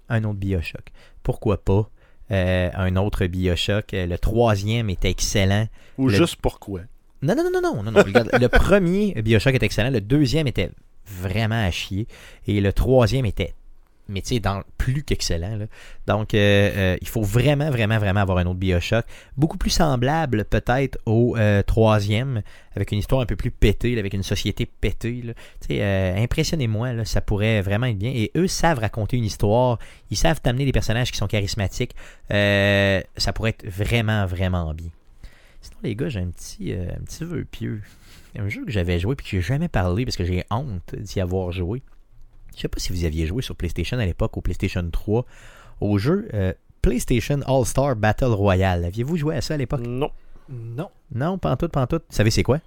un 0.08 0.24
autre 0.24 0.40
Bioshock. 0.40 0.92
Pourquoi 1.24 1.58
pas? 1.64 1.90
Euh, 2.32 2.70
un 2.74 2.96
autre 2.96 3.26
Bioshock. 3.28 3.94
Euh, 3.94 4.06
Le 4.08 4.18
troisième 4.18 4.90
était 4.90 5.10
excellent. 5.10 5.68
Ou 5.98 6.10
Le- 6.10 6.16
juste 6.16 6.38
pourquoi. 6.38 6.82
Non, 7.22 7.36
non, 7.36 7.44
non, 7.44 7.62
non, 7.62 7.76
non, 7.76 7.84
non, 7.84 7.92
non. 7.92 8.04
regarde, 8.04 8.30
le 8.40 8.48
premier 8.50 9.14
Bioshock 9.22 9.54
était 9.56 9.66
excellent. 9.66 9.90
Le 9.92 10.02
deuxième 10.02 10.48
était 10.48 10.72
vraiment 11.06 11.64
à 11.66 11.72
chier. 11.72 12.08
Et 12.48 12.62
le 12.62 12.74
troisième 12.74 13.26
était, 13.26 13.54
mais 14.08 14.22
tu 14.22 14.36
sais, 14.36 14.40
dans 14.40 14.64
plus 14.78 15.04
qu'excellent. 15.04 15.68
Donc, 16.08 16.34
euh, 16.34 16.38
euh, 16.76 16.98
il 17.02 17.08
faut 17.08 17.24
vraiment, 17.24 17.70
vraiment, 17.70 17.98
vraiment 17.98 18.20
avoir 18.20 18.38
un 18.38 18.46
autre 18.46 18.60
Bioshock. 18.60 19.06
Beaucoup 19.38 19.58
plus 19.58 19.72
semblable, 19.72 20.46
peut-être, 20.46 21.00
au 21.06 21.36
euh, 21.38 21.64
troisième, 21.64 22.42
avec 22.76 22.92
une 22.92 23.00
histoire 23.00 23.22
un 23.22 23.26
peu 23.26 23.36
plus 23.36 23.52
pétée, 23.52 23.98
avec 23.98 24.14
une 24.14 24.24
société 24.24 24.66
pétée. 24.66 25.24
Tu 25.62 25.68
sais, 25.68 26.14
impressionnez-moi, 26.18 27.06
ça 27.06 27.22
pourrait 27.22 27.62
vraiment 27.62 27.88
être 27.88 27.98
bien. 27.98 28.12
Et 28.14 28.32
eux 28.36 28.48
savent 28.48 28.80
raconter 28.80 29.18
une 29.18 29.26
histoire. 29.26 29.80
Ils 30.12 30.18
savent 30.18 30.42
t'amener 30.42 30.66
des 30.66 30.72
personnages 30.72 31.12
qui 31.12 31.18
sont 31.18 31.28
charismatiques. 31.28 31.96
Ça 32.30 33.34
pourrait 33.34 33.52
être 33.52 33.68
vraiment, 33.68 34.26
vraiment 34.26 34.74
bien. 34.74 34.90
Sinon, 35.62 35.78
les 35.84 35.96
gars, 35.96 36.10
j'ai 36.10 36.20
un 36.20 36.28
petit, 36.28 36.74
un 36.74 37.26
vœu 37.26 37.46
pieux. 37.46 37.82
Un 38.38 38.50
jeu 38.50 38.66
que 38.66 38.72
j'avais 38.72 39.00
joué 39.00 39.14
et 39.14 39.16
que 39.16 39.24
j'ai 39.26 39.42
jamais 39.42 39.70
parlé 39.70 40.04
parce 40.04 40.18
que 40.18 40.26
j'ai 40.26 40.44
honte 40.52 40.94
d'y 40.96 41.22
avoir 41.22 41.52
joué. 41.52 41.82
Je 42.56 42.62
sais 42.62 42.68
pas 42.68 42.80
si 42.80 42.92
vous 42.94 43.06
aviez 43.06 43.26
joué 43.26 43.42
sur 43.42 43.56
PlayStation 43.56 43.98
à 44.00 44.06
l'époque, 44.06 44.38
au 44.38 44.42
PlayStation 44.42 44.88
3, 44.90 45.26
au 45.82 45.98
jeu 45.98 46.28
euh, 46.34 46.54
PlayStation 46.82 47.40
All-Star 47.48 47.96
Battle 47.96 48.26
Royale. 48.26 48.86
Aviez-vous 48.86 49.18
joué 49.18 49.36
à 49.36 49.42
ça 49.42 49.56
à 49.56 49.58
l'époque? 49.58 49.82
Non. 49.82 50.12
Non. 50.50 50.90
Non, 51.14 51.38
pas 51.38 51.52
en 51.52 51.58
tout, 51.58 51.68
pas 51.70 51.82
en 51.82 51.88
tout. 51.88 51.98
Vous 51.98 52.16
savez 52.16 52.32
c'est 52.32 52.44
quoi? 52.44 52.60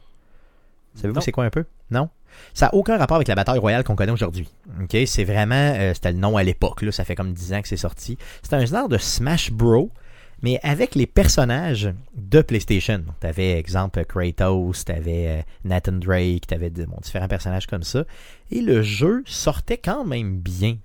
Savez-vous 0.95 1.20
c'est 1.20 1.32
quoi 1.32 1.45
un 1.45 1.51
peu? 1.51 1.64
Non? 1.91 2.09
Ça 2.55 2.66
n'a 2.66 2.74
aucun 2.74 2.99
rapport 2.99 3.16
avec 3.16 3.28
la 3.28 3.34
bataille 3.34 3.59
royale 3.59 3.84
qu'on 3.84 3.97
connaît 3.97 4.12
aujourd'hui. 4.12 4.49
OK? 4.82 4.97
C'est 5.07 5.24
vraiment... 5.24 5.55
euh, 5.55 5.95
c'était 5.95 6.12
le 6.12 6.18
nom 6.18 6.36
à 6.36 6.43
l'époque. 6.43 6.82
là. 6.82 6.93
Ça 6.93 7.05
fait 7.05 7.14
comme 7.14 7.32
10 7.32 7.55
ans 7.55 7.62
que 7.62 7.68
c'est 7.68 7.76
sorti. 7.76 8.18
C'est 8.43 8.55
un 8.55 8.64
genre 8.66 8.89
de 8.89 8.99
Smash 8.99 9.53
Bros., 9.53 9.91
mais 10.43 10.61
avec 10.62 10.95
les 10.95 11.07
personnages 11.07 11.93
de 12.14 12.43
PlayStation. 12.43 13.03
Tu 13.20 13.26
avais, 13.26 13.59
exemple, 13.59 14.05
Kratos, 14.05 14.84
tu 14.84 14.93
avais 14.93 15.45
Nathan 15.64 15.93
Drake, 15.93 16.47
tu 16.47 16.55
avais 16.55 16.70
différents 16.70 17.28
personnages 17.28 17.66
comme 17.66 17.82
ça. 17.82 18.05
Et 18.51 18.61
le 18.61 18.82
jeu 18.82 19.22
sortait 19.26 19.78
quand 19.78 20.05
même 20.05 20.39
bien. 20.39 20.76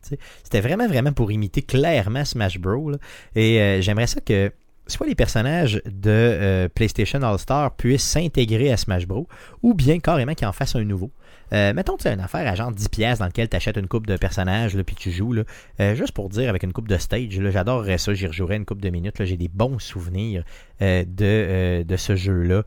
C'était 0.43 0.61
vraiment, 0.61 0.87
vraiment 0.87 1.13
pour 1.13 1.31
imiter 1.31 1.61
clairement 1.61 2.25
Smash 2.25 2.59
Bros. 2.59 2.93
Et 3.35 3.61
euh, 3.61 3.81
j'aimerais 3.81 4.07
ça 4.07 4.21
que 4.21 4.51
soit 4.87 5.07
les 5.07 5.15
personnages 5.15 5.81
de 5.85 6.09
euh, 6.09 6.69
PlayStation 6.69 7.21
All-Star 7.21 7.75
puissent 7.75 8.03
s'intégrer 8.03 8.71
à 8.71 8.77
Smash 8.77 9.07
Bros. 9.07 9.27
ou 9.61 9.73
bien 9.73 9.99
carrément 9.99 10.33
qu'ils 10.33 10.47
en 10.47 10.51
fassent 10.51 10.75
un 10.75 10.83
nouveau. 10.83 11.11
Euh, 11.53 11.73
mettons 11.73 11.95
que 11.95 12.03
c'est 12.03 12.13
une 12.13 12.19
affaire 12.19 12.47
à 12.47 12.55
genre 12.55 12.71
10$ 12.71 12.89
piastres 12.89 13.19
dans 13.19 13.27
lequel 13.27 13.47
tu 13.47 13.55
achètes 13.55 13.77
une 13.77 13.87
coupe 13.87 14.07
de 14.07 14.17
personnages 14.17 14.75
puis 14.83 14.95
tu 14.95 15.11
joues. 15.11 15.35
Euh, 15.79 15.95
juste 15.95 16.11
pour 16.13 16.29
dire, 16.29 16.49
avec 16.49 16.63
une 16.63 16.73
coupe 16.73 16.87
de 16.87 16.97
stage, 16.97 17.29
j'adorerais 17.29 17.97
ça. 17.97 18.13
J'y 18.13 18.27
rejouerais 18.27 18.55
une 18.57 18.65
coupe 18.65 18.81
de 18.81 18.89
minutes. 18.89 19.23
J'ai 19.23 19.37
des 19.37 19.49
bons 19.49 19.79
souvenirs 19.79 20.43
euh, 20.81 21.03
de, 21.05 21.83
de 21.83 21.97
ce 21.97 22.15
jeu-là. 22.15 22.63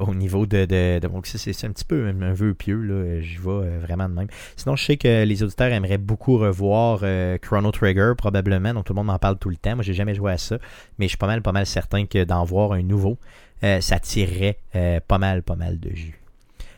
au 0.00 0.14
niveau 0.14 0.46
de. 0.46 0.64
de, 0.64 0.98
donc, 1.06 1.26
c'est, 1.26 1.64
un 1.64 1.70
petit 1.70 1.84
peu 1.84 2.08
un, 2.08 2.32
vœu 2.32 2.54
pieux. 2.54 2.80
Là. 2.80 3.20
J'y 3.20 3.36
vais 3.36 3.78
vraiment 3.78 4.08
de 4.08 4.14
même. 4.14 4.28
Sinon, 4.56 4.74
je 4.74 4.84
sais 4.84 4.96
que 4.96 5.24
les 5.24 5.42
auditeurs 5.42 5.72
aimeraient 5.72 5.98
beaucoup 5.98 6.36
revoir 6.38 7.04
Chrono 7.40 7.70
Trigger, 7.70 8.12
probablement. 8.16 8.74
Donc, 8.74 8.86
tout 8.86 8.92
le 8.92 8.96
monde 8.96 9.06
m'en 9.06 9.18
parle 9.18 9.38
tout 9.38 9.50
le 9.50 9.56
temps. 9.56 9.76
Moi, 9.76 9.84
j'ai 9.84 9.94
jamais 9.94 10.14
joué 10.14 10.32
à 10.32 10.38
ça. 10.38 10.58
Mais 10.98 11.06
je 11.06 11.10
suis 11.10 11.18
pas 11.18 11.28
mal, 11.28 11.42
pas 11.42 11.52
mal 11.52 11.66
certain 11.66 12.06
que 12.06 12.24
d'en 12.24 12.44
voir 12.44 12.72
un 12.72 12.82
nouveau, 12.82 13.18
ça 13.62 14.00
tirerait 14.00 14.58
pas 15.06 15.18
mal, 15.18 15.42
pas 15.42 15.56
mal 15.56 15.78
de 15.78 15.90
jus. 15.94 16.23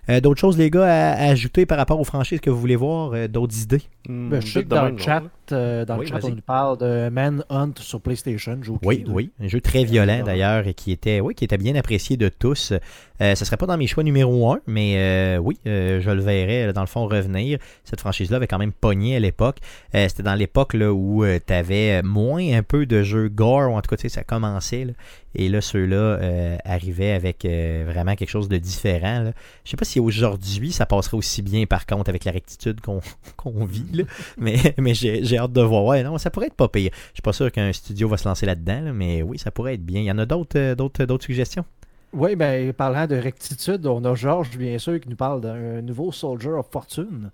Euh, 0.08 0.20
d'autres 0.20 0.40
choses, 0.40 0.56
les 0.56 0.70
gars, 0.70 0.84
à, 0.84 1.12
à 1.12 1.30
ajouter 1.30 1.66
par 1.66 1.78
rapport 1.78 1.98
aux 1.98 2.04
franchises 2.04 2.40
que 2.40 2.48
vous 2.50 2.60
voulez 2.60 2.76
voir, 2.76 3.12
euh, 3.12 3.26
d'autres 3.28 3.60
idées? 3.60 3.82
Hmm, 4.08 4.28
Ben, 4.30 4.40
je 4.40 4.46
sais 4.52 4.62
que 4.62 4.68
dans 4.68 4.88
le 4.88 4.96
chat, 4.96 5.22
euh, 5.52 5.84
dans 5.84 5.98
Oui, 5.98 6.06
le 6.06 6.20
chat 6.20 6.24
on 6.24 6.30
nous 6.30 6.40
parle 6.42 6.78
de 6.78 7.08
Manhunt 7.08 7.72
sur 7.80 8.00
PlayStation. 8.00 8.60
Oui, 8.84 8.96
idée. 8.96 9.10
oui. 9.10 9.30
Un 9.40 9.48
jeu 9.48 9.60
très 9.60 9.82
violent 9.84 10.22
d'ailleurs 10.24 10.66
et 10.68 10.74
qui 10.74 10.92
était, 10.92 11.20
oui, 11.20 11.34
qui 11.34 11.44
était 11.44 11.58
bien 11.58 11.74
apprécié 11.74 12.16
de 12.16 12.28
tous. 12.28 12.72
Euh, 13.20 13.34
ce 13.34 13.44
serait 13.44 13.56
pas 13.56 13.66
dans 13.66 13.76
mes 13.78 13.86
choix 13.86 14.02
numéro 14.02 14.50
un, 14.52 14.60
mais 14.66 14.94
euh, 14.96 15.38
oui, 15.38 15.58
euh, 15.66 16.00
je 16.00 16.10
le 16.10 16.20
verrais 16.20 16.72
dans 16.72 16.80
le 16.82 16.86
fond 16.86 17.06
revenir. 17.06 17.58
Cette 17.84 18.00
franchise-là 18.00 18.36
avait 18.36 18.46
quand 18.46 18.58
même 18.58 18.72
pogné 18.72 19.16
à 19.16 19.20
l'époque. 19.20 19.58
Euh, 19.94 20.06
C'était 20.08 20.22
dans 20.22 20.34
l'époque 20.34 20.74
où 20.74 21.24
tu 21.46 21.52
avais 21.52 22.02
moins 22.02 22.52
un 22.56 22.62
peu 22.62 22.86
de 22.86 23.02
jeux 23.02 23.28
gore, 23.28 23.70
ou 23.72 23.76
en 23.76 23.80
tout 23.82 23.94
cas, 23.94 24.08
ça 24.08 24.22
commençait. 24.22 24.84
là. 24.84 24.92
Et 25.38 25.50
là, 25.50 25.60
ceux-là 25.60 25.96
euh, 25.96 26.56
arrivaient 26.64 27.12
avec 27.12 27.44
euh, 27.44 27.84
vraiment 27.86 28.14
quelque 28.14 28.30
chose 28.30 28.48
de 28.48 28.56
différent. 28.56 29.20
Là. 29.20 29.32
Je 29.64 29.70
sais 29.70 29.76
pas 29.76 29.84
si 29.84 30.00
aujourd'hui 30.00 30.72
ça 30.72 30.86
passerait 30.86 31.18
aussi 31.18 31.42
bien 31.42 31.66
par 31.66 31.84
contre 31.84 32.08
avec 32.08 32.24
la 32.24 32.32
rectitude 32.32 32.80
qu'on 32.80 33.64
vit. 33.66 33.84
là. 33.92 34.04
Mais, 34.38 34.56
mais 34.78 34.94
j'ai 34.94 35.36
hâte 35.38 35.52
de 35.52 35.60
voir. 35.60 35.84
Ouais, 35.84 36.02
non, 36.02 36.16
ça 36.16 36.30
pourrait 36.30 36.46
être 36.46 36.54
pas 36.54 36.68
pire. 36.68 36.90
Je 37.08 37.16
suis 37.16 37.22
pas 37.22 37.34
sûr 37.34 37.52
qu'un 37.52 37.70
studio 37.72 38.08
va 38.08 38.16
se 38.16 38.26
lancer 38.26 38.46
là-dedans, 38.46 38.80
là, 38.80 38.92
mais 38.94 39.22
oui, 39.22 39.38
ça 39.38 39.50
pourrait 39.50 39.74
être 39.74 39.84
bien. 39.84 40.00
Il 40.00 40.06
y 40.06 40.10
en 40.10 40.18
a 40.18 40.22
euh, 40.22 40.74
d'autres 40.74 41.04
d'autres 41.04 41.24
suggestions? 41.26 41.64
Oui, 42.12 42.34
ben, 42.36 42.72
parlant 42.72 43.06
de 43.06 43.16
rectitude, 43.16 43.86
on 43.86 44.04
a 44.04 44.14
Georges, 44.14 44.56
bien 44.56 44.78
sûr, 44.78 44.98
qui 45.00 45.08
nous 45.08 45.16
parle 45.16 45.40
d'un 45.40 45.82
nouveau 45.82 46.12
Soldier 46.12 46.50
of 46.50 46.66
Fortune. 46.70 47.30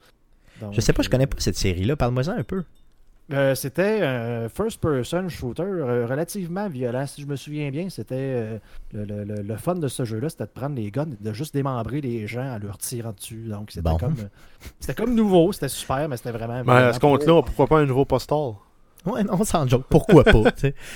Donc, 0.60 0.72
Je 0.74 0.80
sais 0.80 0.92
pas, 0.92 1.02
je 1.02 1.08
connais 1.10 1.26
pas 1.26 1.36
cette 1.38 1.56
série-là. 1.56 1.94
Parle-moi-en 1.96 2.32
un 2.38 2.42
peu. 2.42 2.64
Euh, 3.32 3.54
c'était 3.54 4.00
un 4.02 4.48
first-person 4.48 5.28
shooter 5.28 5.62
euh, 5.62 6.06
relativement 6.06 6.68
violent. 6.68 7.06
Si 7.06 7.22
je 7.22 7.26
me 7.26 7.36
souviens 7.36 7.70
bien, 7.70 7.88
c'était 7.88 8.14
euh, 8.16 8.58
le, 8.92 9.04
le- 9.24 9.42
le- 9.42 9.56
fun 9.56 9.76
de 9.76 9.86
ce 9.88 10.04
jeu-là, 10.04 10.28
c'était 10.28 10.44
de 10.44 10.50
prendre 10.50 10.74
les 10.74 10.90
guns 10.90 11.06
et 11.18 11.22
de 11.24 11.32
juste 11.32 11.54
démembrer 11.54 12.00
les 12.00 12.26
gens 12.26 12.44
en 12.44 12.58
leur 12.58 12.76
tirant 12.78 13.12
dessus. 13.12 13.44
Donc 13.48 13.70
c'était 13.70 13.88
Bon. 13.88 13.96
comme 13.96 14.16
c'était 14.80 14.94
comme 14.94 15.14
nouveau, 15.14 15.52
c'était 15.52 15.68
super, 15.68 16.08
mais 16.08 16.16
c'était 16.16 16.32
vraiment. 16.32 16.62
Ben, 16.64 16.72
à 16.74 16.78
violent. 16.80 16.92
ce 16.94 16.98
compte-là, 16.98 17.42
pourquoi 17.42 17.66
pas 17.68 17.78
un 17.78 17.86
nouveau 17.86 18.04
postal? 18.04 18.52
Ouais, 19.06 19.22
non, 19.24 19.42
sans 19.44 19.66
joke. 19.68 19.84
Pourquoi 19.88 20.24
pas? 20.24 20.42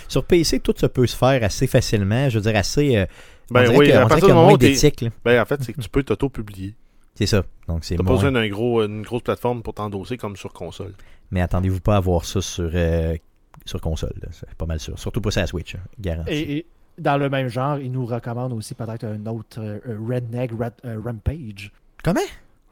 Sur 0.08 0.24
PC, 0.24 0.60
tout 0.60 0.74
ça 0.76 0.88
peut 0.88 1.06
se 1.06 1.16
faire 1.16 1.42
assez 1.42 1.66
facilement. 1.68 2.28
Je 2.28 2.38
veux 2.38 2.42
dire, 2.50 2.56
assez. 2.56 3.06
On 3.51 3.55
Ben 3.55 3.76
oui, 3.76 3.92
à 3.92 4.07
partir 4.07 4.26
du 4.26 4.32
a 4.32 4.34
moment 4.34 4.49
moins 4.49 4.55
où. 4.55 5.11
Ben, 5.24 5.40
en 5.40 5.44
fait, 5.44 5.62
c'est 5.62 5.72
que 5.72 5.80
tu 5.80 5.88
peux 5.88 6.03
t'auto-publier. 6.03 6.74
C'est 7.14 7.26
ça. 7.26 7.44
Donc, 7.68 7.84
c'est 7.84 7.97
T'as 7.97 8.05
pas 8.05 8.11
besoin 8.11 8.32
d'une 8.32 8.51
gros, 8.51 8.82
une 8.84 9.03
grosse 9.03 9.22
plateforme 9.22 9.62
pour 9.62 9.74
t'endosser 9.74 10.16
comme 10.16 10.36
sur 10.36 10.53
console. 10.53 10.92
Mais 11.30 11.40
attendez-vous 11.40 11.80
pas 11.80 11.97
à 11.97 12.01
voir 12.01 12.24
ça 12.24 12.40
sur, 12.40 12.70
euh, 12.74 13.16
sur 13.64 13.80
console. 13.80 14.12
C'est 14.32 14.53
pas 14.55 14.66
mal 14.66 14.78
sûr. 14.80 14.99
Surtout 14.99 15.20
pas 15.20 15.30
sur 15.30 15.40
la 15.40 15.47
Switch. 15.47 15.74
hein. 15.74 15.80
Garanti. 15.99 16.30
Et, 16.32 16.57
et 16.59 16.66
dans 16.99 17.16
le 17.16 17.28
même 17.30 17.49
genre, 17.49 17.78
il 17.78 17.90
nous 17.92 18.05
recommande 18.07 18.53
aussi 18.53 18.74
peut-être 18.74 19.05
un 19.05 19.24
autre 19.26 19.61
euh, 19.61 19.78
Redneck 20.09 20.51
Red- 20.53 20.72
euh, 20.84 21.01
Rampage. 21.05 21.72
Comment? 22.05 22.20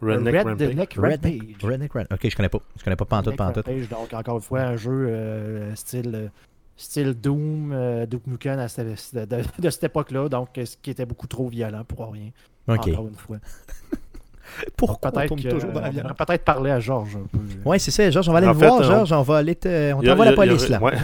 Redneck 0.02 0.34
Rampage. 0.44 0.68
Redneck 0.68 0.94
Redneck, 0.94 1.22
Rampage. 1.32 1.70
Redneck 1.70 1.92
Red. 1.92 2.06
Ok, 2.12 2.28
je 2.28 2.36
connais 2.36 2.48
pas. 2.50 2.58
Je 2.78 2.84
connais 2.84 2.96
pas 2.96 3.04
pantoute, 3.06 3.32
Redneck 3.32 3.38
pantoute. 3.38 3.66
Rampage, 3.66 3.88
donc 3.88 4.12
encore 4.12 4.36
une 4.36 4.42
fois, 4.42 4.60
un 4.60 4.76
jeu 4.76 5.06
euh, 5.08 5.74
style, 5.74 6.10
euh, 6.14 6.28
style 6.76 7.14
Doom, 7.14 7.72
euh, 7.72 8.06
Duke 8.06 8.26
Nukem 8.26 8.58
à 8.58 8.68
cette- 8.68 9.14
de, 9.14 9.24
de- 9.24 9.42
de 9.58 9.70
cette 9.70 9.84
époque-là, 9.84 10.28
donc 10.28 10.56
euh, 10.58 10.64
ce 10.66 10.76
qui 10.80 10.90
était 10.90 11.06
beaucoup 11.06 11.26
trop 11.26 11.48
violent 11.48 11.84
pour 11.84 12.10
rien. 12.12 12.30
Encore 12.66 13.06
une 13.08 13.14
fois. 13.14 13.36
Pourquoi 14.76 15.10
on 15.10 15.14
Peut-être 15.14 15.28
tourne 15.28 15.42
que- 15.42 15.48
toujours 15.48 15.72
dans 15.72 15.80
la 15.80 15.88
on 15.88 15.90
violence? 15.90 16.10
devrait 16.12 16.26
peut-être 16.26 16.44
parler 16.44 16.70
à 16.70 16.78
Georges 16.80 17.16
un 17.16 17.26
peu. 17.26 17.38
Ouais, 17.68 17.78
c'est 17.78 17.90
ça, 17.90 18.10
Georges. 18.10 18.28
On 18.28 18.32
va 18.32 18.38
aller 18.38 18.46
En 18.46 18.52
le 18.52 18.58
fait, 18.58 18.66
voir, 18.66 18.80
on- 18.80 18.82
Georges. 18.82 19.12
On 19.12 19.22
va 19.22 19.36
aller 19.38 19.54
te... 19.54 19.92
On 19.94 20.02
t'envoie 20.02 20.24
la 20.26 20.30
a- 20.32 20.34
police, 20.34 20.68
là. 20.68 20.80
ouais. 20.82 20.94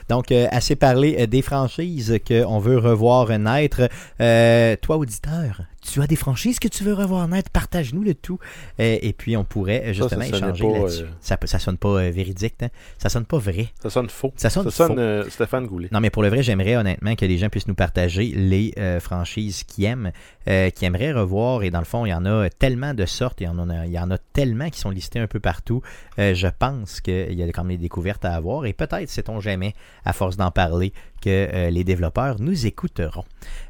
Donc, 0.09 0.33
euh, 0.33 0.47
assez 0.51 0.75
parlé 0.77 1.17
euh, 1.21 1.27
des 1.27 1.43
franchises 1.43 2.19
qu'on 2.27 2.59
veut 2.59 2.79
revoir 2.79 3.29
naître. 3.39 3.89
Euh, 4.21 4.77
toi, 4.81 4.97
auditeur, 4.97 5.63
tu 5.81 6.01
as 6.03 6.07
des 6.07 6.17
franchises 6.17 6.59
que 6.59 6.69
tu 6.69 6.85
veux 6.85 6.95
revoir 6.95 7.27
naître, 7.29 7.51
partage-nous 7.51 8.03
le 8.03 8.15
tout. 8.15 8.39
Euh, 8.81 8.99
et 9.01 9.13
puis, 9.13 9.37
on 9.37 9.45
pourrait 9.45 9.79
Ça, 9.79 9.85
ça 9.87 9.93
justement 9.93 10.23
échanger 10.23 10.65
là-dessus. 10.73 11.03
euh, 11.05 11.07
Ça, 11.21 11.39
ça 11.45 11.59
sonne 11.59 11.79
pas 11.79 11.89
euh, 11.89 12.11
véridique, 12.11 12.55
hein? 12.63 12.69
ça 12.99 13.09
sonne 13.09 13.25
pas 13.25 13.39
vrai. 13.39 13.69
Ça 13.83 13.91
sonne 13.91 14.09
faux. 14.11 14.33
Ça 14.37 14.51
sonne 14.51 14.71
Ça 14.71 14.87
sonne 14.87 15.23
faux. 15.25 15.31
Stéphane 15.31 15.67
Goulet. 15.67 15.89
Non, 15.93 16.01
mais 16.01 16.11
pour 16.11 16.23
le 16.23 16.29
vrai, 16.29 16.43
j'aimerais 16.43 16.77
honnêtement 16.77 17.15
que 17.17 17.25
les 17.25 17.39
gens 17.39 17.49
puissent 17.49 17.69
nous 17.69 17.75
partager 17.75 18.27
les 18.35 18.73
franchises 19.01 19.65
qu'ils 19.65 19.85
aiment, 19.85 20.13
qu'ils 20.47 20.85
aimeraient 20.87 21.13
revoir. 21.13 21.63
Et 21.63 21.71
dans 21.71 21.79
le 21.79 21.85
fond, 21.85 22.07
il 22.07 22.11
y 22.11 22.15
en 22.15 22.27
a 22.27 22.49
tellement 22.51 22.95
de 22.95 23.07
sortes, 23.07 23.41
il 23.41 23.45
y 23.45 23.49
en 23.49 23.69
a, 23.71 23.87
il 23.87 23.93
y 23.93 23.99
en 23.99 24.11
a 24.11 24.19
tellement 24.19 24.69
qui 24.71 24.79
sont 24.79 24.91
listés 24.91 25.19
un 25.19 25.27
peu 25.27 25.41
partout. 25.41 25.83
Je 26.19 26.47
pense 26.59 27.01
qu'il 27.01 27.33
y 27.33 27.43
a 27.43 27.47
quand 27.49 27.65
même 27.65 27.77
des 27.77 27.83
découvertes 27.83 28.25
à 28.25 28.35
avoir. 28.35 28.67
Et 28.67 28.73
peut-être, 28.73 29.09
sait-on 29.09 29.41
jamais, 29.41 29.75
à 30.05 30.13
force 30.13 30.37
d'en 30.37 30.51
parler, 30.51 30.93
que 31.21 31.29
euh, 31.29 31.71
les 31.71 31.85
développeurs 31.85 32.41
nous 32.41 32.67
écouteront. 32.67 33.25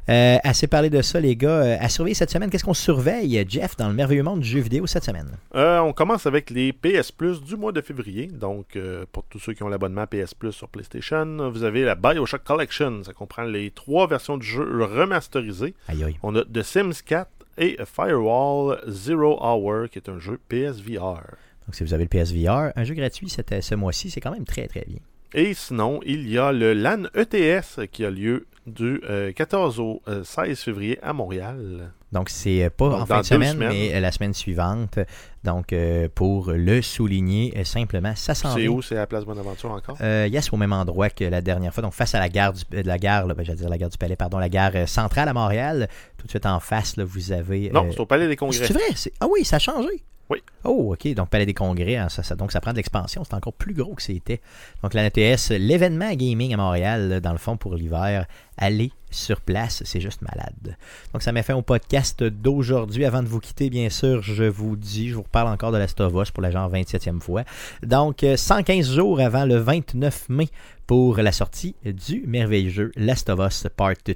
Euh, 0.09 0.37
assez 0.43 0.67
parlé 0.67 0.89
de 0.89 1.01
ça, 1.01 1.19
les 1.19 1.35
gars. 1.35 1.49
Euh, 1.49 1.77
à 1.79 1.89
surveiller 1.89 2.15
cette 2.15 2.31
semaine, 2.31 2.49
qu'est-ce 2.49 2.63
qu'on 2.63 2.73
surveille, 2.73 3.43
Jeff, 3.47 3.75
dans 3.77 3.87
le 3.87 3.93
merveilleux 3.93 4.23
monde 4.23 4.39
du 4.39 4.47
jeu 4.47 4.59
vidéo 4.59 4.87
cette 4.87 5.03
semaine? 5.03 5.37
On 5.53 5.93
commence 5.93 6.25
avec 6.25 6.49
les 6.49 6.73
PS 6.73 7.11
Plus 7.11 7.41
du 7.41 7.55
mois 7.55 7.71
de 7.71 7.81
février. 7.81 8.27
Donc, 8.27 8.77
pour 9.11 9.23
tous 9.25 9.39
ceux 9.39 9.53
qui 9.53 9.63
ont 9.63 9.69
l'abonnement 9.69 10.05
PS 10.07 10.33
Plus 10.33 10.51
sur 10.51 10.69
PlayStation, 10.69 11.49
vous 11.49 11.63
avez 11.63 11.83
la 11.83 11.95
Bioshock 11.95 12.43
Collection. 12.43 13.03
Ça 13.03 13.13
comprend 13.13 13.43
les 13.43 13.71
trois 13.71 14.07
versions 14.07 14.37
du 14.37 14.47
jeu 14.47 14.83
remasterisées. 14.83 15.73
Aïe 15.87 16.03
aïe. 16.03 16.17
On 16.23 16.35
a 16.35 16.43
The 16.43 16.63
Sims 16.63 17.03
4 17.05 17.29
et 17.57 17.77
Firewall 17.85 18.79
Zero 18.87 19.37
Hour, 19.43 19.89
qui 19.89 19.99
est 19.99 20.09
un 20.09 20.19
jeu 20.19 20.39
PSVR. 20.49 21.21
Donc, 21.67 21.75
si 21.75 21.83
vous 21.83 21.93
avez 21.93 22.03
le 22.03 22.09
PSVR, 22.09 22.71
un 22.75 22.83
jeu 22.83 22.93
gratuit 22.93 23.29
ce 23.29 23.75
mois-ci, 23.75 24.09
c'est 24.09 24.21
quand 24.21 24.31
même 24.31 24.45
très 24.45 24.67
très 24.67 24.85
bien. 24.87 24.99
Et 25.33 25.53
sinon, 25.53 26.01
il 26.05 26.29
y 26.29 26.37
a 26.37 26.51
le 26.51 26.73
LAN 26.73 27.03
ETS 27.15 27.87
qui 27.91 28.03
a 28.03 28.09
lieu 28.09 28.47
du 28.67 29.01
euh, 29.09 29.31
14 29.31 29.79
au 29.79 30.01
euh, 30.07 30.23
16 30.23 30.59
février 30.59 30.99
à 31.01 31.13
Montréal. 31.13 31.91
Donc, 32.11 32.29
c'est 32.29 32.63
euh, 32.65 32.69
pas 32.69 32.89
Donc, 32.89 33.01
en 33.01 33.05
fin 33.05 33.21
de 33.21 33.25
semaine, 33.25 33.57
mais 33.57 33.95
euh, 33.95 33.99
la 34.01 34.11
semaine 34.11 34.33
suivante. 34.33 34.99
Donc, 35.43 35.71
euh, 35.71 36.09
pour 36.13 36.51
le 36.51 36.81
souligner, 36.81 37.53
euh, 37.55 37.63
simplement, 37.63 38.13
ça 38.15 38.35
s'en 38.35 38.53
C'est 38.53 38.67
où? 38.67 38.81
C'est 38.81 38.95
à 38.95 38.99
la 38.99 39.07
Place 39.07 39.23
Bonaventure 39.23 39.71
encore? 39.71 39.97
Euh, 40.01 40.27
yes, 40.29 40.51
au 40.51 40.57
même 40.57 40.73
endroit 40.73 41.09
que 41.09 41.23
la 41.23 41.41
dernière 41.41 41.73
fois. 41.73 41.81
Donc, 41.81 41.93
face 41.93 42.13
à 42.13 42.19
la 42.19 42.29
gare 42.29 42.53
du, 42.53 42.63
euh, 42.73 42.83
la 42.83 42.97
gare, 42.97 43.25
là, 43.25 43.33
ben, 43.33 43.45
j'allais 43.45 43.59
dire 43.59 43.69
la 43.69 43.77
gare 43.77 43.89
du 43.89 43.97
Palais, 43.97 44.17
pardon, 44.17 44.37
la 44.37 44.49
gare 44.49 44.71
euh, 44.75 44.85
centrale 44.85 45.29
à 45.29 45.33
Montréal. 45.33 45.87
Tout 46.17 46.25
de 46.25 46.31
suite 46.31 46.45
en 46.45 46.59
face, 46.59 46.97
là, 46.97 47.05
vous 47.05 47.31
avez. 47.31 47.69
Non, 47.71 47.85
euh, 47.85 47.91
c'est 47.91 47.99
au 48.01 48.05
Palais 48.05 48.27
des 48.27 48.35
Congrès. 48.35 48.67
c'est 48.67 48.73
vrai? 48.73 49.11
Ah 49.21 49.27
oui, 49.31 49.45
ça 49.45 49.55
a 49.55 49.59
changé. 49.59 50.03
Oui. 50.29 50.39
Oh, 50.63 50.93
OK. 50.93 51.13
Donc, 51.13 51.29
Palais 51.29 51.45
des 51.45 51.53
Congrès, 51.53 51.97
hein, 51.97 52.07
ça, 52.09 52.35
donc 52.35 52.51
ça 52.51 52.61
prend 52.61 52.71
de 52.71 52.77
l'expansion. 52.77 53.23
C'est 53.23 53.33
encore 53.33 53.53
plus 53.53 53.73
gros 53.73 53.95
que 53.95 54.01
c'était. 54.01 54.39
Donc, 54.81 54.93
la 54.93 55.03
NTS, 55.03 55.51
l'événement 55.51 56.13
gaming 56.13 56.53
à 56.53 56.57
Montréal, 56.57 57.19
dans 57.21 57.33
le 57.33 57.37
fond, 57.37 57.57
pour 57.57 57.75
l'hiver, 57.75 58.25
allez 58.57 58.91
sur 59.09 59.41
place, 59.41 59.83
c'est 59.85 59.99
juste 59.99 60.21
malade. 60.21 60.77
Donc, 61.13 61.21
ça 61.21 61.31
m'a 61.33 61.43
fait 61.43 61.53
au 61.53 61.61
podcast 61.61 62.23
d'aujourd'hui. 62.23 63.03
Avant 63.05 63.21
de 63.21 63.27
vous 63.27 63.39
quitter, 63.39 63.69
bien 63.69 63.89
sûr, 63.89 64.21
je 64.21 64.45
vous 64.45 64.77
dis, 64.77 65.09
je 65.09 65.15
vous 65.15 65.23
reparle 65.23 65.49
encore 65.49 65.71
de 65.71 65.77
la 65.77 65.87
Stovos 65.87 66.31
pour 66.33 66.41
la 66.41 66.51
genre 66.51 66.71
27e 66.71 67.19
fois. 67.19 67.43
Donc, 67.83 68.23
euh, 68.23 68.37
115 68.37 68.89
jours 68.89 69.19
avant 69.19 69.45
le 69.45 69.57
29 69.57 70.29
mai 70.29 70.47
pour 70.87 71.17
la 71.17 71.31
sortie 71.31 71.75
du 71.83 72.23
merveilleux 72.25 72.69
jeu 72.69 72.91
Last 72.95 73.29
of 73.29 73.39
Us 73.39 73.67
Part 73.75 73.95
2 74.05 74.15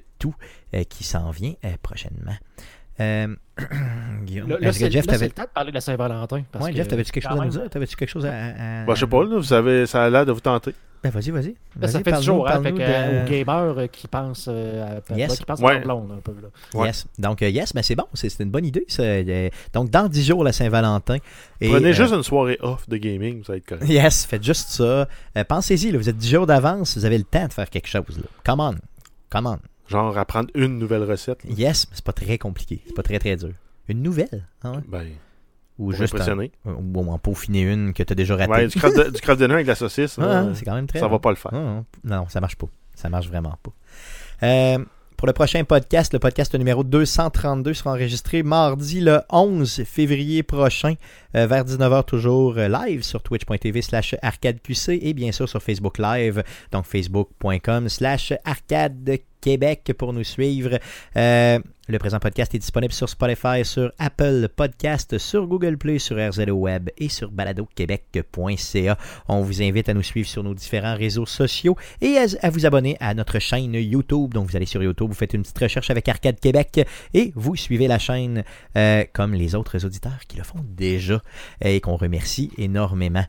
euh, 0.73 0.83
qui 0.83 1.03
s'en 1.03 1.29
vient 1.31 1.53
euh, 1.65 1.73
prochainement. 1.81 2.35
Euh, 2.99 3.27
Là, 4.47 4.57
là, 4.59 4.73
c'est 4.73 4.91
Jeff, 4.91 5.05
là, 5.05 5.17
le 5.17 5.29
temps 5.29 5.43
de 5.43 5.47
parler 5.47 5.69
de 5.71 5.75
la 5.75 5.81
Saint-Valentin. 5.81 6.43
Ouais, 6.59 6.71
que 6.71 6.77
Jeff, 6.77 6.87
t'avais-tu 6.87 7.11
quelque 7.11 7.29
chose 7.29 7.39
à 7.39 7.45
nous 7.45 7.51
dire? 7.51 7.69
T'avais-tu 7.69 7.95
quelque 7.95 8.09
chose 8.09 8.25
à. 8.25 8.29
à- 8.31 8.85
Ben, 8.85 8.95
je 8.95 8.99
sais 8.99 9.07
pas, 9.07 9.23
là, 9.23 9.37
vous 9.37 9.53
avez, 9.53 9.85
ça 9.85 10.03
a 10.03 10.09
l'air 10.09 10.25
de 10.25 10.31
vous 10.31 10.39
tenter. 10.41 10.73
Ben, 11.03 11.09
vas-y, 11.11 11.29
vas-y. 11.29 11.55
Là, 11.79 11.87
ça 11.87 11.93
Vas-y, 11.99 12.03
fait 12.03 12.03
parle-nous- 12.11 12.19
toujours, 12.19 12.49
hein, 12.49 12.61
fait 12.63 12.71
de- 12.71 12.77
euh, 12.81 13.23
aux 13.23 13.29
gamers 13.29 13.77
euh, 13.77 13.87
qui 13.87 14.07
pensent 14.07 14.47
euh, 14.49 14.99
à, 15.09 15.15
Yes. 15.15 15.37
qui 15.37 15.45
pensent 15.45 15.59
Ouais. 15.61 15.75
à 15.75 15.79
blonde 15.79 16.11
un 16.17 16.21
peu. 16.21 16.33
Là. 16.41 16.47
Ouais. 16.79 16.87
Yes. 16.87 17.05
Donc, 17.19 17.41
yes, 17.41 17.73
mais 17.75 17.83
c'est 17.83 17.95
bon. 17.95 18.05
C'est 18.13 18.39
une 18.39 18.49
bonne 18.49 18.65
idée. 18.65 18.85
ça. 18.87 19.03
Donc, 19.73 19.89
dans 19.91 20.07
10 20.09 20.25
jours, 20.25 20.43
la 20.43 20.51
Saint-Valentin. 20.51 21.17
Et, 21.61 21.69
Prenez 21.69 21.89
euh, 21.89 21.93
juste 21.93 22.13
une 22.13 22.23
soirée 22.23 22.57
off 22.61 22.89
de 22.89 22.97
gaming, 22.97 23.41
vous 23.43 23.51
allez 23.51 23.59
être 23.59 23.67
correct. 23.67 23.87
Yes, 23.87 24.25
faites 24.25 24.43
juste 24.43 24.69
ça. 24.69 25.07
Euh, 25.37 25.43
Pensez-y, 25.47 25.91
là, 25.91 25.97
vous 25.99 26.09
êtes 26.09 26.17
10 26.17 26.29
jours 26.31 26.47
d'avance, 26.47 26.97
vous 26.97 27.05
avez 27.05 27.19
le 27.19 27.23
temps 27.23 27.47
de 27.47 27.53
faire 27.53 27.69
quelque 27.69 27.87
chose. 27.87 28.17
Là. 28.17 28.23
Come 28.43 28.59
on. 28.59 28.75
Come 29.29 29.45
on. 29.47 29.59
Genre 29.87 30.17
apprendre 30.17 30.49
une 30.55 30.79
nouvelle 30.79 31.03
recette. 31.03 31.43
là. 31.43 31.51
Yes, 31.55 31.87
mais 31.89 31.95
c'est 31.95 32.05
pas 32.05 32.13
très 32.13 32.37
compliqué. 32.37 32.81
C'est 32.87 32.95
pas 32.95 33.03
très, 33.03 33.19
très 33.19 33.35
dur. 33.35 33.51
Une 33.87 34.01
nouvelle. 34.01 34.47
hein? 34.63 34.81
Ben, 34.87 35.05
Ou 35.77 35.91
juste 35.91 36.15
en, 36.19 36.37
ou 36.65 37.11
en 37.11 37.19
peaufiner 37.19 37.61
une 37.61 37.93
que 37.93 38.01
tu 38.01 38.11
as 38.11 38.15
déjà 38.15 38.35
ratée. 38.35 38.51
Ouais, 38.51 38.67
du 38.67 38.79
craft, 38.79 38.97
de, 38.97 39.35
dinner 39.35 39.53
avec 39.53 39.65
de 39.65 39.71
la 39.71 39.75
saucisse, 39.75 40.17
Ah, 40.19 40.47
c'est 40.53 40.65
quand 40.65 40.73
même 40.75 40.87
très 40.87 40.99
ça 40.99 41.07
va 41.07 41.19
pas 41.19 41.29
le 41.29 41.35
faire. 41.35 41.51
Ah, 41.53 41.57
non, 41.57 41.85
non, 42.03 42.27
ça 42.29 42.39
marche 42.41 42.55
pas. 42.55 42.67
Ça 42.95 43.09
marche 43.09 43.27
vraiment 43.27 43.57
pas. 43.61 43.71
Euh, 44.43 44.79
pour 45.17 45.27
le 45.27 45.33
prochain 45.33 45.63
podcast, 45.63 46.11
le 46.13 46.19
podcast 46.19 46.55
numéro 46.55 46.83
232 46.83 47.73
sera 47.73 47.91
enregistré 47.91 48.43
mardi 48.43 48.99
le 49.01 49.21
11 49.29 49.83
février 49.85 50.43
prochain, 50.43 50.95
euh, 51.35 51.45
vers 51.47 51.63
19h 51.63 52.03
toujours 52.05 52.57
euh, 52.57 52.67
live 52.67 53.01
sur 53.03 53.21
twitch.tv 53.23 53.81
slash 53.81 54.15
arcadeqc 54.21 54.89
et 54.89 55.13
bien 55.13 55.31
sûr 55.31 55.47
sur 55.47 55.61
Facebook 55.63 55.99
Live, 55.99 56.43
donc 56.71 56.85
facebook.com 56.85 57.87
slash 57.87 58.33
arcade 58.43 59.03
Québec 59.45 59.93
pour 59.95 60.11
nous 60.11 60.23
suivre. 60.23 60.79
Euh, 61.15 61.59
le 61.87 61.99
présent 61.99 62.17
podcast 62.17 62.55
est 62.55 62.59
disponible 62.59 62.91
sur 62.91 63.07
Spotify, 63.07 63.63
sur 63.63 63.91
Apple 63.99 64.49
Podcast, 64.55 65.19
sur 65.19 65.45
Google 65.45 65.77
Play, 65.77 65.99
sur 65.99 66.17
RZO 66.17 66.51
Web 66.53 66.89
et 66.97 67.09
sur 67.09 67.29
baladoquebec.ca. 67.29 68.97
On 69.27 69.41
vous 69.43 69.61
invite 69.61 69.87
à 69.87 69.93
nous 69.93 70.01
suivre 70.01 70.27
sur 70.27 70.43
nos 70.43 70.55
différents 70.55 70.95
réseaux 70.95 71.27
sociaux 71.27 71.77
et 72.01 72.17
à, 72.17 72.49
vous 72.49 72.65
abonner 72.65 72.97
à 72.99 73.13
notre 73.13 73.37
chaîne 73.37 73.75
YouTube. 73.75 74.33
Donc 74.33 74.49
vous 74.49 74.55
allez 74.55 74.65
sur 74.65 74.81
YouTube, 74.81 75.09
vous 75.09 75.13
faites 75.13 75.35
une 75.35 75.43
petite 75.43 75.59
recherche 75.59 75.91
avec 75.91 76.09
Arcade 76.09 76.39
Québec 76.39 76.83
et 77.13 77.31
vous 77.35 77.55
suivez 77.55 77.87
la 77.87 77.99
chaîne 77.99 78.43
euh, 78.75 79.03
comme 79.13 79.35
les 79.35 79.53
autres 79.53 79.85
auditeurs 79.85 80.25
qui 80.27 80.37
le 80.37 80.43
font 80.43 80.65
déjà 80.67 81.21
et 81.61 81.81
qu'on 81.81 81.97
remercie 81.97 82.49
énormément. 82.57 83.25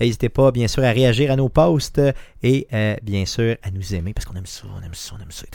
N'hésitez 0.00 0.28
pas, 0.28 0.50
bien 0.50 0.68
sûr, 0.68 0.82
à 0.84 0.90
réagir 0.90 1.30
à 1.30 1.36
nos 1.36 1.48
posts 1.48 2.00
et 2.42 2.66
euh, 2.72 2.96
bien 3.02 3.26
sûr 3.26 3.56
à 3.62 3.70
nous 3.70 3.94
aimer 3.94 4.14
parce 4.14 4.24
qu'on 4.24 4.36
aime 4.36 4.46
ça, 4.46 4.64
on 4.74 4.82
aime 4.82 4.94
ça, 4.94 5.14
on 5.18 5.22
aime 5.22 5.30
ça. 5.30 5.46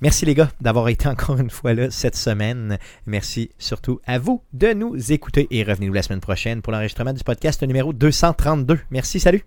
Merci 0.00 0.24
les 0.24 0.34
gars 0.34 0.50
d'avoir 0.60 0.88
été 0.88 1.08
encore 1.08 1.38
une 1.38 1.50
fois 1.50 1.74
là 1.74 1.90
cette 1.90 2.16
semaine. 2.16 2.78
Merci 3.06 3.50
surtout 3.58 4.00
à 4.06 4.18
vous 4.18 4.42
de 4.54 4.72
nous 4.72 5.12
écouter 5.12 5.46
et 5.50 5.62
revenez-nous 5.62 5.92
la 5.92 6.02
semaine 6.02 6.20
prochaine 6.20 6.62
pour 6.62 6.72
l'enregistrement 6.72 7.12
du 7.12 7.22
podcast 7.22 7.62
numéro 7.62 7.92
232. 7.92 8.78
Merci, 8.90 9.20
salut! 9.20 9.44